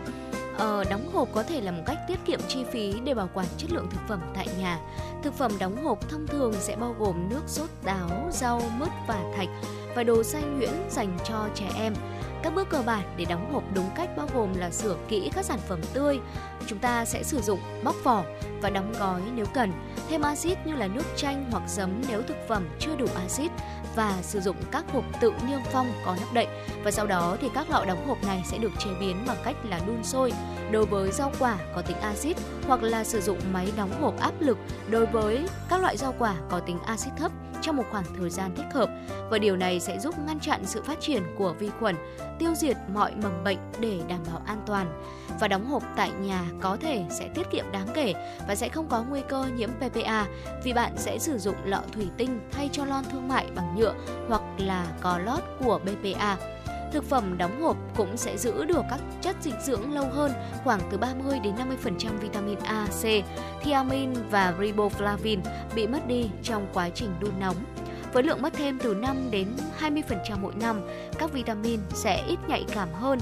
Ờ, 0.58 0.84
đóng 0.90 1.10
hộp 1.12 1.28
có 1.34 1.42
thể 1.42 1.60
là 1.60 1.72
một 1.72 1.82
cách 1.86 1.98
tiết 2.08 2.18
kiệm 2.26 2.40
chi 2.48 2.64
phí 2.72 2.94
để 3.04 3.14
bảo 3.14 3.28
quản 3.34 3.46
chất 3.56 3.72
lượng 3.72 3.86
thực 3.90 4.00
phẩm 4.08 4.20
tại 4.34 4.48
nhà. 4.58 4.78
Thực 5.22 5.34
phẩm 5.34 5.52
đóng 5.58 5.84
hộp 5.84 6.08
thông 6.08 6.26
thường 6.26 6.52
sẽ 6.58 6.76
bao 6.76 6.94
gồm 6.98 7.28
nước 7.30 7.42
sốt 7.46 7.68
táo, 7.84 8.08
rau, 8.30 8.62
mứt 8.78 8.88
và 9.08 9.32
thạch 9.36 9.48
và 9.96 10.02
đồ 10.04 10.22
xay 10.22 10.42
nhuyễn 10.42 10.70
dành 10.90 11.18
cho 11.24 11.48
trẻ 11.54 11.70
em. 11.74 11.94
Các 12.42 12.54
bước 12.54 12.68
cơ 12.70 12.82
bản 12.86 13.14
để 13.16 13.24
đóng 13.24 13.52
hộp 13.52 13.62
đúng 13.74 13.90
cách 13.96 14.10
bao 14.16 14.26
gồm 14.34 14.54
là 14.54 14.70
sửa 14.70 14.96
kỹ 15.08 15.30
các 15.34 15.44
sản 15.44 15.58
phẩm 15.68 15.80
tươi. 15.92 16.18
Chúng 16.66 16.78
ta 16.78 17.04
sẽ 17.04 17.22
sử 17.22 17.40
dụng 17.40 17.60
bóc 17.84 17.94
vỏ 18.04 18.24
và 18.62 18.70
đóng 18.70 18.92
gói 18.98 19.20
nếu 19.34 19.46
cần. 19.54 19.72
Thêm 20.08 20.22
axit 20.22 20.58
như 20.64 20.74
là 20.74 20.86
nước 20.86 21.04
chanh 21.16 21.44
hoặc 21.50 21.62
giấm 21.66 22.02
nếu 22.08 22.22
thực 22.22 22.36
phẩm 22.48 22.68
chưa 22.78 22.96
đủ 22.96 23.06
axit 23.14 23.50
và 23.96 24.14
sử 24.22 24.40
dụng 24.40 24.56
các 24.70 24.84
hộp 24.92 25.04
tự 25.20 25.32
niêm 25.48 25.58
phong 25.72 25.92
có 26.04 26.16
nắp 26.20 26.32
đậy. 26.32 26.46
Và 26.84 26.90
sau 26.90 27.06
đó 27.06 27.36
thì 27.40 27.48
các 27.54 27.70
lọ 27.70 27.84
đóng 27.84 28.08
hộp 28.08 28.24
này 28.24 28.42
sẽ 28.46 28.58
được 28.58 28.72
chế 28.78 28.90
biến 29.00 29.16
bằng 29.26 29.38
cách 29.44 29.56
là 29.64 29.80
đun 29.86 30.04
sôi 30.04 30.32
đối 30.70 30.86
với 30.86 31.12
rau 31.12 31.32
quả 31.38 31.56
có 31.74 31.82
tính 31.82 31.96
axit 32.00 32.36
hoặc 32.66 32.82
là 32.82 33.04
sử 33.04 33.20
dụng 33.20 33.38
máy 33.52 33.72
đóng 33.76 34.00
hộp 34.00 34.20
áp 34.20 34.32
lực, 34.40 34.58
đối 34.90 35.06
với 35.06 35.48
các 35.68 35.80
loại 35.80 35.96
rau 35.96 36.14
quả 36.18 36.34
có 36.50 36.60
tính 36.60 36.78
axit 36.86 37.12
thấp 37.16 37.32
trong 37.62 37.76
một 37.76 37.84
khoảng 37.90 38.04
thời 38.18 38.30
gian 38.30 38.54
thích 38.56 38.66
hợp 38.74 38.90
và 39.30 39.38
điều 39.38 39.56
này 39.56 39.80
sẽ 39.80 39.98
giúp 39.98 40.14
ngăn 40.26 40.40
chặn 40.40 40.60
sự 40.64 40.82
phát 40.82 41.00
triển 41.00 41.22
của 41.36 41.52
vi 41.52 41.70
khuẩn, 41.78 41.96
tiêu 42.38 42.54
diệt 42.54 42.76
mọi 42.94 43.14
mầm 43.22 43.44
bệnh 43.44 43.58
để 43.80 44.00
đảm 44.08 44.20
bảo 44.26 44.42
an 44.46 44.62
toàn. 44.66 45.02
Và 45.40 45.48
đóng 45.48 45.66
hộp 45.66 45.82
tại 45.96 46.10
nhà 46.20 46.44
có 46.60 46.76
thể 46.80 47.04
sẽ 47.10 47.28
tiết 47.34 47.50
kiệm 47.50 47.64
đáng 47.72 47.88
kể 47.94 48.14
và 48.48 48.54
sẽ 48.54 48.68
không 48.68 48.88
có 48.88 49.04
nguy 49.08 49.20
cơ 49.28 49.44
nhiễm 49.56 49.70
PPA 49.70 50.26
vì 50.64 50.72
bạn 50.72 50.92
sẽ 50.96 51.18
sử 51.18 51.38
dụng 51.38 51.56
lọ 51.64 51.82
thủy 51.92 52.08
tinh 52.16 52.40
thay 52.52 52.68
cho 52.72 52.84
lon 52.84 53.04
thương 53.12 53.28
mại 53.28 53.46
bằng 53.54 53.76
nhựa 53.76 53.94
hoặc 54.28 54.42
là 54.58 54.86
có 55.00 55.18
lót 55.18 55.40
của 55.64 55.80
BPA. 55.84 56.36
Thực 56.92 57.04
phẩm 57.04 57.38
đóng 57.38 57.62
hộp 57.62 57.76
cũng 57.96 58.16
sẽ 58.16 58.36
giữ 58.36 58.64
được 58.64 58.82
các 58.90 59.00
chất 59.20 59.36
dinh 59.40 59.60
dưỡng 59.64 59.92
lâu 59.92 60.06
hơn, 60.12 60.32
khoảng 60.64 60.80
từ 60.90 60.98
30 60.98 61.38
đến 61.44 61.54
50% 61.54 62.18
vitamin 62.20 62.58
A, 62.58 62.86
C, 62.86 63.04
thiamin 63.62 64.12
và 64.30 64.54
riboflavin 64.58 65.38
bị 65.74 65.86
mất 65.86 66.06
đi 66.06 66.30
trong 66.42 66.66
quá 66.74 66.88
trình 66.94 67.10
đun 67.20 67.32
nóng. 67.40 67.56
Với 68.12 68.22
lượng 68.22 68.42
mất 68.42 68.52
thêm 68.52 68.78
từ 68.78 68.94
5 68.94 69.30
đến 69.30 69.48
20% 69.80 70.38
mỗi 70.40 70.54
năm, 70.54 70.80
các 71.18 71.32
vitamin 71.32 71.80
sẽ 71.94 72.22
ít 72.28 72.38
nhạy 72.48 72.64
cảm 72.74 72.88
hơn 72.92 73.18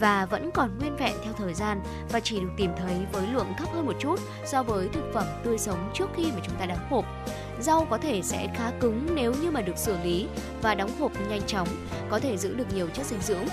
và 0.00 0.26
vẫn 0.26 0.50
còn 0.50 0.78
nguyên 0.78 0.96
vẹn 0.96 1.14
theo 1.24 1.32
thời 1.38 1.54
gian 1.54 1.80
và 2.12 2.20
chỉ 2.20 2.40
được 2.40 2.50
tìm 2.56 2.70
thấy 2.76 2.96
với 3.12 3.26
lượng 3.32 3.52
thấp 3.58 3.68
hơn 3.72 3.86
một 3.86 3.96
chút 4.00 4.20
so 4.44 4.62
với 4.62 4.88
thực 4.92 5.04
phẩm 5.14 5.26
tươi 5.44 5.58
sống 5.58 5.90
trước 5.94 6.06
khi 6.16 6.24
mà 6.24 6.40
chúng 6.46 6.54
ta 6.58 6.66
đóng 6.66 6.86
hộp. 6.90 7.04
Rau 7.60 7.86
có 7.90 7.98
thể 7.98 8.22
sẽ 8.22 8.48
khá 8.54 8.70
cứng 8.80 9.06
nếu 9.14 9.34
như 9.42 9.50
mà 9.50 9.60
được 9.60 9.78
xử 9.78 9.96
lý 10.04 10.26
và 10.62 10.74
đóng 10.74 10.90
hộp 11.00 11.12
nhanh 11.28 11.42
chóng, 11.46 11.68
có 12.10 12.18
thể 12.20 12.36
giữ 12.36 12.54
được 12.54 12.74
nhiều 12.74 12.88
chất 12.94 13.06
dinh 13.06 13.20
dưỡng 13.20 13.46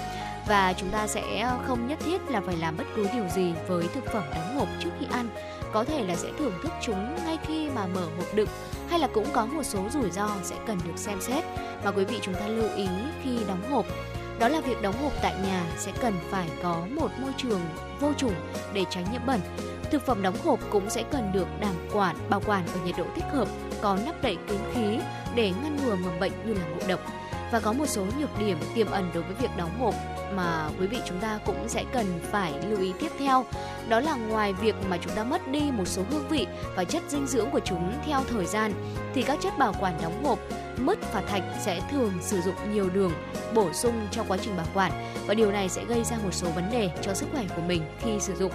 và 0.48 0.74
chúng 0.74 0.90
ta 0.90 1.08
sẽ 1.08 1.52
không 1.68 1.88
nhất 1.88 2.00
thiết 2.06 2.22
là 2.30 2.42
phải 2.42 2.58
làm 2.58 2.78
bất 2.78 2.84
cứ 2.96 3.08
điều 3.14 3.28
gì 3.28 3.54
với 3.68 3.86
thực 3.94 4.06
phẩm 4.06 4.24
đóng 4.36 4.60
hộp 4.60 4.68
trước 4.80 4.90
khi 5.00 5.06
ăn 5.12 5.30
có 5.74 5.84
thể 5.84 6.04
là 6.04 6.16
sẽ 6.16 6.30
thưởng 6.40 6.54
thức 6.64 6.72
chúng 6.82 7.16
ngay 7.26 7.38
khi 7.48 7.70
mà 7.70 7.88
mở 7.88 8.06
hộp 8.18 8.36
đựng, 8.36 8.50
hay 8.90 9.00
là 9.00 9.08
cũng 9.08 9.26
có 9.34 9.46
một 9.46 9.64
số 9.64 9.80
rủi 9.90 10.12
ro 10.12 10.30
sẽ 10.44 10.56
cần 10.68 10.78
được 10.86 10.98
xem 10.98 11.22
xét. 11.22 11.44
Mà 11.84 11.92
quý 11.92 12.06
vị 12.06 12.20
chúng 12.22 12.34
ta 12.34 12.48
lưu 12.48 12.70
ý 12.76 12.88
khi 13.24 13.38
đóng 13.48 13.72
hộp, 13.72 13.86
đó 14.40 14.48
là 14.48 14.62
việc 14.62 14.82
đóng 14.82 14.96
hộp 15.04 15.12
tại 15.22 15.36
nhà 15.44 15.66
sẽ 15.78 15.92
cần 16.02 16.14
phải 16.30 16.50
có 16.64 16.86
một 16.92 17.12
môi 17.22 17.32
trường 17.38 17.62
vô 18.00 18.14
trùng 18.18 18.34
để 18.74 18.86
tránh 18.90 19.06
nhiễm 19.12 19.22
bẩn. 19.28 19.40
Thực 19.92 20.06
phẩm 20.06 20.22
đóng 20.22 20.36
hộp 20.44 20.60
cũng 20.70 20.90
sẽ 20.90 21.04
cần 21.12 21.32
được 21.34 21.48
đảm 21.60 21.76
quản, 21.94 22.16
bảo 22.30 22.42
quản 22.46 22.68
ở 22.68 22.80
nhiệt 22.86 22.96
độ 22.98 23.06
thích 23.16 23.26
hợp, 23.34 23.48
có 23.82 23.98
nắp 24.06 24.24
đậy 24.24 24.38
kín 24.48 24.60
khí 24.74 25.00
để 25.36 25.52
ngăn 25.64 25.78
ngừa 25.78 25.96
mầm 25.96 26.20
bệnh 26.20 26.32
như 26.46 26.54
là 26.54 26.68
ngộ 26.68 26.88
độc 26.88 27.00
và 27.52 27.60
có 27.60 27.74
một 27.74 27.86
số 27.86 28.06
nhược 28.20 28.40
điểm 28.40 28.58
tiềm 28.76 28.92
ẩn 28.92 29.10
đối 29.14 29.24
với 29.24 29.34
việc 29.34 29.50
đóng 29.58 29.80
hộp 29.80 29.94
mà 30.36 30.70
quý 30.80 30.88
vị 30.88 30.98
chúng 31.06 31.20
ta 31.20 31.40
cũng 31.46 31.70
sẽ 31.70 31.84
cần 31.94 32.20
phải 32.32 32.54
lưu 32.68 32.80
ý 32.80 32.94
tiếp 33.00 33.12
theo. 33.20 33.46
Đó 33.90 34.00
là 34.00 34.16
ngoài 34.16 34.54
việc 34.54 34.76
mà 34.90 34.98
chúng 34.98 35.14
ta 35.14 35.24
mất 35.24 35.48
đi 35.48 35.72
một 35.72 35.86
số 35.86 36.02
hương 36.12 36.28
vị 36.28 36.48
và 36.76 36.84
chất 36.84 37.04
dinh 37.08 37.28
dưỡng 37.28 37.52
của 37.52 37.60
chúng 37.60 37.94
theo 38.06 38.24
thời 38.30 38.46
gian, 38.46 38.74
thì 39.14 39.22
các 39.22 39.40
chất 39.42 39.58
bảo 39.58 39.74
quản 39.80 40.02
đóng 40.02 40.24
hộp, 40.26 40.40
mứt 40.78 41.00
và 41.14 41.22
thạch 41.22 41.44
sẽ 41.62 41.82
thường 41.92 42.14
sử 42.22 42.42
dụng 42.42 42.56
nhiều 42.74 42.90
đường 42.90 43.12
bổ 43.54 43.74
sung 43.74 44.08
trong 44.12 44.26
quá 44.28 44.38
trình 44.42 44.58
bảo 44.58 44.68
quản. 44.74 44.92
Và 45.28 45.34
điều 45.34 45.52
này 45.52 45.70
sẽ 45.70 45.86
gây 45.86 46.04
ra 46.04 46.18
một 46.24 46.34
số 46.34 46.48
vấn 46.50 46.72
đề 46.72 46.90
cho 47.02 47.14
sức 47.14 47.26
khỏe 47.34 47.44
của 47.56 47.62
mình 47.62 47.82
khi 48.00 48.20
sử 48.20 48.36
dụng 48.36 48.52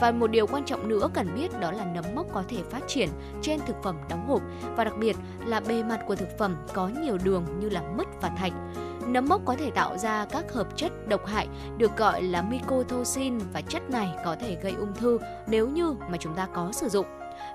và 0.00 0.10
một 0.10 0.26
điều 0.26 0.46
quan 0.46 0.64
trọng 0.64 0.88
nữa 0.88 1.08
cần 1.14 1.34
biết 1.34 1.60
đó 1.60 1.72
là 1.72 1.84
nấm 1.84 2.04
mốc 2.14 2.26
có 2.32 2.44
thể 2.48 2.62
phát 2.70 2.80
triển 2.88 3.08
trên 3.42 3.60
thực 3.66 3.76
phẩm 3.82 3.96
đóng 4.10 4.26
hộp 4.28 4.42
và 4.76 4.84
đặc 4.84 4.94
biệt 4.98 5.16
là 5.46 5.60
bề 5.60 5.82
mặt 5.82 6.00
của 6.06 6.16
thực 6.16 6.38
phẩm 6.38 6.56
có 6.74 6.90
nhiều 7.02 7.18
đường 7.24 7.44
như 7.60 7.68
là 7.68 7.82
mứt 7.96 8.06
và 8.20 8.28
thạch. 8.28 8.52
Nấm 9.06 9.28
mốc 9.28 9.42
có 9.44 9.56
thể 9.58 9.70
tạo 9.70 9.98
ra 9.98 10.24
các 10.24 10.52
hợp 10.52 10.76
chất 10.76 11.08
độc 11.08 11.26
hại 11.26 11.48
được 11.78 11.96
gọi 11.96 12.22
là 12.22 12.42
mycotoxin 12.42 13.38
và 13.52 13.60
chất 13.60 13.90
này 13.90 14.08
có 14.24 14.36
thể 14.40 14.56
gây 14.62 14.72
ung 14.72 14.94
thư 14.94 15.18
nếu 15.46 15.68
như 15.68 15.94
mà 16.10 16.16
chúng 16.20 16.34
ta 16.34 16.48
có 16.54 16.72
sử 16.72 16.88
dụng. 16.88 17.06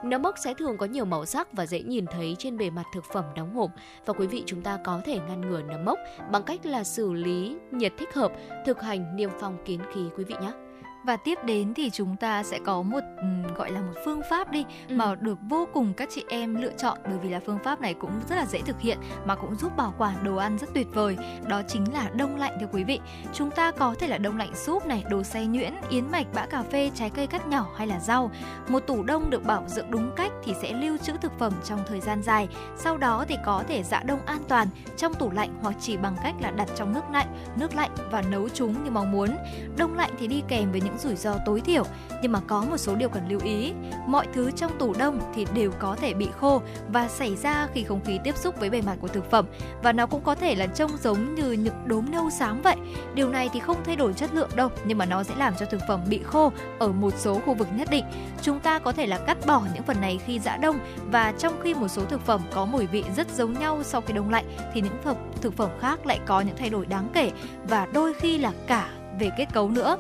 Nấm 0.04 0.22
mốc 0.22 0.36
sẽ 0.38 0.54
thường 0.54 0.78
có 0.78 0.86
nhiều 0.86 1.06
màu 1.06 1.26
sắc 1.26 1.54
và 1.54 1.66
dễ 1.66 1.82
nhìn 1.82 2.06
thấy 2.06 2.36
trên 2.40 2.58
bề 2.58 2.70
mặt 2.70 2.84
thực 2.94 3.04
phẩm 3.14 3.26
đóng 3.36 3.56
hộp 3.56 3.72
và 4.06 4.14
quý 4.14 4.28
vị 4.28 4.44
chúng 4.46 4.62
ta 4.62 4.78
có 4.84 5.02
thể 5.06 5.20
ngăn 5.20 5.42
ngừa 5.42 5.62
nấm 5.62 5.86
mốc 5.86 6.00
bằng 6.32 6.44
cách 6.44 6.66
là 6.66 6.84
xử 6.84 7.14
lý 7.14 7.58
nhiệt 7.72 7.94
thích 7.98 8.14
hợp, 8.14 8.32
thực 8.66 8.82
hành 8.82 9.16
niêm 9.16 9.30
phong 9.40 9.58
kín 9.66 9.82
khí 9.94 10.02
quý 10.18 10.24
vị 10.24 10.36
nhé. 10.42 10.65
Và 11.06 11.18
tiếp 11.18 11.38
đến 11.46 11.74
thì 11.74 11.90
chúng 11.90 12.16
ta 12.16 12.44
sẽ 12.44 12.60
có 12.66 12.82
một 12.82 13.00
gọi 13.56 13.72
là 13.72 13.82
một 13.82 13.94
phương 14.06 14.22
pháp 14.30 14.52
đi 14.52 14.66
Ừ. 14.90 14.96
mà 14.96 15.16
được 15.16 15.38
vô 15.50 15.68
cùng 15.74 15.94
các 15.94 16.10
chị 16.12 16.24
em 16.30 16.56
lựa 16.56 16.72
chọn 16.78 16.98
bởi 17.06 17.18
vì 17.24 17.30
là 17.30 17.40
phương 17.46 17.60
pháp 17.64 17.82
này 17.82 17.94
cũng 17.94 18.12
rất 18.30 18.36
là 18.36 18.46
dễ 18.46 18.62
thực 18.62 18.80
hiện 18.80 18.98
mà 19.26 19.36
cũng 19.36 19.56
giúp 19.56 19.78
bảo 19.78 19.94
quản 19.98 20.24
đồ 20.24 20.36
ăn 20.36 20.58
rất 20.58 20.70
tuyệt 20.74 20.88
vời. 20.94 21.18
Đó 21.48 21.62
chính 21.68 21.94
là 21.94 22.10
đông 22.16 22.36
lạnh 22.36 22.58
thưa 22.62 22.68
quý 22.72 22.84
vị. 22.84 23.00
Chúng 23.34 23.52
ta 23.52 23.72
có 23.72 23.96
thể 24.00 24.08
là 24.08 24.18
đông 24.18 24.38
lạnh 24.38 24.56
súp 24.56 24.86
này, 24.86 25.04
đồ 25.10 25.24
xay 25.24 25.48
nhuyễn, 25.48 25.74
yến 25.90 26.12
mạch, 26.12 26.28
bã 26.34 26.46
cà 26.46 26.64
phê, 26.64 26.92
trái 26.96 27.10
cây 27.10 27.28
cắt 27.28 27.48
nhỏ 27.48 27.68
hay 27.78 27.88
là 27.88 28.00
rau. 28.00 28.32
Một 28.68 28.80
tủ 28.80 29.04
đông 29.04 29.30
được 29.30 29.44
bảo 29.46 29.64
dưỡng 29.68 29.92
đúng 29.92 30.12
cách 30.16 30.32
thì 30.44 30.54
sẽ 30.62 30.74
lưu 30.74 30.98
trữ 30.98 31.14
thực 31.22 31.40
phẩm 31.40 31.54
trong 31.66 31.80
thời 31.88 32.02
gian 32.02 32.22
dài. 32.22 32.48
Sau 32.78 32.98
đó 32.98 33.26
thì 33.28 33.38
có 33.46 33.64
thể 33.68 33.84
giã 33.84 34.04
đông 34.06 34.26
an 34.26 34.40
toàn 34.48 34.68
trong 34.98 35.14
tủ 35.14 35.32
lạnh 35.32 35.50
hoặc 35.62 35.76
chỉ 35.82 35.98
bằng 35.98 36.16
cách 36.24 36.36
là 36.40 36.52
đặt 36.52 36.70
trong 36.76 36.94
nước 36.94 37.04
lạnh, 37.12 37.28
nước 37.56 37.76
lạnh 37.76 37.92
và 38.12 38.22
nấu 38.22 38.50
chúng 38.50 38.84
như 38.84 38.92
mong 38.92 39.12
muốn. 39.12 39.30
Đông 39.78 39.96
lạnh 39.98 40.12
thì 40.20 40.28
đi 40.28 40.44
kèm 40.48 40.72
với 40.72 40.82
những 40.82 40.95
rủi 40.98 41.16
ro 41.16 41.36
tối 41.46 41.62
thiểu, 41.62 41.84
nhưng 42.22 42.32
mà 42.32 42.40
có 42.48 42.66
một 42.70 42.78
số 42.78 42.96
điều 42.96 43.10
cần 43.10 43.30
lưu 43.30 43.40
ý. 43.44 43.74
Mọi 44.08 44.28
thứ 44.34 44.52
trong 44.52 44.78
tủ 44.80 44.94
đông 44.94 45.20
thì 45.36 45.46
đều 45.54 45.72
có 45.80 45.96
thể 45.96 46.14
bị 46.14 46.28
khô 46.40 46.62
và 46.88 47.08
xảy 47.08 47.36
ra 47.36 47.68
khi 47.74 47.84
không 47.84 48.04
khí 48.06 48.20
tiếp 48.24 48.38
xúc 48.38 48.60
với 48.60 48.70
bề 48.70 48.82
mặt 48.82 48.96
của 49.02 49.08
thực 49.08 49.32
phẩm 49.32 49.46
và 49.84 49.92
nó 49.92 50.06
cũng 50.06 50.22
có 50.24 50.36
thể 50.36 50.56
là 50.56 50.68
trông 50.68 50.92
giống 50.98 51.36
như 51.36 51.52
những 51.52 51.76
đốm 51.86 52.12
nâu 52.12 52.30
xám 52.30 52.62
vậy. 52.62 52.76
Điều 53.14 53.30
này 53.30 53.50
thì 53.54 53.60
không 53.60 53.78
thay 53.86 53.96
đổi 53.96 54.14
chất 54.14 54.34
lượng 54.34 54.50
đâu, 54.56 54.70
nhưng 54.86 54.98
mà 54.98 55.06
nó 55.06 55.24
sẽ 55.24 55.36
làm 55.38 55.54
cho 55.60 55.66
thực 55.66 55.82
phẩm 55.88 56.02
bị 56.10 56.20
khô 56.24 56.52
ở 56.80 56.88
một 56.88 57.14
số 57.18 57.40
khu 57.46 57.54
vực 57.54 57.68
nhất 57.76 57.88
định. 57.92 58.06
Chúng 58.42 58.60
ta 58.60 58.80
có 58.80 58.92
thể 58.92 59.06
là 59.08 59.18
cắt 59.18 59.38
bỏ 59.48 59.62
những 59.74 59.84
phần 59.84 60.02
này 60.02 60.20
khi 60.26 60.40
giã 60.40 60.58
đông 60.58 60.80
và 61.12 61.34
trong 61.38 61.54
khi 61.64 61.74
một 61.74 61.88
số 61.88 62.02
thực 62.06 62.26
phẩm 62.26 62.42
có 62.54 62.66
mùi 62.66 62.86
vị 62.86 63.04
rất 63.16 63.28
giống 63.36 63.54
nhau 63.54 63.84
sau 63.84 64.02
khi 64.02 64.14
đông 64.14 64.30
lạnh 64.30 64.46
thì 64.74 64.82
những 64.82 64.98
phẩm 65.04 65.16
thực 65.42 65.58
phẩm 65.58 65.70
khác 65.80 66.06
lại 66.06 66.20
có 66.26 66.42
những 66.42 66.56
thay 66.58 66.70
đổi 66.70 66.86
đáng 66.86 67.10
kể 67.14 67.32
và 67.68 67.88
đôi 67.94 68.14
khi 68.14 68.38
là 68.38 68.52
cả 68.68 68.90
về 69.20 69.30
kết 69.38 69.46
cấu 69.54 69.70
nữa. 69.70 69.98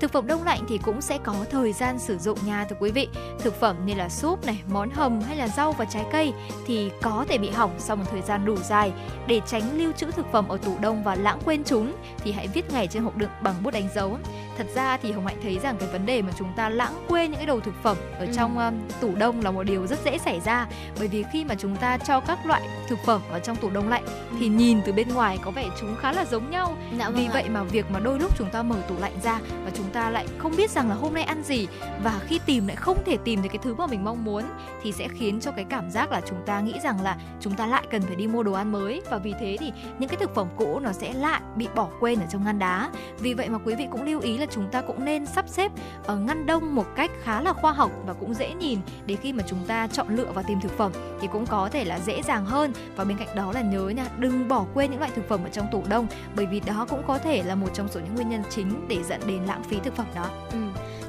Thực 0.00 0.12
phẩm 0.12 0.26
đông 0.26 0.44
lạnh 0.44 0.60
thì 0.68 0.78
cũng 0.78 1.00
sẽ 1.00 1.18
có 1.24 1.34
thời 1.50 1.72
gian 1.72 1.98
sử 1.98 2.18
dụng 2.18 2.38
nha 2.46 2.66
thưa 2.70 2.76
quý 2.80 2.90
vị. 2.90 3.08
Thực 3.38 3.60
phẩm 3.60 3.76
như 3.86 3.94
là 3.94 4.08
súp 4.08 4.46
này, 4.46 4.62
món 4.72 4.90
hầm 4.90 5.20
hay 5.20 5.36
là 5.36 5.48
rau 5.48 5.72
và 5.72 5.84
trái 5.84 6.04
cây 6.12 6.32
thì 6.66 6.90
có 7.02 7.24
thể 7.28 7.38
bị 7.38 7.50
hỏng 7.50 7.74
sau 7.78 7.96
một 7.96 8.04
thời 8.10 8.22
gian 8.22 8.44
đủ 8.44 8.56
dài. 8.56 8.92
Để 9.26 9.40
tránh 9.46 9.78
lưu 9.78 9.92
trữ 9.92 10.10
thực 10.10 10.26
phẩm 10.32 10.48
ở 10.48 10.56
tủ 10.56 10.78
đông 10.80 11.04
và 11.04 11.14
lãng 11.14 11.38
quên 11.44 11.64
chúng 11.64 11.92
thì 12.18 12.32
hãy 12.32 12.48
viết 12.48 12.72
ngày 12.72 12.86
trên 12.86 13.02
hộp 13.02 13.16
đựng 13.16 13.30
bằng 13.42 13.54
bút 13.62 13.70
đánh 13.70 13.88
dấu. 13.94 14.18
Thật 14.58 14.66
ra 14.74 14.96
thì 14.96 15.12
Hồng 15.12 15.26
Hạnh 15.26 15.36
thấy 15.42 15.58
rằng 15.58 15.76
cái 15.80 15.88
vấn 15.92 16.06
đề 16.06 16.22
mà 16.22 16.32
chúng 16.38 16.52
ta 16.56 16.68
lãng 16.68 16.92
quên 17.08 17.30
những 17.30 17.36
cái 17.38 17.46
đồ 17.46 17.60
thực 17.60 17.74
phẩm 17.82 17.96
ở 18.18 18.26
Ừ. 18.26 18.32
trong 18.36 18.58
um, 18.58 18.74
tủ 19.00 19.14
đông 19.14 19.40
là 19.42 19.50
một 19.50 19.62
điều 19.62 19.86
rất 19.86 19.98
dễ 20.04 20.18
xảy 20.18 20.40
ra 20.40 20.66
bởi 20.98 21.08
vì 21.08 21.24
khi 21.32 21.44
mà 21.44 21.54
chúng 21.58 21.76
ta 21.76 21.98
cho 21.98 22.20
các 22.20 22.46
loại 22.46 22.62
thực 22.88 22.98
phẩm 22.98 23.20
vào 23.30 23.40
trong 23.40 23.56
tủ 23.56 23.70
đông 23.70 23.88
lạnh 23.88 24.04
thì 24.40 24.48
nhìn 24.48 24.80
từ 24.86 24.92
bên 24.92 25.08
ngoài 25.08 25.38
có 25.42 25.50
vẻ 25.50 25.68
chúng 25.80 25.96
khá 25.96 26.12
là 26.12 26.24
giống 26.24 26.50
nhau 26.50 26.76
Dạ 26.98 27.10
vì 27.10 27.16
vâng 27.16 27.26
ạ. 27.26 27.30
vậy 27.32 27.48
mà 27.48 27.62
việc 27.62 27.90
mà 27.90 28.00
đôi 28.00 28.18
lúc 28.18 28.38
chúng 28.38 28.50
ta 28.50 28.62
mở 28.62 28.76
tủ 28.88 28.94
lạnh 29.00 29.12
ra 29.22 29.40
và 29.64 29.70
chúng 29.74 29.86
ta 29.92 30.10
lại 30.10 30.26
không 30.38 30.56
biết 30.56 30.70
rằng 30.70 30.88
là 30.88 30.94
hôm 30.94 31.14
nay 31.14 31.22
ăn 31.22 31.42
gì 31.42 31.66
và 32.04 32.20
khi 32.26 32.40
tìm 32.46 32.66
lại 32.66 32.76
không 32.76 32.98
thể 33.06 33.16
tìm 33.24 33.40
thấy 33.40 33.48
cái 33.48 33.58
thứ 33.62 33.74
mà 33.74 33.86
mình 33.86 34.04
mong 34.04 34.24
muốn 34.24 34.42
thì 34.82 34.92
sẽ 34.92 35.08
khiến 35.08 35.40
cho 35.40 35.50
cái 35.50 35.64
cảm 35.68 35.90
giác 35.90 36.12
là 36.12 36.20
chúng 36.28 36.38
ta 36.46 36.60
nghĩ 36.60 36.74
rằng 36.84 37.02
là 37.02 37.16
chúng 37.40 37.54
ta 37.54 37.66
lại 37.66 37.82
cần 37.90 38.02
phải 38.02 38.16
đi 38.16 38.26
mua 38.26 38.42
đồ 38.42 38.52
ăn 38.52 38.72
mới 38.72 39.02
và 39.10 39.18
vì 39.18 39.34
thế 39.40 39.56
thì 39.60 39.72
những 39.98 40.08
cái 40.08 40.16
thực 40.20 40.34
phẩm 40.34 40.46
cũ 40.56 40.80
nó 40.80 40.92
sẽ 40.92 41.12
lại 41.14 41.40
bị 41.56 41.68
bỏ 41.74 41.88
quên 42.00 42.20
ở 42.20 42.26
trong 42.30 42.44
ngăn 42.44 42.58
đá. 42.58 42.90
Vì 43.18 43.34
vậy 43.34 43.48
mà 43.48 43.58
quý 43.64 43.74
vị 43.74 43.86
cũng 43.90 44.02
lưu 44.06 44.20
ý 44.20 44.38
là 44.38 44.45
chúng 44.50 44.70
ta 44.70 44.80
cũng 44.80 45.04
nên 45.04 45.26
sắp 45.26 45.48
xếp 45.48 45.72
ở 46.06 46.16
ngăn 46.16 46.46
đông 46.46 46.74
một 46.74 46.86
cách 46.96 47.10
khá 47.22 47.40
là 47.40 47.52
khoa 47.52 47.72
học 47.72 47.90
và 48.06 48.12
cũng 48.12 48.34
dễ 48.34 48.54
nhìn 48.54 48.78
để 49.06 49.16
khi 49.16 49.32
mà 49.32 49.44
chúng 49.46 49.64
ta 49.66 49.88
chọn 49.92 50.16
lựa 50.16 50.32
và 50.34 50.42
tìm 50.42 50.60
thực 50.60 50.78
phẩm 50.78 50.92
thì 51.20 51.28
cũng 51.32 51.46
có 51.46 51.68
thể 51.72 51.84
là 51.84 51.98
dễ 51.98 52.22
dàng 52.22 52.44
hơn 52.44 52.72
và 52.96 53.04
bên 53.04 53.18
cạnh 53.18 53.36
đó 53.36 53.52
là 53.52 53.60
nhớ 53.60 53.88
nha 53.88 54.06
đừng 54.18 54.48
bỏ 54.48 54.64
quên 54.74 54.90
những 54.90 55.00
loại 55.00 55.12
thực 55.14 55.28
phẩm 55.28 55.44
ở 55.44 55.48
trong 55.48 55.66
tủ 55.72 55.82
đông 55.88 56.06
bởi 56.36 56.46
vì 56.46 56.60
đó 56.60 56.86
cũng 56.90 57.02
có 57.06 57.18
thể 57.18 57.42
là 57.42 57.54
một 57.54 57.68
trong 57.74 57.88
số 57.88 58.00
những 58.00 58.14
nguyên 58.14 58.28
nhân 58.28 58.42
chính 58.50 58.88
để 58.88 59.02
dẫn 59.02 59.20
đến 59.26 59.44
lãng 59.44 59.62
phí 59.64 59.76
thực 59.84 59.96
phẩm 59.96 60.06
đó. 60.14 60.28
Ừ. 60.52 60.58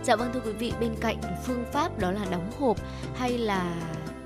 Dạ 0.03 0.15
vâng 0.15 0.29
thưa 0.33 0.39
quý 0.45 0.51
vị, 0.51 0.73
bên 0.79 0.95
cạnh 1.01 1.17
phương 1.45 1.65
pháp 1.71 1.99
đó 1.99 2.11
là 2.11 2.25
đóng 2.31 2.51
hộp 2.59 2.77
hay 3.15 3.37
là 3.37 3.75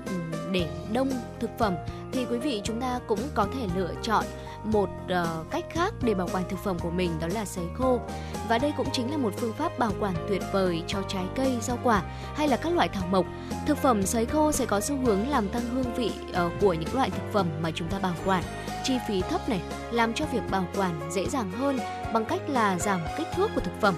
ừ, 0.06 0.12
để 0.52 0.68
đông 0.92 1.10
thực 1.40 1.50
phẩm 1.58 1.74
thì 2.12 2.24
quý 2.30 2.38
vị 2.38 2.60
chúng 2.64 2.80
ta 2.80 3.00
cũng 3.06 3.20
có 3.34 3.46
thể 3.54 3.66
lựa 3.76 3.94
chọn 4.02 4.24
một 4.64 4.88
uh, 5.04 5.50
cách 5.50 5.64
khác 5.70 5.94
để 6.02 6.14
bảo 6.14 6.28
quản 6.32 6.48
thực 6.48 6.58
phẩm 6.58 6.78
của 6.78 6.90
mình 6.90 7.10
đó 7.20 7.28
là 7.34 7.44
sấy 7.44 7.64
khô. 7.74 8.00
Và 8.48 8.58
đây 8.58 8.72
cũng 8.76 8.88
chính 8.92 9.10
là 9.10 9.16
một 9.16 9.34
phương 9.36 9.52
pháp 9.52 9.78
bảo 9.78 9.92
quản 10.00 10.14
tuyệt 10.28 10.42
vời 10.52 10.82
cho 10.86 11.02
trái 11.08 11.24
cây, 11.36 11.56
rau 11.60 11.78
quả 11.82 12.02
hay 12.34 12.48
là 12.48 12.56
các 12.56 12.72
loại 12.72 12.88
thảo 12.88 13.06
mộc. 13.10 13.26
Thực 13.66 13.78
phẩm 13.78 14.06
sấy 14.06 14.26
khô 14.26 14.52
sẽ 14.52 14.66
có 14.66 14.80
xu 14.80 14.96
hướng 14.96 15.28
làm 15.28 15.48
tăng 15.48 15.62
hương 15.62 15.94
vị 15.94 16.10
uh, 16.30 16.52
của 16.60 16.72
những 16.72 16.94
loại 16.94 17.10
thực 17.10 17.32
phẩm 17.32 17.46
mà 17.62 17.70
chúng 17.74 17.88
ta 17.88 17.98
bảo 17.98 18.14
quản. 18.26 18.44
Chi 18.84 18.98
phí 19.08 19.22
thấp 19.22 19.48
này, 19.48 19.60
làm 19.90 20.14
cho 20.14 20.24
việc 20.32 20.50
bảo 20.50 20.64
quản 20.76 21.10
dễ 21.12 21.28
dàng 21.28 21.50
hơn 21.50 21.78
bằng 22.12 22.24
cách 22.24 22.40
là 22.48 22.78
giảm 22.78 23.00
kích 23.18 23.26
thước 23.36 23.50
của 23.54 23.60
thực 23.60 23.80
phẩm. 23.80 23.94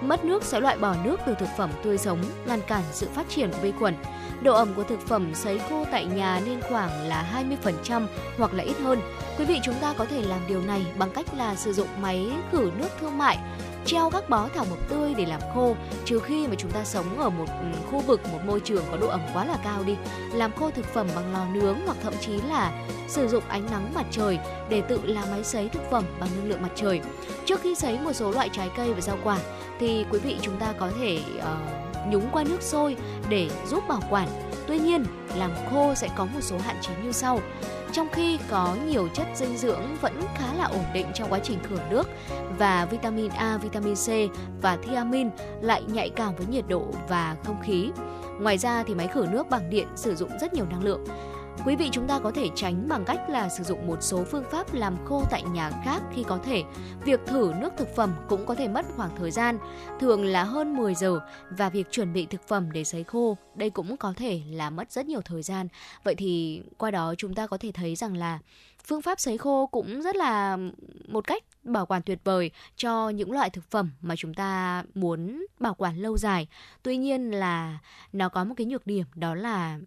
Mất 0.00 0.24
nước 0.24 0.44
sẽ 0.44 0.60
loại 0.60 0.78
bỏ 0.78 0.94
nước 1.04 1.20
từ 1.26 1.34
thực 1.34 1.48
phẩm 1.56 1.70
tươi 1.82 1.98
sống, 1.98 2.24
ngăn 2.46 2.60
cản 2.66 2.82
sự 2.92 3.08
phát 3.14 3.28
triển 3.28 3.50
của 3.50 3.58
vi 3.62 3.72
khuẩn. 3.72 3.94
Độ 4.42 4.54
ẩm 4.54 4.74
của 4.76 4.84
thực 4.84 5.00
phẩm 5.00 5.34
sấy 5.34 5.58
khô 5.58 5.84
tại 5.90 6.06
nhà 6.06 6.40
nên 6.46 6.60
khoảng 6.60 7.08
là 7.08 7.44
20% 7.88 8.06
hoặc 8.38 8.54
là 8.54 8.64
ít 8.64 8.76
hơn. 8.82 9.00
Quý 9.38 9.44
vị 9.44 9.60
chúng 9.64 9.74
ta 9.80 9.94
có 9.98 10.04
thể 10.04 10.22
làm 10.22 10.40
điều 10.48 10.62
này 10.62 10.86
bằng 10.98 11.10
cách 11.10 11.26
là 11.34 11.54
sử 11.54 11.72
dụng 11.72 11.88
máy 12.00 12.30
khử 12.52 12.70
nước 12.78 12.88
thương 13.00 13.18
mại 13.18 13.38
treo 13.86 14.10
các 14.10 14.28
bó 14.28 14.48
thảo 14.54 14.64
mộc 14.70 14.88
tươi 14.88 15.14
để 15.16 15.26
làm 15.26 15.40
khô. 15.54 15.76
Trừ 16.04 16.18
khi 16.18 16.46
mà 16.46 16.54
chúng 16.58 16.70
ta 16.70 16.84
sống 16.84 17.18
ở 17.18 17.30
một 17.30 17.46
ừ, 17.48 17.78
khu 17.90 18.00
vực 18.00 18.20
một 18.32 18.38
môi 18.46 18.60
trường 18.60 18.84
có 18.90 18.96
độ 18.96 19.08
ẩm 19.08 19.20
quá 19.34 19.44
là 19.44 19.58
cao 19.64 19.84
đi. 19.84 19.96
Làm 20.32 20.52
khô 20.52 20.70
thực 20.70 20.86
phẩm 20.86 21.06
bằng 21.14 21.32
lò 21.32 21.44
nướng 21.54 21.78
hoặc 21.86 21.96
thậm 22.02 22.12
chí 22.20 22.32
là 22.48 22.86
sử 23.08 23.28
dụng 23.28 23.44
ánh 23.48 23.66
nắng 23.70 23.94
mặt 23.94 24.06
trời 24.10 24.38
để 24.68 24.80
tự 24.80 25.00
làm 25.04 25.30
máy 25.30 25.44
sấy 25.44 25.68
thực 25.68 25.82
phẩm 25.90 26.04
bằng 26.20 26.28
năng 26.36 26.48
lượng 26.48 26.62
mặt 26.62 26.72
trời. 26.74 27.00
Trước 27.44 27.60
khi 27.62 27.74
sấy 27.74 27.98
một 27.98 28.12
số 28.12 28.30
loại 28.30 28.48
trái 28.52 28.70
cây 28.76 28.94
và 28.94 29.00
rau 29.00 29.18
quả 29.24 29.38
thì 29.80 30.04
quý 30.10 30.18
vị 30.18 30.36
chúng 30.42 30.56
ta 30.56 30.72
có 30.78 30.90
thể 31.00 31.20
uh, 31.38 31.85
nhúng 32.10 32.28
qua 32.32 32.44
nước 32.44 32.62
sôi 32.62 32.96
để 33.28 33.50
giúp 33.66 33.88
bảo 33.88 34.00
quản 34.10 34.28
tuy 34.66 34.78
nhiên 34.78 35.04
làm 35.36 35.50
khô 35.70 35.94
sẽ 35.94 36.08
có 36.16 36.24
một 36.24 36.40
số 36.40 36.58
hạn 36.58 36.76
chế 36.82 36.92
như 37.04 37.12
sau 37.12 37.40
trong 37.92 38.08
khi 38.12 38.38
có 38.50 38.76
nhiều 38.86 39.08
chất 39.14 39.26
dinh 39.34 39.56
dưỡng 39.56 39.82
vẫn 40.00 40.20
khá 40.34 40.54
là 40.54 40.64
ổn 40.64 40.84
định 40.94 41.06
trong 41.14 41.32
quá 41.32 41.38
trình 41.38 41.58
khử 41.62 41.76
nước 41.90 42.08
và 42.58 42.86
vitamin 42.90 43.30
A, 43.30 43.58
vitamin 43.58 43.94
C 43.94 44.08
và 44.62 44.76
thiamin 44.76 45.30
lại 45.60 45.82
nhạy 45.82 46.10
cảm 46.10 46.36
với 46.36 46.46
nhiệt 46.46 46.64
độ 46.68 46.86
và 47.08 47.36
không 47.44 47.62
khí. 47.62 47.90
Ngoài 48.40 48.58
ra 48.58 48.82
thì 48.82 48.94
máy 48.94 49.08
khử 49.08 49.26
nước 49.32 49.50
bằng 49.50 49.70
điện 49.70 49.88
sử 49.96 50.14
dụng 50.14 50.30
rất 50.40 50.54
nhiều 50.54 50.66
năng 50.70 50.84
lượng. 50.84 51.04
Quý 51.66 51.76
vị 51.76 51.88
chúng 51.92 52.06
ta 52.06 52.18
có 52.18 52.30
thể 52.30 52.48
tránh 52.54 52.88
bằng 52.88 53.04
cách 53.04 53.30
là 53.30 53.48
sử 53.48 53.64
dụng 53.64 53.86
một 53.86 53.96
số 54.00 54.24
phương 54.24 54.44
pháp 54.50 54.74
làm 54.74 55.04
khô 55.04 55.22
tại 55.30 55.42
nhà 55.42 55.70
khác 55.84 56.02
khi 56.14 56.22
có 56.22 56.38
thể. 56.38 56.62
Việc 57.04 57.20
thử 57.26 57.52
nước 57.60 57.72
thực 57.76 57.96
phẩm 57.96 58.14
cũng 58.28 58.46
có 58.46 58.54
thể 58.54 58.68
mất 58.68 58.86
khoảng 58.96 59.16
thời 59.16 59.30
gian, 59.30 59.58
thường 60.00 60.24
là 60.24 60.44
hơn 60.44 60.76
10 60.76 60.94
giờ 60.94 61.20
và 61.50 61.68
việc 61.68 61.90
chuẩn 61.90 62.12
bị 62.12 62.26
thực 62.26 62.48
phẩm 62.48 62.72
để 62.72 62.84
sấy 62.84 63.04
khô, 63.04 63.36
đây 63.54 63.70
cũng 63.70 63.96
có 63.96 64.14
thể 64.16 64.42
là 64.50 64.70
mất 64.70 64.92
rất 64.92 65.06
nhiều 65.06 65.20
thời 65.20 65.42
gian. 65.42 65.68
Vậy 66.04 66.14
thì 66.14 66.62
qua 66.78 66.90
đó 66.90 67.14
chúng 67.18 67.34
ta 67.34 67.46
có 67.46 67.58
thể 67.58 67.72
thấy 67.72 67.96
rằng 67.96 68.16
là 68.16 68.38
phương 68.84 69.02
pháp 69.02 69.20
sấy 69.20 69.38
khô 69.38 69.66
cũng 69.66 70.02
rất 70.02 70.16
là 70.16 70.58
một 71.08 71.26
cách 71.26 71.44
bảo 71.62 71.86
quản 71.86 72.02
tuyệt 72.02 72.18
vời 72.24 72.50
cho 72.76 73.08
những 73.08 73.32
loại 73.32 73.50
thực 73.50 73.70
phẩm 73.70 73.90
mà 74.00 74.16
chúng 74.16 74.34
ta 74.34 74.84
muốn 74.94 75.46
bảo 75.60 75.74
quản 75.74 75.96
lâu 75.96 76.16
dài. 76.16 76.48
Tuy 76.82 76.96
nhiên 76.96 77.30
là 77.30 77.78
nó 78.12 78.28
có 78.28 78.44
một 78.44 78.54
cái 78.56 78.66
nhược 78.66 78.86
điểm 78.86 79.06
đó 79.14 79.34
là 79.34 79.78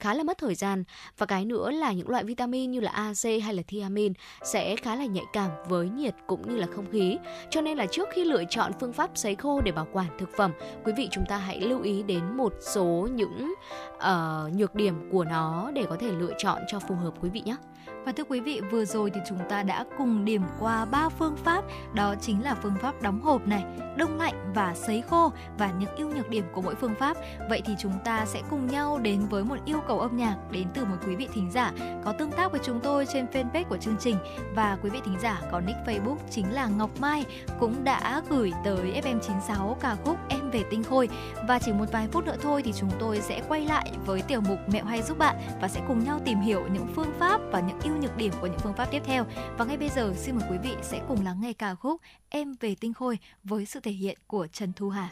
khá 0.00 0.14
là 0.14 0.22
mất 0.22 0.38
thời 0.38 0.54
gian 0.54 0.84
và 1.18 1.26
cái 1.26 1.44
nữa 1.44 1.70
là 1.70 1.92
những 1.92 2.08
loại 2.08 2.24
vitamin 2.24 2.70
như 2.70 2.80
là 2.80 2.90
A, 2.90 3.12
C 3.22 3.24
hay 3.42 3.54
là 3.54 3.62
thiamin 3.68 4.12
sẽ 4.42 4.76
khá 4.76 4.96
là 4.96 5.04
nhạy 5.04 5.24
cảm 5.32 5.50
với 5.68 5.88
nhiệt 5.88 6.14
cũng 6.26 6.48
như 6.48 6.56
là 6.56 6.66
không 6.66 6.90
khí. 6.92 7.18
Cho 7.50 7.60
nên 7.60 7.78
là 7.78 7.86
trước 7.86 8.08
khi 8.12 8.24
lựa 8.24 8.44
chọn 8.50 8.72
phương 8.80 8.92
pháp 8.92 9.10
sấy 9.14 9.34
khô 9.34 9.60
để 9.60 9.72
bảo 9.72 9.86
quản 9.92 10.18
thực 10.18 10.28
phẩm, 10.36 10.52
quý 10.84 10.92
vị 10.96 11.08
chúng 11.10 11.24
ta 11.28 11.36
hãy 11.36 11.60
lưu 11.60 11.82
ý 11.82 12.02
đến 12.02 12.36
một 12.36 12.54
số 12.60 13.08
những 13.14 13.54
uh, 13.96 14.54
nhược 14.54 14.74
điểm 14.74 15.08
của 15.12 15.24
nó 15.24 15.70
để 15.74 15.84
có 15.88 15.96
thể 16.00 16.12
lựa 16.12 16.32
chọn 16.38 16.62
cho 16.68 16.78
phù 16.78 16.94
hợp 16.94 17.14
quý 17.20 17.28
vị 17.30 17.42
nhé. 17.44 17.56
Và 18.04 18.12
thưa 18.12 18.24
quý 18.24 18.40
vị, 18.40 18.60
vừa 18.70 18.84
rồi 18.84 19.10
thì 19.10 19.20
chúng 19.28 19.38
ta 19.48 19.62
đã 19.62 19.84
cùng 19.98 20.24
điểm 20.24 20.42
qua 20.58 20.84
ba 20.84 21.08
phương 21.08 21.36
pháp, 21.36 21.64
đó 21.94 22.14
chính 22.20 22.44
là 22.44 22.54
phương 22.54 22.74
pháp 22.82 23.02
đóng 23.02 23.20
hộp 23.20 23.46
này, 23.46 23.64
đông 23.96 24.18
lạnh 24.18 24.52
và 24.54 24.74
sấy 24.74 25.02
khô 25.10 25.32
và 25.58 25.72
những 25.78 25.96
ưu 25.96 26.10
nhược 26.10 26.28
điểm 26.28 26.44
của 26.52 26.62
mỗi 26.62 26.74
phương 26.74 26.94
pháp. 26.98 27.16
Vậy 27.48 27.62
thì 27.66 27.74
chúng 27.78 27.92
ta 28.04 28.26
sẽ 28.26 28.42
cùng 28.50 28.66
nhau 28.66 28.98
đến 28.98 29.20
với 29.30 29.44
một 29.44 29.56
yêu 29.64 29.80
cầu 29.88 30.00
âm 30.00 30.16
nhạc 30.16 30.36
đến 30.50 30.66
từ 30.74 30.84
một 30.84 30.96
quý 31.06 31.16
vị 31.16 31.28
thính 31.32 31.50
giả 31.50 31.72
có 32.04 32.12
tương 32.12 32.30
tác 32.30 32.52
với 32.52 32.60
chúng 32.64 32.80
tôi 32.80 33.06
trên 33.06 33.26
fanpage 33.26 33.64
của 33.64 33.76
chương 33.76 33.96
trình. 34.00 34.16
Và 34.54 34.78
quý 34.82 34.90
vị 34.90 35.00
thính 35.04 35.16
giả 35.22 35.40
có 35.50 35.60
nick 35.60 35.78
Facebook 35.86 36.16
chính 36.30 36.52
là 36.52 36.66
Ngọc 36.66 36.90
Mai 37.00 37.24
cũng 37.60 37.84
đã 37.84 38.22
gửi 38.28 38.52
tới 38.64 39.02
FM96 39.04 39.74
ca 39.74 39.96
khúc 40.04 40.16
Em 40.28 40.50
về 40.50 40.62
tinh 40.70 40.82
khôi. 40.82 41.08
Và 41.48 41.58
chỉ 41.58 41.72
một 41.72 41.92
vài 41.92 42.08
phút 42.12 42.24
nữa 42.24 42.36
thôi 42.42 42.62
thì 42.64 42.72
chúng 42.72 42.90
tôi 42.98 43.20
sẽ 43.20 43.40
quay 43.48 43.60
lại 43.60 43.92
với 44.06 44.22
tiểu 44.22 44.40
mục 44.48 44.58
Mẹo 44.72 44.84
hay 44.84 45.02
giúp 45.02 45.18
bạn 45.18 45.36
và 45.60 45.68
sẽ 45.68 45.80
cùng 45.88 46.04
nhau 46.04 46.20
tìm 46.24 46.40
hiểu 46.40 46.62
những 46.72 46.86
phương 46.94 47.12
pháp 47.18 47.40
và 47.52 47.60
những 47.60 47.78
ưu 47.90 48.02
nhược 48.02 48.16
điểm 48.16 48.32
của 48.40 48.46
những 48.46 48.58
phương 48.58 48.74
pháp 48.74 48.88
tiếp 48.90 49.02
theo. 49.04 49.26
Và 49.58 49.64
ngay 49.64 49.76
bây 49.76 49.88
giờ, 49.88 50.14
xin 50.16 50.34
mời 50.36 50.44
quý 50.50 50.58
vị 50.62 50.76
sẽ 50.82 51.00
cùng 51.08 51.24
lắng 51.24 51.40
nghe 51.40 51.52
ca 51.52 51.74
khúc 51.74 52.00
Em 52.28 52.54
về 52.60 52.74
tinh 52.80 52.94
khôi 52.94 53.18
với 53.44 53.66
sự 53.66 53.80
thể 53.80 53.90
hiện 53.90 54.18
của 54.26 54.46
Trần 54.46 54.72
Thu 54.72 54.88
Hà. 54.88 55.10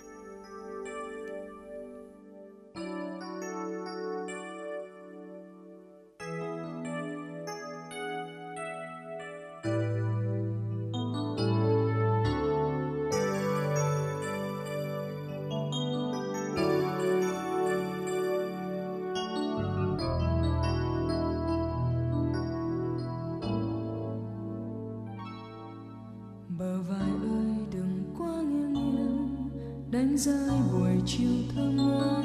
Rơi 30.19 30.61
buổi 30.73 31.03
chiều 31.07 31.31
thơm 31.55 31.77
ngát. 31.77 32.25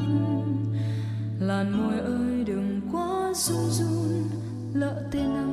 Làn 1.40 1.78
môi 1.78 2.00
ơi 2.00 2.44
đừng 2.48 2.82
quá 2.92 3.34
run 3.36 3.70
run, 3.70 4.30
lỡ 4.74 5.04
tên 5.12 5.34
nắng 5.34 5.53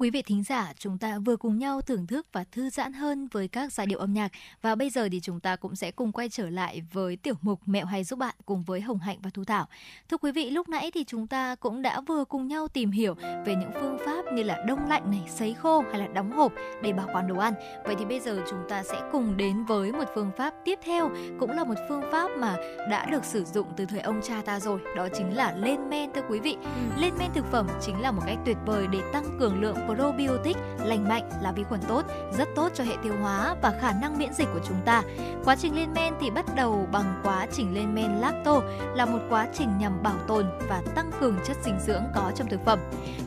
quý 0.00 0.10
vị 0.10 0.22
thính 0.22 0.42
giả, 0.42 0.72
chúng 0.78 0.98
ta 0.98 1.18
vừa 1.18 1.36
cùng 1.36 1.58
nhau 1.58 1.80
thưởng 1.80 2.06
thức 2.06 2.26
và 2.32 2.44
thư 2.52 2.70
giãn 2.70 2.92
hơn 2.92 3.28
với 3.32 3.48
các 3.48 3.72
giai 3.72 3.86
điệu 3.86 3.98
âm 3.98 4.12
nhạc 4.12 4.32
và 4.62 4.74
bây 4.74 4.90
giờ 4.90 5.08
thì 5.12 5.20
chúng 5.20 5.40
ta 5.40 5.56
cũng 5.56 5.76
sẽ 5.76 5.90
cùng 5.90 6.12
quay 6.12 6.28
trở 6.28 6.50
lại 6.50 6.82
với 6.92 7.16
tiểu 7.16 7.34
mục 7.42 7.60
Mẹo 7.66 7.86
hay 7.86 8.04
giúp 8.04 8.18
bạn 8.18 8.34
cùng 8.46 8.62
với 8.62 8.80
Hồng 8.80 8.98
Hạnh 8.98 9.18
và 9.22 9.30
Thu 9.34 9.44
Thảo. 9.44 9.66
Thưa 10.08 10.16
quý 10.16 10.32
vị, 10.32 10.50
lúc 10.50 10.68
nãy 10.68 10.90
thì 10.94 11.04
chúng 11.04 11.26
ta 11.26 11.54
cũng 11.54 11.82
đã 11.82 12.00
vừa 12.00 12.24
cùng 12.24 12.48
nhau 12.48 12.68
tìm 12.68 12.90
hiểu 12.90 13.14
về 13.14 13.54
những 13.54 13.70
phương 13.80 13.98
pháp 14.06 14.32
như 14.32 14.42
là 14.42 14.64
đông 14.66 14.88
lạnh 14.88 15.10
này, 15.10 15.22
sấy 15.28 15.54
khô 15.54 15.84
hay 15.90 16.00
là 16.00 16.06
đóng 16.06 16.32
hộp 16.32 16.52
để 16.82 16.92
bảo 16.92 17.08
quản 17.14 17.28
đồ 17.28 17.38
ăn. 17.38 17.54
Vậy 17.84 17.94
thì 17.98 18.04
bây 18.04 18.20
giờ 18.20 18.42
chúng 18.50 18.62
ta 18.68 18.82
sẽ 18.82 19.00
cùng 19.12 19.36
đến 19.36 19.64
với 19.64 19.92
một 19.92 20.04
phương 20.14 20.30
pháp 20.36 20.54
tiếp 20.64 20.78
theo, 20.82 21.10
cũng 21.40 21.50
là 21.50 21.64
một 21.64 21.76
phương 21.88 22.02
pháp 22.12 22.30
mà 22.38 22.56
đã 22.90 23.06
được 23.06 23.24
sử 23.24 23.44
dụng 23.44 23.66
từ 23.76 23.86
thời 23.86 24.00
ông 24.00 24.20
cha 24.22 24.42
ta 24.44 24.60
rồi, 24.60 24.80
đó 24.96 25.08
chính 25.14 25.36
là 25.36 25.52
lên 25.56 25.90
men 25.90 26.10
thưa 26.14 26.22
quý 26.28 26.40
vị. 26.40 26.56
Lên 26.96 27.12
men 27.18 27.30
thực 27.34 27.44
phẩm 27.50 27.66
chính 27.80 28.00
là 28.00 28.12
một 28.12 28.22
cách 28.26 28.38
tuyệt 28.46 28.56
vời 28.66 28.86
để 28.92 29.00
tăng 29.12 29.36
cường 29.40 29.60
lượng 29.60 29.76
probiotic 29.94 30.56
lành 30.84 31.08
mạnh 31.08 31.30
là 31.42 31.52
vi 31.52 31.64
khuẩn 31.64 31.80
tốt, 31.88 32.02
rất 32.38 32.48
tốt 32.56 32.72
cho 32.74 32.84
hệ 32.84 32.96
tiêu 33.02 33.14
hóa 33.22 33.56
và 33.62 33.72
khả 33.80 33.92
năng 33.92 34.18
miễn 34.18 34.32
dịch 34.32 34.48
của 34.52 34.60
chúng 34.68 34.80
ta. 34.84 35.02
Quá 35.44 35.56
trình 35.56 35.76
lên 35.76 35.92
men 35.94 36.14
thì 36.20 36.30
bắt 36.30 36.44
đầu 36.54 36.88
bằng 36.92 37.20
quá 37.22 37.46
trình 37.52 37.74
lên 37.74 37.94
men 37.94 38.10
lacto 38.12 38.60
là 38.94 39.06
một 39.06 39.18
quá 39.30 39.46
trình 39.54 39.78
nhằm 39.78 40.02
bảo 40.02 40.16
tồn 40.26 40.46
và 40.68 40.82
tăng 40.94 41.10
cường 41.20 41.36
chất 41.44 41.56
dinh 41.64 41.80
dưỡng 41.80 42.02
có 42.14 42.32
trong 42.34 42.48
thực 42.48 42.64
phẩm. 42.64 42.78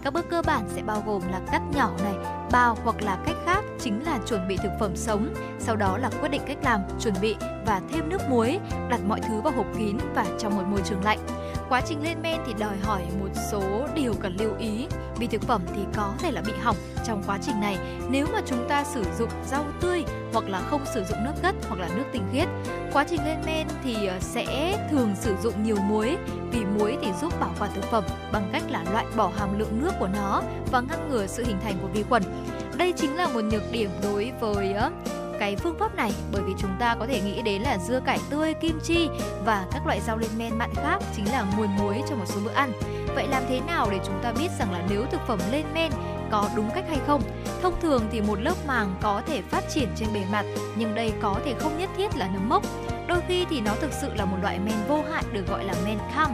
Các 0.04 0.14
bước 0.14 0.26
cơ 0.30 0.42
bản 0.46 0.70
sẽ 0.70 0.82
bao 0.82 1.04
gồm 1.06 1.22
là 1.32 1.42
cắt 1.52 1.62
nhỏ 1.76 1.92
này, 2.04 2.16
bao 2.54 2.78
hoặc 2.84 3.02
là 3.02 3.18
cách 3.26 3.36
khác 3.46 3.64
chính 3.80 4.04
là 4.04 4.20
chuẩn 4.28 4.48
bị 4.48 4.58
thực 4.64 4.72
phẩm 4.80 4.96
sống, 4.96 5.34
sau 5.60 5.76
đó 5.76 5.98
là 5.98 6.10
quyết 6.22 6.30
định 6.30 6.42
cách 6.48 6.58
làm, 6.64 6.82
chuẩn 7.00 7.14
bị 7.22 7.36
và 7.66 7.82
thêm 7.92 8.10
nước 8.10 8.22
muối, 8.30 8.60
đặt 8.90 9.00
mọi 9.08 9.22
thứ 9.28 9.42
vào 9.42 9.54
hộp 9.54 9.66
kín 9.78 9.98
và 10.16 10.26
trong 10.40 10.56
một 10.56 10.64
môi 10.68 10.82
trường 10.86 11.04
lạnh. 11.04 11.20
Quá 11.70 11.82
trình 11.86 12.04
lên 12.04 12.22
men 12.22 12.42
thì 12.48 12.54
đòi 12.60 12.78
hỏi 12.78 13.02
một 13.20 13.30
số 13.52 13.88
điều 13.96 14.14
cần 14.14 14.38
lưu 14.40 14.52
ý 14.60 14.88
vì 15.18 15.28
thực 15.28 15.42
phẩm 15.42 15.62
thì 15.76 15.82
có 15.96 16.14
thể 16.20 16.32
là 16.32 16.42
bị 16.42 16.54
hỏng 16.62 16.76
trong 17.06 17.24
quá 17.28 17.40
trình 17.42 17.62
này 17.62 17.78
nếu 18.10 18.28
mà 18.34 18.42
chúng 18.46 18.66
ta 18.70 18.84
sử 18.84 19.04
dụng 19.18 19.30
rau 19.46 19.66
tươi 19.82 20.04
hoặc 20.34 20.50
là 20.50 20.62
không 20.70 20.86
sử 20.94 21.04
dụng 21.04 21.24
nước 21.24 21.34
cất 21.42 21.56
hoặc 21.70 21.80
là 21.80 21.90
nước 21.96 22.04
tinh 22.14 22.24
khiết. 22.34 22.48
Quá 22.94 23.06
trình 23.10 23.26
lên 23.26 23.38
men 23.46 23.68
thì 23.84 24.06
ờ, 24.06 24.20
sẽ 24.20 24.78
thường 24.92 25.16
sử 25.16 25.36
dụng 25.44 25.64
nhiều 25.64 25.78
muối 25.78 26.18
vì 26.54 26.66
muối 26.66 26.98
thì 27.02 27.08
giúp 27.22 27.40
bảo 27.40 27.54
quản 27.60 27.72
thực 27.76 27.84
phẩm 27.84 28.04
bằng 28.32 28.50
cách 28.54 28.64
là 28.70 28.84
loại 28.92 29.06
bỏ 29.16 29.32
hàm 29.38 29.60
lượng 29.60 29.82
nước 29.82 29.92
của 30.00 30.08
nó 30.08 30.42
và 30.72 30.82
ngăn 30.82 31.10
ngừa 31.10 31.28
sự 31.28 31.44
hình 31.46 31.58
thành 31.64 31.76
của 31.82 31.88
vi 31.88 32.04
khuẩn. 32.04 32.24
đây 32.78 32.94
chính 32.98 33.16
là 33.16 33.28
một 33.28 33.42
nhược 33.42 33.72
điểm 33.72 33.90
đối 34.04 34.32
với 34.40 34.76
cái 35.40 35.56
phương 35.56 35.76
pháp 35.80 35.96
này 35.96 36.12
bởi 36.32 36.42
vì 36.42 36.54
chúng 36.58 36.72
ta 36.80 36.96
có 37.00 37.06
thể 37.08 37.22
nghĩ 37.22 37.42
đến 37.42 37.62
là 37.62 37.78
dưa 37.78 38.00
cải 38.00 38.20
tươi, 38.30 38.54
kim 38.54 38.80
chi 38.84 39.10
và 39.46 39.66
các 39.72 39.86
loại 39.86 40.02
rau 40.08 40.18
lên 40.18 40.30
men 40.38 40.58
mặn 40.58 40.70
khác 40.76 41.00
chính 41.16 41.32
là 41.32 41.46
nguồn 41.58 41.78
muối 41.78 42.02
cho 42.10 42.16
một 42.16 42.26
số 42.26 42.40
bữa 42.46 42.54
ăn. 42.54 42.72
Vậy 43.16 43.28
làm 43.28 43.44
thế 43.50 43.60
nào 43.68 43.88
để 43.92 44.00
chúng 44.06 44.20
ta 44.24 44.34
biết 44.40 44.50
rằng 44.60 44.72
là 44.72 44.84
nếu 44.90 45.06
thực 45.12 45.22
phẩm 45.28 45.40
lên 45.52 45.66
men 45.74 45.92
có 46.34 46.50
đúng 46.56 46.70
cách 46.76 46.86
hay 46.90 47.00
không? 47.08 47.22
Thông 47.62 47.82
thường 47.82 48.04
thì 48.12 48.22
một 48.22 48.42
lớp 48.42 48.56
màng 48.68 48.96
có 49.02 49.22
thể 49.28 49.42
phát 49.42 49.64
triển 49.70 49.90
trên 49.96 50.10
bề 50.14 50.22
mặt 50.32 50.46
nhưng 50.76 50.96
đây 50.96 51.14
có 51.22 51.40
thể 51.46 51.54
không 51.60 51.78
nhất 51.78 51.90
thiết 51.98 52.16
là 52.16 52.30
nấm 52.34 52.50
mốc. 52.50 52.64
Đôi 53.08 53.20
khi 53.28 53.46
thì 53.50 53.62
nó 53.62 53.76
thực 53.82 53.94
sự 54.02 54.14
là 54.14 54.26
một 54.26 54.38
loại 54.42 54.60
men 54.60 54.76
vô 54.88 55.04
hại 55.12 55.24
được 55.32 55.48
gọi 55.48 55.64
là 55.64 55.74
men 55.86 55.98
cam. 56.16 56.32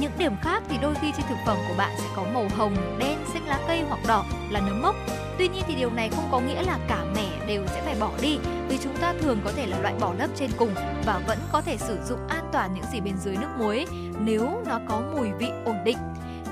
Những 0.00 0.12
điểm 0.18 0.32
khác 0.42 0.62
thì 0.68 0.76
đôi 0.82 0.94
khi 0.94 1.12
trên 1.16 1.26
thực 1.28 1.38
phẩm 1.46 1.56
của 1.68 1.74
bạn 1.78 1.90
sẽ 1.98 2.04
có 2.16 2.24
màu 2.34 2.48
hồng, 2.56 2.76
đen, 2.98 3.18
xanh 3.32 3.46
lá 3.46 3.60
cây 3.68 3.84
hoặc 3.88 4.00
đỏ 4.08 4.24
là 4.50 4.60
nấm 4.60 4.82
mốc. 4.82 4.94
Tuy 5.38 5.48
nhiên 5.48 5.62
thì 5.66 5.74
điều 5.74 5.90
này 5.90 6.10
không 6.16 6.28
có 6.30 6.40
nghĩa 6.40 6.62
là 6.62 6.78
cả 6.88 7.04
mẻ 7.14 7.46
đều 7.46 7.66
sẽ 7.66 7.82
phải 7.82 7.94
bỏ 8.00 8.10
đi 8.22 8.38
vì 8.68 8.78
chúng 8.78 8.96
ta 8.96 9.14
thường 9.20 9.38
có 9.44 9.52
thể 9.56 9.66
là 9.66 9.78
loại 9.78 9.94
bỏ 10.00 10.14
lớp 10.18 10.28
trên 10.36 10.50
cùng 10.58 10.74
và 11.06 11.20
vẫn 11.26 11.38
có 11.52 11.60
thể 11.60 11.76
sử 11.76 11.98
dụng 12.08 12.26
an 12.28 12.48
toàn 12.52 12.74
những 12.74 12.84
gì 12.92 13.00
bên 13.00 13.14
dưới 13.18 13.36
nước 13.36 13.48
muối 13.58 13.86
nếu 14.18 14.62
nó 14.66 14.80
có 14.88 15.02
mùi 15.16 15.28
vị 15.38 15.48
ổn 15.64 15.76
định. 15.84 15.98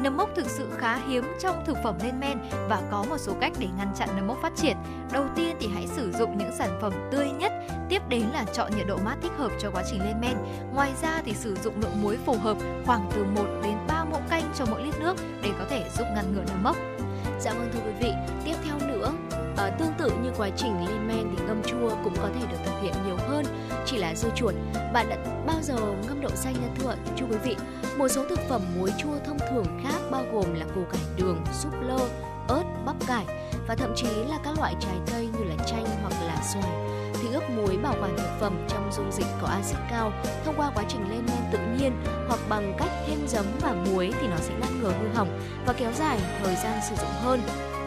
Nấm 0.03 0.17
mốc 0.17 0.31
thực 0.35 0.47
sự 0.47 0.71
khá 0.79 0.97
hiếm 1.09 1.25
trong 1.41 1.65
thực 1.67 1.77
phẩm 1.85 1.95
lên 2.03 2.21
men 2.21 2.39
và 2.69 2.83
có 2.91 3.05
một 3.09 3.19
số 3.19 3.33
cách 3.41 3.53
để 3.59 3.67
ngăn 3.79 3.93
chặn 3.99 4.09
nấm 4.17 4.27
mốc 4.27 4.39
phát 4.43 4.53
triển. 4.57 4.77
Đầu 5.13 5.25
tiên 5.37 5.57
thì 5.61 5.69
hãy 5.75 5.87
sử 5.87 6.13
dụng 6.13 6.39
những 6.39 6.51
sản 6.59 6.79
phẩm 6.81 6.93
tươi 7.11 7.31
nhất, 7.31 7.53
tiếp 7.89 8.03
đến 8.09 8.23
là 8.33 8.45
chọn 8.53 8.71
nhiệt 8.77 8.87
độ 8.87 8.97
mát 9.05 9.17
thích 9.23 9.33
hợp 9.39 9.51
cho 9.61 9.71
quá 9.71 9.83
trình 9.91 10.01
lên 10.05 10.21
men. 10.21 10.37
Ngoài 10.75 10.93
ra 11.03 11.23
thì 11.25 11.35
sử 11.35 11.55
dụng 11.65 11.81
lượng 11.81 12.03
muối 12.03 12.17
phù 12.27 12.37
hợp 12.39 12.57
khoảng 12.87 13.11
từ 13.15 13.25
1 13.25 13.45
đến 13.63 13.75
3 13.89 14.05
muỗng 14.05 14.29
canh 14.31 14.53
cho 14.59 14.67
mỗi 14.71 14.83
lít 14.83 15.01
nước 15.01 15.17
để 15.43 15.51
có 15.59 15.65
thể 15.69 15.85
giúp 15.99 16.05
ngăn 16.15 16.35
ngừa 16.35 16.45
nấm 16.49 16.63
mốc. 16.63 16.77
Dạ 17.41 17.53
vâng 17.53 17.71
thưa 17.73 17.81
quý 17.87 17.93
vị, 18.01 18.13
tiếp 18.45 18.55
theo 18.65 18.89
nữa, 18.89 19.13
à, 19.57 19.71
tương 19.71 19.93
tự 19.99 20.11
như 20.23 20.31
quá 20.37 20.49
trình 20.57 20.87
lên 20.87 21.09
men 21.09 21.37
thì 21.37 21.45
ngâm 21.45 21.63
chua 21.63 21.97
cũng 22.05 22.15
có 22.17 22.29
thể 22.35 22.47
được 22.51 22.59
thực 22.65 22.81
hiện 22.83 22.95
nhiều 23.07 23.17
hơn, 23.29 23.45
chỉ 23.87 23.99
là 23.99 24.15
dưa 24.15 24.29
chuột. 24.37 24.55
Bạn 24.93 25.09
đã 25.09 25.17
bao 25.47 25.57
giờ 25.63 25.77
ngâm 26.09 26.21
đậu 26.21 26.31
xanh 26.35 26.55
đã 26.55 26.69
thưa 26.79 26.95
chú 27.17 27.27
quý 27.31 27.37
vị? 27.45 27.57
Một 27.99 28.09
số 28.09 28.25
thực 28.29 28.39
phẩm 28.49 28.63
muối 28.79 28.91
chua 28.99 29.19
thông 29.27 29.39
thường 29.51 29.65
khác 29.85 29.99
bao 30.11 30.25
gồm 30.33 30.55
là 30.55 30.67
củ 30.75 30.81
cải 30.93 31.03
đường, 31.17 31.45
súp 31.53 31.73
lơ, 31.83 31.99
ớt, 32.49 32.65
bắp 32.87 32.97
cải 33.07 33.25
và 33.69 33.75
thậm 33.75 33.93
chí 33.97 34.09
là 34.29 34.39
các 34.45 34.59
loại 34.59 34.75
trái 34.81 34.97
cây 35.13 35.29
như 35.39 35.45
là 35.45 35.65
chanh 35.67 35.87
hoặc 36.03 36.13
là 36.27 36.43
xoài 36.53 36.73
thì 37.23 37.29
ướp 37.33 37.51
muối 37.51 37.77
bảo 37.77 37.95
quản 38.01 38.17
thực 38.17 38.41
phẩm 38.41 38.67
trong 38.69 38.93
dung 38.93 39.13
dịch 39.13 39.27
có 39.43 39.49
axit 39.49 39.79
cao 39.91 40.13
thông 40.45 40.55
qua 40.57 40.71
quá 40.75 40.85
trình 40.89 41.11
lên 41.11 41.27
men 41.27 41.53
tự 41.53 41.59
nhiên 41.79 41.93
hoặc 42.29 42.41
bằng 42.49 42.75
cách 42.79 42.91
thêm 43.07 43.19
giấm 43.29 43.45
và 43.61 43.73
muối 43.73 44.13
thì 44.21 44.27
nó 44.29 44.37
sẽ 44.37 44.55
ngăn 44.61 44.81
ngừa 44.81 44.93
hư 45.01 45.09
hỏng 45.15 45.41
và 45.67 45.73
kéo 45.73 45.93
dài 45.93 46.19
thời 46.43 46.55
gian 46.55 46.81
sử 46.89 46.95
dụng 46.97 47.13
hơn 47.23 47.41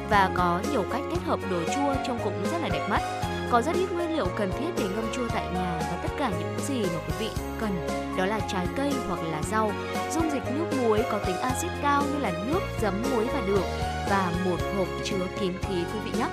và 0.09 0.31
có 0.35 0.61
nhiều 0.71 0.83
cách 0.91 1.01
kết 1.11 1.19
hợp 1.25 1.39
đồ 1.51 1.59
chua 1.75 1.93
trông 2.07 2.19
cũng 2.23 2.43
rất 2.51 2.57
là 2.61 2.69
đẹp 2.69 2.87
mắt. 2.89 3.01
Có 3.51 3.61
rất 3.61 3.75
ít 3.75 3.91
nguyên 3.91 4.15
liệu 4.15 4.27
cần 4.37 4.51
thiết 4.59 4.69
để 4.77 4.83
ngâm 4.83 5.11
chua 5.13 5.27
tại 5.33 5.45
nhà 5.53 5.78
cả 6.19 6.31
những 6.39 6.59
gì 6.67 6.81
mà 6.81 6.99
quý 7.07 7.13
vị 7.19 7.29
cần 7.59 7.87
đó 8.17 8.25
là 8.25 8.39
trái 8.39 8.67
cây 8.75 8.91
hoặc 9.07 9.19
là 9.31 9.41
rau. 9.51 9.71
Dung 10.11 10.31
dịch 10.31 10.43
nước 10.51 10.65
muối 10.81 11.03
có 11.11 11.19
tính 11.19 11.35
axit 11.35 11.71
cao 11.81 12.03
như 12.03 12.19
là 12.19 12.31
nước, 12.47 12.59
giấm, 12.81 13.03
muối 13.11 13.25
và 13.25 13.41
đường 13.47 13.63
và 14.09 14.31
một 14.45 14.57
hộp 14.77 14.87
chứa 15.03 15.27
kín 15.39 15.53
khí 15.61 15.75
quý 15.93 15.99
vị 16.05 16.11
nhé. 16.19 16.27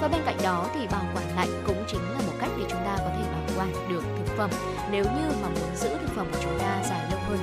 Và 0.00 0.08
bên 0.08 0.20
cạnh 0.26 0.36
đó 0.42 0.66
thì 0.74 0.86
bảo 0.86 1.04
quản 1.14 1.36
lạnh 1.36 1.62
cũng 1.66 1.84
chính 1.88 2.02
là 2.02 2.18
một 2.26 2.32
cách 2.40 2.50
để 2.58 2.64
chúng 2.68 2.80
ta 2.84 2.96
có 2.98 3.10
thể 3.18 3.32
bảo 3.32 3.42
quản 3.56 3.88
được 3.88 4.02
thực 4.16 4.36
phẩm 4.36 4.50
nếu 4.90 5.04
như 5.04 5.30
mà 5.42 5.48
muốn 5.48 5.76
giữ 5.76 5.88
thực 5.88 6.10
phẩm 6.16 6.26
của 6.32 6.38
chúng 6.42 6.58
ta 6.58 6.82
dài 6.88 7.10
lâu 7.10 7.20
hơn. 7.28 7.38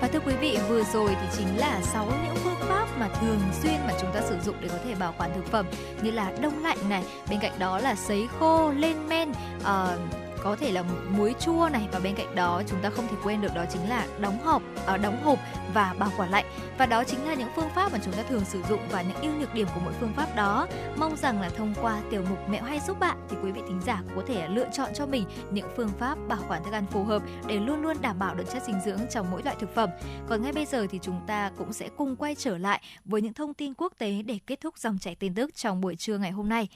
Và 0.00 0.08
thưa 0.08 0.20
quý 0.26 0.34
vị, 0.40 0.58
vừa 0.68 0.82
rồi 0.92 1.10
thì 1.20 1.38
chính 1.38 1.58
là 1.58 1.80
6 1.82 2.06
những 2.24 2.36
phương 2.44 2.68
pháp 2.68 2.86
mà 2.98 3.08
thường 3.08 3.40
xuyên 3.62 3.74
mà 3.86 3.92
chúng 4.00 4.10
ta 4.14 4.20
sử 4.20 4.36
dụng 4.44 4.56
để 4.60 4.68
có 4.68 4.78
thể 4.84 4.94
bảo 4.94 5.14
quản 5.18 5.30
thực 5.34 5.46
phẩm 5.46 5.66
như 6.02 6.10
là 6.10 6.32
đông 6.40 6.62
lạnh 6.62 6.88
này, 6.88 7.02
bên 7.30 7.40
cạnh 7.40 7.58
đó 7.58 7.78
là 7.78 7.94
sấy 7.94 8.28
khô, 8.38 8.70
lên 8.70 9.08
men, 9.08 9.30
uh, 9.60 10.20
có 10.42 10.56
thể 10.56 10.72
là 10.72 10.84
muối 11.16 11.34
chua 11.40 11.68
này 11.72 11.88
và 11.92 11.98
bên 11.98 12.14
cạnh 12.14 12.34
đó 12.34 12.62
chúng 12.66 12.78
ta 12.82 12.90
không 12.90 13.08
thể 13.08 13.16
quên 13.22 13.40
được 13.40 13.54
đó 13.54 13.64
chính 13.72 13.88
là 13.88 14.06
đóng 14.20 14.38
hộp, 14.44 14.62
ở 14.86 14.96
đóng 14.96 15.22
hộp 15.24 15.38
và 15.74 15.94
bảo 15.98 16.10
quản 16.16 16.30
lạnh 16.30 16.44
và 16.78 16.86
đó 16.86 17.04
chính 17.04 17.26
là 17.26 17.34
những 17.34 17.48
phương 17.56 17.68
pháp 17.74 17.92
mà 17.92 17.98
chúng 18.04 18.14
ta 18.14 18.22
thường 18.22 18.44
sử 18.44 18.62
dụng 18.68 18.80
và 18.90 19.02
những 19.02 19.22
ưu 19.22 19.32
nhược 19.40 19.54
điểm 19.54 19.66
của 19.74 19.80
mỗi 19.84 19.92
phương 20.00 20.12
pháp 20.16 20.36
đó. 20.36 20.66
Mong 20.96 21.16
rằng 21.16 21.40
là 21.40 21.48
thông 21.48 21.74
qua 21.82 22.00
tiểu 22.10 22.22
mục 22.30 22.48
mẹo 22.48 22.64
hay 22.64 22.80
giúp 22.86 23.00
bạn 23.00 23.16
thì 23.30 23.36
quý 23.42 23.52
vị 23.52 23.60
thính 23.68 23.80
giả 23.86 24.02
có 24.16 24.22
thể 24.26 24.48
lựa 24.48 24.68
chọn 24.72 24.90
cho 24.94 25.06
mình 25.06 25.24
những 25.50 25.68
phương 25.76 25.90
pháp 25.98 26.18
bảo 26.28 26.40
quản 26.48 26.64
thức 26.64 26.72
ăn 26.72 26.86
phù 26.86 27.04
hợp 27.04 27.22
để 27.46 27.58
luôn 27.58 27.82
luôn 27.82 27.96
đảm 28.00 28.18
bảo 28.18 28.34
được 28.34 28.44
chất 28.52 28.62
dinh 28.66 28.80
dưỡng 28.84 29.00
trong 29.10 29.30
mỗi 29.30 29.42
loại 29.42 29.56
thực 29.60 29.74
phẩm. 29.74 29.90
Còn 30.28 30.42
ngay 30.42 30.52
bây 30.52 30.66
giờ 30.66 30.86
thì 30.90 30.98
chúng 31.02 31.20
ta 31.26 31.50
cũng 31.58 31.72
sẽ 31.72 31.88
cùng 31.96 32.16
quay 32.16 32.34
trở 32.34 32.58
lại 32.58 32.82
với 33.04 33.22
những 33.22 33.32
thông 33.32 33.54
tin 33.54 33.74
quốc 33.74 33.92
tế 33.98 34.22
để 34.22 34.38
kết 34.46 34.60
thúc 34.60 34.78
dòng 34.78 34.98
chảy 34.98 35.14
tin 35.14 35.34
tức 35.34 35.54
trong 35.54 35.80
buổi 35.80 35.96
trưa 35.96 36.18
ngày 36.18 36.30
hôm 36.30 36.48
nay. 36.48 36.68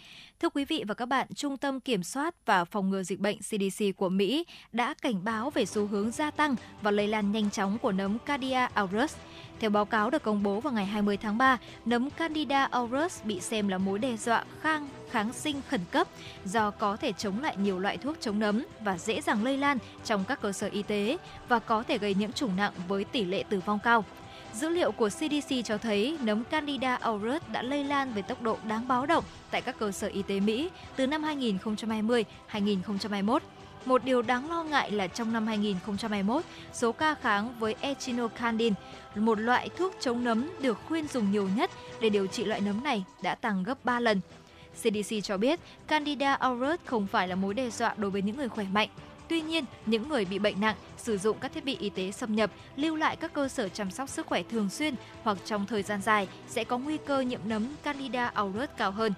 Thưa 0.44 0.50
quý 0.54 0.64
vị 0.64 0.84
và 0.88 0.94
các 0.94 1.06
bạn, 1.06 1.26
Trung 1.34 1.56
tâm 1.56 1.80
Kiểm 1.80 2.02
soát 2.02 2.34
và 2.46 2.64
Phòng 2.64 2.90
ngừa 2.90 3.02
Dịch 3.02 3.20
bệnh 3.20 3.38
CDC 3.38 3.84
của 3.96 4.08
Mỹ 4.08 4.46
đã 4.72 4.94
cảnh 5.02 5.24
báo 5.24 5.50
về 5.50 5.66
xu 5.66 5.86
hướng 5.86 6.10
gia 6.10 6.30
tăng 6.30 6.56
và 6.82 6.90
lây 6.90 7.08
lan 7.08 7.32
nhanh 7.32 7.50
chóng 7.50 7.78
của 7.78 7.92
nấm 7.92 8.18
Candida 8.18 8.70
auris. 8.74 9.16
Theo 9.60 9.70
báo 9.70 9.84
cáo 9.84 10.10
được 10.10 10.22
công 10.22 10.42
bố 10.42 10.60
vào 10.60 10.72
ngày 10.72 10.84
20 10.84 11.16
tháng 11.16 11.38
3, 11.38 11.58
nấm 11.84 12.10
Candida 12.10 12.64
auris 12.64 13.24
bị 13.24 13.40
xem 13.40 13.68
là 13.68 13.78
mối 13.78 13.98
đe 13.98 14.16
dọa 14.16 14.44
khang 14.60 14.88
kháng 15.10 15.32
sinh 15.32 15.60
khẩn 15.68 15.80
cấp 15.90 16.08
do 16.44 16.70
có 16.70 16.96
thể 16.96 17.12
chống 17.12 17.42
lại 17.42 17.56
nhiều 17.56 17.78
loại 17.78 17.96
thuốc 17.96 18.16
chống 18.20 18.38
nấm 18.38 18.64
và 18.80 18.98
dễ 18.98 19.20
dàng 19.20 19.44
lây 19.44 19.56
lan 19.56 19.78
trong 20.04 20.24
các 20.24 20.40
cơ 20.42 20.52
sở 20.52 20.68
y 20.72 20.82
tế 20.82 21.16
và 21.48 21.58
có 21.58 21.82
thể 21.82 21.98
gây 21.98 22.14
nhiễm 22.14 22.32
trùng 22.32 22.56
nặng 22.56 22.72
với 22.88 23.04
tỷ 23.04 23.24
lệ 23.24 23.44
tử 23.48 23.60
vong 23.66 23.78
cao. 23.84 24.04
Dữ 24.60 24.68
liệu 24.68 24.92
của 24.92 25.08
CDC 25.08 25.54
cho 25.64 25.78
thấy 25.78 26.18
nấm 26.20 26.44
Candida 26.44 26.94
auris 26.94 27.42
đã 27.52 27.62
lây 27.62 27.84
lan 27.84 28.12
với 28.12 28.22
tốc 28.22 28.42
độ 28.42 28.58
đáng 28.68 28.88
báo 28.88 29.06
động 29.06 29.24
tại 29.50 29.62
các 29.62 29.78
cơ 29.78 29.92
sở 29.92 30.08
y 30.08 30.22
tế 30.22 30.40
Mỹ 30.40 30.70
từ 30.96 31.06
năm 31.06 31.22
2020-2021. 32.52 33.38
Một 33.84 34.04
điều 34.04 34.22
đáng 34.22 34.50
lo 34.50 34.64
ngại 34.64 34.90
là 34.90 35.06
trong 35.06 35.32
năm 35.32 35.46
2021, 35.46 36.44
số 36.72 36.92
ca 36.92 37.14
kháng 37.14 37.54
với 37.58 37.74
echinocandin, 37.80 38.74
một 39.14 39.40
loại 39.40 39.68
thuốc 39.76 39.94
chống 40.00 40.24
nấm 40.24 40.50
được 40.60 40.78
khuyên 40.88 41.08
dùng 41.08 41.32
nhiều 41.32 41.48
nhất 41.56 41.70
để 42.00 42.08
điều 42.08 42.26
trị 42.26 42.44
loại 42.44 42.60
nấm 42.60 42.84
này 42.84 43.04
đã 43.22 43.34
tăng 43.34 43.62
gấp 43.62 43.84
3 43.84 44.00
lần. 44.00 44.20
CDC 44.82 45.14
cho 45.22 45.36
biết 45.36 45.60
Candida 45.86 46.34
auris 46.34 46.80
không 46.84 47.06
phải 47.06 47.28
là 47.28 47.34
mối 47.34 47.54
đe 47.54 47.70
dọa 47.70 47.94
đối 47.96 48.10
với 48.10 48.22
những 48.22 48.36
người 48.36 48.48
khỏe 48.48 48.66
mạnh. 48.72 48.88
Tuy 49.28 49.40
nhiên, 49.40 49.64
những 49.86 50.08
người 50.08 50.24
bị 50.24 50.38
bệnh 50.38 50.60
nặng 50.60 50.76
sử 50.96 51.18
dụng 51.18 51.38
các 51.40 51.52
thiết 51.52 51.64
bị 51.64 51.76
y 51.80 51.90
tế 51.90 52.12
xâm 52.12 52.34
nhập, 52.34 52.50
lưu 52.76 52.96
lại 52.96 53.16
các 53.16 53.32
cơ 53.32 53.48
sở 53.48 53.68
chăm 53.68 53.90
sóc 53.90 54.08
sức 54.08 54.26
khỏe 54.26 54.42
thường 54.42 54.70
xuyên 54.70 54.94
hoặc 55.22 55.38
trong 55.44 55.66
thời 55.66 55.82
gian 55.82 56.02
dài 56.02 56.28
sẽ 56.48 56.64
có 56.64 56.78
nguy 56.78 56.98
cơ 57.06 57.20
nhiễm 57.20 57.40
nấm 57.44 57.66
Candida 57.82 58.30
auris 58.34 58.70
cao 58.76 58.90
hơn. 58.90 59.12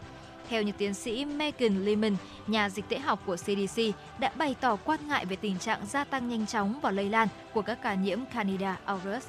Theo 0.48 0.62
như 0.62 0.72
tiến 0.78 0.94
sĩ 0.94 1.24
Megan 1.24 1.84
Lehman, 1.84 2.16
nhà 2.46 2.68
dịch 2.68 2.88
tễ 2.88 2.98
học 2.98 3.22
của 3.26 3.36
CDC, 3.36 3.82
đã 4.18 4.32
bày 4.36 4.54
tỏ 4.60 4.76
quan 4.76 5.00
ngại 5.08 5.26
về 5.26 5.36
tình 5.36 5.58
trạng 5.58 5.86
gia 5.86 6.04
tăng 6.04 6.28
nhanh 6.28 6.46
chóng 6.46 6.80
và 6.82 6.90
lây 6.90 7.08
lan 7.08 7.28
của 7.52 7.62
các 7.62 7.78
ca 7.82 7.94
nhiễm 7.94 8.18
Candida 8.34 8.78
auris. 8.84 9.24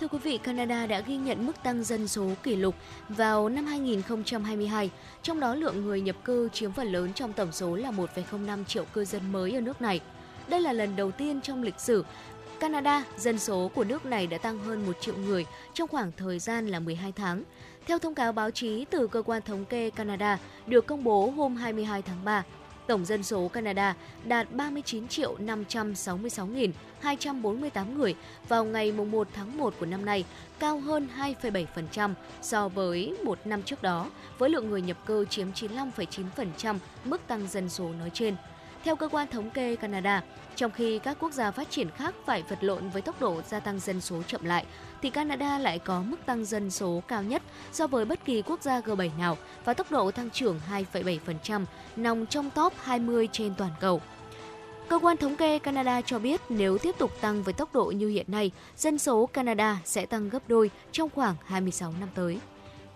Thưa 0.00 0.08
quý 0.08 0.18
vị, 0.18 0.38
Canada 0.38 0.86
đã 0.86 1.00
ghi 1.00 1.16
nhận 1.16 1.46
mức 1.46 1.62
tăng 1.62 1.84
dân 1.84 2.08
số 2.08 2.30
kỷ 2.42 2.56
lục 2.56 2.74
vào 3.08 3.48
năm 3.48 3.66
2022, 3.66 4.90
trong 5.22 5.40
đó 5.40 5.54
lượng 5.54 5.84
người 5.84 6.00
nhập 6.00 6.16
cư 6.24 6.48
chiếm 6.52 6.72
phần 6.72 6.92
lớn 6.92 7.12
trong 7.14 7.32
tổng 7.32 7.52
số 7.52 7.76
là 7.76 7.90
1,05 7.90 8.64
triệu 8.64 8.84
cư 8.84 9.04
dân 9.04 9.32
mới 9.32 9.54
ở 9.54 9.60
nước 9.60 9.82
này. 9.82 10.00
Đây 10.48 10.60
là 10.60 10.72
lần 10.72 10.96
đầu 10.96 11.10
tiên 11.10 11.40
trong 11.40 11.62
lịch 11.62 11.80
sử 11.80 12.04
Canada, 12.60 13.04
dân 13.16 13.38
số 13.38 13.70
của 13.74 13.84
nước 13.84 14.06
này 14.06 14.26
đã 14.26 14.38
tăng 14.38 14.58
hơn 14.58 14.86
1 14.86 14.92
triệu 15.00 15.16
người 15.16 15.46
trong 15.74 15.88
khoảng 15.88 16.12
thời 16.16 16.38
gian 16.38 16.66
là 16.66 16.80
12 16.80 17.12
tháng. 17.12 17.42
Theo 17.86 17.98
thông 17.98 18.14
cáo 18.14 18.32
báo 18.32 18.50
chí 18.50 18.84
từ 18.90 19.06
cơ 19.06 19.22
quan 19.22 19.42
thống 19.42 19.64
kê 19.64 19.90
Canada 19.90 20.38
được 20.66 20.86
công 20.86 21.04
bố 21.04 21.30
hôm 21.36 21.56
22 21.56 22.02
tháng 22.02 22.24
3, 22.24 22.44
tổng 22.88 23.04
dân 23.04 23.22
số 23.22 23.48
Canada 23.48 23.94
đạt 24.24 24.52
39 24.52 25.08
triệu 25.08 25.36
566.248 25.38 27.98
người 27.98 28.14
vào 28.48 28.64
ngày 28.64 28.92
1 28.92 29.28
tháng 29.34 29.58
1 29.58 29.74
của 29.80 29.86
năm 29.86 30.04
nay, 30.04 30.24
cao 30.58 30.80
hơn 30.80 31.08
2,7% 31.18 32.14
so 32.42 32.68
với 32.68 33.16
một 33.24 33.38
năm 33.44 33.62
trước 33.62 33.82
đó, 33.82 34.10
với 34.38 34.50
lượng 34.50 34.70
người 34.70 34.82
nhập 34.82 35.06
cư 35.06 35.24
chiếm 35.24 35.50
95,9% 35.50 36.78
mức 37.04 37.20
tăng 37.26 37.48
dân 37.48 37.68
số 37.68 37.92
nói 37.92 38.10
trên. 38.14 38.36
Theo 38.84 38.96
cơ 38.96 39.08
quan 39.08 39.28
thống 39.28 39.50
kê 39.50 39.76
Canada, 39.76 40.22
trong 40.56 40.70
khi 40.70 40.98
các 40.98 41.16
quốc 41.20 41.32
gia 41.32 41.50
phát 41.50 41.70
triển 41.70 41.90
khác 41.90 42.14
phải 42.26 42.42
vật 42.48 42.64
lộn 42.64 42.88
với 42.88 43.02
tốc 43.02 43.20
độ 43.20 43.42
gia 43.48 43.60
tăng 43.60 43.80
dân 43.80 44.00
số 44.00 44.22
chậm 44.22 44.44
lại, 44.44 44.66
thì 45.02 45.10
Canada 45.10 45.58
lại 45.58 45.78
có 45.78 46.02
mức 46.02 46.26
tăng 46.26 46.44
dân 46.44 46.70
số 46.70 47.02
cao 47.08 47.22
nhất 47.22 47.42
so 47.72 47.86
với 47.86 48.04
bất 48.04 48.24
kỳ 48.24 48.42
quốc 48.42 48.62
gia 48.62 48.80
G7 48.80 49.10
nào 49.18 49.36
và 49.64 49.74
tốc 49.74 49.90
độ 49.90 50.10
tăng 50.10 50.30
trưởng 50.30 50.60
2,7%, 50.92 51.64
nằm 51.96 52.26
trong 52.26 52.50
top 52.50 52.72
20 52.82 53.28
trên 53.32 53.54
toàn 53.58 53.72
cầu. 53.80 54.00
Cơ 54.88 54.98
quan 54.98 55.16
thống 55.16 55.36
kê 55.36 55.58
Canada 55.58 56.00
cho 56.00 56.18
biết 56.18 56.40
nếu 56.48 56.78
tiếp 56.78 56.94
tục 56.98 57.10
tăng 57.20 57.42
với 57.42 57.54
tốc 57.54 57.74
độ 57.74 57.84
như 57.84 58.08
hiện 58.08 58.26
nay, 58.28 58.50
dân 58.76 58.98
số 58.98 59.26
Canada 59.26 59.78
sẽ 59.84 60.06
tăng 60.06 60.28
gấp 60.28 60.48
đôi 60.48 60.70
trong 60.92 61.10
khoảng 61.10 61.34
26 61.44 61.94
năm 62.00 62.08
tới. 62.14 62.38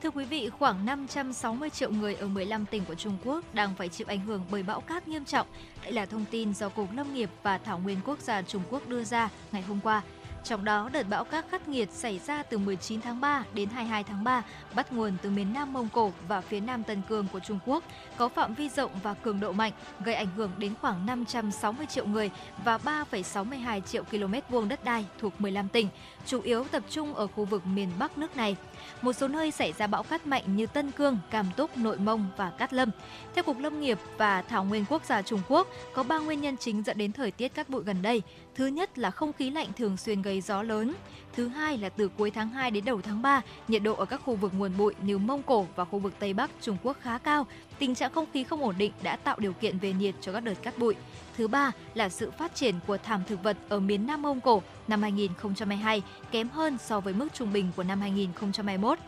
Thưa 0.02 0.10
quý 0.10 0.24
vị, 0.24 0.50
khoảng 0.58 0.86
560 0.86 1.70
triệu 1.70 1.90
người 1.90 2.14
ở 2.14 2.26
15 2.26 2.66
tỉnh 2.66 2.84
của 2.84 2.94
Trung 2.94 3.16
Quốc 3.24 3.44
đang 3.54 3.74
phải 3.74 3.88
chịu 3.88 4.06
ảnh 4.10 4.20
hưởng 4.20 4.44
bởi 4.50 4.62
bão 4.62 4.80
cát 4.80 5.08
nghiêm 5.08 5.24
trọng. 5.24 5.46
Đây 5.82 5.92
là 5.92 6.06
thông 6.06 6.24
tin 6.30 6.54
do 6.54 6.68
Cục 6.68 6.88
Lâm 6.92 7.14
nghiệp 7.14 7.30
và 7.42 7.58
Thảo 7.58 7.78
nguyên 7.78 7.98
Quốc 8.06 8.20
gia 8.20 8.42
Trung 8.42 8.62
Quốc 8.70 8.88
đưa 8.88 9.04
ra 9.04 9.28
ngày 9.52 9.62
hôm 9.62 9.80
qua. 9.82 10.02
Trong 10.44 10.64
đó, 10.64 10.88
đợt 10.92 11.08
bão 11.08 11.24
cát 11.24 11.44
khắc 11.50 11.68
nghiệt 11.68 11.88
xảy 11.92 12.18
ra 12.18 12.42
từ 12.42 12.58
19 12.58 13.00
tháng 13.00 13.20
3 13.20 13.44
đến 13.54 13.68
22 13.68 14.04
tháng 14.04 14.24
3, 14.24 14.42
bắt 14.74 14.92
nguồn 14.92 15.12
từ 15.22 15.30
miền 15.30 15.52
Nam 15.52 15.72
Mông 15.72 15.88
Cổ 15.92 16.12
và 16.28 16.40
phía 16.40 16.60
Nam 16.60 16.82
Tân 16.82 17.02
Cương 17.08 17.26
của 17.32 17.40
Trung 17.40 17.58
Quốc, 17.66 17.84
có 18.16 18.28
phạm 18.28 18.54
vi 18.54 18.68
rộng 18.68 18.90
và 19.02 19.14
cường 19.14 19.40
độ 19.40 19.52
mạnh, 19.52 19.72
gây 20.04 20.14
ảnh 20.14 20.26
hưởng 20.36 20.50
đến 20.58 20.74
khoảng 20.80 21.06
560 21.06 21.86
triệu 21.86 22.06
người 22.06 22.30
và 22.64 22.78
3,62 22.78 23.80
triệu 23.80 24.04
km 24.04 24.34
vuông 24.48 24.68
đất 24.68 24.84
đai 24.84 25.04
thuộc 25.20 25.40
15 25.40 25.68
tỉnh, 25.68 25.88
chủ 26.26 26.40
yếu 26.40 26.64
tập 26.64 26.82
trung 26.90 27.14
ở 27.14 27.26
khu 27.26 27.44
vực 27.44 27.66
miền 27.66 27.88
Bắc 27.98 28.18
nước 28.18 28.36
này. 28.36 28.56
Một 29.02 29.12
số 29.12 29.28
nơi 29.28 29.50
xảy 29.50 29.72
ra 29.72 29.86
bão 29.86 30.02
cát 30.02 30.26
mạnh 30.26 30.56
như 30.56 30.66
Tân 30.66 30.90
Cương, 30.90 31.18
Cam 31.30 31.46
Túc, 31.56 31.76
Nội 31.76 31.98
Mông 31.98 32.28
và 32.36 32.50
Cát 32.50 32.72
Lâm. 32.72 32.90
Theo 33.34 33.44
Cục 33.44 33.58
Lâm 33.58 33.80
nghiệp 33.80 33.98
và 34.18 34.42
Thảo 34.42 34.64
nguyên 34.64 34.84
Quốc 34.88 35.04
gia 35.04 35.22
Trung 35.22 35.40
Quốc, 35.48 35.68
có 35.94 36.02
3 36.02 36.18
nguyên 36.18 36.40
nhân 36.40 36.56
chính 36.56 36.82
dẫn 36.82 36.98
đến 36.98 37.12
thời 37.12 37.30
tiết 37.30 37.54
cát 37.54 37.68
bụi 37.68 37.82
gần 37.84 38.02
đây. 38.02 38.22
Thứ 38.54 38.66
nhất 38.66 38.98
là 38.98 39.10
không 39.10 39.32
khí 39.32 39.50
lạnh 39.50 39.68
thường 39.76 39.96
xuyên 39.96 40.22
gây 40.22 40.40
gió 40.40 40.62
lớn. 40.62 40.94
Thứ 41.36 41.48
hai 41.48 41.78
là 41.78 41.88
từ 41.88 42.08
cuối 42.08 42.30
tháng 42.30 42.48
2 42.48 42.70
đến 42.70 42.84
đầu 42.84 43.00
tháng 43.00 43.22
3, 43.22 43.40
nhiệt 43.68 43.82
độ 43.82 43.94
ở 43.94 44.04
các 44.04 44.20
khu 44.24 44.34
vực 44.34 44.52
nguồn 44.58 44.76
bụi 44.78 44.94
như 45.02 45.18
Mông 45.18 45.42
Cổ 45.42 45.66
và 45.76 45.84
khu 45.84 45.98
vực 45.98 46.12
Tây 46.18 46.34
Bắc 46.34 46.50
Trung 46.60 46.76
Quốc 46.82 46.96
khá 47.00 47.18
cao. 47.18 47.46
Tình 47.82 47.94
trạng 47.94 48.12
không 48.12 48.26
khí 48.32 48.44
không 48.44 48.62
ổn 48.62 48.74
định 48.78 48.92
đã 49.02 49.16
tạo 49.16 49.36
điều 49.38 49.52
kiện 49.52 49.78
về 49.78 49.92
nhiệt 49.92 50.14
cho 50.20 50.32
các 50.32 50.40
đợt 50.40 50.54
cát 50.62 50.78
bụi. 50.78 50.94
Thứ 51.36 51.48
ba 51.48 51.72
là 51.94 52.08
sự 52.08 52.30
phát 52.30 52.54
triển 52.54 52.74
của 52.86 52.98
thảm 52.98 53.22
thực 53.28 53.42
vật 53.42 53.56
ở 53.68 53.80
miền 53.80 54.06
Nam 54.06 54.22
Mông 54.22 54.40
Cổ 54.40 54.62
năm 54.88 55.02
2022 55.02 56.02
kém 56.30 56.48
hơn 56.48 56.78
so 56.78 57.00
với 57.00 57.14
mức 57.14 57.28
trung 57.34 57.52
bình 57.52 57.70
của 57.76 57.82
năm 57.82 58.00
2021. 58.00 58.98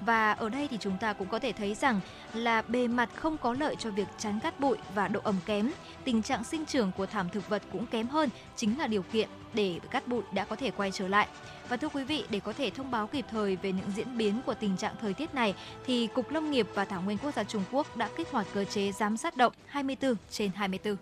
Và 0.00 0.32
ở 0.32 0.48
đây 0.48 0.68
thì 0.68 0.76
chúng 0.80 0.96
ta 1.00 1.12
cũng 1.12 1.28
có 1.28 1.38
thể 1.38 1.52
thấy 1.52 1.74
rằng 1.74 2.00
là 2.34 2.62
bề 2.62 2.88
mặt 2.88 3.10
không 3.14 3.36
có 3.36 3.56
lợi 3.60 3.76
cho 3.78 3.90
việc 3.90 4.08
chắn 4.18 4.40
cát 4.40 4.60
bụi 4.60 4.76
và 4.94 5.08
độ 5.08 5.20
ẩm 5.24 5.36
kém. 5.46 5.70
Tình 6.04 6.22
trạng 6.22 6.44
sinh 6.44 6.66
trưởng 6.66 6.92
của 6.96 7.06
thảm 7.06 7.28
thực 7.28 7.48
vật 7.48 7.62
cũng 7.72 7.86
kém 7.86 8.06
hơn, 8.06 8.28
chính 8.56 8.78
là 8.78 8.86
điều 8.86 9.02
kiện 9.02 9.28
để 9.54 9.80
cát 9.90 10.08
bụi 10.08 10.22
đã 10.32 10.44
có 10.44 10.56
thể 10.56 10.70
quay 10.70 10.90
trở 10.92 11.08
lại. 11.08 11.28
Và 11.68 11.76
thưa 11.76 11.88
quý 11.88 12.04
vị, 12.04 12.24
để 12.30 12.40
có 12.40 12.52
thể 12.52 12.70
thông 12.70 12.90
báo 12.90 13.06
kịp 13.06 13.24
thời 13.30 13.56
về 13.56 13.72
những 13.72 13.90
diễn 13.96 14.16
biến 14.16 14.40
của 14.46 14.54
tình 14.54 14.76
trạng 14.76 14.94
thời 15.00 15.14
tiết 15.14 15.34
này 15.34 15.54
thì 15.86 16.06
Cục 16.06 16.30
Lâm 16.30 16.50
nghiệp 16.50 16.66
và 16.74 16.84
Thảo 16.84 17.02
nguyên 17.02 17.18
Quốc 17.18 17.34
gia 17.34 17.44
Trung 17.44 17.62
Quốc 17.72 17.96
đã 17.96 18.08
kích 18.16 18.30
hoạt 18.30 18.46
cơ 18.54 18.64
chế 18.64 18.92
giám 18.92 19.16
sát 19.16 19.36
động 19.36 19.52
24 19.66 20.14
trên 20.30 20.50
24. 20.54 20.96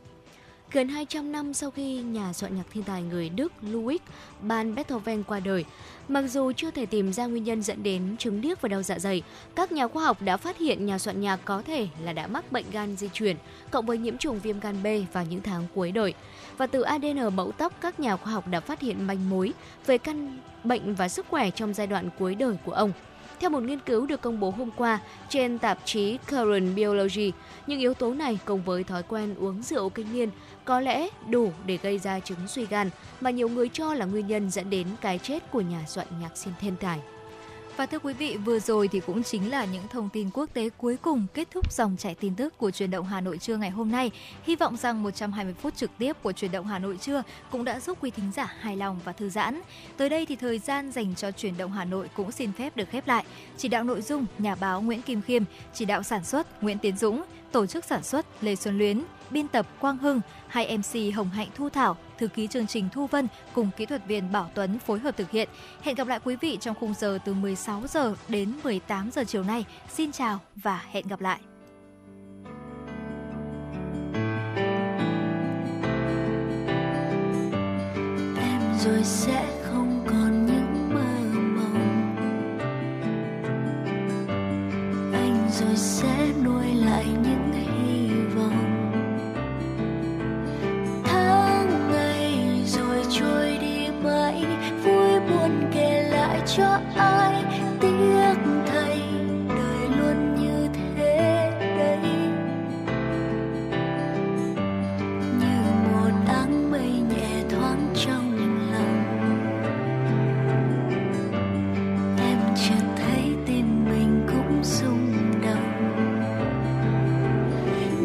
Gần 0.73 0.89
200 0.89 1.33
năm 1.33 1.55
sau 1.55 1.71
khi 1.71 2.03
nhà 2.03 2.33
soạn 2.33 2.57
nhạc 2.57 2.63
thiên 2.73 2.85
tài 2.85 3.03
người 3.03 3.29
Đức 3.29 3.53
Ludwig 3.63 3.99
van 4.41 4.75
Beethoven 4.75 5.23
qua 5.23 5.41
đời, 5.41 5.65
mặc 6.09 6.23
dù 6.23 6.53
chưa 6.53 6.71
thể 6.71 6.87
tìm 6.87 7.13
ra 7.13 7.27
nguyên 7.27 7.45
nhân 7.45 7.63
dẫn 7.63 7.83
đến 7.83 8.17
chứng 8.19 8.41
điếc 8.41 8.61
và 8.61 8.69
đau 8.69 8.83
dạ 8.83 8.99
dày, 8.99 9.23
các 9.55 9.73
nhà 9.73 9.89
khoa 9.89 10.05
học 10.05 10.23
đã 10.23 10.37
phát 10.37 10.59
hiện 10.59 10.87
nhà 10.87 10.99
soạn 10.99 11.21
nhạc 11.21 11.41
có 11.45 11.63
thể 11.63 11.89
là 12.03 12.13
đã 12.13 12.27
mắc 12.27 12.53
bệnh 12.53 12.65
gan 12.73 12.97
di 12.97 13.09
chuyển, 13.13 13.37
cộng 13.71 13.87
với 13.87 13.99
nhiễm 13.99 14.19
trùng 14.19 14.41
viêm 14.41 14.61
gan 14.61 14.83
B 14.83 14.87
vào 15.13 15.25
những 15.25 15.43
tháng 15.43 15.67
cuối 15.75 15.93
đời. 15.93 16.15
Và 16.59 16.67
từ 16.67 16.83
ADN 16.83 17.37
mẫu 17.37 17.53
tóc, 17.53 17.73
các 17.81 18.01
nhà 18.01 18.17
khoa 18.17 18.33
học 18.33 18.49
đã 18.49 18.61
phát 18.61 18.81
hiện 18.81 19.07
manh 19.07 19.31
mối 19.31 19.53
về 19.87 19.99
căn 19.99 20.39
bệnh 20.65 20.95
và 20.95 21.09
sức 21.09 21.27
khỏe 21.29 21.51
trong 21.51 21.75
giai 21.75 21.87
đoạn 21.87 22.09
cuối 22.19 22.35
đời 22.35 22.57
của 22.65 22.73
ông. 22.73 22.93
Theo 23.41 23.51
một 23.51 23.63
nghiên 23.63 23.79
cứu 23.79 24.07
được 24.07 24.21
công 24.21 24.41
bố 24.41 24.51
hôm 24.51 24.71
qua 24.77 25.01
trên 25.29 25.59
tạp 25.59 25.79
chí 25.85 26.19
Current 26.31 26.75
Biology, 26.77 27.33
những 27.67 27.81
yếu 27.81 27.95
tố 27.95 28.15
này 28.15 28.39
cùng 28.45 28.63
với 28.63 28.85
thói 28.85 29.03
quen 29.03 29.35
uống 29.35 29.63
rượu 29.63 29.89
kinh 29.89 30.13
niên 30.13 30.31
có 30.65 30.81
lẽ 30.81 31.09
đủ 31.29 31.53
để 31.67 31.79
gây 31.83 31.99
ra 31.99 32.21
chứng 32.21 32.49
suy 32.49 32.67
gan 32.67 32.91
mà 33.21 33.31
nhiều 33.31 33.49
người 33.49 33.69
cho 33.73 33.95
là 33.95 34.05
nguyên 34.05 34.27
nhân 34.27 34.51
dẫn 34.51 34.71
đến 34.71 34.87
cái 35.01 35.19
chết 35.19 35.51
của 35.51 35.61
nhà 35.61 35.85
soạn 35.87 36.07
nhạc 36.21 36.37
xin 36.37 36.53
thiên 36.61 36.77
tài. 36.81 37.01
Và 37.77 37.87
thưa 37.87 37.99
quý 37.99 38.13
vị, 38.15 38.37
vừa 38.37 38.59
rồi 38.59 38.89
thì 38.89 39.01
cũng 39.01 39.23
chính 39.23 39.51
là 39.51 39.65
những 39.65 39.89
thông 39.91 40.09
tin 40.09 40.31
quốc 40.31 40.55
tế 40.55 40.69
cuối 40.79 40.97
cùng 41.03 41.27
kết 41.35 41.49
thúc 41.51 41.73
dòng 41.73 41.97
chảy 41.99 42.15
tin 42.15 42.35
tức 42.35 42.59
của 42.59 42.71
truyền 42.71 42.91
động 42.91 43.07
Hà 43.07 43.21
Nội 43.21 43.39
trưa 43.39 43.57
ngày 43.57 43.71
hôm 43.71 43.91
nay. 43.91 44.11
Hy 44.45 44.57
vọng 44.57 44.77
rằng 44.77 45.03
120 45.03 45.55
phút 45.55 45.77
trực 45.77 45.91
tiếp 45.99 46.17
của 46.23 46.33
truyền 46.33 46.53
động 46.53 46.67
Hà 46.67 46.79
Nội 46.79 46.97
trưa 46.97 47.23
cũng 47.51 47.65
đã 47.65 47.81
giúp 47.81 47.99
quý 48.01 48.11
thính 48.11 48.33
giả 48.35 48.55
hài 48.61 48.77
lòng 48.77 49.01
và 49.05 49.13
thư 49.13 49.29
giãn. 49.29 49.61
Tới 49.97 50.09
đây 50.09 50.27
thì 50.27 50.37
thời 50.37 50.59
gian 50.59 50.93
dành 50.93 51.15
cho 51.15 51.31
truyền 51.31 51.57
động 51.57 51.73
Hà 51.73 51.85
Nội 51.85 52.11
cũng 52.17 52.33
xin 52.33 52.53
phép 52.53 52.77
được 52.77 52.89
khép 52.91 53.09
lại. 53.09 53.25
Chỉ 53.57 53.69
đạo 53.69 53.85
nội 53.85 54.03
dung 54.03 54.27
nhà 54.39 54.55
báo 54.55 54.83
Nguyễn 54.83 55.03
Kim 55.03 55.23
Khiêm, 55.23 55.43
chỉ 55.75 55.85
đạo 55.85 56.03
sản 56.03 56.25
xuất 56.25 56.63
Nguyễn 56.63 56.79
Tiến 56.79 56.97
Dũng, 56.97 57.23
tổ 57.53 57.67
chức 57.67 57.85
sản 57.85 58.03
xuất 58.03 58.27
Lê 58.41 58.57
Xuân 58.57 58.79
Luyến, 58.79 59.03
biên 59.33 59.49
tập 59.49 59.67
Quang 59.81 59.99
Hưng, 59.99 60.21
hai 60.49 60.79
MC 60.79 61.15
Hồng 61.15 61.31
Hạnh 61.31 61.49
Thu 61.55 61.69
Thảo, 61.69 61.97
thư 62.19 62.29
ký 62.29 62.47
chương 62.47 62.67
trình 62.67 62.89
Thu 62.93 63.07
Vân 63.07 63.29
cùng 63.55 63.71
kỹ 63.77 63.87
thuật 63.87 64.07
viên 64.07 64.33
Bảo 64.33 64.51
Tuấn 64.55 64.79
phối 64.79 64.99
hợp 64.99 65.17
thực 65.17 65.31
hiện. 65.31 65.49
Hẹn 65.83 65.95
gặp 65.95 66.09
lại 66.09 66.21
quý 66.25 66.37
vị 66.37 66.59
trong 66.61 66.75
khung 66.81 66.95
giờ 66.95 67.19
từ 67.25 67.35
16 67.35 67.83
giờ 67.89 68.15
đến 68.29 68.53
18 68.65 69.11
giờ 69.11 69.25
chiều 69.25 69.43
nay. 69.43 69.65
Xin 69.89 70.13
chào 70.13 70.41
và 70.57 70.85
hẹn 70.91 71.09
gặp 71.09 71.21
lại. 71.21 71.41
em 78.37 78.61
rồi 78.79 79.05
sẽ 79.05 79.63
không 79.63 80.05
còn 80.07 80.47
những 80.47 80.95
mơ 80.95 81.39
mộng 81.57 82.15
anh 85.13 85.49
rồi 85.53 85.77
sẽ 85.77 86.33
nuôi 86.45 86.67
lại 86.75 87.07
những 87.23 87.52
cho 96.57 96.79
ai 96.97 97.45
tiếc 97.81 98.35
thay 98.67 99.01
đời 99.49 99.89
luôn 99.99 100.35
như 100.35 100.69
thế 100.75 101.51
đấy 101.79 102.11
như 105.39 105.63
một 105.93 106.11
áng 106.27 106.71
mây 106.71 106.91
nhẹ 106.91 107.43
thoáng 107.51 107.95
trong 107.95 108.37
lòng, 108.73 109.05
em 112.19 112.39
chợt 112.55 112.87
thấy 112.97 113.37
tim 113.47 113.85
mình 113.85 114.27
cũng 114.27 114.65
rung 114.65 115.33
động 115.43 115.73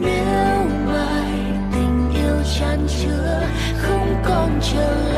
nếu 0.01 0.65
mai 0.87 1.31
tình 1.73 2.09
yêu 2.13 2.43
chan 2.59 2.79
chứa, 3.03 3.47
không 3.77 4.15
còn 4.25 4.59
chờ. 4.61 5.13
lại 5.13 5.16